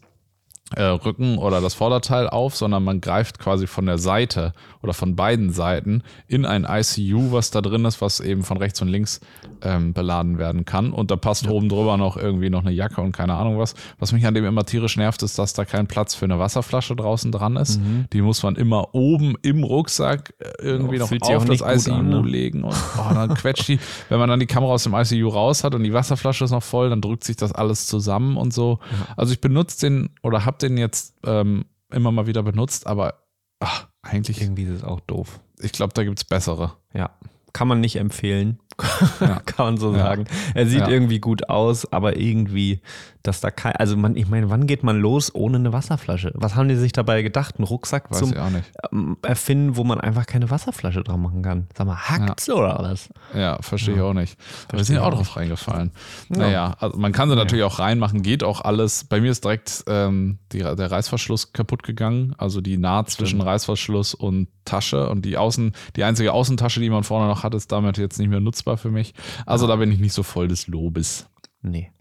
äh, 0.74 0.82
Rücken 0.82 1.38
oder 1.38 1.60
das 1.60 1.74
Vorderteil 1.74 2.28
auf, 2.28 2.56
sondern 2.56 2.82
man 2.84 3.00
greift 3.00 3.38
quasi 3.38 3.66
von 3.66 3.84
der 3.86 3.98
Seite 3.98 4.54
oder 4.82 4.94
von 4.94 5.14
beiden 5.14 5.50
Seiten 5.50 6.02
in 6.26 6.46
ein 6.46 6.66
ICU, 6.68 7.32
was 7.32 7.50
da 7.50 7.60
drin 7.60 7.84
ist, 7.84 8.00
was 8.00 8.20
eben 8.20 8.42
von 8.42 8.56
rechts 8.56 8.80
und 8.80 8.88
links 8.88 9.20
ähm, 9.62 9.92
beladen 9.92 10.38
werden 10.38 10.64
kann. 10.64 10.92
Und 10.92 11.10
da 11.10 11.16
passt 11.16 11.48
oben 11.48 11.68
drüber 11.68 11.96
noch 11.96 12.16
irgendwie 12.16 12.50
noch 12.50 12.62
eine 12.62 12.72
Jacke 12.72 13.00
und 13.02 13.12
keine 13.12 13.34
Ahnung 13.34 13.58
was. 13.58 13.74
Was 13.98 14.12
mich 14.12 14.26
an 14.26 14.34
dem 14.34 14.44
immer 14.44 14.64
tierisch 14.64 14.96
nervt, 14.96 15.22
ist, 15.22 15.38
dass 15.38 15.52
da 15.52 15.64
kein 15.64 15.86
Platz 15.86 16.14
für 16.14 16.24
eine 16.24 16.38
Wasserflasche 16.38 16.96
draußen 16.96 17.30
dran 17.30 17.56
ist. 17.56 17.80
Die 18.12 18.22
muss 18.22 18.42
man 18.42 18.56
immer 18.56 18.94
oben 18.94 19.36
im 19.42 19.64
Rucksack 19.64 20.34
äh, 20.38 20.50
irgendwie 20.62 20.96
Ja, 20.96 21.04
noch 21.04 21.36
auf 21.36 21.44
das 21.44 21.60
ICU 21.60 21.94
an, 21.94 22.08
ne? 22.08 22.22
legen 22.22 22.64
und 22.64 22.74
oh, 22.74 23.14
dann 23.14 23.34
quetscht 23.34 23.68
die, 23.68 23.78
wenn 24.08 24.18
man 24.18 24.28
dann 24.28 24.40
die 24.40 24.46
Kamera 24.46 24.72
aus 24.72 24.84
dem 24.84 24.94
ICU 24.94 25.28
raus 25.28 25.62
hat 25.62 25.74
und 25.74 25.84
die 25.84 25.92
Wasserflasche 25.92 26.44
ist 26.44 26.50
noch 26.50 26.62
voll, 26.62 26.90
dann 26.90 27.00
drückt 27.00 27.24
sich 27.24 27.36
das 27.36 27.52
alles 27.52 27.86
zusammen 27.86 28.36
und 28.36 28.52
so. 28.52 28.78
Also 29.16 29.32
ich 29.32 29.40
benutze 29.40 29.80
den 29.80 30.10
oder 30.22 30.44
habe 30.44 30.53
den 30.58 30.76
jetzt 30.78 31.14
ähm, 31.24 31.66
immer 31.90 32.12
mal 32.12 32.26
wieder 32.26 32.42
benutzt, 32.42 32.86
aber 32.86 33.24
ach, 33.60 33.88
eigentlich, 34.02 34.40
Irgendwie 34.40 34.64
ist 34.64 34.70
es 34.70 34.84
auch 34.84 35.00
doof. 35.00 35.40
ich 35.60 35.72
glaube, 35.72 35.94
da 35.94 36.04
gibt 36.04 36.18
es 36.18 36.24
bessere. 36.24 36.76
Ja. 36.92 37.10
Kann 37.54 37.66
man 37.68 37.80
nicht 37.80 37.96
empfehlen. 37.96 38.58
Ja. 39.20 39.38
Kann 39.46 39.66
man 39.66 39.76
so 39.76 39.92
Ja. 39.92 39.98
sagen. 39.98 40.24
Er 40.54 40.66
sieht 40.66 40.80
Ja. 40.80 40.88
irgendwie 40.88 41.20
gut 41.20 41.48
aus, 41.48 41.90
aber 41.92 42.16
irgendwie, 42.18 42.80
dass 43.22 43.40
da 43.40 43.52
kein. 43.52 43.76
Also, 43.76 43.96
man, 43.96 44.16
ich 44.16 44.26
meine, 44.26 44.50
wann 44.50 44.66
geht 44.66 44.82
man 44.82 44.98
los 44.98 45.32
ohne 45.32 45.58
eine 45.58 45.72
Wasserflasche? 45.72 46.32
Was 46.34 46.56
haben 46.56 46.68
die 46.68 46.74
sich 46.74 46.90
dabei 46.90 47.22
gedacht? 47.22 47.54
Einen 47.56 47.66
Rucksack 47.68 48.10
Weiß 48.10 48.18
zum 48.18 48.32
ich 48.32 48.38
auch 48.38 48.50
nicht. 48.50 48.68
ähm, 48.92 49.16
Erfinden, 49.22 49.76
wo 49.76 49.84
man 49.84 50.00
einfach 50.00 50.26
keine 50.26 50.50
Wasserflasche 50.50 51.04
dran 51.04 51.22
machen 51.22 51.42
kann? 51.42 51.68
Sag 51.78 51.86
mal, 51.86 51.96
hackt's 51.96 52.50
oder 52.50 52.76
was? 52.80 53.08
Ja, 53.32 53.58
verstehe 53.62 53.94
ich 53.94 54.00
auch 54.00 54.12
nicht. 54.12 54.36
Aber 54.68 54.78
wir 54.78 54.84
sind 54.84 54.96
ja 54.96 55.02
auch 55.02 55.14
drauf 55.14 55.36
reingefallen. 55.36 55.92
Naja, 56.28 56.74
also 56.80 56.98
man 56.98 57.12
kann 57.12 57.30
sie 57.30 57.36
natürlich 57.36 57.64
auch 57.64 57.78
reinmachen, 57.78 58.22
geht 58.22 58.42
auch 58.42 58.60
alles. 58.62 59.04
Bei 59.04 59.20
mir 59.20 59.30
ist 59.30 59.44
direkt 59.44 59.84
ähm, 59.86 60.38
die, 60.50 60.58
der 60.58 60.90
Reißverschluss 60.90 61.52
kaputt 61.52 61.84
gegangen, 61.84 62.34
also 62.38 62.60
die 62.60 62.76
Naht 62.76 63.10
zwischen 63.10 63.40
Reißverschluss 63.40 64.14
und 64.14 64.48
Tasche 64.64 65.10
und 65.10 65.24
die 65.26 65.36
Außen, 65.36 65.72
die 65.94 66.04
einzige 66.04 66.32
Außentasche, 66.32 66.80
die 66.80 66.88
man 66.90 67.04
vorne 67.04 67.28
noch 67.28 67.43
hat, 67.44 67.54
ist 67.54 67.70
damit 67.70 67.98
jetzt 67.98 68.18
nicht 68.18 68.28
mehr 68.28 68.40
nutzbar 68.40 68.76
für 68.76 68.90
mich. 68.90 69.14
Also 69.46 69.66
da 69.66 69.76
bin 69.76 69.92
ich 69.92 70.00
nicht 70.00 70.12
so 70.12 70.22
voll 70.22 70.48
des 70.48 70.66
Lobes. 70.66 71.28
Nee. 71.62 71.92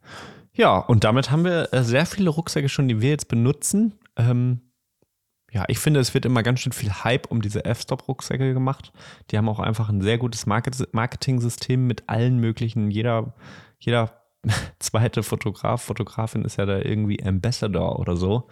Ja, 0.54 0.78
und 0.78 1.04
damit 1.04 1.32
haben 1.32 1.46
wir 1.46 1.74
äh, 1.74 1.84
sehr 1.84 2.06
viele 2.06 2.30
Rucksäcke 2.30 2.70
schon, 2.70 2.88
die 2.88 3.02
wir 3.02 3.10
jetzt 3.10 3.28
benutzen. 3.28 3.94
Ähm, 4.18 4.62
ja, 5.52 5.66
ich 5.68 5.78
finde, 5.78 6.00
es 6.00 6.14
wird 6.14 6.26
immer 6.26 6.41
ganz 6.41 6.62
schön 6.62 6.72
viel 6.72 6.91
Hype 6.91 7.30
um 7.30 7.41
diese 7.41 7.64
F-Stop-Rucksäcke 7.64 8.54
gemacht. 8.54 8.91
Die 9.30 9.38
haben 9.38 9.50
auch 9.50 9.60
einfach 9.60 9.89
ein 9.89 10.02
sehr 10.02 10.18
gutes 10.18 10.48
Market 10.48 10.94
Marketing-System 10.94 11.86
mit 11.86 12.10
allen 12.10 12.39
möglichen, 12.39 12.89
jeder, 12.89 13.36
jeder 13.78 14.24
zweite 14.80 15.24
Fotograf, 15.24 15.84
Fotografin 15.84 16.44
ist 16.44 16.58
ja 16.58 16.66
da 16.66 16.80
irgendwie 16.80 17.24
Ambassador 17.24 18.00
oder 18.00 18.18
so. 18.18 18.48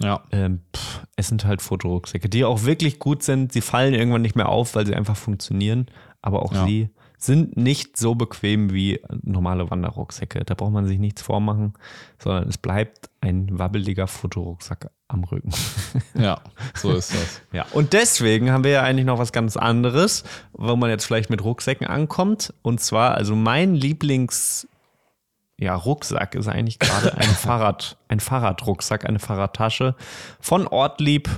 Ja. 0.00 0.22
Ähm, 0.30 0.62
pff, 0.74 1.02
es 1.16 1.28
sind 1.28 1.44
halt 1.44 1.60
Fotorucksäcke, 1.60 2.28
die 2.28 2.44
auch 2.44 2.64
wirklich 2.64 2.98
gut 2.98 3.22
sind. 3.22 3.52
Sie 3.52 3.60
fallen 3.60 3.94
irgendwann 3.94 4.22
nicht 4.22 4.36
mehr 4.36 4.48
auf, 4.48 4.74
weil 4.74 4.86
sie 4.86 4.94
einfach 4.94 5.16
funktionieren. 5.16 5.86
Aber 6.26 6.42
auch 6.42 6.54
Ja. 6.54 6.64
sie 6.64 6.88
sind 7.18 7.56
nicht 7.58 7.98
so 7.98 8.14
bequem 8.14 8.72
wie 8.72 8.98
normale 9.22 9.70
Wanderrucksäcke. 9.70 10.42
Da 10.44 10.54
braucht 10.54 10.72
man 10.72 10.86
sich 10.86 10.98
nichts 10.98 11.20
vormachen, 11.20 11.74
sondern 12.18 12.48
es 12.48 12.56
bleibt 12.56 13.10
ein 13.20 13.58
wabbeliger 13.58 14.06
Fotorucksack 14.06 14.90
am 15.08 15.24
Rücken. 15.24 15.50
Ja, 16.14 16.40
so 16.74 16.92
ist 16.92 17.12
das. 17.14 17.42
Ja, 17.52 17.66
und 17.72 17.92
deswegen 17.92 18.50
haben 18.50 18.64
wir 18.64 18.70
ja 18.70 18.82
eigentlich 18.82 19.04
noch 19.04 19.18
was 19.18 19.32
ganz 19.32 19.56
anderes, 19.58 20.24
wo 20.52 20.76
man 20.76 20.88
jetzt 20.90 21.04
vielleicht 21.04 21.28
mit 21.28 21.44
Rucksäcken 21.44 21.86
ankommt. 21.86 22.54
Und 22.62 22.80
zwar, 22.80 23.14
also 23.14 23.36
mein 23.36 23.74
Lieblings- 23.76 24.66
ja, 25.58 25.74
Rucksack 25.74 26.34
ist 26.34 26.48
eigentlich 26.48 26.78
gerade 26.78 27.16
ein 27.16 27.22
Fahrrad, 27.28 27.96
ein 28.08 28.20
Fahrradrucksack, 28.20 29.04
eine 29.06 29.18
Fahrradtasche 29.18 29.94
von 30.40 30.66
Ortlieb. 30.66 31.28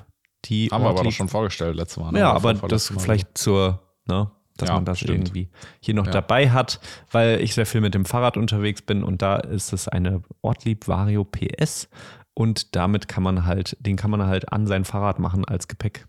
Die 0.46 0.68
Haben 0.68 0.82
wir 0.82 0.88
aber 0.90 0.98
Ortlieb- 0.98 1.10
doch 1.10 1.16
schon 1.16 1.28
vorgestellt 1.28 1.74
letztes 1.76 1.98
Mal. 2.02 2.12
ne? 2.12 2.20
ja, 2.20 2.32
aber 2.32 2.54
das 2.54 2.92
vielleicht 2.96 3.36
zur, 3.36 3.80
ne, 4.06 4.30
dass 4.56 4.68
Ja, 4.68 4.74
man 4.76 4.84
das 4.84 4.98
stimmt. 4.98 5.10
irgendwie 5.28 5.48
hier 5.80 5.94
noch 5.94 6.06
Ja. 6.06 6.12
dabei 6.12 6.50
hat, 6.50 6.80
weil 7.12 7.40
ich 7.40 7.54
sehr 7.54 7.66
viel 7.66 7.80
mit 7.80 7.94
dem 7.94 8.04
Fahrrad 8.04 8.36
unterwegs 8.36 8.82
bin 8.82 9.02
und 9.02 9.22
da 9.22 9.36
ist 9.36 9.72
es 9.72 9.88
eine 9.88 10.22
Ortlieb 10.42 10.88
Vario 10.88 11.24
PS 11.24 11.88
und 12.34 12.74
damit 12.76 13.08
kann 13.08 13.22
man 13.22 13.44
halt, 13.46 13.76
den 13.80 13.96
kann 13.96 14.10
man 14.10 14.26
halt 14.26 14.52
an 14.52 14.66
sein 14.66 14.84
Fahrrad 14.84 15.18
machen 15.18 15.44
als 15.44 15.68
Gepäck. 15.68 16.06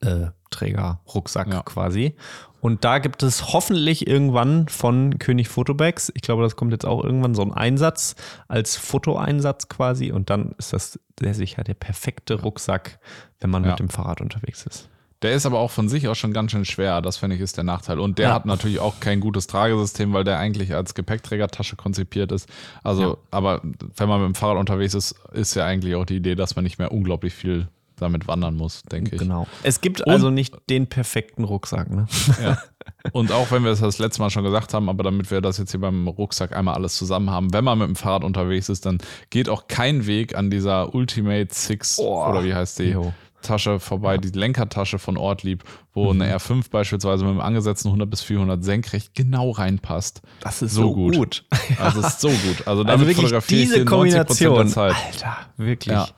Äh, 0.00 0.26
Träger, 0.50 1.00
Rucksack 1.14 1.48
Ja. 1.52 1.62
quasi. 1.62 2.14
Und 2.60 2.84
da 2.84 2.98
gibt 2.98 3.22
es 3.22 3.52
hoffentlich 3.54 4.06
irgendwann 4.06 4.68
von 4.68 5.18
König 5.18 5.48
Fotobags, 5.48 6.10
ich 6.14 6.20
glaube, 6.22 6.42
das 6.42 6.56
kommt 6.56 6.72
jetzt 6.72 6.84
auch 6.84 7.02
irgendwann 7.02 7.34
so 7.34 7.42
ein 7.42 7.52
Einsatz 7.54 8.14
als 8.48 8.76
Fotoeinsatz 8.76 9.68
quasi. 9.68 10.10
Und 10.12 10.28
dann 10.30 10.52
ist 10.58 10.72
das 10.74 10.98
sehr 11.18 11.32
sicher 11.34 11.64
der 11.64 11.74
perfekte 11.74 12.34
Rucksack, 12.42 12.98
wenn 13.40 13.48
man 13.50 13.64
Ja. 13.64 13.70
mit 13.70 13.78
dem 13.78 13.88
Fahrrad 13.88 14.20
unterwegs 14.20 14.66
ist. 14.66 14.88
Der 15.22 15.32
ist 15.32 15.46
aber 15.46 15.58
auch 15.58 15.70
von 15.72 15.88
sich 15.88 16.06
aus 16.06 16.16
schon 16.16 16.32
ganz 16.32 16.52
schön 16.52 16.64
schwer. 16.64 17.02
Das 17.02 17.16
finde 17.16 17.34
ich 17.36 17.42
ist 17.42 17.56
der 17.56 17.64
Nachteil. 17.64 17.98
Und 17.98 18.18
der 18.18 18.28
Ja. 18.28 18.34
hat 18.34 18.46
natürlich 18.46 18.78
auch 18.78 19.00
kein 19.00 19.18
gutes 19.18 19.48
Tragesystem, 19.48 20.12
weil 20.12 20.22
der 20.24 20.38
eigentlich 20.38 20.74
als 20.74 20.94
Gepäckträgertasche 20.94 21.74
konzipiert 21.76 22.30
ist. 22.30 22.48
Also, 22.84 23.02
Ja. 23.02 23.16
aber 23.32 23.60
wenn 23.96 24.08
man 24.08 24.20
mit 24.20 24.28
dem 24.28 24.34
Fahrrad 24.36 24.58
unterwegs 24.58 24.94
ist, 24.94 25.16
ist 25.32 25.54
ja 25.56 25.64
eigentlich 25.64 25.96
auch 25.96 26.04
die 26.04 26.16
Idee, 26.16 26.36
dass 26.36 26.54
man 26.54 26.62
nicht 26.62 26.78
mehr 26.78 26.92
unglaublich 26.92 27.34
viel 27.34 27.66
damit 27.96 28.28
wandern 28.28 28.54
muss, 28.54 28.82
denke 28.84 29.16
ich. 29.16 29.20
Genau. 29.20 29.48
Es 29.64 29.80
gibt 29.80 30.02
Und- 30.02 30.12
also 30.12 30.30
nicht 30.30 30.54
den 30.70 30.86
perfekten 30.86 31.42
Rucksack, 31.42 31.90
ne? 31.90 32.06
Ja. 32.40 32.58
Und 33.12 33.32
auch 33.32 33.50
wenn 33.50 33.64
wir 33.64 33.72
es 33.72 33.80
das 33.80 33.98
letzte 33.98 34.22
Mal 34.22 34.30
schon 34.30 34.44
gesagt 34.44 34.72
haben, 34.72 34.88
aber 34.88 35.02
damit 35.02 35.32
wir 35.32 35.40
das 35.40 35.58
jetzt 35.58 35.72
hier 35.72 35.80
beim 35.80 36.06
Rucksack 36.06 36.54
einmal 36.56 36.74
alles 36.74 36.96
zusammen 36.96 37.30
haben, 37.30 37.52
wenn 37.52 37.64
man 37.64 37.76
mit 37.78 37.88
dem 37.88 37.96
Fahrrad 37.96 38.22
unterwegs 38.22 38.68
ist, 38.68 38.86
dann 38.86 38.98
geht 39.30 39.48
auch 39.48 39.66
kein 39.66 40.06
Weg 40.06 40.36
an 40.36 40.48
dieser 40.48 40.94
Ultimate 40.94 41.48
Six 41.52 41.98
Oh, 41.98 42.24
oder 42.24 42.44
wie 42.44 42.54
heißt 42.54 42.78
die 42.78 42.84
jo. 42.90 43.12
Tasche 43.42 43.78
vorbei, 43.80 44.18
die 44.18 44.28
Lenkertasche 44.36 44.98
von 44.98 45.16
Ortlieb, 45.16 45.64
wo 45.92 46.12
Mhm. 46.12 46.22
eine 46.22 46.36
R5 46.36 46.70
beispielsweise 46.70 47.24
mit 47.24 47.30
einem 47.32 47.40
angesetzten 47.40 47.88
100 47.88 48.10
bis 48.10 48.22
400 48.22 48.62
senkrecht 48.64 49.14
genau 49.14 49.50
reinpasst. 49.50 50.22
Das 50.40 50.62
ist 50.62 50.74
So 50.74 50.82
so, 50.82 50.94
gut. 50.94 51.14
gut. 51.16 51.44
Also 51.78 52.00
es 52.00 52.06
ist 52.08 52.20
so 52.20 52.28
gut. 52.28 52.58
Also 52.66 52.70
Also 52.70 52.84
damit 52.84 53.00
wirklich 53.06 53.16
fotografiere 53.26 53.60
ich 53.60 53.66
diese 53.68 53.74
hier 53.76 53.84
90% 53.86 53.88
Kombination. 53.88 54.54
der 54.56 54.66
Zeit. 54.66 54.94
Alter, 55.06 55.36
wirklich. 55.56 55.94
Ja. 55.94 56.08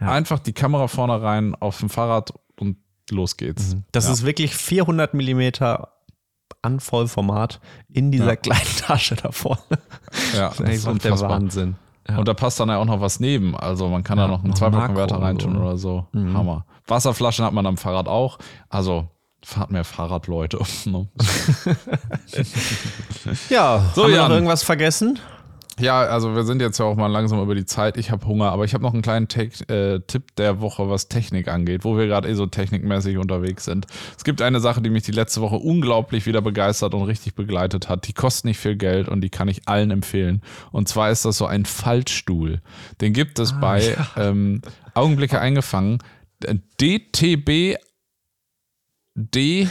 Ja. 0.00 0.12
Einfach 0.12 0.38
die 0.38 0.52
Kamera 0.54 0.88
vorne 0.88 1.20
rein 1.20 1.54
auf 1.54 1.78
dem 1.80 1.90
Fahrrad 1.90 2.32
und 2.58 2.78
los 3.10 3.36
geht's. 3.36 3.76
Das 3.92 4.06
ja. 4.06 4.12
ist 4.12 4.24
wirklich 4.24 4.54
400 4.54 5.12
Millimeter 5.14 5.92
an 6.62 6.80
Vollformat 6.80 7.60
in 7.88 8.10
dieser 8.10 8.36
kleinen 8.36 8.76
Tasche 8.78 9.16
da 9.16 9.32
vorne. 9.32 9.60
ja, 10.34 10.48
Das 10.50 10.60
ist 10.60 10.64
einfach 10.86 10.98
der 10.98 11.12
unfassbar. 11.12 11.30
Wahnsinn. 11.30 11.76
Ja. 12.08 12.16
Und 12.18 12.26
da 12.28 12.34
passt 12.34 12.58
dann 12.60 12.68
ja 12.68 12.78
auch 12.78 12.84
noch 12.86 13.00
was 13.00 13.20
neben. 13.20 13.54
Also 13.56 13.88
man 13.88 14.02
kann 14.02 14.18
Ja, 14.18 14.24
da 14.26 14.30
noch 14.38 14.42
einen 14.44 14.72
Makro 14.72 15.16
reintun 15.16 15.56
oder 15.56 15.76
so. 15.76 16.06
Hammer. 16.14 16.64
Wasserflaschen 16.86 17.44
hat 17.44 17.52
man 17.52 17.66
am 17.66 17.76
Fahrrad 17.76 18.08
auch. 18.08 18.38
Also 18.68 19.08
Fahrt 19.42 19.70
mehr 19.70 19.84
Fahrrad, 19.84 20.26
Leute. 20.26 20.58
Ne? 20.86 21.08
Ja, 23.48 23.90
So, 23.94 24.02
haben 24.04 24.10
wir 24.10 24.16
noch 24.16 24.22
Jan. 24.24 24.32
irgendwas 24.32 24.62
vergessen? 24.62 25.18
Ja, 25.80 26.02
also 26.02 26.34
wir 26.34 26.44
sind 26.44 26.60
jetzt 26.60 26.78
ja 26.78 26.84
auch 26.84 26.96
mal 26.96 27.06
langsam 27.06 27.42
über 27.42 27.54
die 27.54 27.64
Zeit. 27.64 27.96
Ich 27.96 28.10
habe 28.10 28.26
Hunger, 28.26 28.52
aber 28.52 28.64
ich 28.64 28.74
habe 28.74 28.82
noch 28.82 28.92
einen 28.92 29.02
kleinen 29.02 29.28
Tech, 29.28 29.68
äh, 29.68 30.00
Tipp 30.00 30.36
der 30.36 30.60
Woche, 30.60 30.88
was 30.90 31.08
Technik 31.08 31.48
angeht, 31.48 31.84
wo 31.84 31.96
wir 31.96 32.06
gerade 32.06 32.28
eh 32.28 32.34
so 32.34 32.46
technikmäßig 32.46 33.16
unterwegs 33.16 33.64
sind. 33.64 33.86
Es 34.16 34.24
gibt 34.24 34.42
eine 34.42 34.60
Sache, 34.60 34.82
die 34.82 34.90
mich 34.90 35.04
die 35.04 35.12
letzte 35.12 35.40
Woche 35.40 35.56
unglaublich 35.56 36.26
wieder 36.26 36.42
begeistert 36.42 36.94
und 36.94 37.02
richtig 37.04 37.34
begleitet 37.34 37.88
hat. 37.88 38.06
Die 38.06 38.12
kostet 38.12 38.44
nicht 38.44 38.58
viel 38.58 38.76
Geld 38.76 39.08
und 39.08 39.22
die 39.22 39.30
kann 39.30 39.48
ich 39.48 39.66
allen 39.68 39.90
empfehlen. 39.90 40.42
Und 40.70 40.88
zwar 40.88 41.10
ist 41.10 41.24
das 41.24 41.38
so 41.38 41.46
ein 41.46 41.64
Faltstuhl. 41.64 42.60
Den 43.00 43.12
gibt 43.12 43.38
es 43.38 43.58
bei 43.58 43.96
ähm, 44.16 44.60
Augenblicke 44.94 45.40
eingefangen. 45.40 45.98
DTB 46.80 47.76
D 49.14 49.68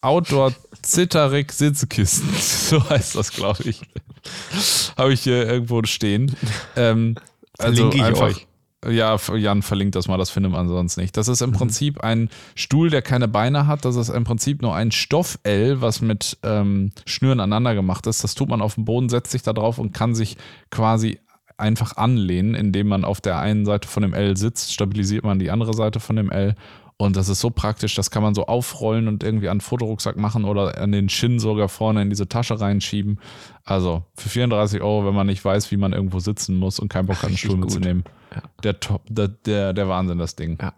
Outdoor 0.00 0.52
Zitterig 0.82 1.52
Sitzkissen. 1.52 2.28
So 2.72 2.88
heißt 2.88 3.14
das, 3.16 3.32
glaube 3.32 3.64
ich. 3.64 3.82
Habe 4.96 5.12
ich 5.12 5.22
hier 5.22 5.48
irgendwo 5.48 5.82
stehen. 5.84 6.36
Ähm, 6.76 7.16
also 7.58 7.74
Verlinke 7.74 7.96
ich 7.96 8.02
einfach, 8.04 8.22
euch. 8.22 8.46
Ja, 8.88 9.16
Jan 9.36 9.62
verlinkt 9.62 9.94
das 9.94 10.08
mal, 10.08 10.18
das 10.18 10.30
findet 10.30 10.50
man 10.50 10.66
sonst 10.66 10.96
nicht. 10.96 11.16
Das 11.16 11.28
ist 11.28 11.40
im 11.40 11.52
Prinzip 11.52 12.00
ein 12.00 12.30
Stuhl, 12.56 12.90
der 12.90 13.00
keine 13.00 13.28
Beine 13.28 13.68
hat. 13.68 13.84
Das 13.84 13.94
ist 13.94 14.08
im 14.08 14.24
Prinzip 14.24 14.60
nur 14.60 14.74
ein 14.74 14.90
Stoff-L, 14.90 15.80
was 15.80 16.00
mit 16.00 16.38
ähm, 16.42 16.90
Schnüren 17.06 17.38
aneinander 17.38 17.76
gemacht 17.76 18.08
ist. 18.08 18.24
Das 18.24 18.34
tut 18.34 18.48
man 18.48 18.60
auf 18.60 18.74
den 18.74 18.84
Boden, 18.84 19.08
setzt 19.08 19.30
sich 19.30 19.42
da 19.42 19.52
drauf 19.52 19.78
und 19.78 19.92
kann 19.92 20.16
sich 20.16 20.36
quasi 20.70 21.20
einfach 21.56 21.96
anlehnen, 21.96 22.54
indem 22.54 22.88
man 22.88 23.04
auf 23.04 23.20
der 23.20 23.38
einen 23.38 23.64
Seite 23.64 23.88
von 23.88 24.02
dem 24.02 24.14
L 24.14 24.36
sitzt, 24.36 24.72
stabilisiert 24.72 25.24
man 25.24 25.38
die 25.38 25.50
andere 25.50 25.74
Seite 25.74 26.00
von 26.00 26.16
dem 26.16 26.30
L. 26.30 26.54
Und 26.96 27.16
das 27.16 27.28
ist 27.28 27.40
so 27.40 27.50
praktisch, 27.50 27.96
das 27.96 28.10
kann 28.12 28.22
man 28.22 28.34
so 28.34 28.46
aufrollen 28.46 29.08
und 29.08 29.24
irgendwie 29.24 29.48
an 29.48 29.56
den 29.56 29.60
Fotorucksack 29.62 30.16
machen 30.16 30.44
oder 30.44 30.78
an 30.78 30.92
den 30.92 31.08
Shin 31.08 31.40
sogar 31.40 31.68
vorne 31.68 32.02
in 32.02 32.10
diese 32.10 32.28
Tasche 32.28 32.60
reinschieben. 32.60 33.18
Also 33.64 34.04
für 34.14 34.28
34 34.28 34.80
Euro, 34.82 35.06
wenn 35.06 35.14
man 35.14 35.26
nicht 35.26 35.44
weiß, 35.44 35.72
wie 35.72 35.76
man 35.76 35.92
irgendwo 35.92 36.20
sitzen 36.20 36.58
muss 36.58 36.78
und 36.78 36.88
keinen 36.88 37.06
Bock 37.06 37.16
hat, 37.16 37.28
einen 37.28 37.38
Stuhl 37.38 37.56
mitzunehmen. 37.56 38.04
Ja. 38.32 38.42
Der, 38.62 38.80
Top, 38.80 39.02
der, 39.08 39.28
der, 39.28 39.72
der 39.72 39.88
Wahnsinn, 39.88 40.18
das 40.18 40.36
Ding. 40.36 40.58
Ja. 40.60 40.74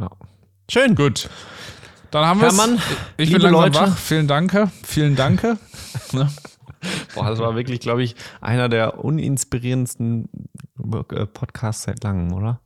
ja. 0.00 0.10
Schön. 0.68 0.94
Gut. 0.94 1.30
Dann 2.10 2.26
haben 2.26 2.40
wir 2.40 2.48
es. 2.48 2.58
Ich 3.16 3.28
liebe 3.28 3.40
bin 3.40 3.52
langsam 3.52 3.62
Leute. 3.62 3.92
wach. 3.92 3.98
Vielen 3.98 4.26
Dank. 4.26 4.68
Vielen 4.82 5.14
Dank. 5.14 5.58
Boah, 7.14 7.28
das 7.30 7.38
war 7.38 7.54
wirklich, 7.56 7.80
glaube 7.80 8.02
ich, 8.02 8.14
einer 8.40 8.68
der 8.68 9.02
uninspirierendsten 9.04 10.28
äh, 11.12 11.26
Podcasts 11.26 11.82
seit 11.84 12.02
langem, 12.04 12.32
oder? 12.32 12.60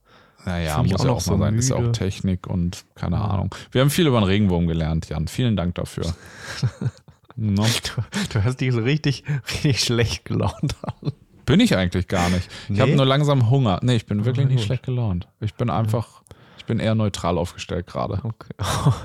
Naja, 0.44 0.82
muss 0.82 1.00
auch 1.00 1.04
ja 1.04 1.10
auch 1.12 1.20
so 1.20 1.36
mal 1.36 1.46
sein. 1.46 1.58
Ist 1.58 1.68
ja 1.68 1.76
auch 1.76 1.80
müde. 1.80 1.92
Technik 1.92 2.46
und 2.48 2.84
keine 2.96 3.20
Ahnung. 3.20 3.54
Wir 3.70 3.80
haben 3.80 3.90
viel 3.90 4.06
über 4.08 4.18
den 4.20 4.24
Regenwurm 4.24 4.66
gelernt, 4.66 5.08
Jan. 5.08 5.28
Vielen 5.28 5.54
Dank 5.56 5.76
dafür. 5.76 6.04
no. 7.36 7.62
Du, 7.64 8.02
du 8.32 8.44
hast 8.44 8.60
dich 8.60 8.72
so 8.72 8.80
richtig, 8.80 9.24
richtig 9.52 9.80
schlecht 9.80 10.24
gelaunt. 10.24 10.74
Bin 11.46 11.60
ich 11.60 11.76
eigentlich 11.76 12.08
gar 12.08 12.28
nicht. 12.30 12.48
Ich 12.64 12.70
Nee? 12.70 12.80
habe 12.80 12.96
nur 12.96 13.06
langsam 13.06 13.50
Hunger. 13.50 13.80
Nee, 13.82 13.96
ich 13.96 14.06
bin 14.06 14.24
wirklich 14.24 14.46
na 14.46 14.50
nicht 14.52 14.58
gut. 14.60 14.66
schlecht 14.66 14.82
gelaunt. 14.84 15.28
Ich 15.40 15.54
bin 15.54 15.70
einfach, 15.70 16.22
ich 16.56 16.64
bin 16.66 16.78
eher 16.78 16.94
neutral 16.94 17.36
aufgestellt 17.36 17.86
gerade. 17.88 18.20
Okay. 18.22 18.54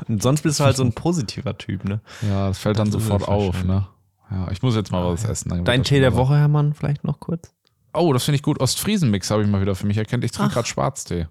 Und 0.07 0.21
sonst 0.21 0.41
bist 0.43 0.59
du 0.59 0.63
halt 0.63 0.75
so 0.75 0.83
ein 0.83 0.93
positiver 0.93 1.57
Typ, 1.57 1.83
ne? 1.83 1.99
Ja, 2.21 2.47
das 2.49 2.59
fällt 2.59 2.77
dann 2.77 2.91
Das 2.91 3.01
ist 3.01 3.07
sofort 3.07 3.27
auf, 3.27 3.63
ne? 3.63 3.87
Ja, 4.31 4.49
ich 4.51 4.61
muss 4.61 4.75
jetzt 4.75 4.91
mal 4.91 5.05
was 5.05 5.23
essen. 5.23 5.63
Dein 5.63 5.83
Tee 5.83 5.99
der. 5.99 6.15
Woche, 6.15 6.35
Hermann, 6.35 6.73
vielleicht 6.73 7.03
noch 7.03 7.19
kurz? 7.19 7.53
Oh, 7.93 8.11
das 8.13 8.25
finde 8.25 8.35
ich 8.37 8.43
gut. 8.43 8.59
Ostfriesen-Mix 8.59 9.31
habe 9.31 9.43
ich 9.43 9.47
mal 9.49 9.61
wieder 9.61 9.75
für 9.75 9.87
mich 9.87 9.97
erkannt. 9.97 10.23
Ich 10.23 10.31
trinke 10.31 10.53
gerade 10.53 10.67
Schwarztee. 10.67 11.27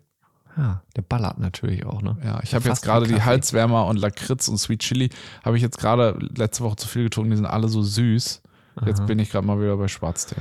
Ja, 0.56 0.82
der 0.96 1.02
ballert 1.02 1.38
natürlich 1.38 1.84
auch, 1.84 2.00
ne? 2.00 2.16
Ja, 2.24 2.40
ich 2.42 2.54
habe 2.54 2.66
jetzt 2.68 2.82
gerade 2.82 3.06
die. 3.06 3.22
Halswärmer 3.22 3.86
und 3.86 3.98
Lakritz 3.98 4.48
und 4.48 4.56
Sweet 4.56 4.80
Chili. 4.80 5.10
Habe 5.44 5.56
ich 5.56 5.62
jetzt 5.62 5.78
gerade 5.78 6.18
letzte 6.34 6.64
Woche 6.64 6.76
zu 6.76 6.88
viel 6.88 7.04
getrunken. 7.04 7.30
Die 7.30 7.36
sind 7.36 7.46
alle 7.46 7.68
so 7.68 7.82
süß. 7.82 8.42
Jetzt 8.84 9.06
bin 9.06 9.18
ich 9.18 9.30
gerade 9.30 9.46
mal 9.46 9.60
wieder 9.60 9.76
bei 9.76 9.88
Schwarztee. 9.88 10.36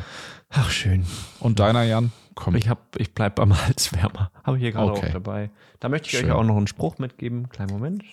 Ach, 0.49 0.69
schön. 0.69 1.05
Und 1.39 1.59
deiner, 1.59 1.83
Jan? 1.83 2.11
Komm. 2.33 2.55
Ich, 2.55 2.67
hab, 2.67 2.95
ich 2.97 3.13
bleib 3.13 3.35
beim 3.35 3.53
Halswärmer. 3.65 4.31
Habe 4.43 4.57
ich 4.57 4.63
hier 4.63 4.71
gerade 4.71 4.91
Okay. 4.91 5.07
auch 5.07 5.13
dabei. 5.13 5.51
Da 5.79 5.89
möchte 5.89 6.07
ich 6.07 6.17
Schön. 6.17 6.25
euch 6.25 6.31
auch 6.31 6.43
noch 6.43 6.57
einen 6.57 6.67
Spruch 6.67 6.97
mitgeben. 6.97 7.47
Kleinen 7.49 7.71
Moment. 7.71 8.03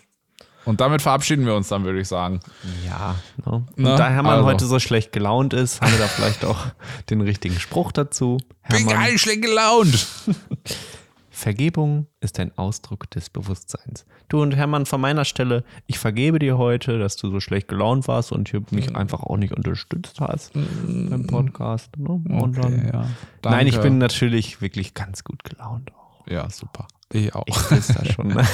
Und 0.64 0.80
damit 0.80 1.02
verabschieden 1.02 1.44
wir 1.46 1.54
uns 1.56 1.68
dann, 1.68 1.84
würde 1.84 2.00
ich 2.00 2.08
sagen. 2.08 2.40
Ja. 2.86 3.16
Ne? 3.44 3.52
Und 3.52 3.68
Na, 3.76 3.96
da 3.96 4.08
Hermann 4.08 4.34
also. 4.36 4.46
heute 4.46 4.66
so 4.66 4.78
schlecht 4.78 5.12
gelaunt 5.12 5.54
ist, 5.54 5.80
haben 5.80 5.90
wir 5.92 5.98
da 5.98 6.06
vielleicht 6.06 6.44
auch 6.44 6.58
den 7.10 7.20
richtigen 7.20 7.58
Spruch 7.58 7.90
dazu. 7.92 8.38
Hermann, 8.62 9.18
schlecht 9.18 9.42
gelaunt. 9.42 10.06
Vergebung 11.30 12.06
ist 12.20 12.38
ein 12.38 12.56
Ausdruck 12.56 13.10
des 13.10 13.30
Bewusstseins. 13.30 14.04
Du 14.28 14.40
und 14.42 14.54
Hermann, 14.54 14.86
von 14.86 15.00
meiner 15.00 15.24
Stelle, 15.24 15.64
ich 15.86 15.98
vergebe 15.98 16.38
dir 16.38 16.58
heute, 16.58 16.98
dass 16.98 17.16
du 17.16 17.30
so 17.30 17.40
schlecht 17.40 17.68
gelaunt 17.68 18.06
warst 18.06 18.30
und 18.32 18.48
hier 18.50 18.60
Mm. 18.60 18.66
mich 18.70 18.94
einfach 18.94 19.22
auch 19.22 19.36
nicht 19.38 19.52
unterstützt 19.56 20.20
hast 20.20 20.52
beim 20.52 21.26
Podcast. 21.26 21.96
Ne? 21.96 22.10
Und 22.10 22.58
dann, 22.58 22.74
Okay, 22.80 22.90
ja. 22.92 23.06
Nein, 23.44 23.66
ich 23.66 23.80
bin 23.80 23.98
natürlich 23.98 24.60
wirklich 24.60 24.94
ganz 24.94 25.24
gut 25.24 25.42
gelaunt 25.42 25.90
auch. 25.94 26.26
Ja, 26.30 26.48
super. 26.50 26.86
Ich 27.12 27.34
auch. 27.34 27.44
Ich 27.46 27.56
das 27.68 28.08
schon. 28.14 28.28
Ne? 28.28 28.46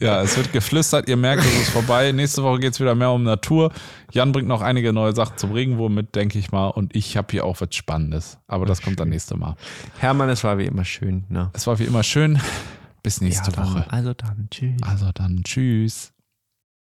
Ja, 0.00 0.22
es 0.22 0.36
wird 0.36 0.52
geflüstert. 0.52 1.08
Ihr 1.08 1.16
merkt, 1.16 1.44
es 1.44 1.62
ist 1.62 1.70
vorbei. 1.70 2.12
Nächste 2.12 2.42
Woche 2.42 2.60
geht 2.60 2.72
es 2.74 2.80
wieder 2.80 2.94
mehr 2.94 3.10
um 3.10 3.22
Natur. 3.22 3.72
Jan 4.12 4.32
bringt 4.32 4.48
noch 4.48 4.62
einige 4.62 4.92
neue 4.92 5.14
Sachen 5.14 5.36
zum 5.36 5.52
Regenwurm 5.52 5.94
mit, 5.94 6.14
denke 6.14 6.38
ich 6.38 6.52
mal. 6.52 6.68
Und 6.68 6.94
ich 6.94 7.16
habe 7.16 7.28
hier 7.30 7.44
auch 7.44 7.60
was 7.60 7.74
Spannendes. 7.74 8.38
Aber 8.46 8.66
das 8.66 8.82
kommt 8.82 9.00
dann 9.00 9.08
nächste 9.08 9.36
Mal. 9.36 9.56
Hermann, 9.98 10.28
es 10.28 10.44
war 10.44 10.58
wie 10.58 10.66
immer 10.66 10.84
schön. 10.84 11.24
Ne? 11.28 11.50
Es 11.52 11.66
war 11.66 11.78
wie 11.78 11.84
immer 11.84 12.02
schön. 12.02 12.40
Bis 13.02 13.20
nächste 13.20 13.52
dann, 13.52 13.66
Woche. 13.66 13.86
Also 13.90 14.14
dann, 14.14 14.48
tschüss. 14.50 14.82
Also 14.82 15.10
dann, 15.12 15.42
tschüss. 15.44 16.12